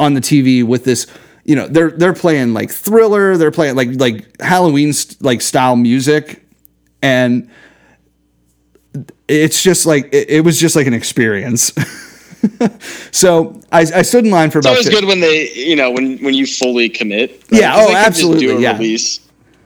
on 0.00 0.14
the 0.14 0.20
TV 0.20 0.64
with 0.64 0.84
this, 0.84 1.06
you 1.46 1.54
know, 1.54 1.68
they're 1.68 1.92
they're 1.92 2.12
playing 2.12 2.52
like 2.54 2.70
thriller, 2.70 3.36
they're 3.36 3.52
playing 3.52 3.76
like 3.76 3.90
like 4.00 4.40
Halloween 4.40 4.92
st- 4.92 5.22
like 5.22 5.40
style 5.40 5.76
music. 5.76 6.42
And 7.02 7.48
it's 9.28 9.62
just 9.62 9.86
like 9.86 10.12
it, 10.12 10.28
it 10.28 10.40
was 10.44 10.58
just 10.58 10.74
like 10.74 10.86
an 10.88 10.94
experience. 10.94 11.72
so 13.12 13.60
I, 13.70 13.80
I 13.80 14.02
stood 14.02 14.24
in 14.24 14.30
line 14.32 14.50
for 14.50 14.58
It's 14.58 14.66
about 14.66 14.72
always 14.72 14.86
fif- 14.88 15.00
good 15.00 15.04
when 15.06 15.20
they, 15.20 15.52
you 15.52 15.76
know, 15.76 15.90
when 15.90 16.18
when 16.18 16.34
you 16.34 16.46
fully 16.46 16.88
commit. 16.88 17.44
Yeah, 17.50 17.74
'Cause 17.76 17.90
oh, 17.90 17.94
absolutely, 17.94 18.46
do 18.46 18.56
a 18.58 18.60
yeah. 18.60 18.72
release. 18.72 19.20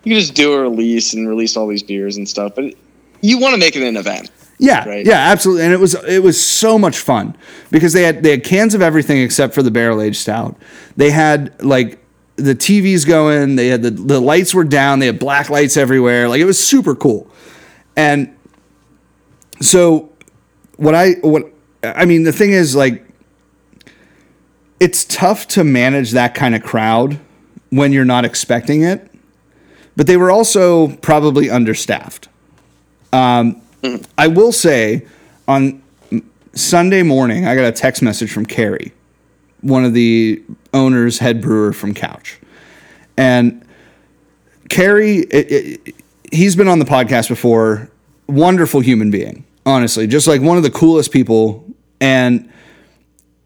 You 0.05 0.13
can 0.13 0.21
just 0.21 0.35
do 0.35 0.53
a 0.53 0.61
release 0.61 1.15
and 1.15 1.29
release 1.29 1.57
all 1.57 1.67
these 1.67 1.83
beers 1.83 2.17
and 2.17 2.29
stuff, 2.29 2.53
but 2.55 2.75
you 3.23 3.39
want 3.39 3.55
to 3.55 3.61
make 3.61 3.75
it 3.77 3.83
an 3.83 3.97
event. 3.97 4.31
Yeah, 4.61 4.87
right? 4.87 5.07
yeah, 5.07 5.31
absolutely. 5.31 5.65
And 5.65 5.73
it 5.73 5.81
was 5.81 5.95
it 6.05 6.23
was 6.23 6.43
so 6.43 6.79
much 6.79 6.99
fun 6.99 7.35
because 7.71 7.95
they 7.95 8.03
had 8.03 8.23
they 8.23 8.33
had 8.33 8.45
cans 8.45 8.75
of 8.75 8.83
everything 8.83 9.19
except 9.19 9.55
for 9.55 9.63
the 9.63 9.71
barrel 9.71 10.03
aged 10.03 10.19
stout. 10.19 10.55
They 10.97 11.11
had 11.11 11.63
like 11.65 11.99
the 12.37 12.55
TVs 12.55 13.07
going, 13.07 13.57
they 13.57 13.69
had 13.69 13.83
the 13.83 13.91
the 13.91 14.21
lights 14.21 14.53
were 14.53 14.65
down, 14.65 14.99
they 14.99 15.07
had 15.07 15.19
black 15.19 15.49
lights 15.49 15.79
everywhere. 15.79 16.29
Like 16.29 16.43
it 16.43 16.45
was 16.45 16.63
super 16.63 16.95
cool. 16.95 17.31
And 17.97 18.37
so 19.63 20.13
what 20.77 20.95
I 20.95 21.13
what 21.23 21.51
I 21.83 22.05
mean 22.05 22.25
the 22.25 22.33
thing 22.33 22.53
is 22.53 22.77
like 22.77 23.03
it's 24.79 25.07
tough 25.07 25.49
to 25.49 25.65
manage 25.65 26.11
that 26.11 26.35
kind 26.35 26.55
of 26.55 26.63
crowd 26.63 27.19
when 27.71 27.93
you're 27.93 28.05
not 28.05 28.27
expecting 28.27 28.83
it. 28.83 29.11
But 29.97 30.07
they 30.07 30.19
were 30.19 30.31
also 30.31 30.89
probably 30.97 31.49
understaffed. 31.49 32.29
Um, 33.13 33.63
I 34.19 34.27
will 34.27 34.53
say 34.53 35.07
on 35.49 35.83
Sunday 36.55 37.03
morning, 37.03 37.47
I 37.47 37.55
got 37.55 37.65
a 37.65 37.73
text 37.73 38.03
message 38.03 38.33
from 38.33 38.47
Carrie, 38.47 38.93
one 39.61 39.85
of 39.85 39.95
the 39.95 40.43
owners, 40.75 41.19
head 41.19 41.41
brewer 41.41 41.73
from 41.73 41.95
Couch. 41.95 42.41
And 43.17 43.67
Carrie, 44.69 45.19
it, 45.19 45.53
it, 45.53 45.95
he's 46.33 46.57
been 46.57 46.69
on 46.69 46.79
the 46.79 46.85
podcast 46.85 47.29
before. 47.29 47.91
Wonderful 48.29 48.81
human 48.81 49.11
being, 49.11 49.45
honestly, 49.67 50.07
just 50.07 50.29
like 50.29 50.41
one 50.41 50.57
of 50.57 50.63
the 50.63 50.71
coolest 50.71 51.11
people. 51.11 51.65
And 52.01 52.51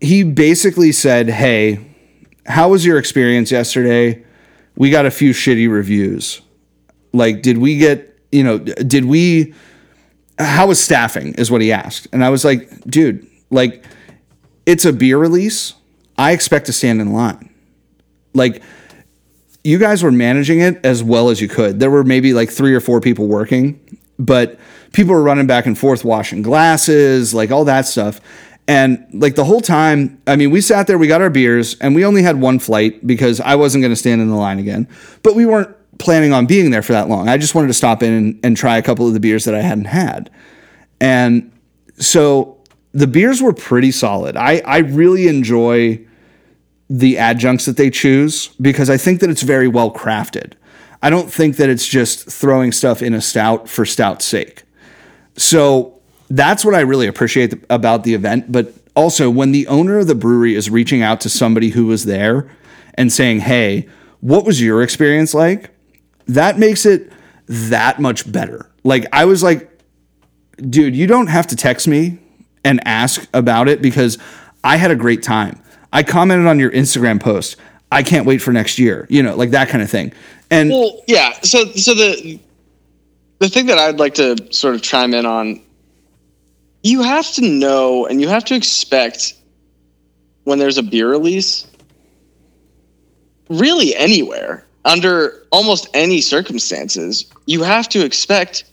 he 0.00 0.22
basically 0.22 0.92
said, 0.92 1.28
Hey, 1.30 1.80
how 2.46 2.68
was 2.68 2.84
your 2.84 2.98
experience 2.98 3.50
yesterday? 3.50 4.22
We 4.76 4.90
got 4.90 5.06
a 5.06 5.10
few 5.10 5.30
shitty 5.30 5.70
reviews. 5.70 6.42
Like, 7.12 7.42
did 7.42 7.58
we 7.58 7.78
get, 7.78 8.18
you 8.30 8.42
know, 8.42 8.58
did 8.58 9.06
we, 9.06 9.54
how 10.38 10.66
was 10.66 10.82
staffing 10.82 11.34
is 11.34 11.50
what 11.50 11.60
he 11.60 11.72
asked. 11.72 12.08
And 12.12 12.24
i 12.24 12.30
was 12.30 12.44
like 12.44 12.68
dude 12.82 13.26
like 13.50 13.84
it's 14.66 14.84
a 14.84 14.92
beer 14.92 15.18
release. 15.18 15.74
I 16.16 16.32
expect 16.32 16.66
to 16.66 16.72
stand 16.72 17.00
in 17.00 17.12
line. 17.12 17.52
Like 18.32 18.62
you 19.62 19.78
guys 19.78 20.02
were 20.02 20.12
managing 20.12 20.60
it 20.60 20.84
as 20.84 21.02
well 21.02 21.28
as 21.28 21.40
you 21.40 21.48
could. 21.48 21.80
There 21.80 21.90
were 21.90 22.04
maybe 22.04 22.32
like 22.32 22.50
three 22.50 22.74
or 22.74 22.80
four 22.80 23.00
people 23.00 23.26
working 23.26 23.80
but 24.18 24.58
people 24.92 25.14
were 25.14 25.22
running 25.22 25.46
back 25.46 25.66
and 25.66 25.76
forth 25.76 26.04
washing 26.04 26.42
glasses 26.42 27.34
like 27.34 27.50
all 27.50 27.64
that 27.64 27.86
stuff. 27.86 28.20
And 28.66 29.06
like 29.12 29.34
the 29.34 29.44
whole 29.44 29.60
time 29.60 30.22
i 30.26 30.36
mean 30.36 30.50
we 30.50 30.62
sat 30.62 30.86
there 30.86 30.96
we 30.96 31.06
got 31.06 31.20
our 31.20 31.28
beers 31.28 31.76
and 31.80 31.94
we 31.94 32.02
only 32.04 32.22
had 32.22 32.40
one 32.40 32.58
flight 32.58 33.06
because 33.06 33.38
i 33.40 33.54
wasn't 33.54 33.82
going 33.82 33.92
to 33.92 33.96
stand 33.96 34.22
in 34.22 34.30
the 34.30 34.36
line 34.36 34.58
again 34.58 34.88
but 35.22 35.34
we 35.34 35.44
weren't 35.44 35.76
planning 35.98 36.32
on 36.32 36.46
being 36.46 36.70
there 36.70 36.82
for 36.82 36.92
that 36.92 37.08
long 37.08 37.28
i 37.28 37.36
just 37.36 37.54
wanted 37.54 37.68
to 37.68 37.74
stop 37.74 38.02
in 38.02 38.12
and, 38.12 38.40
and 38.42 38.56
try 38.56 38.76
a 38.76 38.82
couple 38.82 39.06
of 39.06 39.14
the 39.14 39.20
beers 39.20 39.44
that 39.44 39.54
i 39.54 39.60
hadn't 39.60 39.86
had 39.86 40.30
and 41.00 41.50
so 41.98 42.58
the 42.94 43.06
beers 43.08 43.42
were 43.42 43.52
pretty 43.52 43.90
solid. 43.90 44.36
I, 44.36 44.62
I 44.64 44.78
really 44.78 45.26
enjoy 45.26 46.00
the 46.88 47.18
adjuncts 47.18 47.66
that 47.66 47.76
they 47.76 47.90
choose 47.90 48.48
because 48.60 48.88
I 48.88 48.96
think 48.96 49.20
that 49.20 49.30
it's 49.30 49.42
very 49.42 49.68
well 49.68 49.92
crafted. 49.92 50.52
I 51.02 51.10
don't 51.10 51.30
think 51.30 51.56
that 51.56 51.68
it's 51.68 51.86
just 51.86 52.30
throwing 52.30 52.72
stuff 52.72 53.02
in 53.02 53.12
a 53.12 53.20
stout 53.20 53.68
for 53.68 53.84
stout's 53.84 54.24
sake. 54.24 54.62
So 55.36 56.00
that's 56.30 56.64
what 56.64 56.74
I 56.74 56.80
really 56.80 57.08
appreciate 57.08 57.54
about 57.68 58.04
the 58.04 58.14
event. 58.14 58.50
But 58.50 58.72
also, 58.94 59.28
when 59.28 59.50
the 59.50 59.66
owner 59.66 59.98
of 59.98 60.06
the 60.06 60.14
brewery 60.14 60.54
is 60.54 60.70
reaching 60.70 61.02
out 61.02 61.20
to 61.22 61.28
somebody 61.28 61.70
who 61.70 61.86
was 61.86 62.04
there 62.04 62.48
and 62.94 63.12
saying, 63.12 63.40
Hey, 63.40 63.88
what 64.20 64.44
was 64.44 64.62
your 64.62 64.82
experience 64.82 65.34
like? 65.34 65.73
That 66.26 66.58
makes 66.58 66.86
it 66.86 67.12
that 67.46 68.00
much 68.00 68.30
better. 68.30 68.70
Like, 68.82 69.06
I 69.12 69.24
was 69.24 69.42
like, 69.42 69.70
dude, 70.56 70.94
you 70.94 71.06
don't 71.06 71.26
have 71.26 71.46
to 71.48 71.56
text 71.56 71.88
me 71.88 72.18
and 72.64 72.80
ask 72.86 73.26
about 73.34 73.68
it 73.68 73.82
because 73.82 74.18
I 74.62 74.76
had 74.76 74.90
a 74.90 74.96
great 74.96 75.22
time. 75.22 75.60
I 75.92 76.02
commented 76.02 76.46
on 76.46 76.58
your 76.58 76.70
Instagram 76.70 77.20
post. 77.20 77.56
I 77.92 78.02
can't 78.02 78.26
wait 78.26 78.38
for 78.38 78.52
next 78.52 78.78
year. 78.78 79.06
You 79.08 79.22
know, 79.22 79.36
like 79.36 79.50
that 79.50 79.68
kind 79.68 79.82
of 79.82 79.90
thing. 79.90 80.12
And 80.50 80.70
Well, 80.70 81.02
yeah. 81.06 81.32
So, 81.42 81.66
so 81.72 81.94
the 81.94 82.40
the 83.38 83.48
thing 83.48 83.66
that 83.66 83.78
I'd 83.78 83.98
like 83.98 84.14
to 84.14 84.36
sort 84.50 84.74
of 84.74 84.82
chime 84.82 85.14
in 85.14 85.26
on, 85.26 85.60
you 86.82 87.02
have 87.02 87.30
to 87.34 87.42
know 87.42 88.06
and 88.06 88.20
you 88.20 88.28
have 88.28 88.44
to 88.46 88.54
expect 88.54 89.34
when 90.44 90.58
there's 90.58 90.78
a 90.78 90.82
beer 90.82 91.08
release, 91.08 91.66
really 93.48 93.94
anywhere 93.94 94.64
under 94.84 95.42
almost 95.50 95.88
any 95.94 96.20
circumstances, 96.20 97.26
you 97.46 97.62
have 97.62 97.88
to 97.90 98.04
expect 98.04 98.64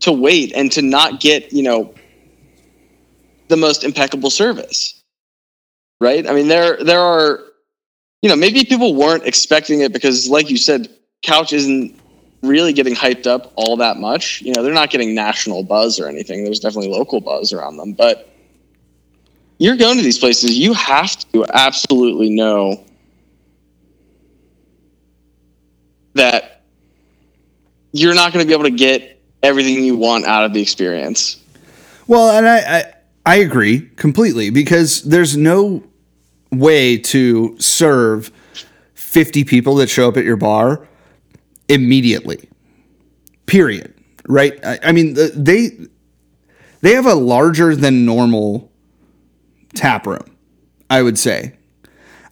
to 0.00 0.12
wait 0.12 0.52
and 0.54 0.72
to 0.72 0.82
not 0.82 1.20
get 1.20 1.52
you 1.52 1.62
know 1.62 1.94
the 3.48 3.56
most 3.56 3.84
impeccable 3.84 4.30
service, 4.30 5.02
right? 6.00 6.28
I 6.28 6.32
mean, 6.32 6.48
there 6.48 6.82
there 6.82 7.00
are 7.00 7.40
you 8.22 8.28
know, 8.28 8.36
maybe 8.36 8.64
people 8.64 8.94
weren't 8.94 9.24
expecting 9.24 9.80
it 9.80 9.92
because, 9.92 10.28
like 10.28 10.50
you 10.50 10.58
said, 10.58 10.88
Couch 11.22 11.52
isn't 11.52 11.98
really 12.42 12.72
getting 12.72 12.94
hyped 12.94 13.26
up 13.26 13.52
all 13.56 13.76
that 13.78 13.96
much. 13.96 14.42
You 14.42 14.52
know, 14.52 14.62
they're 14.62 14.74
not 14.74 14.90
getting 14.90 15.14
national 15.14 15.62
buzz 15.62 15.98
or 15.98 16.06
anything. 16.06 16.44
There's 16.44 16.60
definitely 16.60 16.90
local 16.90 17.20
buzz 17.20 17.52
around 17.52 17.76
them, 17.76 17.92
but 17.92 18.28
you're 19.58 19.76
going 19.76 19.96
to 19.96 20.02
these 20.02 20.18
places, 20.18 20.58
you 20.58 20.72
have 20.72 21.18
to 21.32 21.44
absolutely 21.52 22.30
know 22.30 22.82
that 26.14 26.62
you're 27.92 28.14
not 28.14 28.32
going 28.32 28.44
to 28.44 28.46
be 28.46 28.52
able 28.52 28.64
to 28.64 28.70
get 28.70 29.20
everything 29.42 29.84
you 29.84 29.96
want 29.96 30.24
out 30.26 30.44
of 30.44 30.52
the 30.52 30.60
experience. 30.60 31.42
Well, 32.06 32.36
and 32.36 32.48
I, 32.48 32.58
I 32.58 32.94
I 33.26 33.36
agree 33.36 33.88
completely 33.96 34.50
because 34.50 35.02
there's 35.02 35.36
no 35.36 35.84
way 36.50 36.98
to 36.98 37.56
serve 37.60 38.32
50 38.94 39.44
people 39.44 39.76
that 39.76 39.88
show 39.88 40.08
up 40.08 40.16
at 40.16 40.24
your 40.24 40.36
bar 40.36 40.88
immediately. 41.68 42.48
Period. 43.46 43.94
Right? 44.28 44.58
I, 44.64 44.78
I 44.84 44.92
mean, 44.92 45.14
they 45.14 45.70
they 46.80 46.94
have 46.94 47.06
a 47.06 47.14
larger 47.14 47.76
than 47.76 48.04
normal 48.04 48.70
tap 49.74 50.06
room, 50.06 50.36
I 50.88 51.02
would 51.02 51.18
say. 51.18 51.56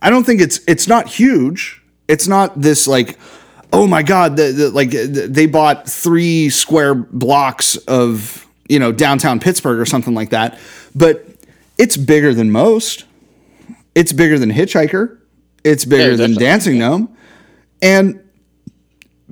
I 0.00 0.10
don't 0.10 0.24
think 0.24 0.40
it's 0.40 0.60
it's 0.66 0.88
not 0.88 1.08
huge. 1.08 1.82
It's 2.06 2.26
not 2.26 2.60
this 2.60 2.86
like 2.86 3.18
oh 3.72 3.86
my 3.86 4.02
god, 4.02 4.36
the, 4.36 4.52
the, 4.52 4.70
like 4.70 4.90
the- 4.90 5.28
they 5.30 5.46
bought 5.46 5.88
3 5.88 6.50
square 6.50 6.94
blocks 6.94 7.76
of, 7.76 8.46
you 8.68 8.78
know, 8.78 8.92
downtown 8.92 9.40
Pittsburgh 9.40 9.78
or 9.78 9.86
something 9.86 10.14
like 10.14 10.30
that. 10.30 10.58
But 10.94 11.24
it's 11.78 11.96
bigger 11.96 12.34
than 12.34 12.50
most. 12.50 13.04
It's 13.94 14.12
bigger 14.12 14.38
than 14.38 14.50
Hitchhiker. 14.50 15.18
It's 15.64 15.84
bigger 15.84 16.10
Yeah, 16.12 16.16
than. 16.16 16.34
Dancing 16.34 16.78
Gnome. 16.78 17.14
And 17.82 18.20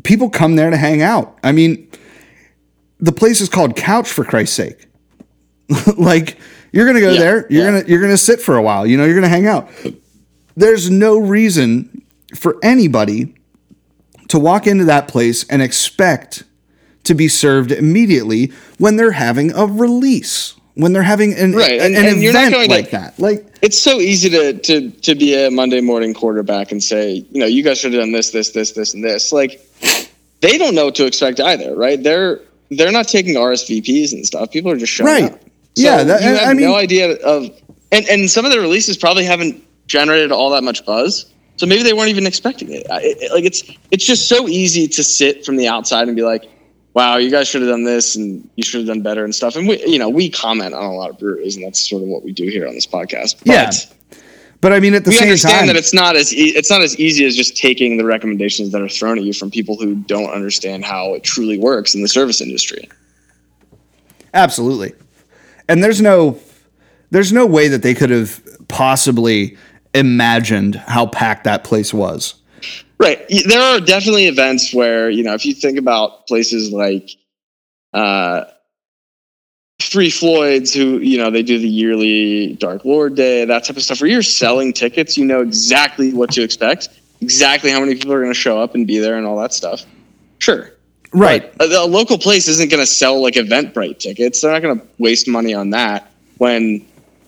people 0.02 0.28
come 0.30 0.56
there 0.56 0.70
to 0.70 0.76
hang 0.76 1.02
out. 1.02 1.38
I 1.42 1.52
mean, 1.52 1.90
the 3.00 3.12
place 3.12 3.40
is 3.40 3.48
called 3.48 3.76
Couch 3.76 4.08
for 4.10 4.24
Christ's 4.24 4.56
sake. 4.56 4.86
like 5.96 6.38
you're 6.72 6.84
going 6.84 6.94
to 6.96 7.00
go 7.00 7.12
Yeah, 7.12 7.18
there, 7.18 7.46
you're 7.50 7.64
yeah. 7.64 7.70
going 7.70 7.84
to 7.84 7.90
you're 7.90 8.00
to 8.06 8.16
sit 8.18 8.40
for 8.40 8.56
a 8.56 8.62
while, 8.62 8.86
you 8.86 8.96
know, 8.96 9.04
you're 9.04 9.14
going 9.14 9.22
to 9.24 9.28
hang 9.28 9.46
out. 9.46 9.68
There's 10.56 10.90
no 10.90 11.18
reason 11.18 12.02
for 12.36 12.56
anybody 12.62 13.34
to 14.28 14.38
walk 14.38 14.66
into 14.66 14.84
that 14.84 15.08
place 15.08 15.44
and 15.48 15.62
expect 15.62 16.42
to 17.04 17.14
be 17.14 17.28
served 17.28 17.70
immediately 17.72 18.52
when 18.78 18.96
they're 18.96 19.12
having 19.12 19.52
a 19.54 19.64
release, 19.66 20.54
when 20.74 20.92
they're 20.92 21.02
having 21.02 21.32
an, 21.34 21.52
Right, 21.52 21.80
and- 21.80 21.94
an 21.96 22.06
and 22.06 22.22
you're 22.22 22.32
not 22.32 22.48
event 22.48 22.54
going 22.54 22.68
to- 22.68 22.74
like 22.74 22.90
that. 22.90 23.18
Like 23.18 23.46
it's 23.62 23.78
so 23.78 24.00
easy 24.00 24.28
to 24.30 24.52
to 24.54 24.90
to 24.90 25.14
be 25.14 25.34
a 25.34 25.50
Monday 25.50 25.80
morning 25.80 26.12
quarterback 26.14 26.72
and 26.72 26.82
say, 26.82 27.24
you 27.30 27.40
know, 27.40 27.46
you 27.46 27.62
guys 27.62 27.78
should 27.78 27.92
have 27.92 28.02
done 28.02 28.12
this, 28.12 28.30
this, 28.30 28.50
this, 28.50 28.72
this, 28.72 28.94
and 28.94 29.02
this. 29.04 29.32
Like 29.32 29.60
they 30.40 30.58
don't 30.58 30.74
know 30.74 30.86
what 30.86 30.94
to 30.96 31.06
expect 31.06 31.40
either, 31.40 31.74
right? 31.76 32.02
They're 32.02 32.40
they're 32.70 32.90
not 32.92 33.06
taking 33.06 33.36
RSVPs 33.36 34.12
and 34.12 34.26
stuff. 34.26 34.50
People 34.50 34.72
are 34.72 34.76
just 34.76 34.92
showing 34.92 35.12
Right. 35.12 35.32
up. 35.32 35.40
Yeah, 35.76 36.02
that- 36.02 36.20
you 36.22 36.26
have 36.28 36.48
I 36.48 36.52
mean- 36.54 36.66
no 36.66 36.74
idea 36.74 37.12
of 37.18 37.50
and 37.92 38.04
and 38.08 38.28
some 38.28 38.44
of 38.44 38.50
the 38.50 38.58
releases 38.60 38.96
probably 38.96 39.24
haven't 39.24 39.62
generated 39.86 40.32
all 40.32 40.50
that 40.50 40.64
much 40.64 40.84
buzz. 40.84 41.26
So 41.56 41.66
maybe 41.66 41.82
they 41.82 41.92
weren't 41.92 42.10
even 42.10 42.26
expecting 42.26 42.70
it. 42.72 42.86
I- 42.90 43.00
it- 43.02 43.32
like 43.32 43.44
it's 43.44 43.62
it's 43.90 44.04
just 44.04 44.28
so 44.28 44.46
easy 44.48 44.86
to 44.88 45.02
sit 45.04 45.44
from 45.44 45.56
the 45.56 45.68
outside 45.68 46.06
and 46.08 46.16
be 46.16 46.22
like, 46.22 46.44
"Wow, 46.94 47.16
you 47.16 47.30
guys 47.30 47.48
should 47.48 47.62
have 47.62 47.70
done 47.70 47.84
this 47.84 48.14
and 48.16 48.48
you 48.56 48.62
should 48.62 48.80
have 48.80 48.86
done 48.88 49.00
better 49.02 49.24
and 49.24 49.34
stuff." 49.34 49.56
And 49.56 49.66
we, 49.66 49.84
you 49.86 49.98
know, 49.98 50.08
we 50.08 50.28
comment 50.30 50.74
on 50.74 50.84
a 50.84 50.94
lot 50.94 51.10
of 51.10 51.18
breweries, 51.18 51.56
and 51.56 51.64
that's 51.64 51.88
sort 51.88 52.02
of 52.02 52.08
what 52.08 52.22
we 52.24 52.32
do 52.32 52.44
here 52.48 52.66
on 52.68 52.74
this 52.74 52.86
podcast. 52.86 53.36
But 53.44 53.46
Yeah. 53.54 53.70
but 54.60 54.72
I 54.72 54.80
mean 54.80 54.94
at 54.94 55.04
the 55.04 55.10
we 55.10 55.16
same 55.16 55.24
understand 55.28 55.58
time 55.60 55.66
that 55.68 55.76
it's 55.76 55.94
not 55.94 56.14
as 56.16 56.34
e- 56.34 56.52
it's 56.56 56.68
not 56.70 56.82
as 56.82 56.98
easy 56.98 57.24
as 57.24 57.34
just 57.36 57.56
taking 57.56 57.96
the 57.96 58.04
recommendations 58.04 58.70
that 58.72 58.82
are 58.82 58.88
thrown 58.88 59.16
at 59.18 59.24
you 59.24 59.32
from 59.32 59.50
people 59.50 59.76
who 59.76 59.94
don't 59.94 60.30
understand 60.30 60.84
how 60.84 61.14
it 61.14 61.22
truly 61.22 61.58
works 61.58 61.94
in 61.94 62.02
the 62.02 62.08
service 62.08 62.40
industry. 62.40 62.88
Absolutely. 64.34 64.92
And 65.68 65.82
there's 65.82 66.00
no 66.00 66.38
there's 67.10 67.32
no 67.32 67.46
way 67.46 67.68
that 67.68 67.82
they 67.82 67.94
could 67.94 68.10
have 68.10 68.42
possibly 68.68 69.56
imagined 69.96 70.76
how 70.76 71.06
packed 71.06 71.44
that 71.44 71.64
place 71.64 71.92
was. 71.92 72.34
Right. 72.98 73.26
There 73.46 73.60
are 73.60 73.80
definitely 73.80 74.26
events 74.26 74.72
where, 74.72 75.10
you 75.10 75.22
know, 75.22 75.34
if 75.34 75.44
you 75.44 75.54
think 75.54 75.78
about 75.78 76.26
places 76.26 76.72
like 76.72 77.10
uh 77.92 78.44
Three 79.78 80.08
Floyds 80.08 80.72
who, 80.72 80.98
you 80.98 81.18
know, 81.18 81.30
they 81.30 81.42
do 81.42 81.58
the 81.58 81.68
yearly 81.68 82.54
Dark 82.54 82.86
Lord 82.86 83.14
Day, 83.14 83.44
that 83.44 83.64
type 83.64 83.76
of 83.76 83.82
stuff, 83.82 84.00
where 84.00 84.08
you're 84.08 84.22
selling 84.22 84.72
tickets, 84.72 85.18
you 85.18 85.24
know 85.26 85.42
exactly 85.42 86.14
what 86.14 86.30
to 86.32 86.42
expect, 86.42 86.88
exactly 87.20 87.70
how 87.70 87.80
many 87.80 87.94
people 87.94 88.12
are 88.14 88.20
going 88.20 88.32
to 88.32 88.38
show 88.38 88.58
up 88.58 88.74
and 88.74 88.86
be 88.86 88.98
there 88.98 89.18
and 89.18 89.26
all 89.26 89.38
that 89.38 89.52
stuff. 89.52 89.84
Sure. 90.38 90.70
Right. 91.12 91.56
But 91.58 91.70
a, 91.70 91.82
a 91.82 91.84
local 91.84 92.16
place 92.16 92.48
isn't 92.48 92.70
going 92.70 92.80
to 92.80 92.86
sell 92.86 93.22
like 93.22 93.34
Eventbrite 93.34 93.98
tickets. 93.98 94.40
They're 94.40 94.50
not 94.50 94.62
going 94.62 94.80
to 94.80 94.86
waste 94.98 95.28
money 95.28 95.52
on 95.52 95.70
that 95.70 96.10
when 96.38 96.84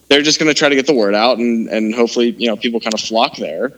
they're 0.09 0.22
just 0.22 0.39
going 0.39 0.48
to 0.48 0.55
try 0.55 0.68
to 0.68 0.74
get 0.74 0.86
the 0.86 0.94
word 0.94 1.14
out 1.14 1.39
and, 1.39 1.68
and 1.68 1.94
hopefully, 1.94 2.30
you 2.39 2.47
know, 2.48 2.56
people 2.56 2.80
kind 2.80 2.94
of 2.94 3.01
flock 3.01 3.36
there. 3.36 3.72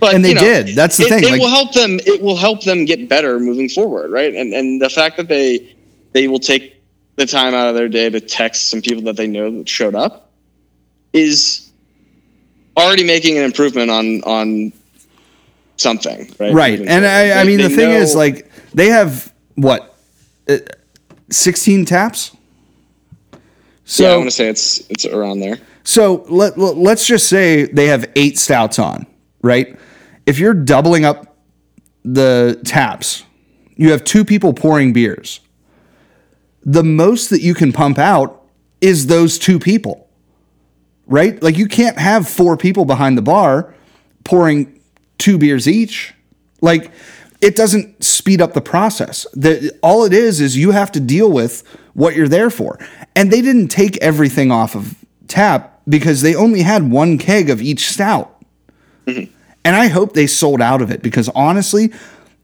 But, 0.00 0.14
And 0.14 0.24
they 0.24 0.30
you 0.30 0.34
know, 0.36 0.40
did. 0.40 0.68
That's 0.76 0.96
the 0.96 1.04
it, 1.04 1.08
thing, 1.08 1.24
It 1.24 1.30
like- 1.32 1.40
will 1.40 1.48
help 1.48 1.72
them. 1.72 2.00
It 2.06 2.20
will 2.22 2.36
help 2.36 2.62
them 2.64 2.84
get 2.84 3.08
better 3.08 3.38
moving 3.38 3.68
forward, 3.68 4.10
right? 4.10 4.34
And 4.34 4.52
and 4.52 4.80
the 4.82 4.90
fact 4.90 5.16
that 5.18 5.28
they 5.28 5.74
they 6.12 6.26
will 6.28 6.40
take 6.40 6.80
the 7.16 7.26
time 7.26 7.54
out 7.54 7.68
of 7.68 7.74
their 7.76 7.88
day 7.88 8.10
to 8.10 8.20
text 8.20 8.68
some 8.70 8.80
people 8.82 9.02
that 9.04 9.16
they 9.16 9.28
know 9.28 9.50
that 9.58 9.68
showed 9.68 9.94
up 9.94 10.30
is 11.12 11.70
already 12.76 13.04
making 13.04 13.38
an 13.38 13.44
improvement 13.44 13.88
on 13.90 14.20
on 14.24 14.72
something, 15.76 16.28
right? 16.40 16.52
Right. 16.52 16.72
Moving 16.80 16.88
And 16.88 17.04
forward. 17.04 17.06
I, 17.08 17.40
I 17.40 17.44
They- 17.44 17.56
mean 17.56 17.60
the 17.68 17.74
thing 17.74 17.90
is 17.90 18.14
like 18.16 18.50
they 18.74 18.88
have 18.88 19.32
what 19.54 19.94
uh, 20.48 20.56
16 21.30 21.84
taps? 21.84 22.36
So 23.84 24.04
yeah, 24.04 24.14
I 24.14 24.16
want 24.16 24.28
to 24.28 24.34
say 24.34 24.48
it's 24.48 24.80
it's 24.90 25.04
around 25.04 25.40
there. 25.40 25.58
So 25.84 26.24
let, 26.28 26.56
let, 26.56 26.76
let's 26.76 27.06
just 27.06 27.28
say 27.28 27.64
they 27.66 27.86
have 27.86 28.10
eight 28.16 28.38
stouts 28.38 28.78
on, 28.78 29.06
right? 29.42 29.78
If 30.24 30.38
you're 30.38 30.54
doubling 30.54 31.04
up 31.04 31.36
the 32.04 32.60
taps, 32.64 33.24
you 33.76 33.90
have 33.90 34.02
two 34.04 34.24
people 34.24 34.54
pouring 34.54 34.92
beers. 34.94 35.40
The 36.64 36.82
most 36.82 37.28
that 37.28 37.42
you 37.42 37.52
can 37.52 37.72
pump 37.72 37.98
out 37.98 38.42
is 38.80 39.06
those 39.06 39.38
two 39.38 39.58
people, 39.58 40.08
right? 41.06 41.42
Like 41.42 41.58
you 41.58 41.68
can't 41.68 41.98
have 41.98 42.26
four 42.26 42.56
people 42.56 42.86
behind 42.86 43.18
the 43.18 43.22
bar 43.22 43.74
pouring 44.24 44.80
two 45.18 45.36
beers 45.36 45.68
each. 45.68 46.14
Like 46.62 46.90
it 47.44 47.56
doesn't 47.56 48.02
speed 48.02 48.40
up 48.40 48.54
the 48.54 48.62
process. 48.62 49.26
The, 49.34 49.78
all 49.82 50.04
it 50.04 50.14
is 50.14 50.40
is 50.40 50.56
you 50.56 50.70
have 50.70 50.90
to 50.92 51.00
deal 51.00 51.30
with 51.30 51.62
what 51.92 52.16
you're 52.16 52.26
there 52.26 52.48
for. 52.48 52.78
And 53.14 53.30
they 53.30 53.42
didn't 53.42 53.68
take 53.68 53.98
everything 53.98 54.50
off 54.50 54.74
of 54.74 54.94
tap 55.28 55.82
because 55.86 56.22
they 56.22 56.34
only 56.34 56.62
had 56.62 56.90
one 56.90 57.18
keg 57.18 57.50
of 57.50 57.60
each 57.60 57.90
stout. 57.90 58.42
Mm-hmm. 59.06 59.30
And 59.62 59.76
I 59.76 59.88
hope 59.88 60.14
they 60.14 60.26
sold 60.26 60.62
out 60.62 60.80
of 60.80 60.90
it 60.90 61.02
because 61.02 61.28
honestly, 61.34 61.92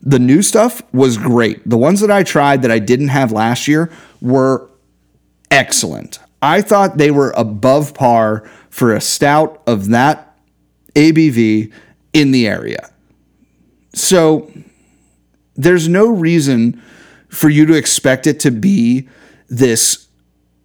the 0.03 0.19
new 0.19 0.43
stuff 0.43 0.83
was 0.93 1.17
great. 1.17 1.67
The 1.67 1.79
ones 1.79 2.01
that 2.01 2.11
I 2.11 2.23
tried 2.23 2.61
that 2.61 2.71
I 2.71 2.79
didn't 2.79 3.09
have 3.09 3.33
last 3.33 3.67
year 3.67 3.91
were 4.21 4.69
excellent. 5.51 6.19
I 6.43 6.61
thought 6.61 6.99
they 6.99 7.11
were 7.11 7.33
above 7.39 7.95
par 7.95 8.47
for 8.69 8.95
a 8.95 9.01
stout 9.01 9.63
of 9.67 9.89
that 9.89 10.37
ABV 10.95 11.73
in 12.13 12.33
the 12.33 12.47
area. 12.47 12.91
So 13.95 14.51
there's 15.63 15.89
no 15.89 16.09
reason 16.09 16.83
for 17.29 17.49
you 17.49 17.67
to 17.67 17.75
expect 17.75 18.27
it 18.27 18.41
to 18.41 18.51
be 18.51 19.09
this 19.49 20.09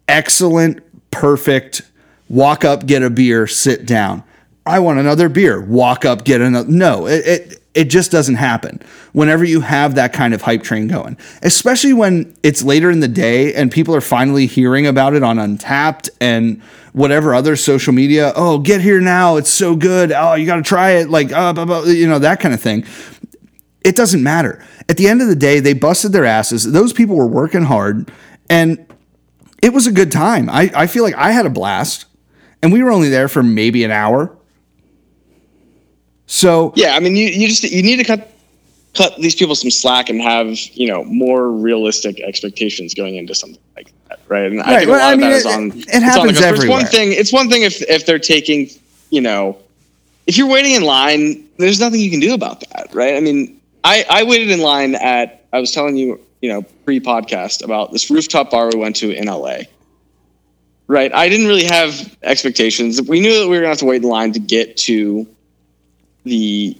excellent, 0.08 0.82
perfect 1.10 1.82
walk 2.28 2.64
up, 2.64 2.86
get 2.86 3.02
a 3.02 3.10
beer, 3.10 3.46
sit 3.46 3.86
down. 3.86 4.22
I 4.64 4.80
want 4.80 4.98
another 4.98 5.28
beer. 5.28 5.60
Walk 5.60 6.04
up, 6.04 6.24
get 6.24 6.40
another. 6.40 6.68
No, 6.68 7.06
it, 7.06 7.26
it 7.26 7.62
it 7.74 7.84
just 7.84 8.10
doesn't 8.10 8.36
happen. 8.36 8.80
Whenever 9.12 9.44
you 9.44 9.60
have 9.60 9.94
that 9.94 10.12
kind 10.12 10.34
of 10.34 10.42
hype 10.42 10.62
train 10.62 10.88
going, 10.88 11.16
especially 11.42 11.92
when 11.92 12.34
it's 12.42 12.64
later 12.64 12.90
in 12.90 13.00
the 13.00 13.08
day 13.08 13.54
and 13.54 13.70
people 13.70 13.94
are 13.94 14.00
finally 14.00 14.46
hearing 14.46 14.86
about 14.86 15.14
it 15.14 15.22
on 15.22 15.36
Untappd 15.36 16.08
and 16.20 16.60
whatever 16.94 17.34
other 17.34 17.54
social 17.54 17.92
media. 17.92 18.32
Oh, 18.34 18.58
get 18.58 18.80
here 18.80 19.00
now! 19.00 19.36
It's 19.36 19.50
so 19.50 19.76
good. 19.76 20.10
Oh, 20.10 20.34
you 20.34 20.46
got 20.46 20.56
to 20.56 20.62
try 20.62 20.92
it. 20.92 21.10
Like, 21.10 21.30
uh, 21.30 21.52
blah, 21.52 21.64
blah, 21.64 21.84
you 21.84 22.08
know 22.08 22.18
that 22.18 22.40
kind 22.40 22.54
of 22.54 22.60
thing 22.60 22.84
it 23.86 23.96
doesn't 23.96 24.22
matter. 24.22 24.62
At 24.88 24.96
the 24.96 25.06
end 25.08 25.22
of 25.22 25.28
the 25.28 25.36
day, 25.36 25.60
they 25.60 25.72
busted 25.72 26.12
their 26.12 26.24
asses. 26.24 26.70
Those 26.72 26.92
people 26.92 27.16
were 27.16 27.26
working 27.26 27.62
hard 27.62 28.10
and 28.50 28.84
it 29.62 29.72
was 29.72 29.86
a 29.86 29.92
good 29.92 30.12
time. 30.12 30.50
I, 30.50 30.70
I 30.74 30.86
feel 30.86 31.02
like 31.04 31.14
I 31.14 31.30
had 31.30 31.46
a 31.46 31.50
blast 31.50 32.06
and 32.62 32.72
we 32.72 32.82
were 32.82 32.90
only 32.90 33.08
there 33.08 33.28
for 33.28 33.42
maybe 33.42 33.84
an 33.84 33.90
hour. 33.90 34.36
So, 36.26 36.72
Yeah, 36.76 36.96
I 36.96 37.00
mean, 37.00 37.16
you, 37.16 37.28
you 37.28 37.48
just 37.48 37.62
you 37.62 37.82
need 37.82 37.96
to 37.96 38.04
cut 38.04 38.32
cut 38.94 39.16
these 39.18 39.34
people 39.34 39.54
some 39.54 39.70
slack 39.70 40.08
and 40.08 40.20
have 40.20 40.48
you 40.72 40.88
know 40.88 41.04
more 41.04 41.50
realistic 41.50 42.18
expectations 42.20 42.94
going 42.94 43.16
into 43.16 43.34
something 43.34 43.60
like 43.76 43.92
that, 44.08 44.20
right? 44.28 44.50
And 44.50 44.60
I 44.62 44.78
think 44.78 44.90
well, 44.90 44.98
a 44.98 45.02
lot 45.02 45.10
I 45.10 45.12
of 45.12 45.18
mean, 45.20 45.30
that 45.30 45.36
is 45.36 45.46
it- 45.46 45.52
on. 45.52 45.70
it 45.70 45.76
it's 45.76 45.94
on 45.94 46.00
the 46.00 46.06
happens. 46.06 46.30
It's 46.38 46.42
everywhere. 46.42 46.78
one 46.78 46.86
thing. 46.86 47.12
It's 47.12 47.32
one 47.32 47.48
thing 47.48 47.62
if 47.62 47.80
if 47.82 48.06
they're 48.06 48.18
taking 48.18 48.68
you 49.10 49.20
know 49.20 49.58
if 50.26 50.36
you're 50.36 50.48
waiting 50.48 50.72
in 50.72 50.82
line, 50.82 51.48
there's 51.58 51.78
nothing 51.78 52.00
you 52.00 52.10
can 52.10 52.18
do 52.20 52.34
about 52.34 52.60
that, 52.72 52.92
right? 52.92 53.14
I 53.14 53.20
mean, 53.20 53.55
I 53.86 54.04
I 54.10 54.22
waited 54.24 54.50
in 54.50 54.60
line 54.60 54.96
at 54.96 55.44
I 55.52 55.60
was 55.60 55.70
telling 55.70 55.96
you 55.96 56.20
you 56.42 56.48
know 56.48 56.62
pre 56.84 56.98
podcast 56.98 57.64
about 57.64 57.92
this 57.92 58.10
rooftop 58.10 58.50
bar 58.50 58.68
we 58.72 58.78
went 58.78 58.96
to 58.96 59.12
in 59.12 59.26
LA. 59.26 59.58
Right. 60.88 61.12
I 61.12 61.28
didn't 61.28 61.46
really 61.46 61.64
have 61.64 62.16
expectations. 62.22 63.00
We 63.00 63.20
knew 63.20 63.40
that 63.40 63.48
we 63.48 63.56
were 63.56 63.62
gonna 63.62 63.68
have 63.68 63.78
to 63.78 63.86
wait 63.86 64.02
in 64.02 64.08
line 64.08 64.32
to 64.32 64.40
get 64.40 64.76
to 64.88 65.26
the 66.24 66.76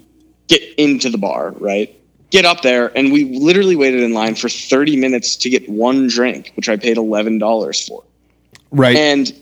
get 0.49 0.63
into 0.79 1.09
the 1.09 1.19
bar, 1.19 1.55
right? 1.59 1.93
Get 2.31 2.45
up 2.45 2.63
there, 2.63 2.97
and 2.99 3.13
we 3.13 3.39
literally 3.39 3.77
waited 3.77 4.03
in 4.03 4.13
line 4.13 4.35
for 4.35 4.49
30 4.49 4.97
minutes 4.97 5.37
to 5.37 5.49
get 5.49 5.69
one 5.69 6.09
drink, 6.09 6.53
which 6.57 6.69
I 6.69 6.77
paid 6.77 6.97
$11 6.97 7.87
for. 7.87 8.03
right. 8.73 8.97
And, 8.97 9.33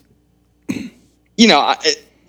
you 1.39 1.49
know, 1.49 1.61
I, 1.61 1.77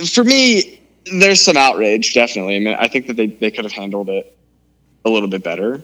for 0.07 0.23
me, 0.23 0.79
there's 1.19 1.41
some 1.41 1.57
outrage, 1.57 2.13
definitely. 2.13 2.55
I 2.55 2.59
mean, 2.59 2.75
I 2.79 2.87
think 2.87 3.07
that 3.07 3.17
they, 3.17 3.27
they 3.27 3.51
could 3.51 3.65
have 3.65 3.73
handled 3.73 4.09
it 4.09 4.34
a 5.05 5.09
little 5.09 5.29
bit 5.29 5.43
better. 5.43 5.81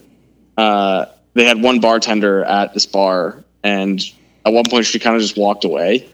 Uh, 0.57 1.05
they 1.33 1.45
had 1.45 1.61
one 1.61 1.79
bartender 1.79 2.43
at 2.43 2.73
this 2.73 2.85
bar, 2.85 3.43
and 3.63 4.01
at 4.45 4.51
one 4.51 4.65
point 4.69 4.85
she 4.85 4.99
kind 4.99 5.15
of 5.15 5.21
just 5.21 5.37
walked 5.37 5.63
away 5.63 6.09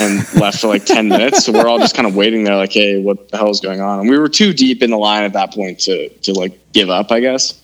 and 0.00 0.34
left 0.40 0.60
for 0.60 0.68
like 0.68 0.84
10 0.84 1.08
minutes. 1.08 1.44
So 1.44 1.52
we're 1.52 1.66
all 1.66 1.78
just 1.78 1.96
kind 1.96 2.06
of 2.06 2.14
waiting 2.14 2.44
there, 2.44 2.56
like, 2.56 2.72
hey, 2.72 3.00
what 3.00 3.30
the 3.30 3.36
hell 3.36 3.50
is 3.50 3.60
going 3.60 3.80
on? 3.80 4.00
And 4.00 4.08
we 4.08 4.18
were 4.18 4.28
too 4.28 4.52
deep 4.52 4.82
in 4.82 4.90
the 4.90 4.98
line 4.98 5.24
at 5.24 5.32
that 5.32 5.52
point 5.52 5.80
to, 5.80 6.08
to 6.08 6.32
like 6.32 6.72
give 6.72 6.90
up, 6.90 7.10
I 7.10 7.20
guess. 7.20 7.60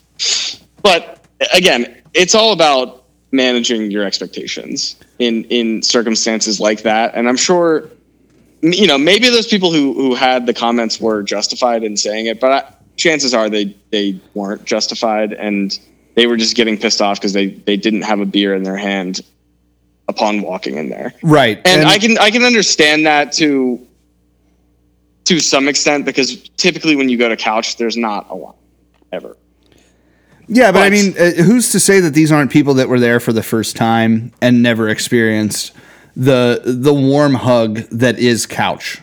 But 0.83 1.25
again, 1.55 2.03
it's 2.15 2.35
all 2.35 2.53
about 2.53 3.05
managing 3.33 3.91
your 3.91 4.05
expectations 4.05 4.97
in, 5.19 5.45
in 5.45 5.83
circumstances 5.83 6.59
like 6.59 6.83
that. 6.83 7.15
And 7.15 7.29
I'm 7.29 7.37
sure, 7.37 7.89
you 8.61 8.87
know, 8.87 8.99
maybe 8.99 9.29
those 9.29 9.47
people 9.47 9.73
who, 9.73 9.95
who 9.95 10.15
had 10.15 10.47
the 10.47 10.55
comments 10.55 11.01
were 11.01 11.23
justified 11.23 11.85
in 11.85 11.97
saying 11.97 12.27
it, 12.27 12.41
but 12.41 12.53
I, 12.53 12.75
chances 12.97 13.35
are 13.35 13.49
they, 13.49 13.77
they 13.91 14.21
weren't 14.35 14.65
justified 14.65 15.33
and 15.33 15.79
they 16.15 16.27
were 16.27 16.37
just 16.37 16.57
getting 16.57 16.77
pissed 16.77 17.01
off 17.01 17.19
because 17.19 17.33
they, 17.33 17.47
they 17.49 17.77
didn't 17.77 18.03
have 18.03 18.21
a 18.21 18.27
beer 18.27 18.55
in 18.55 18.63
their 18.63 18.77
hand 18.77 19.21
upon 20.09 20.43
walking 20.43 20.77
in 20.77 20.91
there. 20.91 21.15
Right. 21.23 21.61
And, 21.65 21.87
I 21.87 21.99
can 21.99 22.19
I 22.19 22.31
can 22.31 22.43
understand 22.43 23.07
that 23.07 23.33
to 23.35 23.87
to 25.25 25.41
some 25.41 25.69
extent 25.69 26.05
because 26.05 26.49
typically 26.57 26.97
when 26.97 27.09
you 27.09 27.17
go 27.17 27.29
to 27.29 27.37
couch, 27.37 27.77
there's 27.77 27.97
not 27.97 28.29
a 28.29 28.35
lot 28.35 28.57
ever. 29.13 29.37
Yeah, 30.49 30.73
but, 30.73 30.83
I 30.83 30.91
mean, 30.91 31.17
uh, 31.17 31.31
who's 31.31 31.71
to 31.71 31.79
say 31.79 32.01
that 32.01 32.13
these 32.13 32.33
aren't 32.33 32.51
people 32.51 32.75
that 32.75 32.89
were 32.89 32.99
there 32.99 33.21
for 33.21 33.33
the 33.33 33.43
first 33.43 33.77
time 33.77 34.33
and 34.43 34.65
never 34.65 34.89
experienced 34.89 35.73
the 36.17 36.61
the 36.65 36.93
warm 36.93 37.35
hug 37.35 37.77
that 37.91 38.19
is 38.19 38.47
couch? 38.47 39.01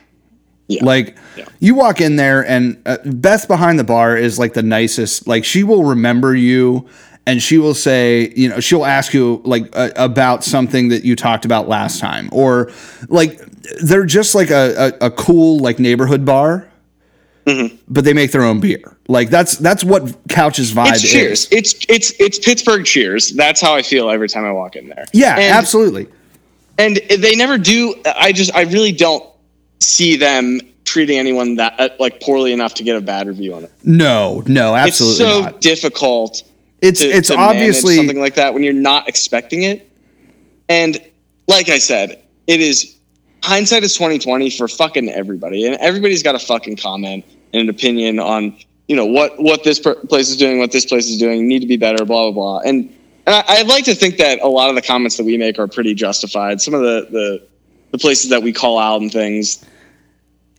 Yeah. 0.67 0.83
Like 0.83 1.15
Yeah. 1.37 1.45
you 1.59 1.75
walk 1.75 2.01
in 2.01 2.15
there 2.17 2.45
and 2.45 2.81
uh, 2.85 2.97
Beth 3.05 3.47
behind 3.47 3.79
the 3.79 3.83
bar 3.83 4.17
is 4.17 4.37
like 4.37 4.53
the 4.53 4.63
nicest. 4.63 5.27
Like 5.27 5.45
she 5.45 5.63
will 5.63 5.83
remember 5.85 6.35
you 6.35 6.87
and 7.25 7.41
she 7.41 7.57
will 7.57 7.73
say, 7.73 8.33
you 8.35 8.49
know, 8.49 8.59
she'll 8.59 8.85
ask 8.85 9.13
you 9.13 9.41
like 9.45 9.75
uh, 9.75 9.91
about 9.95 10.43
something 10.43 10.89
that 10.89 11.03
you 11.05 11.15
talked 11.15 11.45
about 11.45 11.67
last 11.69 11.99
time 11.99 12.29
or 12.31 12.71
like 13.07 13.39
they're 13.81 14.05
just 14.05 14.35
like 14.35 14.49
a, 14.49 14.93
a, 15.01 15.07
a 15.07 15.11
cool 15.11 15.59
like 15.59 15.79
neighborhood 15.79 16.25
bar. 16.25 16.67
But 17.87 18.03
they 18.03 18.11
make 18.11 18.33
their 18.33 18.43
own 18.43 18.59
beer. 18.59 18.97
Like 19.07 19.29
that's 19.29 19.55
that's 19.57 19.81
what 19.81 20.03
Couch's 20.27 20.73
vibe 20.73 20.89
It's 20.95 21.03
is. 21.05 21.11
Cheers. 21.13 21.47
It's 21.49 21.85
it's 21.87 22.11
it's 22.19 22.39
Pittsburgh 22.39 22.83
Cheers. 22.83 23.29
That's 23.31 23.61
how 23.61 23.73
I 23.73 23.83
feel 23.83 24.09
every 24.09 24.27
time 24.27 24.43
I 24.43 24.51
walk 24.51 24.75
in 24.75 24.89
there. 24.89 25.05
Yeah, 25.13 25.35
and, 25.39 25.55
absolutely. 25.55 26.07
And 26.77 26.97
they 26.97 27.35
never 27.37 27.57
do. 27.57 27.95
I 28.05 28.33
just 28.33 28.53
I 28.53 28.63
really 28.63 28.91
don't 28.91 29.23
see 29.79 30.15
them 30.15 30.59
treating 30.83 31.19
anyone 31.19 31.55
that 31.55 31.75
uh, 31.79 31.89
like 31.99 32.21
poorly 32.21 32.53
enough 32.53 32.73
to 32.75 32.83
get 32.83 32.95
a 32.95 33.01
bad 33.01 33.27
review 33.27 33.53
on 33.53 33.63
it. 33.63 33.71
No, 33.83 34.43
no, 34.47 34.75
absolutely 34.75 35.25
it's 35.25 35.33
so 35.33 35.41
not. 35.41 35.61
difficult 35.61 36.43
It's 36.81 37.01
to, 37.01 37.07
it's 37.07 37.27
to 37.27 37.35
obviously 37.35 37.97
something 37.97 38.19
like 38.19 38.35
that 38.35 38.53
when 38.53 38.63
you're 38.63 38.73
not 38.73 39.07
expecting 39.09 39.63
it. 39.63 39.91
And 40.69 40.99
like 41.47 41.69
I 41.69 41.77
said, 41.77 42.23
it 42.47 42.61
is 42.61 42.97
hindsight 43.43 43.83
is 43.83 43.93
2020 43.93 44.49
for 44.49 44.67
fucking 44.67 45.09
everybody, 45.09 45.65
and 45.65 45.75
everybody's 45.75 46.23
got 46.23 46.35
a 46.35 46.39
fucking 46.39 46.77
comment 46.77 47.25
and 47.53 47.61
an 47.61 47.69
opinion 47.69 48.19
on 48.19 48.57
you 48.87 48.95
know 48.95 49.05
what 49.05 49.41
what 49.41 49.63
this 49.63 49.79
per- 49.79 49.95
place 49.95 50.29
is 50.29 50.37
doing, 50.37 50.59
what 50.59 50.71
this 50.71 50.85
place 50.85 51.07
is 51.07 51.17
doing, 51.17 51.47
need 51.47 51.59
to 51.59 51.67
be 51.67 51.77
better, 51.77 52.05
blah 52.05 52.31
blah 52.31 52.31
blah. 52.31 52.59
And 52.59 52.93
and 53.25 53.35
I, 53.35 53.43
I'd 53.47 53.67
like 53.67 53.85
to 53.85 53.95
think 53.95 54.17
that 54.17 54.39
a 54.41 54.47
lot 54.47 54.69
of 54.69 54.75
the 54.75 54.81
comments 54.81 55.17
that 55.17 55.25
we 55.25 55.37
make 55.37 55.59
are 55.59 55.67
pretty 55.67 55.93
justified. 55.93 56.61
Some 56.61 56.73
of 56.73 56.81
the 56.81 57.07
the 57.11 57.47
the 57.91 57.97
places 57.97 58.29
that 58.29 58.41
we 58.43 58.51
call 58.53 58.77
out 58.79 59.01
and 59.01 59.11
things 59.11 59.63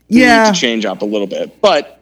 yeah. 0.09 0.45
need 0.45 0.55
to 0.55 0.61
change 0.61 0.85
up 0.85 1.03
a 1.03 1.07
little 1.07 1.27
bit, 1.27 1.61
but. 1.61 1.95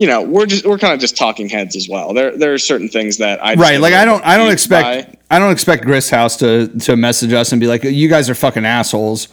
You 0.00 0.08
know, 0.08 0.22
we're 0.22 0.44
just 0.46 0.66
we're 0.66 0.76
kind 0.76 0.92
of 0.92 0.98
just 0.98 1.16
talking 1.16 1.48
heads 1.48 1.76
as 1.76 1.88
well. 1.88 2.12
There 2.12 2.36
there 2.36 2.52
are 2.52 2.58
certain 2.58 2.88
things 2.88 3.18
that 3.18 3.42
I 3.42 3.54
Right, 3.54 3.78
like 3.80 3.94
I 3.94 4.04
don't 4.04 4.24
I 4.26 4.36
don't 4.36 4.48
confused 4.48 4.68
by. 4.68 4.94
expect 4.96 5.24
I 5.30 5.38
don't 5.38 5.52
expect 5.52 5.84
Grist 5.84 6.10
House 6.10 6.36
to 6.38 6.66
to 6.80 6.96
message 6.96 7.32
us 7.32 7.52
and 7.52 7.60
be 7.60 7.68
like 7.68 7.84
you 7.84 8.08
guys 8.08 8.28
are 8.28 8.34
fucking 8.34 8.66
assholes 8.66 9.28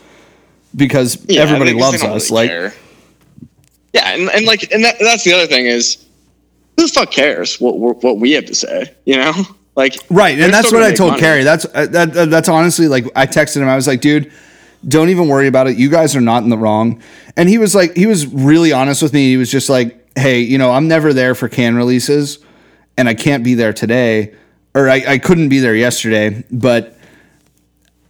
because 0.75 1.17
Yeah, 1.27 1.41
everybody 1.41 1.73
loves 1.73 2.03
us. 2.03 2.29
really 2.29 2.43
like 2.43 2.49
care. 2.51 2.73
yeah, 3.91 4.13
and, 4.13 4.29
and 4.29 4.45
like, 4.45 4.71
and 4.71 4.83
that, 4.83 4.97
that's 4.99 5.23
the 5.23 5.33
other 5.33 5.47
thing 5.47 5.65
is, 5.65 6.05
who 6.77 6.83
the 6.83 6.89
fuck 6.93 7.09
cares 7.11 7.59
what 7.59 7.79
what 7.79 8.03
what 8.03 8.17
we 8.19 8.33
have 8.33 8.45
to 8.45 8.55
say? 8.55 8.93
You 9.05 9.15
know, 9.15 9.33
like 9.75 9.95
Right, 10.11 10.39
and 10.39 10.53
that's 10.53 10.71
what 10.71 10.83
I 10.83 10.93
told 10.93 11.13
money. 11.13 11.21
Carrie. 11.21 11.43
That's 11.43 11.65
uh, 11.65 11.87
that, 11.87 12.15
uh, 12.15 12.25
that's 12.27 12.47
honestly 12.49 12.87
like 12.87 13.05
I 13.15 13.25
texted 13.25 13.57
him. 13.57 13.67
I 13.67 13.75
was 13.75 13.87
like, 13.87 13.99
dude, 13.99 14.31
don't 14.87 15.09
even 15.09 15.27
worry 15.27 15.47
about 15.47 15.67
it. 15.67 15.77
You 15.77 15.89
guys 15.89 16.15
are 16.15 16.21
not 16.21 16.43
in 16.43 16.49
the 16.49 16.57
wrong. 16.57 17.01
And 17.37 17.47
he 17.47 17.57
was 17.57 17.75
like, 17.75 17.95
he 17.95 18.05
was 18.05 18.25
really 18.27 18.71
honest 18.71 19.01
with 19.01 19.13
me. 19.13 19.29
He 19.29 19.37
was 19.37 19.51
just 19.51 19.69
like, 19.69 19.97
hey, 20.17 20.39
you 20.39 20.57
know, 20.57 20.71
I'm 20.71 20.87
never 20.87 21.13
there 21.13 21.35
for 21.35 21.47
can 21.47 21.75
releases, 21.75 22.39
and 22.97 23.07
I 23.07 23.13
can't 23.13 23.43
be 23.43 23.53
there 23.53 23.73
today, 23.73 24.35
or 24.75 24.89
I, 24.89 25.03
I 25.07 25.17
couldn't 25.17 25.49
be 25.49 25.59
there 25.59 25.75
yesterday, 25.75 26.43
but 26.51 26.97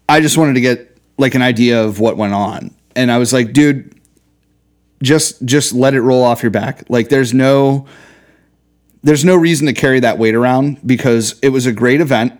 I 0.10 0.20
just 0.20 0.38
wanted 0.38 0.54
to 0.54 0.62
get 0.62 0.98
like 1.18 1.36
an 1.36 1.42
idea 1.42 1.84
of 1.84 2.00
what 2.00 2.18
went 2.18 2.34
on. 2.34 2.74
And 2.96 3.12
I 3.12 3.18
was 3.18 3.32
like, 3.32 3.54
dude, 3.54 4.00
just 5.02 5.44
just 5.46 5.74
let 5.74 5.94
it 5.94 6.02
roll 6.02 6.24
off 6.24 6.44
your 6.44 6.50
back. 6.50 6.84
Like 6.90 7.10
there's 7.10 7.34
no 7.34 7.88
there's 9.04 9.26
no 9.26 9.36
reason 9.36 9.68
to 9.68 9.74
carry 9.74 10.00
that 10.00 10.18
weight 10.18 10.36
around 10.36 10.86
because 10.86 11.40
it 11.42 11.50
was 11.50 11.66
a 11.66 11.72
great 11.72 12.02
event. 12.02 12.34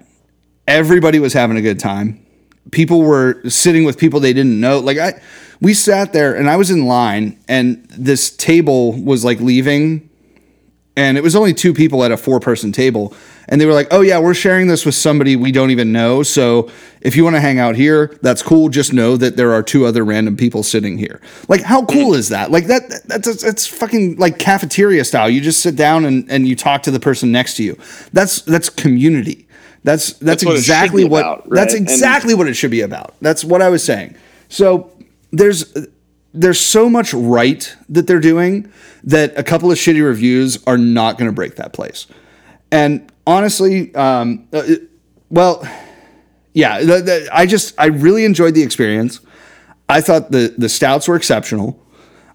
Everybody 0.68 1.20
was 1.20 1.34
having 1.34 1.58
a 1.58 1.62
good 1.62 1.80
time. 1.80 2.26
People 2.70 3.02
were 3.02 3.42
sitting 3.50 3.84
with 3.84 3.98
people 3.98 4.20
they 4.20 4.34
didn't 4.34 4.60
know. 4.60 4.80
Like 4.80 4.98
I 4.98 5.22
we 5.62 5.74
sat 5.74 6.12
there 6.12 6.36
and 6.36 6.50
I 6.50 6.58
was 6.58 6.72
in 6.72 6.86
line 6.86 7.40
and 7.48 7.86
this 7.86 8.36
table 8.36 8.94
was 9.02 9.24
like 9.24 9.40
leaving 9.40 10.10
and 10.98 11.18
it 11.18 11.24
was 11.24 11.36
only 11.36 11.54
two 11.54 11.74
people 11.74 12.04
at 12.04 12.12
a 12.12 12.18
four 12.18 12.40
person 12.40 12.72
table 12.72 13.16
and 13.48 13.62
they 13.62 13.66
were 13.66 13.74
like 13.74 13.88
oh 13.92 14.02
yeah 14.02 14.20
we're 14.20 14.34
sharing 14.34 14.68
this 14.68 14.86
with 14.86 14.96
somebody 14.96 15.36
we 15.36 15.52
don't 15.52 15.72
even 15.72 15.92
know. 15.92 16.24
So 16.24 16.70
if 17.02 17.16
you 17.16 17.24
want 17.24 17.36
to 17.36 17.40
hang 17.40 17.60
out 17.60 17.76
here 17.76 18.18
that's 18.22 18.44
cool. 18.44 18.70
Just 18.70 18.92
know 18.94 19.18
that 19.18 19.38
there 19.38 19.54
are 19.54 19.64
two 19.64 19.86
other 19.86 20.04
random 20.04 20.36
people 20.38 20.64
sitting 20.64 20.98
here. 20.98 21.22
Like 21.48 21.62
how 21.62 21.86
cool 21.86 22.14
is 22.14 22.30
that? 22.30 22.52
Like 22.52 22.68
that 22.68 23.04
that's 23.06 23.42
that's 23.42 23.68
fucking 23.68 24.18
like 24.18 24.40
cafeteria 24.40 25.04
style. 25.04 25.30
You 25.30 25.42
just 25.42 25.62
sit 25.62 25.76
down 25.76 26.06
and, 26.06 26.30
and 26.30 26.48
you 26.48 26.56
talk 26.56 26.84
to 26.84 26.92
the 26.92 27.00
person 27.00 27.32
next 27.32 27.56
to 27.58 27.64
you. 27.64 27.78
That's 28.14 28.42
that's 28.42 28.70
community 28.70 29.48
that's 29.84 30.14
that's, 30.14 30.20
That's 30.20 30.46
what 30.46 30.56
exactly 30.56 31.04
what 31.04 31.22
about, 31.22 31.50
that's? 31.50 31.74
And- 31.74 31.90
exactly 31.90 32.34
what 32.34 32.48
it 32.48 32.54
should 32.54 32.72
be 32.72 32.82
about 32.82 33.16
that's 33.22 33.44
what 33.44 33.62
i 33.62 33.70
was 33.70 33.84
saying 33.84 34.16
so 34.48 34.92
there's 35.32 35.74
there's 36.34 36.60
so 36.60 36.90
much 36.90 37.14
right 37.14 37.76
that 37.90 38.08
they're 38.08 38.20
doing 38.20 38.72
that 39.04 39.38
a 39.38 39.44
couple 39.44 39.72
of 39.72 39.78
shitty 39.78 40.04
reviews 40.04 40.64
are 40.66 40.78
not 40.78 41.18
going 41.18 41.30
to 41.30 41.34
break 41.34 41.56
that 41.56 41.74
place. 41.74 42.08
And 42.72 43.12
honestly, 43.28 43.94
um, 43.96 44.48
uh, 44.54 44.64
well, 45.30 45.68
yeah, 46.54 46.80
the, 46.80 47.02
the, 47.02 47.30
I 47.32 47.46
just 47.46 47.74
I 47.78 47.88
really 47.88 48.26
enjoyed 48.26 48.54
the 48.54 48.64
experience. 48.64 49.20
I 49.90 50.02
thought 50.02 50.32
the 50.32 50.54
the 50.58 50.70
stouts 50.70 51.08
were 51.08 51.16
exceptional. 51.16 51.80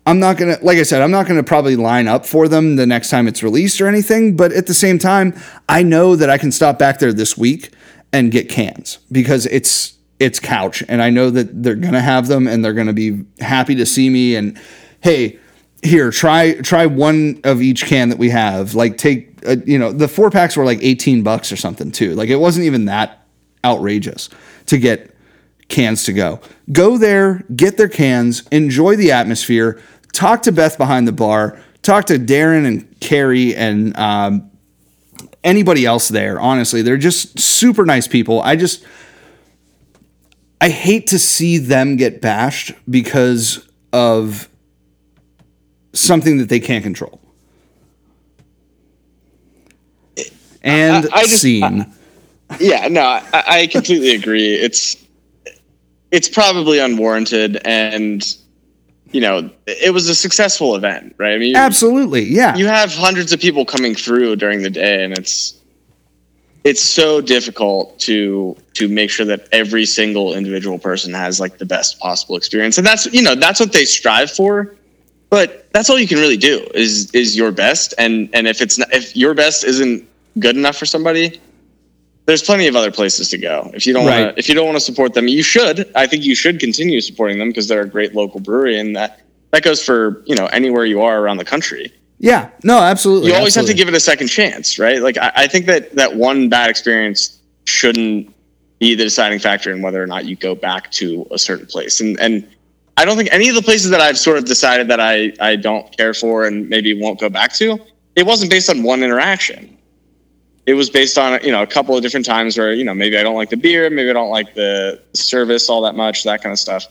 I'm 0.07 0.21
not 0.21 0.37
gonna, 0.37 0.57
like 0.63 0.79
I 0.79 0.85
said, 0.85 1.03
I'm 1.03 1.11
not 1.11 1.27
gonna 1.27 1.43
probably 1.43 1.75
line 1.75 2.07
up 2.07 2.25
for 2.25 2.47
them 2.47 2.77
the 2.77 2.87
next 2.87 3.11
time 3.11 3.27
it's 3.27 3.43
released 3.43 3.81
or 3.81 3.89
anything. 3.89 4.37
But 4.37 4.53
at 4.53 4.67
the 4.67 4.75
same 4.75 4.99
time, 4.99 5.35
I 5.69 5.83
know 5.83 6.15
that 6.15 6.31
I 6.31 6.39
can 6.39 6.53
stop 6.53 6.79
back 6.79 7.01
there 7.01 7.13
this 7.13 7.37
week 7.37 7.73
and 8.13 8.31
get 8.31 8.49
cans 8.49 8.99
because 9.11 9.47
it's 9.47 9.95
it's 10.21 10.39
couch, 10.39 10.83
and 10.89 11.03
I 11.03 11.11
know 11.11 11.31
that 11.31 11.63
they're 11.63 11.75
gonna 11.75 12.01
have 12.01 12.29
them 12.29 12.47
and 12.47 12.65
they're 12.65 12.73
gonna 12.73 12.93
be 12.93 13.25
happy 13.41 13.75
to 13.75 13.85
see 13.85 14.09
me. 14.09 14.37
And 14.37 14.59
hey, 15.03 15.41
here, 15.83 16.13
try 16.13 16.55
try 16.61 16.87
one 16.87 17.41
of 17.43 17.61
each 17.61 17.85
can 17.85 18.09
that 18.11 18.19
we 18.19 18.31
have. 18.31 18.75
Like 18.75 18.99
take, 18.99 19.45
uh, 19.45 19.57
you 19.67 19.79
know, 19.79 19.93
the 19.93 20.09
four 20.09 20.31
packs 20.31 20.57
were 20.57 20.65
like 20.65 20.79
18 20.83 21.25
bucks 21.25 21.51
or 21.51 21.57
something 21.57 21.91
too. 21.91 22.15
Like 22.15 22.29
it 22.29 22.37
wasn't 22.37 22.67
even 22.67 22.85
that 22.85 23.27
outrageous 23.65 24.31
to 24.67 24.79
get 24.79 25.17
cans 25.69 26.05
to 26.05 26.13
go. 26.13 26.41
Go 26.73 26.97
there, 26.97 27.45
get 27.55 27.77
their 27.77 27.89
cans, 27.89 28.47
enjoy 28.49 28.97
the 28.97 29.13
atmosphere, 29.13 29.81
talk 30.17 30.43
to 30.43 30.53
Beth 30.53 30.79
behind 30.79 31.07
the 31.07 31.13
bar, 31.13 31.61
talk 31.83 32.07
to 32.07 32.19
Darren 32.19 32.67
and 32.67 32.99
Carrie 33.01 33.55
and 33.55 33.97
um, 33.99 34.51
anybody 35.45 35.85
else 35.85 36.09
there. 36.09 36.41
Honestly, 36.41 36.81
they're 36.83 36.97
just 36.97 37.39
super 37.39 37.85
nice 37.85 38.09
people. 38.09 38.41
I 38.41 38.57
just, 38.57 38.83
I 40.61 40.71
hate 40.71 41.09
to 41.09 41.19
see 41.19 41.59
them 41.59 41.97
get 41.97 42.21
bashed 42.23 42.73
because 42.91 43.69
of 43.93 44.49
something 45.93 46.39
that 46.39 46.49
they 46.49 46.61
can't 46.61 46.83
control. 46.83 47.21
And 50.63 51.07
I- 51.13 51.19
I 51.19 51.23
just- 51.25 51.43
scene. 51.43 51.93
Yeah, 52.61 52.87
no, 52.87 53.03
I, 53.03 53.23
I 53.33 53.67
completely 53.67 54.15
agree. 54.15 54.55
It's 54.55 54.97
it's 56.13 56.29
probably 56.29 56.79
unwarranted, 56.79 57.61
and 57.65 58.25
you 59.13 59.21
know, 59.21 59.51
it 59.67 59.95
was 59.95 60.09
a 60.09 60.15
successful 60.15 60.75
event, 60.75 61.15
right? 61.19 61.35
I 61.35 61.39
mean, 61.39 61.57
Absolutely, 61.57 62.25
yeah. 62.25 62.57
you 62.57 62.67
have 62.67 62.93
hundreds 62.93 63.33
of 63.33 63.41
people 63.41 63.65
coming 63.65 63.95
through 63.95 64.37
during 64.37 64.63
the 64.63 64.71
day 64.71 65.05
and 65.05 65.17
it's 65.17 65.57
it's 66.67 66.83
so 66.83 67.21
difficult 67.21 67.97
to 68.01 68.57
to 68.75 68.89
make 68.89 69.09
sure 69.09 69.25
that 69.25 69.49
every 69.53 69.87
single 69.87 70.35
individual 70.35 70.79
person 70.79 71.15
has 71.15 71.39
like 71.39 71.59
the 71.59 71.65
best 71.65 72.01
possible 72.01 72.37
experience 72.37 72.77
and 72.77 72.85
that's 72.85 73.07
you 73.13 73.23
know 73.23 73.37
that's 73.37 73.61
what 73.61 73.73
they 73.73 73.85
strive 73.85 74.29
for 74.29 74.75
but 75.31 75.71
that's 75.73 75.89
all 75.89 75.99
you 75.99 76.09
can 76.09 76.19
really 76.19 76.37
do 76.37 76.67
is 76.75 77.09
is 77.13 77.37
your 77.37 77.53
best 77.53 77.95
and 77.99 78.29
and 78.33 78.49
if 78.49 78.61
it's 78.61 78.79
not, 78.79 78.93
if 78.93 79.17
your 79.17 79.33
best 79.33 79.63
isn't 79.65 80.05
good 80.41 80.57
enough 80.57 80.77
for 80.77 80.87
somebody 80.87 81.41
there's 82.27 82.43
plenty 82.43 82.67
of 82.67 82.77
other 82.77 82.91
places 82.91 83.29
to 83.31 83.39
go. 83.39 83.71
If 83.73 83.87
you 83.87 83.93
don't 83.93 84.07
Right. 84.07 84.25
want 84.25 84.37
to 84.37 84.39
if 84.39 84.49
you 84.49 84.55
don't 84.55 84.67
want 84.67 84.77
to 84.77 84.85
support 84.85 85.15
them 85.15 85.29
you 85.29 85.43
should. 85.43 85.91
I 85.95 86.07
think 86.07 86.25
you 86.25 86.35
should 86.35 86.61
continue 86.61 87.01
supporting 87.01 87.39
them 87.39 87.49
because 87.49 87.69
they're 87.69 87.83
a 87.83 87.89
great 87.89 88.15
local 88.15 88.41
brewery 88.41 88.79
and 88.79 88.95
that 88.97 89.21
that 89.53 89.63
goes 89.63 89.83
for 89.83 90.23
you 90.27 90.35
know 90.35 90.47
anywhere 90.47 90.85
you 90.85 91.01
are 91.03 91.21
around 91.21 91.39
the 91.39 91.45
country. 91.45 91.93
Yeah, 92.19 92.49
no, 92.65 92.79
absolutely. 92.79 93.31
you 93.31 93.37
always 93.37 93.55
have 93.55 93.67
to 93.67 93.75
give 93.75 93.89
it 93.89 93.95
a 93.95 94.01
second 94.01 94.29
chance 94.29 94.79
right? 94.79 95.01
Like 95.03 95.19
I, 95.19 95.33
I 95.37 95.47
think 95.47 95.67
that 95.67 95.95
that 95.97 96.17
one 96.17 96.49
bad 96.49 96.69
experience 96.71 97.39
shouldn't 97.65 98.33
be 98.79 98.95
the 98.95 99.05
deciding 99.05 99.39
factor 99.39 99.73
in 99.73 99.81
whether 99.83 100.03
or 100.03 100.07
not 100.07 100.25
you 100.27 100.37
go 100.37 100.55
back 100.55 100.91
to 100.93 101.27
a 101.31 101.39
certain 101.39 101.67
place. 101.67 102.01
And 102.01 102.19
and 102.21 102.47
I 102.99 103.05
don't 103.05 103.17
think 103.17 103.29
any 103.33 103.49
of 103.51 103.55
the 103.55 103.63
places 103.63 103.91
that 103.91 104.01
I've 104.01 104.19
sort 104.19 104.39
of 104.39 104.47
decided 104.47 104.89
that 104.89 105.01
I, 105.01 105.33
I 105.39 105.57
don't 105.57 105.95
care 105.97 106.15
for 106.15 106.47
and 106.47 106.67
maybe 106.69 106.99
won't 106.99 107.21
go 107.21 107.29
back 107.29 107.53
to, 107.55 107.79
it 108.15 108.25
wasn't 108.25 108.51
based 108.51 108.71
on 108.71 108.83
one 108.83 109.03
interaction. 109.03 109.77
It 110.67 110.75
was 110.75 110.91
based 110.91 111.17
on, 111.17 111.41
you 111.45 111.53
know, 111.53 111.63
a 111.63 111.67
couple 111.67 111.97
of 111.97 112.03
different 112.03 112.27
times 112.27 112.59
where, 112.59 112.73
you 112.73 112.85
know, 112.85 112.95
maybe 112.95 113.17
I 113.17 113.23
don't 113.23 113.37
like 113.37 113.51
the 113.51 113.57
beer, 113.57 113.89
maybe 113.89 114.11
I 114.11 114.13
don't 114.13 114.31
like 114.31 114.55
the 114.55 115.01
service 115.15 115.69
all 115.69 115.83
that 115.83 115.95
much, 115.95 116.25
that 116.25 116.43
kind 116.43 116.53
of 116.53 116.59
stuff. 116.59 116.87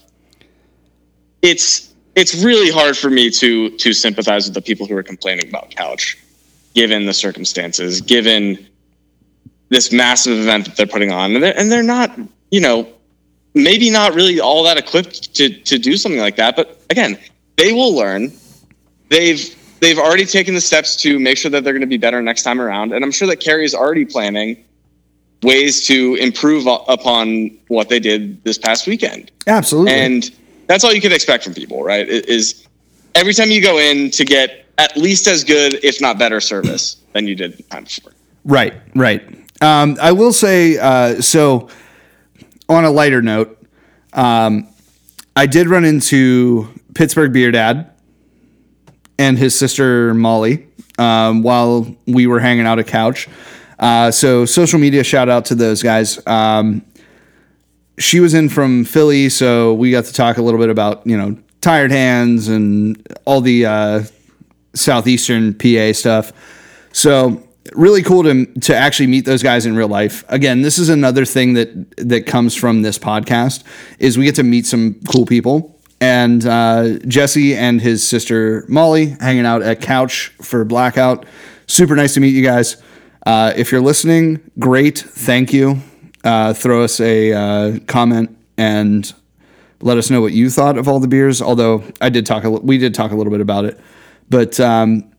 It's 1.42 1.94
it's 2.16 2.42
really 2.44 2.72
hard 2.72 2.98
for 2.98 3.10
me 3.10 3.30
to 3.30 3.70
to 3.78 3.94
sympathize 3.94 4.46
with 4.46 4.54
the 4.54 4.62
people 4.62 4.88
who 4.88 4.96
are 4.96 5.04
complaining 5.04 5.50
about 5.50 5.72
couch, 5.72 6.18
given 6.74 7.06
the 7.06 7.14
circumstances, 7.14 8.00
given 8.00 8.66
this 9.70 9.92
massive 9.92 10.40
event 10.40 10.66
that 10.66 10.78
they're 10.78 10.88
putting 10.88 11.12
on. 11.12 11.36
And 11.36 11.44
they're, 11.44 11.58
and 11.58 11.72
they're 11.72 11.84
not, 11.84 12.18
you 12.52 12.62
know, 12.62 12.88
maybe 13.54 13.90
not 13.90 14.16
really 14.16 14.40
all 14.40 14.64
that 14.64 14.78
equipped 14.78 15.36
to 15.36 15.50
to 15.50 15.78
do 15.78 15.98
something 15.98 16.22
like 16.22 16.38
that. 16.38 16.56
But 16.56 16.80
again, 16.90 17.20
they 17.58 17.74
will 17.74 17.94
learn. 17.94 18.32
They've 19.10 19.54
they've 19.80 20.00
already 20.00 20.26
taken 20.26 20.54
the 20.54 20.62
steps 20.62 20.96
to 20.98 21.20
make 21.20 21.38
sure 21.38 21.52
that 21.52 21.64
they're 21.64 21.74
going 21.74 21.82
to 21.82 21.88
be 21.88 21.98
better 21.98 22.22
next 22.22 22.44
time 22.44 22.60
around, 22.62 22.94
and 22.94 23.04
I'm 23.04 23.12
sure 23.12 23.28
that 23.28 23.40
Kerry 23.40 23.66
is 23.66 23.76
already 23.76 24.06
planning 24.06 24.64
ways 25.44 25.86
to 25.88 26.16
improve 26.16 26.66
upon 26.66 27.52
what 27.68 27.90
they 27.90 28.00
did 28.00 28.44
this 28.44 28.58
past 28.58 28.88
weekend. 28.88 29.32
absolutely. 29.48 29.94
And 29.94 30.32
that's 30.68 30.84
all 30.84 30.94
you 30.94 31.02
can 31.02 31.12
expect 31.12 31.44
from 31.44 31.54
people, 31.54 31.84
right? 31.84 32.08
Is 32.08 32.68
every 33.14 33.34
time 33.34 33.52
you 33.52 33.62
go 33.62 33.78
in 33.78 34.10
to 34.12 34.26
get 34.26 34.66
at 34.78 34.98
least 34.98 35.28
as 35.28 35.44
good, 35.44 35.76
if 35.84 36.02
not 36.02 36.18
better, 36.18 36.42
service 36.42 36.98
than 37.14 37.28
you 37.28 37.36
did 37.36 37.58
the 37.58 37.64
time 37.64 37.84
before. 37.84 38.12
Right, 38.44 38.74
right. 38.94 39.24
Um, 39.62 39.98
I 40.02 40.12
will 40.12 40.34
say, 40.34 40.78
uh, 40.78 41.22
so 41.22 41.70
on 42.68 42.84
a 42.84 42.92
lighter 42.92 43.22
note, 43.22 43.58
um, 44.14 44.68
I 45.36 45.46
did 45.46 45.68
run 45.68 45.86
into 45.86 46.70
Pittsburgh 46.94 47.32
Beer 47.32 47.52
Dad 47.52 47.92
and 49.18 49.38
his 49.38 49.58
sister 49.58 50.14
Molly 50.14 50.68
um, 50.98 51.44
while 51.44 51.96
we 52.06 52.28
were 52.28 52.40
hanging 52.40 52.66
out 52.66 52.80
at 52.80 52.88
Couch. 52.88 53.28
Uh, 53.80 54.12
so 54.12 54.46
social 54.46 54.80
media 54.80 55.04
shout 55.04 55.30
out 55.30 55.46
to 55.46 55.56
those 55.56 55.84
guys. 55.84 56.26
Um, 56.28 56.86
she 57.98 58.20
was 58.20 58.34
in 58.34 58.50
from 58.50 58.86
Philly, 58.86 59.30
so 59.30 59.74
we 59.74 59.92
got 59.92 60.06
to 60.06 60.14
talk 60.14 60.38
a 60.38 60.42
little 60.42 60.60
bit 60.60 60.70
about 60.70 61.06
you 61.08 61.18
know 61.18 61.38
tired 61.62 61.92
hands 61.92 62.48
and 62.48 63.02
all 63.26 63.42
the 63.42 63.66
uh, 63.66 64.04
southeastern 64.74 65.54
PA 65.54 65.94
stuff. 65.94 66.32
So 66.92 67.42
really 67.74 68.04
cool 68.04 68.24
to 68.24 68.46
to 68.46 68.76
actually 68.76 69.08
meet 69.08 69.26
those 69.26 69.44
guys 69.44 69.66
in 69.66 69.76
real 69.76 69.88
life. 69.88 70.24
Again, 70.30 70.62
this 70.62 70.78
is 70.78 70.90
another 70.90 71.26
thing 71.26 71.54
that 71.54 71.98
that 71.98 72.26
comes 72.26 72.56
from 72.56 72.82
this 72.82 72.98
podcast 72.98 73.64
is 74.00 74.18
we 74.18 74.26
get 74.26 74.36
to 74.36 74.44
meet 74.44 74.66
some 74.66 75.00
cool 75.12 75.26
people. 75.26 75.75
And 76.02 76.46
uh, 76.46 77.00
Jesse 77.08 77.56
and 77.56 77.82
his 77.82 78.06
sister 78.06 78.66
Molly 78.68 79.16
hanging 79.20 79.46
out 79.46 79.62
at 79.62 79.82
Couch 79.82 80.28
for 80.42 80.66
Blackout. 80.66 81.26
Super 81.68 81.96
nice 81.96 82.14
to 82.16 82.20
meet 82.20 82.36
you 82.36 82.44
guys. 82.44 82.82
Uh, 83.26 83.54
if 83.56 83.72
you're 83.72 83.82
listening, 83.82 84.40
great. 84.60 85.00
Thank 85.00 85.52
you. 85.54 85.80
Uh, 86.24 86.54
throw 86.54 86.84
us 86.84 87.00
a 87.00 87.34
uh, 87.34 87.80
comment 87.88 88.36
and 88.58 89.14
let 89.82 89.98
us 89.98 90.10
know 90.10 90.22
what 90.22 90.34
you 90.34 90.50
thought 90.50 90.78
of 90.78 90.88
all 90.88 91.00
the 91.00 91.08
beers. 91.08 91.42
Although 91.42 91.84
I 92.02 92.10
did 92.10 92.26
talk, 92.26 92.44
a, 92.44 92.50
li- 92.50 92.62
we 92.62 92.78
did 92.78 92.94
talk 92.94 93.12
a 93.12 93.16
little 93.16 93.32
bit 93.32 93.42
about 93.42 93.66
it, 93.66 93.80
but 94.30 94.60
um, 94.60 95.12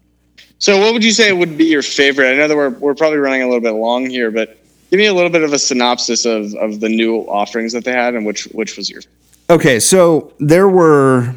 So, 0.58 0.78
what 0.78 0.92
would 0.92 1.04
you 1.04 1.12
say 1.12 1.32
would 1.32 1.56
be 1.56 1.64
your 1.64 1.82
favorite? 1.82 2.32
I 2.32 2.36
know 2.36 2.48
that 2.48 2.56
we're, 2.56 2.70
we're 2.70 2.94
probably 2.94 3.18
running 3.18 3.42
a 3.42 3.46
little 3.46 3.60
bit 3.60 3.72
long 3.72 4.08
here, 4.08 4.30
but 4.30 4.58
give 4.90 4.98
me 4.98 5.06
a 5.06 5.14
little 5.14 5.30
bit 5.30 5.42
of 5.42 5.52
a 5.52 5.58
synopsis 5.58 6.24
of, 6.24 6.54
of 6.54 6.80
the 6.80 6.88
new 6.88 7.18
offerings 7.22 7.72
that 7.72 7.84
they 7.84 7.92
had 7.92 8.14
and 8.14 8.24
which 8.26 8.44
which 8.46 8.76
was 8.76 8.88
your. 8.90 9.02
Okay, 9.48 9.78
so 9.78 10.32
there 10.40 10.68
were 10.68 11.32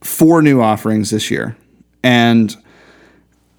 four 0.00 0.42
new 0.42 0.60
offerings 0.60 1.10
this 1.10 1.30
year, 1.30 1.56
and 2.02 2.56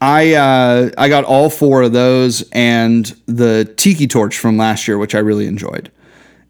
I 0.02 0.34
uh, 0.34 0.90
I 0.98 1.08
got 1.08 1.24
all 1.24 1.50
four 1.50 1.82
of 1.84 1.94
those 1.94 2.44
and 2.52 3.06
the 3.26 3.74
Tiki 3.78 4.06
Torch 4.06 4.38
from 4.38 4.58
last 4.58 4.86
year, 4.86 4.98
which 4.98 5.16
I 5.16 5.20
really 5.20 5.48
enjoyed. 5.48 5.90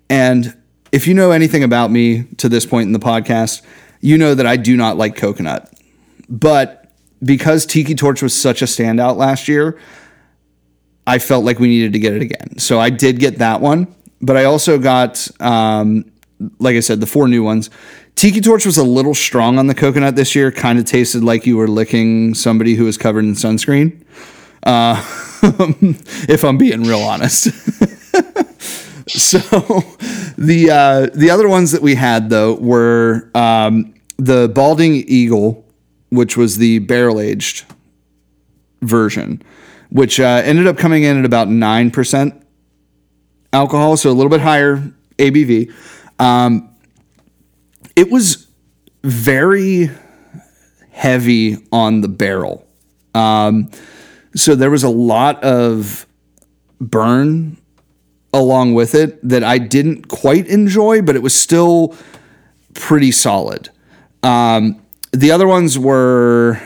And 0.10 0.58
if 0.92 1.06
you 1.06 1.14
know 1.14 1.30
anything 1.30 1.64
about 1.64 1.92
me 1.92 2.24
to 2.38 2.50
this 2.50 2.66
point 2.66 2.88
in 2.88 2.94
the 2.94 3.00
podcast, 3.00 3.62
you 4.02 4.18
know 4.18 4.34
that 4.34 4.48
I 4.48 4.58
do 4.58 4.76
not 4.76 4.98
like 4.98 5.16
coconut. 5.16 5.72
But 6.30 6.92
because 7.24 7.68
Tiki 7.68 7.94
Torch 7.94 8.24
was 8.24 8.34
such 8.34 8.64
a 8.64 8.66
standout 8.66 9.18
last 9.18 9.48
year, 9.48 9.80
I 11.06 11.20
felt 11.20 11.46
like 11.46 11.60
we 11.60 11.68
needed 11.68 11.94
to 11.94 12.00
get 12.00 12.14
it 12.14 12.24
again. 12.24 12.58
So 12.58 12.80
I 12.80 12.90
did 12.90 13.20
get 13.20 13.38
that 13.38 13.62
one, 13.62 13.94
but 14.20 14.36
I 14.36 14.46
also 14.46 14.80
got, 14.80 15.28
um, 15.40 16.06
like 16.60 16.76
I 16.76 16.80
said, 16.80 17.00
the 17.00 17.08
four 17.08 17.28
new 17.28 17.44
ones. 17.44 17.70
Tiki 18.16 18.42
Torch 18.42 18.66
was 18.66 18.78
a 18.78 18.84
little 18.84 19.14
strong 19.14 19.58
on 19.58 19.68
the 19.68 19.76
coconut 19.76 20.16
this 20.16 20.36
year. 20.36 20.52
Kind 20.52 20.80
of 20.80 20.86
tasted 20.86 21.24
like 21.24 21.46
you 21.46 21.58
were 21.58 21.68
licking 21.68 22.34
somebody 22.34 22.76
who 22.76 22.86
was 22.86 22.98
covered 22.98 23.26
in 23.26 23.34
sunscreen. 23.34 24.04
Uh, 24.64 24.96
if 26.30 26.44
I'm 26.44 26.58
being 26.58 26.84
real 26.84 27.00
honest. 27.00 27.46
so 29.08 29.40
the 30.38 30.70
uh, 30.72 31.08
the 31.14 31.30
other 31.30 31.50
ones 31.50 31.72
that 31.72 31.82
we 31.82 31.96
had 31.96 32.30
though 32.30 32.56
were 32.56 33.30
um, 33.36 33.94
the 34.18 34.50
Balding 34.50 34.96
Eagle, 35.08 35.66
which 36.10 36.38
was 36.38 36.58
the 36.58 36.80
barrel 36.80 37.20
aged 37.20 37.66
version, 38.82 39.42
which 39.90 40.20
uh, 40.20 40.42
ended 40.46 40.68
up 40.68 40.78
coming 40.78 41.04
in 41.04 41.18
at 41.18 41.26
about 41.26 41.50
nine 41.50 41.92
percent 41.92 42.42
alcohol, 43.52 43.98
so 43.98 44.10
a 44.10 44.14
little 44.14 44.30
bit 44.30 44.42
higher 44.42 44.78
ABV. 45.18 45.74
Um, 46.20 46.70
it 47.96 48.12
was 48.12 48.48
very 49.04 49.90
heavy 50.92 51.58
on 51.72 52.02
the 52.02 52.08
barrel. 52.08 52.68
Um, 53.14 53.70
so 54.36 54.56
there 54.56 54.72
was 54.72 54.84
a 54.84 54.90
lot 54.90 55.44
of 55.44 56.08
burn 56.80 57.58
along 58.34 58.74
with 58.74 58.96
it 58.96 59.20
that 59.28 59.44
I 59.44 59.58
didn't 59.60 60.08
quite 60.08 60.48
enjoy, 60.48 61.02
but 61.02 61.16
it 61.16 61.22
was 61.22 61.36
still 61.36 61.96
pretty 62.74 63.12
solid. 63.12 63.70
Um, 64.24 64.82
the 65.12 65.32
other 65.32 65.48
ones 65.48 65.78
were 65.78 66.60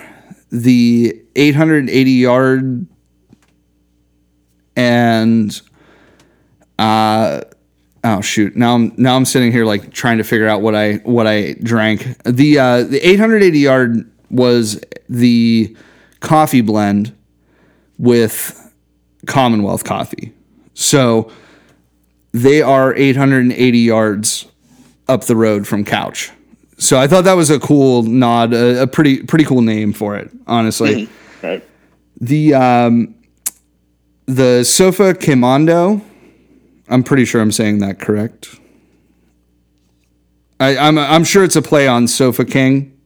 the 0.52 1.22
880 1.36 2.12
yard 2.12 2.88
and 4.76 5.62
uh 6.80 7.42
oh 8.08 8.22
shoot 8.22 8.56
now 8.56 8.76
I'm 8.76 8.94
now 8.98 9.16
I'm 9.16 9.26
sitting 9.26 9.52
here 9.52 9.66
like 9.66 9.92
trying 9.92 10.18
to 10.18 10.24
figure 10.24 10.48
out 10.48 10.62
what 10.62 10.76
I 10.76 10.96
what 10.98 11.28
I 11.28 11.54
drank. 11.62 12.08
The 12.24 12.60
uh 12.60 12.84
the 12.84 13.00
880 13.08 13.60
yard 13.60 14.12
was 14.30 14.80
the 15.10 15.76
coffee 16.20 16.62
blend 16.62 17.16
with 17.98 18.64
Commonwealth 19.26 19.84
coffee. 19.84 20.34
So 20.74 21.32
they 22.32 22.62
are 22.62 22.96
880 22.96 23.80
yards 23.80 24.46
up 25.08 25.26
the 25.26 25.36
road 25.36 25.68
from 25.68 25.84
Couch. 25.84 26.32
So 26.78 27.00
I 27.00 27.08
thought 27.08 27.24
that 27.24 27.34
was 27.34 27.50
a 27.50 27.60
cool 27.60 28.04
nod, 28.04 28.54
a, 28.54 28.84
a 28.84 28.88
pretty 28.88 29.24
pretty 29.24 29.46
cool 29.46 29.62
name 29.62 29.94
for 29.94 30.16
it, 30.16 30.30
honestly. 30.46 31.10
Right. 31.42 31.64
The 32.22 32.54
um, 32.54 33.16
the 34.28 34.64
sofa 34.64 35.16
Kimondo. 35.16 36.02
I'm 36.90 37.04
pretty 37.04 37.26
sure 37.26 37.42
I'm 37.42 37.52
saying 37.52 37.80
that 37.80 38.00
correct. 38.00 38.60
I, 40.60 40.78
I'm 40.78 40.98
I'm 40.98 41.24
sure 41.24 41.44
it's 41.44 41.56
a 41.56 41.62
play 41.62 41.88
on 41.88 42.08
Sofa 42.08 42.46
King, 42.46 42.98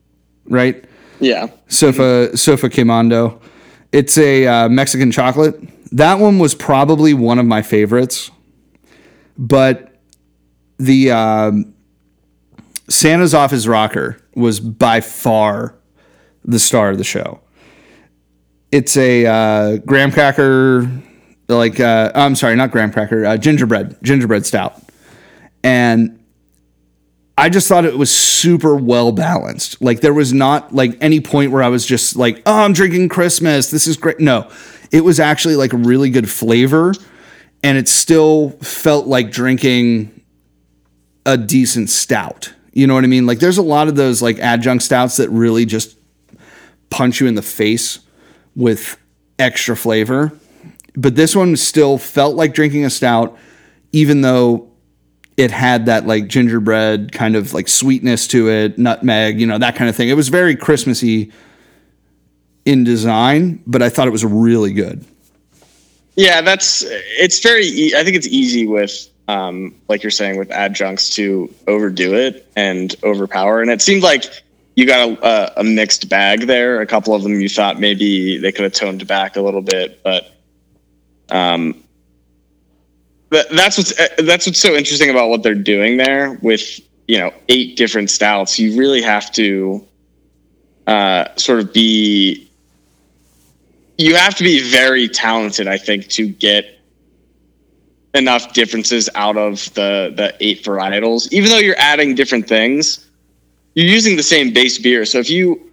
right? 0.46 0.84
Yeah. 1.20 1.48
Sofa 1.68 2.36
Sofa 2.38 2.70
Kimondo. 2.70 3.42
It's 3.92 4.18
a 4.18 4.48
uh, 4.48 4.70
Mexican 4.70 5.12
chocolate. 5.12 5.60
That 5.92 6.20
one 6.20 6.40
was 6.40 6.56
probably 6.56 7.14
one 7.14 7.40
of 7.40 7.46
my 7.46 7.62
favorites, 7.62 8.32
but 9.38 9.92
the 10.78 11.12
um, 11.12 11.74
Santa's 12.90 13.34
off 13.34 13.52
his 13.52 13.68
rocker 13.68 14.18
was 14.34 14.60
by 14.60 15.02
far 15.02 15.76
the 16.46 16.60
star 16.60 16.90
of 16.90 16.98
the 16.98 17.04
show. 17.04 17.42
It's 18.72 18.96
a 18.96 19.26
uh, 19.26 19.78
graham 19.78 20.12
cracker, 20.12 20.90
like 21.58 21.80
uh, 21.80 22.12
I'm 22.16 22.36
sorry, 22.36 22.56
not 22.56 22.72
graham 22.72 22.92
cracker, 22.92 23.26
uh, 23.26 23.38
gingerbread 23.38 23.98
gingerbread 24.02 24.46
stout, 24.46 24.82
and 25.64 26.20
I 27.38 27.50
just 27.50 27.68
thought 27.68 27.86
it 27.86 27.98
was 27.98 28.12
super 28.12 28.76
well 28.76 29.12
balanced. 29.12 29.82
Like 29.82 30.02
there 30.02 30.14
was 30.14 30.34
not 30.34 30.74
like 30.74 30.98
any 31.02 31.22
point 31.22 31.52
where 31.52 31.64
I 31.64 31.70
was 31.70 31.86
just 31.86 32.16
like, 32.16 32.42
"Oh, 32.46 32.64
I'm 32.64 32.74
drinking 32.74 33.10
Christmas. 33.10 33.72
This 33.72 33.88
is 33.88 33.98
great." 33.98 34.20
No. 34.20 34.50
It 34.92 35.06
was 35.06 35.22
actually 35.22 35.56
like 35.56 35.72
a 35.72 35.78
really 35.78 36.10
good 36.10 36.30
flavor 36.30 36.94
and 37.64 37.78
it 37.78 37.88
still 37.88 38.52
felt 38.62 39.08
like 39.08 39.32
drinking 39.32 40.22
a 41.26 41.38
decent 41.38 41.90
stout. 41.90 42.54
You 42.74 42.88
know 42.88 42.96
what 42.96 43.04
I 43.04 43.08
mean? 43.08 43.26
Like 43.26 43.40
there's 43.40 43.58
a 43.58 43.64
lot 43.64 43.88
of 43.88 43.96
those 43.96 44.22
like 44.22 44.40
adjunct 44.40 44.84
stouts 44.84 45.18
that 45.18 45.30
really 45.30 45.66
just 45.66 45.98
punch 46.90 47.22
you 47.22 47.28
in 47.28 47.36
the 47.36 47.42
face 47.42 48.00
with 48.56 48.98
extra 49.38 49.76
flavor. 49.76 50.32
But 50.96 51.16
this 51.16 51.36
one 51.36 51.56
still 51.56 51.98
felt 51.98 52.36
like 52.36 52.54
drinking 52.54 52.86
a 52.86 52.90
stout 52.90 53.38
even 53.92 54.22
though 54.22 54.70
it 55.38 55.52
had 55.52 55.86
that 55.88 56.06
like 56.06 56.28
gingerbread 56.28 57.12
kind 57.12 57.36
of 57.36 57.54
like 57.54 57.68
sweetness 57.68 58.28
to 58.28 58.50
it, 58.50 58.78
nutmeg, 58.78 59.40
you 59.40 59.48
know, 59.48 59.58
that 59.58 59.76
kind 59.76 59.90
of 59.90 59.96
thing. 59.96 60.10
It 60.10 60.16
was 60.16 60.30
very 60.30 60.56
Christmassy 60.56 61.32
in 62.66 62.84
design, 62.84 63.62
but 63.66 63.82
I 63.82 63.90
thought 63.90 64.08
it 64.08 64.12
was 64.12 64.26
really 64.26 64.74
good. 64.74 65.06
Yeah, 66.16 66.42
that's 66.42 66.84
it's 66.88 67.40
very. 67.40 67.66
E- 67.66 67.96
I 67.96 68.04
think 68.04 68.18
it's 68.18 68.28
easy 68.28 68.68
with, 68.68 69.10
um, 69.28 69.74
like 69.88 70.04
you're 70.04 70.12
saying, 70.12 70.38
with 70.38 70.52
adjuncts 70.52 71.16
to 71.16 71.54
overdo 71.68 72.14
it 72.14 72.52
and 72.56 72.94
overpower. 73.04 73.62
And 73.62 73.72
it 73.72 73.82
seemed 73.82 74.04
like 74.04 74.26
you 74.76 74.86
got 74.86 75.10
a, 75.10 75.26
a, 75.26 75.62
a 75.62 75.64
mixed 75.64 76.10
bag 76.10 76.42
there. 76.42 76.82
A 76.82 76.86
couple 76.86 77.16
of 77.16 77.24
them 77.24 77.40
you 77.40 77.48
thought 77.48 77.80
maybe 77.80 78.38
they 78.38 78.52
could 78.52 78.64
have 78.64 78.74
toned 78.74 79.08
back 79.08 79.38
a 79.38 79.42
little 79.42 79.62
bit, 79.62 80.04
but 80.04 80.32
um, 81.32 81.84
that, 83.32 83.50
that's 83.50 83.78
what's 83.78 84.00
uh, 84.00 84.08
that's 84.20 84.46
what's 84.46 84.60
so 84.60 84.76
interesting 84.76 85.10
about 85.10 85.30
what 85.30 85.42
they're 85.42 85.56
doing 85.56 85.98
there 85.98 86.34
with 86.42 86.80
you 87.08 87.18
know 87.18 87.34
eight 87.50 87.78
different 87.78 88.10
stouts. 88.10 88.60
You 88.60 88.78
really 88.78 89.02
have 89.02 89.32
to 89.34 89.86
uh, 90.88 91.26
sort 91.36 91.60
of 91.60 91.74
be 91.74 92.50
you 93.98 94.16
have 94.16 94.36
to 94.36 94.44
be 94.44 94.62
very 94.70 95.08
talented, 95.08 95.68
I 95.68 95.78
think, 95.78 96.08
to 96.10 96.28
get 96.28 96.80
enough 98.14 98.54
differences 98.54 99.10
out 99.16 99.38
of 99.38 99.74
the 99.74 100.14
the 100.16 100.36
eight 100.40 100.64
varietals. 100.64 101.32
Even 101.32 101.50
though 101.50 101.60
you're 101.60 101.80
adding 101.80 102.16
different 102.16 102.48
things, 102.48 103.08
you're 103.76 103.88
using 103.88 104.18
the 104.18 104.24
same 104.24 104.54
base 104.54 104.78
beer. 104.78 105.06
So 105.06 105.20
if 105.20 105.30
you, 105.30 105.72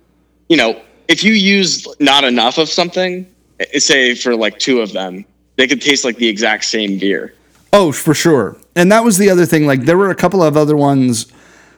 you 0.48 0.56
know, 0.56 0.80
if 1.08 1.24
you 1.24 1.32
use 1.32 1.86
not 1.98 2.24
enough 2.24 2.58
of 2.58 2.68
something, 2.68 3.26
eh, 3.60 3.78
say 3.78 4.14
for 4.14 4.36
like 4.36 4.58
two 4.58 4.80
of 4.80 4.92
them, 4.92 5.24
they 5.58 5.66
could 5.66 5.82
taste 5.82 6.04
like 6.04 6.16
the 6.16 6.28
exact 6.28 6.64
same 6.64 6.98
beer. 6.98 7.34
Oh, 7.72 7.92
for 7.92 8.14
sure. 8.14 8.56
And 8.76 8.90
that 8.92 9.04
was 9.04 9.18
the 9.18 9.28
other 9.28 9.44
thing. 9.44 9.66
Like 9.66 9.82
there 9.82 9.98
were 9.98 10.10
a 10.10 10.14
couple 10.14 10.42
of 10.42 10.56
other 10.56 10.76
ones. 10.76 11.26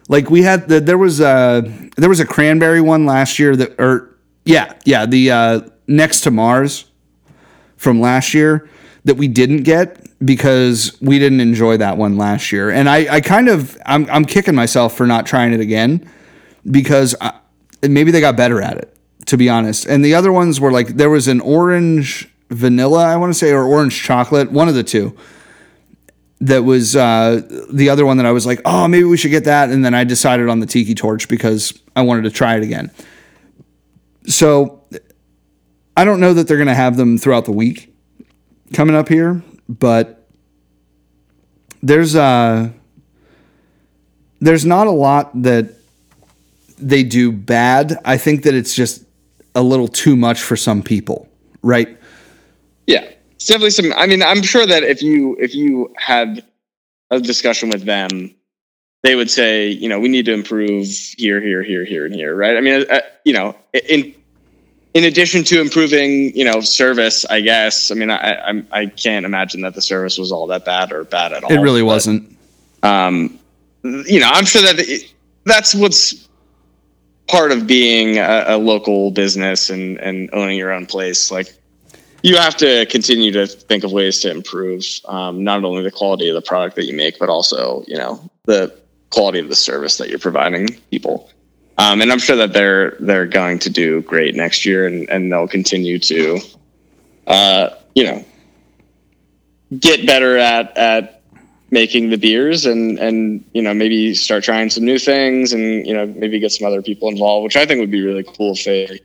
Like 0.07 0.29
we 0.29 0.43
had 0.43 0.69
the, 0.69 0.79
there 0.79 0.99
was 0.99 1.19
a 1.19 1.63
there 1.97 2.07
was 2.07 2.19
a 2.19 2.25
cranberry 2.25 2.79
one 2.79 3.05
last 3.05 3.39
year 3.39 3.55
that 3.55 3.79
or 3.81 4.15
yeah 4.45 4.73
yeah 4.85 5.05
the 5.05 5.31
uh, 5.31 5.61
next 5.87 6.21
to 6.21 6.31
Mars 6.31 6.85
from 7.75 7.99
last 7.99 8.33
year 8.33 8.69
that 9.03 9.15
we 9.15 9.27
didn't 9.27 9.63
get 9.63 10.07
because 10.23 10.95
we 11.01 11.17
didn't 11.17 11.41
enjoy 11.41 11.77
that 11.77 11.97
one 11.97 12.17
last 12.17 12.51
year. 12.51 12.69
And 12.69 12.87
I, 12.87 13.15
I 13.15 13.21
kind 13.21 13.49
of 13.49 13.77
I'm 13.85 14.07
I'm 14.11 14.25
kicking 14.25 14.53
myself 14.53 14.95
for 14.95 15.07
not 15.07 15.25
trying 15.25 15.53
it 15.53 15.59
again 15.59 16.07
because 16.69 17.15
I, 17.19 17.33
maybe 17.81 18.11
they 18.11 18.21
got 18.21 18.37
better 18.37 18.61
at 18.61 18.77
it 18.77 18.95
to 19.25 19.37
be 19.37 19.49
honest. 19.49 19.87
And 19.87 20.05
the 20.05 20.13
other 20.13 20.31
ones 20.31 20.59
were 20.59 20.71
like 20.71 20.89
there 20.89 21.09
was 21.09 21.27
an 21.27 21.41
orange 21.41 22.30
vanilla 22.51 23.05
I 23.05 23.15
want 23.15 23.31
to 23.31 23.37
say 23.37 23.51
or 23.51 23.63
orange 23.63 24.03
chocolate 24.03 24.51
one 24.51 24.67
of 24.67 24.75
the 24.75 24.83
two 24.83 25.17
that 26.41 26.63
was 26.63 26.95
uh, 26.95 27.41
the 27.71 27.89
other 27.89 28.03
one 28.03 28.17
that 28.17 28.25
I 28.25 28.31
was 28.31 28.47
like, 28.47 28.61
oh, 28.65 28.87
maybe 28.87 29.03
we 29.03 29.15
should 29.15 29.29
get 29.29 29.43
that. 29.45 29.69
And 29.69 29.85
then 29.85 29.93
I 29.93 30.03
decided 30.03 30.49
on 30.49 30.59
the 30.59 30.65
Tiki 30.65 30.95
Torch 30.95 31.29
because 31.29 31.79
I 31.95 32.01
wanted 32.01 32.23
to 32.23 32.31
try 32.31 32.55
it 32.55 32.63
again. 32.63 32.89
So 34.25 34.83
I 35.95 36.03
don't 36.03 36.19
know 36.19 36.33
that 36.33 36.47
they're 36.47 36.57
going 36.57 36.67
to 36.67 36.73
have 36.73 36.97
them 36.97 37.19
throughout 37.19 37.45
the 37.45 37.51
week 37.51 37.93
coming 38.73 38.95
up 38.95 39.07
here, 39.07 39.43
but 39.69 40.27
there's 41.83 42.15
uh 42.15 42.69
there's 44.39 44.65
not 44.65 44.87
a 44.87 44.91
lot 44.91 45.29
that 45.43 45.73
they 46.77 47.03
do 47.03 47.31
bad. 47.31 47.97
I 48.03 48.17
think 48.17 48.43
that 48.43 48.55
it's 48.55 48.73
just 48.73 49.03
a 49.53 49.61
little 49.61 49.87
too 49.87 50.15
much 50.15 50.41
for 50.41 50.55
some 50.55 50.81
people, 50.81 51.29
right? 51.61 51.97
Yeah, 52.87 53.09
it's 53.31 53.45
definitely 53.45 53.71
some. 53.71 53.93
I 53.93 54.07
mean, 54.07 54.21
I'm 54.23 54.41
sure 54.41 54.65
that 54.65 54.83
if 54.83 55.01
you 55.01 55.37
if 55.39 55.53
you 55.55 55.93
had 55.97 56.43
a 57.09 57.19
discussion 57.19 57.69
with 57.69 57.83
them, 57.83 58.33
they 59.03 59.15
would 59.15 59.29
say, 59.29 59.67
you 59.67 59.89
know, 59.89 59.99
we 59.99 60.09
need 60.09 60.25
to 60.25 60.33
improve 60.33 60.87
here, 61.17 61.41
here, 61.41 61.63
here, 61.63 61.83
here, 61.83 62.05
and 62.05 62.13
here, 62.13 62.35
right? 62.35 62.55
I 62.55 62.61
mean, 62.61 62.85
uh, 62.89 63.01
you 63.25 63.33
know, 63.33 63.55
in 63.73 64.13
in 64.93 65.05
addition 65.05 65.43
to 65.45 65.61
improving, 65.61 66.35
you 66.35 66.45
know, 66.45 66.61
service, 66.61 67.25
I 67.25 67.41
guess. 67.41 67.91
I 67.91 67.95
mean, 67.95 68.09
I 68.09 68.33
I, 68.33 68.63
I 68.71 68.85
can't 68.87 69.25
imagine 69.25 69.61
that 69.61 69.73
the 69.73 69.81
service 69.81 70.17
was 70.17 70.31
all 70.31 70.47
that 70.47 70.65
bad 70.65 70.91
or 70.91 71.03
bad 71.03 71.33
at 71.33 71.43
all. 71.43 71.51
It 71.51 71.59
really 71.59 71.81
but, 71.81 71.87
wasn't. 71.87 72.37
Um, 72.83 73.39
you 73.83 74.19
know, 74.19 74.29
I'm 74.31 74.45
sure 74.45 74.61
that 74.61 74.75
it, 74.77 75.13
that's 75.45 75.73
what's 75.73 76.27
part 77.27 77.51
of 77.51 77.65
being 77.65 78.17
a, 78.17 78.43
a 78.47 78.57
local 78.57 79.11
business 79.11 79.69
and 79.69 79.97
and 79.99 80.29
owning 80.33 80.57
your 80.57 80.71
own 80.71 80.85
place. 80.85 81.31
Like, 81.31 81.53
you 82.23 82.37
have 82.37 82.55
to 82.57 82.85
continue 82.87 83.31
to 83.31 83.47
think 83.47 83.83
of 83.83 83.91
ways 83.91 84.19
to 84.19 84.31
improve 84.31 84.83
um, 85.05 85.43
not 85.43 85.63
only 85.63 85.83
the 85.83 85.91
quality 85.91 86.29
of 86.29 86.35
the 86.35 86.41
product 86.41 86.75
that 86.75 86.85
you 86.85 86.95
make, 86.95 87.17
but 87.19 87.29
also, 87.29 87.83
you 87.87 87.97
know, 87.97 88.29
the 88.45 88.75
quality 89.09 89.39
of 89.39 89.49
the 89.49 89.55
service 89.55 89.97
that 89.97 90.09
you're 90.09 90.19
providing 90.19 90.67
people. 90.89 91.29
Um, 91.77 92.01
and 92.01 92.11
I'm 92.11 92.19
sure 92.19 92.35
that 92.35 92.53
they're 92.53 92.95
they're 92.99 93.25
going 93.25 93.59
to 93.59 93.69
do 93.69 94.01
great 94.01 94.35
next 94.35 94.65
year, 94.65 94.85
and, 94.85 95.09
and 95.09 95.31
they'll 95.31 95.47
continue 95.47 95.97
to, 95.99 96.39
uh, 97.27 97.69
you 97.95 98.03
know, 98.03 98.25
get 99.79 100.05
better 100.05 100.37
at 100.37 100.77
at 100.77 101.23
making 101.71 102.09
the 102.09 102.17
beers, 102.17 102.65
and 102.65 102.99
and 102.99 103.43
you 103.53 103.61
know 103.63 103.73
maybe 103.73 104.13
start 104.13 104.43
trying 104.43 104.69
some 104.69 104.85
new 104.85 104.99
things, 104.99 105.53
and 105.53 105.87
you 105.87 105.93
know 105.93 106.05
maybe 106.05 106.39
get 106.39 106.51
some 106.51 106.67
other 106.67 106.83
people 106.83 107.09
involved, 107.09 107.45
which 107.45 107.55
I 107.55 107.65
think 107.65 107.79
would 107.79 107.89
be 107.89 108.05
really 108.05 108.23
cool 108.23 108.51
if 108.51 108.63
they 108.65 108.99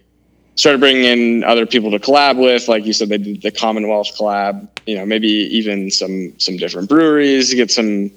started 0.57 0.81
bringing 0.81 1.05
in 1.05 1.45
other 1.45 1.67
people 1.67 1.91
to 1.93 1.99
collab 1.99 2.37
with. 2.43 2.67
Like 2.69 2.85
you 2.85 2.93
said, 2.93 3.09
they 3.09 3.19
did 3.19 3.43
the 3.43 3.51
Commonwealth 3.51 4.17
collab. 4.19 4.69
You 4.87 4.97
know, 4.97 5.07
maybe 5.07 5.29
even 5.29 5.91
some 5.91 6.39
some 6.39 6.57
different 6.57 6.89
breweries, 6.89 7.51
to 7.51 7.57
get 7.57 7.71
some 7.71 8.11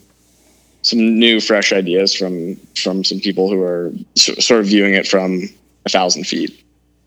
some 0.82 1.20
new 1.20 1.40
fresh 1.40 1.72
ideas 1.72 2.14
from 2.14 2.56
from 2.76 3.04
some 3.04 3.20
people 3.20 3.50
who 3.50 3.62
are 3.62 3.92
sort 4.16 4.62
of 4.62 4.68
viewing 4.68 4.94
it 4.94 5.08
from 5.08 5.44
a 5.86 5.90
thousand 5.90 6.26
feet 6.26 6.64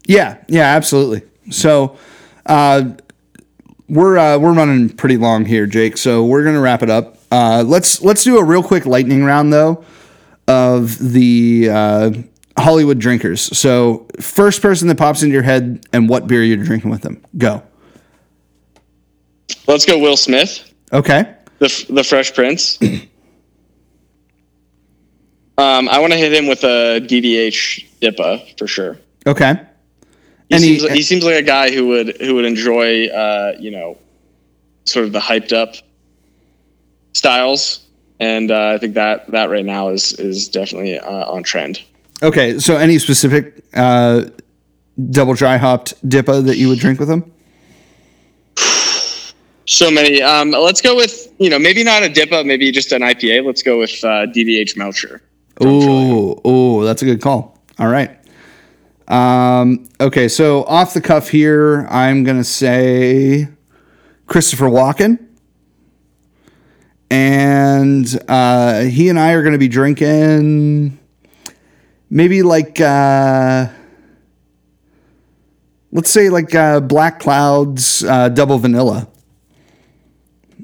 Yeah, 0.07 0.39
yeah, 0.49 0.77
absolutely. 0.77 1.23
So 1.51 1.97
uh, 2.47 2.91
we're 3.89 4.19
uh, 4.19 4.39
we're 4.39 4.53
running 4.53 4.91
pretty 4.91 5.17
long 5.17 5.45
here, 5.45 5.67
Jake. 5.67 5.97
So 5.97 6.25
we're 6.25 6.45
gonna 6.45 6.61
wrap 6.61 6.83
it 6.83 6.91
up. 6.91 7.19
Uh, 7.31 7.65
let's 7.67 8.03
let's 8.03 8.25
do 8.25 8.39
a 8.39 8.45
real 8.45 8.63
quick 8.63 8.87
lightning 8.87 9.25
round 9.25 9.53
though 9.53 9.85
of 10.47 10.99
the 10.99 11.69
uh, 11.71 12.11
Hollywood 12.59 12.99
drinkers. 12.99 13.41
So 13.57 14.07
first 14.21 14.61
person 14.63 14.89
that 14.89 14.99
pops 14.99 15.23
into 15.23 15.33
your 15.33 15.43
head 15.43 15.87
and 15.93 16.09
what 16.09 16.27
beer 16.27 16.43
you're 16.43 16.63
drinking 16.63 16.91
with 16.91 17.03
them. 17.03 17.23
Go. 17.39 17.63
let's 19.67 19.85
go 19.87 19.99
will 19.99 20.17
smith 20.17 20.73
Okay. 20.93 21.35
the 21.59 21.87
the 21.91 22.03
fresh 22.05 22.33
prince 22.35 22.79
um, 25.59 25.89
i 25.89 25.99
want 25.99 26.13
to 26.13 26.19
hit 26.19 26.33
him 26.33 26.47
with 26.47 26.63
a 26.65 27.01
ddh 27.07 27.85
dippa 28.01 28.59
for 28.59 28.67
sure 28.67 28.99
Okay. 29.27 29.55
he, 30.49 30.55
Any- 30.57 30.79
seems, 30.79 30.93
he 30.93 31.03
seems 31.03 31.25
like 31.25 31.37
a 31.37 31.43
guy 31.43 31.71
who 31.71 31.87
would 31.89 32.17
who 32.21 32.35
would 32.35 32.45
enjoy 32.45 33.07
uh, 33.07 33.55
you 33.59 33.71
know 33.71 33.97
sort 34.85 35.05
of 35.07 35.13
the 35.13 35.21
hyped 35.21 35.53
up 35.53 35.75
styles 37.13 37.87
and 38.21 38.51
uh, 38.51 38.69
i 38.75 38.79
think 38.79 38.95
that 38.95 39.31
that 39.31 39.49
right 39.51 39.65
now 39.65 39.89
is 39.91 40.13
is 40.15 40.49
definitely 40.49 40.99
uh, 40.99 41.31
on 41.31 41.43
trend 41.43 41.83
Okay. 42.23 42.59
So 42.59 42.77
any 42.77 42.99
specific 42.99 43.65
uh, 43.75 44.25
double 45.11 45.35
dry 45.35 45.57
hopped 45.57 45.95
Dippa 46.09 46.45
that 46.47 46.57
you 46.57 46.69
would 46.69 46.79
drink 46.79 46.99
with 46.99 47.09
them? 47.09 47.33
So 49.65 49.93
many. 49.93 50.21
Um, 50.21 50.51
let's 50.51 50.81
go 50.81 50.97
with 50.97 51.33
you 51.39 51.49
know 51.49 51.59
maybe 51.59 51.85
not 51.85 52.03
a 52.03 52.09
Dippa, 52.09 52.45
maybe 52.45 52.71
just 52.73 52.91
an 52.91 53.01
IPA. 53.01 53.47
Let's 53.47 53.63
go 53.63 53.79
with 53.79 53.93
uh, 54.03 54.27
DDH 54.27 54.77
Melcher. 54.77 55.23
Oh, 55.61 56.41
oh, 56.45 56.83
that's 56.83 57.01
a 57.03 57.05
good 57.05 57.23
call. 57.23 57.59
All 57.79 57.87
right. 57.87 58.19
Um, 59.09 59.89
okay, 60.01 60.29
so 60.29 60.65
off 60.65 60.95
the 60.95 61.01
cuff 61.01 61.29
here, 61.29 61.87
I'm 61.91 62.25
gonna 62.25 62.45
say 62.45 63.49
Christopher 64.27 64.67
Walken, 64.67 65.25
and 67.09 68.21
uh, 68.29 68.83
he 68.83 69.09
and 69.09 69.19
I 69.19 69.33
are 69.33 69.43
gonna 69.43 69.59
be 69.59 69.69
drinking 69.69 70.99
maybe 72.13 72.43
like 72.43 72.79
uh, 72.81 73.69
let's 75.91 76.11
say 76.11 76.29
like 76.29 76.55
uh, 76.55 76.81
Black 76.81 77.19
Clouds 77.21 78.05
uh, 78.05 78.29
double 78.29 78.59
vanilla. 78.59 79.09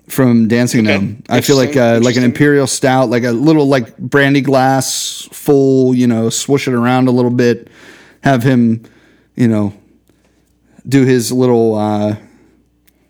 from 0.09 0.47
Dancing 0.49 0.87
Okay. 0.87 0.99
Gnome. 0.99 1.23
I 1.29 1.41
feel 1.41 1.57
like 1.57 1.77
uh, 1.77 2.01
like 2.03 2.16
an 2.16 2.23
imperial 2.25 2.66
stout, 2.66 3.09
like 3.11 3.25
a 3.25 3.33
little 3.33 3.66
like 3.66 3.97
brandy 3.99 4.41
glass 4.43 5.29
full. 5.33 5.95
You 5.95 6.07
know, 6.07 6.31
swoosh 6.31 6.69
it 6.69 6.75
around 6.75 7.09
a 7.09 7.12
little 7.12 7.31
bit. 7.33 7.69
Have 8.23 8.43
him, 8.43 8.85
you 9.35 9.49
know, 9.49 9.73
do 10.87 11.05
his 11.05 11.33
little. 11.33 11.75
Uh, 11.75 12.16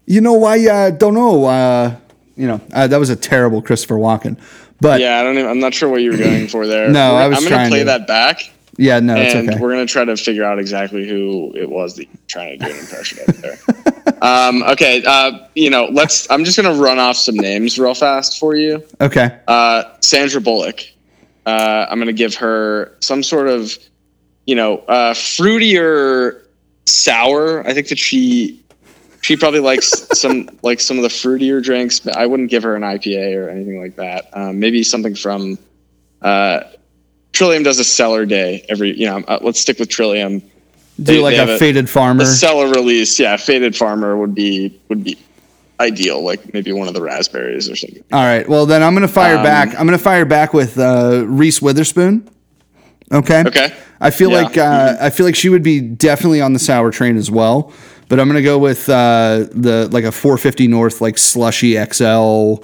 you 0.07 0.21
know 0.21 0.35
why? 0.35 0.65
Uh, 0.67 0.91
don't 0.91 1.15
know. 1.15 1.45
Uh, 1.45 1.97
you 2.37 2.47
know, 2.47 2.61
uh, 2.73 2.87
that 2.87 2.99
was 2.99 3.11
a 3.11 3.17
terrible 3.17 3.61
Christopher 3.61 3.97
Walken. 3.97 4.39
But 4.81 5.01
yeah, 5.01 5.19
I 5.21 5.23
don't. 5.23 5.37
Even, 5.39 5.51
I'm 5.51 5.61
not 5.61 5.75
sure 5.75 5.89
what 5.89 6.03
you 6.03 6.13
were 6.13 6.17
going 6.19 6.49
for 6.49 6.67
there. 6.67 6.89
No, 6.93 7.15
We're- 7.15 7.25
I 7.25 7.29
was 7.29 7.39
I'm 7.39 7.45
trying 7.49 7.59
gonna 7.61 7.69
play 7.71 7.79
to- 7.81 7.85
that 7.87 8.07
back, 8.07 8.51
Yeah, 8.77 9.01
no, 9.01 9.17
it's 9.17 9.35
and 9.35 9.51
okay. 9.51 9.59
we're 9.59 9.71
gonna 9.71 9.87
try 9.87 10.05
to 10.05 10.17
figure 10.17 10.45
out 10.45 10.59
exactly 10.59 11.09
who 11.09 11.53
it 11.57 11.69
was 11.69 11.97
that 11.97 12.05
you're 12.05 12.15
trying 12.29 12.59
to 12.59 12.65
do 12.67 12.71
an 12.73 12.79
impression 12.79 13.19
of 13.27 13.41
there. 13.43 13.59
um, 14.23 14.63
okay, 14.65 15.03
uh, 15.07 15.47
you 15.55 15.69
know, 15.71 15.87
let's. 15.87 16.31
I'm 16.31 16.45
just 16.45 16.57
gonna 16.57 16.75
run 16.81 16.99
off 16.99 17.17
some 17.17 17.35
names 17.37 17.79
real 17.79 17.95
fast 17.95 18.39
for 18.39 18.55
you. 18.55 18.83
Okay. 19.01 19.39
Uh, 19.49 19.85
Sandra 20.01 20.41
Bullock. 20.41 20.81
Uh, 21.45 21.87
I'm 21.91 21.99
gonna 21.99 22.13
give 22.13 22.35
her 22.37 22.95
some 23.01 23.23
sort 23.23 23.49
of, 23.49 23.77
you 24.47 24.55
know, 24.55 24.79
uh, 24.87 25.13
fruitier 25.15 26.43
sour. 26.87 27.67
I 27.67 27.75
think 27.75 27.89
that 27.89 27.99
she 27.99 28.63
she 29.21 29.37
probably 29.37 29.61
likes 29.61 29.89
some 30.19 30.49
like 30.63 30.81
some 30.81 30.97
of 30.97 31.03
the 31.03 31.09
fruitier 31.09 31.63
drinks. 31.63 32.01
But 32.01 32.17
I 32.17 32.27
wouldn't 32.27 32.51
give 32.51 32.63
her 32.63 32.75
an 32.77 32.83
IPA 32.83 33.37
or 33.37 33.49
anything 33.51 33.81
like 33.81 33.97
that. 33.97 34.29
Um, 34.33 34.59
maybe 34.61 34.83
something 34.83 35.15
from 35.15 35.59
uh, 36.23 36.61
Trillium 37.33 37.63
does 37.63 37.79
a 37.79 37.85
cellar 37.85 38.27
day 38.27 38.65
every. 38.69 38.97
You 38.99 39.07
know, 39.07 39.19
uh, 39.29 39.39
let's 39.43 39.61
stick 39.61 39.79
with 39.79 39.89
Trillium. 39.89 40.41
Do 40.41 40.49
They- 40.99 41.21
like 41.21 41.37
they 41.37 41.53
a 41.53 41.55
a- 41.55 41.59
Fated 41.59 41.89
Farmer. 41.89 42.25
The 42.25 42.27
cellar 42.31 42.69
release, 42.69 43.19
yeah, 43.21 43.37
Fated 43.37 43.77
Farmer 43.77 44.17
would 44.17 44.35
be 44.35 44.79
would 44.89 45.05
be 45.05 45.17
ideal. 45.79 46.23
Like 46.23 46.53
maybe 46.53 46.73
one 46.73 46.89
of 46.89 46.95
the 46.95 47.03
raspberries 47.03 47.71
or 47.71 47.77
something. 47.77 48.03
All 48.13 48.25
right. 48.25 48.49
Well, 48.49 48.67
then 48.67 48.83
I'm 48.83 48.95
going 48.95 49.07
to 49.07 49.13
fire 49.13 49.37
Um, 49.37 49.45
back. 49.45 49.69
I'm 49.79 49.87
going 49.87 49.97
to 49.99 50.03
fire 50.03 50.25
back 50.25 50.53
with 50.53 50.77
uh, 50.79 51.25
Reese 51.27 51.63
Witherspoon. 51.63 52.29
Okay. 53.13 53.43
Okay. 53.47 53.73
I 54.01 54.11
feel 54.11 54.31
Yeah. 54.33 54.43
like 54.43 54.59
uh, 54.59 54.97
I 55.01 55.11
feel 55.11 55.25
like 55.25 55.37
she 55.37 55.49
would 55.49 55.63
be 55.63 55.81
definitely 55.81 56.41
on 56.41 56.53
the 56.53 56.59
sour 56.59 56.91
train 56.91 57.17
as 57.17 57.31
well. 57.31 57.73
But 58.09 58.19
I'm 58.19 58.27
going 58.29 58.37
to 58.37 58.43
go 58.43 58.59
with 58.59 58.89
uh, 58.89 59.47
the 59.53 59.89
like 59.93 60.05
a 60.05 60.13
450 60.13 60.67
North 60.69 61.01
like 61.01 61.19
slushy 61.19 61.83
XL, 61.85 62.57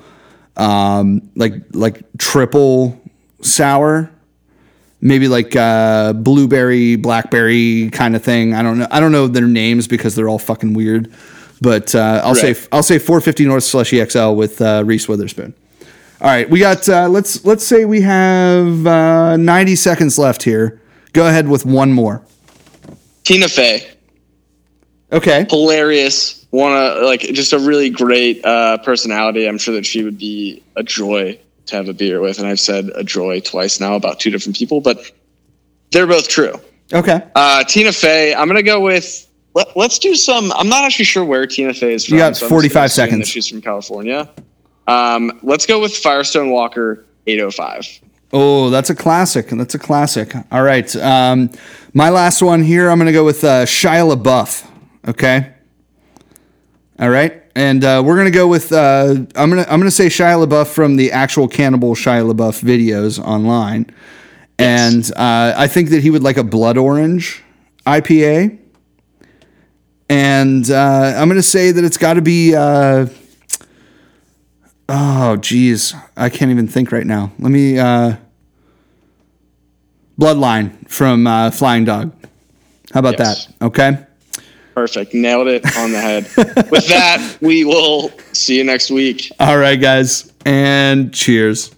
um, 0.56 1.30
like 1.36 1.54
like 1.72 2.02
triple 2.18 3.00
sour. 3.42 4.10
Maybe 5.00 5.28
like 5.28 5.54
uh, 5.54 6.14
blueberry, 6.14 6.96
blackberry 6.96 7.90
kind 7.90 8.16
of 8.16 8.24
thing. 8.24 8.54
I 8.54 8.62
don't 8.62 8.78
know. 8.78 8.86
I 8.90 9.00
don't 9.00 9.12
know 9.12 9.26
their 9.26 9.46
names 9.46 9.86
because 9.86 10.14
they're 10.14 10.30
all 10.30 10.38
fucking 10.38 10.72
weird. 10.72 11.12
But 11.60 11.94
uh, 11.94 12.22
I'll 12.24 12.34
say 12.34 12.54
I'll 12.72 12.82
say 12.82 12.98
450 12.98 13.46
North 13.46 13.64
slushy 13.64 14.04
XL 14.04 14.32
with 14.32 14.60
uh, 14.62 14.82
Reese 14.84 15.08
Witherspoon. 15.08 15.54
All 16.20 16.28
right, 16.28 16.48
we 16.48 16.58
got. 16.58 16.88
Uh, 16.88 17.08
let's 17.08 17.44
let's 17.44 17.66
say 17.66 17.84
we 17.84 18.00
have 18.00 18.86
uh, 18.86 19.36
90 19.36 19.76
seconds 19.76 20.18
left 20.18 20.42
here. 20.42 20.80
Go 21.12 21.26
ahead 21.26 21.48
with 21.48 21.66
one 21.66 21.92
more. 21.92 22.22
Tina 23.24 23.48
Fey. 23.48 23.93
Okay. 25.14 25.46
hilarious. 25.48 26.44
Wanna 26.50 27.00
like 27.04 27.20
just 27.20 27.52
a 27.52 27.58
really 27.58 27.88
great 27.90 28.44
uh, 28.44 28.78
personality. 28.78 29.48
I'm 29.48 29.58
sure 29.58 29.74
that 29.74 29.86
she 29.86 30.04
would 30.04 30.18
be 30.18 30.62
a 30.76 30.82
joy 30.82 31.38
to 31.66 31.76
have 31.76 31.88
a 31.88 31.94
beer 31.94 32.20
with, 32.20 32.38
and 32.38 32.46
I've 32.46 32.60
said 32.60 32.90
a 32.94 33.02
joy 33.02 33.40
twice 33.40 33.80
now 33.80 33.94
about 33.94 34.20
two 34.20 34.30
different 34.30 34.56
people, 34.56 34.80
but 34.80 35.10
they're 35.90 36.06
both 36.06 36.28
true. 36.28 36.60
Okay. 36.92 37.22
Uh, 37.34 37.64
Tina 37.64 37.92
Fey. 37.92 38.34
I'm 38.34 38.46
gonna 38.46 38.62
go 38.62 38.80
with. 38.80 39.28
Let, 39.54 39.76
let's 39.76 40.00
do 40.00 40.16
some. 40.16 40.52
I'm 40.52 40.68
not 40.68 40.82
actually 40.82 41.04
sure 41.04 41.24
where 41.24 41.46
Tina 41.46 41.72
Fey 41.72 41.94
is 41.94 42.06
from. 42.06 42.14
You 42.14 42.20
got 42.20 42.36
so 42.36 42.48
45 42.48 42.74
gonna 42.74 42.88
seconds. 42.88 43.28
She's 43.28 43.48
from 43.48 43.62
California. 43.62 44.28
Um, 44.88 45.38
let's 45.42 45.64
go 45.64 45.80
with 45.80 45.96
Firestone 45.96 46.50
Walker 46.50 47.04
805. 47.26 48.00
Oh, 48.32 48.68
that's 48.68 48.90
a 48.90 48.94
classic. 48.96 49.48
That's 49.48 49.76
a 49.76 49.78
classic. 49.78 50.34
All 50.50 50.62
right. 50.62 50.94
Um, 50.96 51.50
my 51.92 52.10
last 52.10 52.42
one 52.42 52.64
here. 52.64 52.90
I'm 52.90 52.98
going 52.98 53.06
to 53.06 53.12
go 53.12 53.24
with 53.24 53.44
uh, 53.44 53.64
Shia 53.64 54.12
LaBeouf. 54.12 54.68
Okay. 55.08 55.52
All 56.98 57.10
right. 57.10 57.42
And 57.56 57.84
uh, 57.84 58.02
we're 58.04 58.16
gonna 58.16 58.30
go 58.30 58.48
with 58.48 58.72
uh, 58.72 59.14
I'm 59.36 59.50
gonna 59.50 59.66
I'm 59.68 59.78
gonna 59.78 59.90
say 59.90 60.06
Shia 60.06 60.44
LaBeouf 60.44 60.68
from 60.68 60.96
the 60.96 61.12
actual 61.12 61.46
Cannibal 61.46 61.94
Shia 61.94 62.32
LaBeouf 62.32 62.62
videos 62.64 63.22
online, 63.22 63.86
and 64.58 65.04
uh, 65.16 65.54
I 65.56 65.68
think 65.68 65.90
that 65.90 66.02
he 66.02 66.10
would 66.10 66.22
like 66.24 66.36
a 66.36 66.42
blood 66.42 66.76
orange 66.76 67.44
IPA, 67.86 68.58
and 70.08 70.68
uh, 70.68 71.14
I'm 71.16 71.28
gonna 71.28 71.42
say 71.42 71.70
that 71.70 71.84
it's 71.84 71.96
got 71.96 72.14
to 72.14 72.22
be. 72.22 72.56
Uh, 72.56 73.06
oh, 74.88 75.36
geez, 75.36 75.94
I 76.16 76.28
can't 76.30 76.50
even 76.50 76.66
think 76.66 76.90
right 76.90 77.06
now. 77.06 77.30
Let 77.38 77.50
me. 77.52 77.78
Uh, 77.78 78.16
Bloodline 80.20 80.88
from 80.88 81.26
uh, 81.26 81.50
Flying 81.50 81.84
Dog. 81.84 82.12
How 82.92 83.00
about 83.00 83.18
Yes. 83.18 83.46
that? 83.46 83.64
Okay. 83.66 83.98
Perfect. 84.74 85.14
Nailed 85.14 85.46
it 85.46 85.64
on 85.76 85.92
the 85.92 86.00
head. 86.00 86.24
with 86.70 86.88
that, 86.88 87.38
we 87.40 87.64
will 87.64 88.10
see 88.32 88.58
you 88.58 88.64
next 88.64 88.90
week. 88.90 89.30
All 89.38 89.56
right, 89.56 89.80
guys, 89.80 90.32
and 90.44 91.14
cheers. 91.14 91.72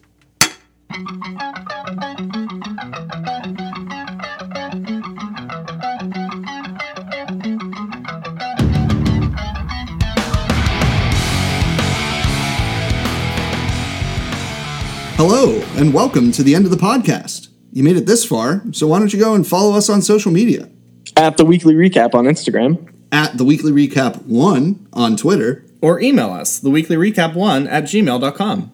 Hello, 15.18 15.62
and 15.76 15.92
welcome 15.92 16.32
to 16.32 16.42
the 16.42 16.54
end 16.54 16.64
of 16.64 16.70
the 16.70 16.78
podcast. 16.78 17.48
You 17.72 17.82
made 17.82 17.98
it 17.98 18.06
this 18.06 18.24
far, 18.24 18.62
so 18.72 18.86
why 18.86 18.98
don't 18.98 19.12
you 19.12 19.18
go 19.20 19.34
and 19.34 19.46
follow 19.46 19.76
us 19.76 19.90
on 19.90 20.00
social 20.00 20.32
media? 20.32 20.70
At 21.16 21.38
the 21.38 21.44
weekly 21.44 21.74
recap 21.74 22.14
on 22.14 22.26
Instagram. 22.26 22.92
At 23.12 23.38
the 23.38 23.44
Weekly 23.44 23.72
Recap 23.72 24.26
1 24.26 24.88
on 24.92 25.16
Twitter, 25.16 25.64
or 25.80 26.00
email 26.00 26.30
us, 26.30 26.60
theweeklyrecap1 26.60 27.70
at 27.70 27.84
gmail.com. 27.84 28.72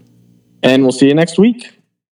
And 0.62 0.82
we'll 0.82 0.92
see 0.92 1.08
you 1.08 1.14
next 1.14 1.38
week. 1.38 1.81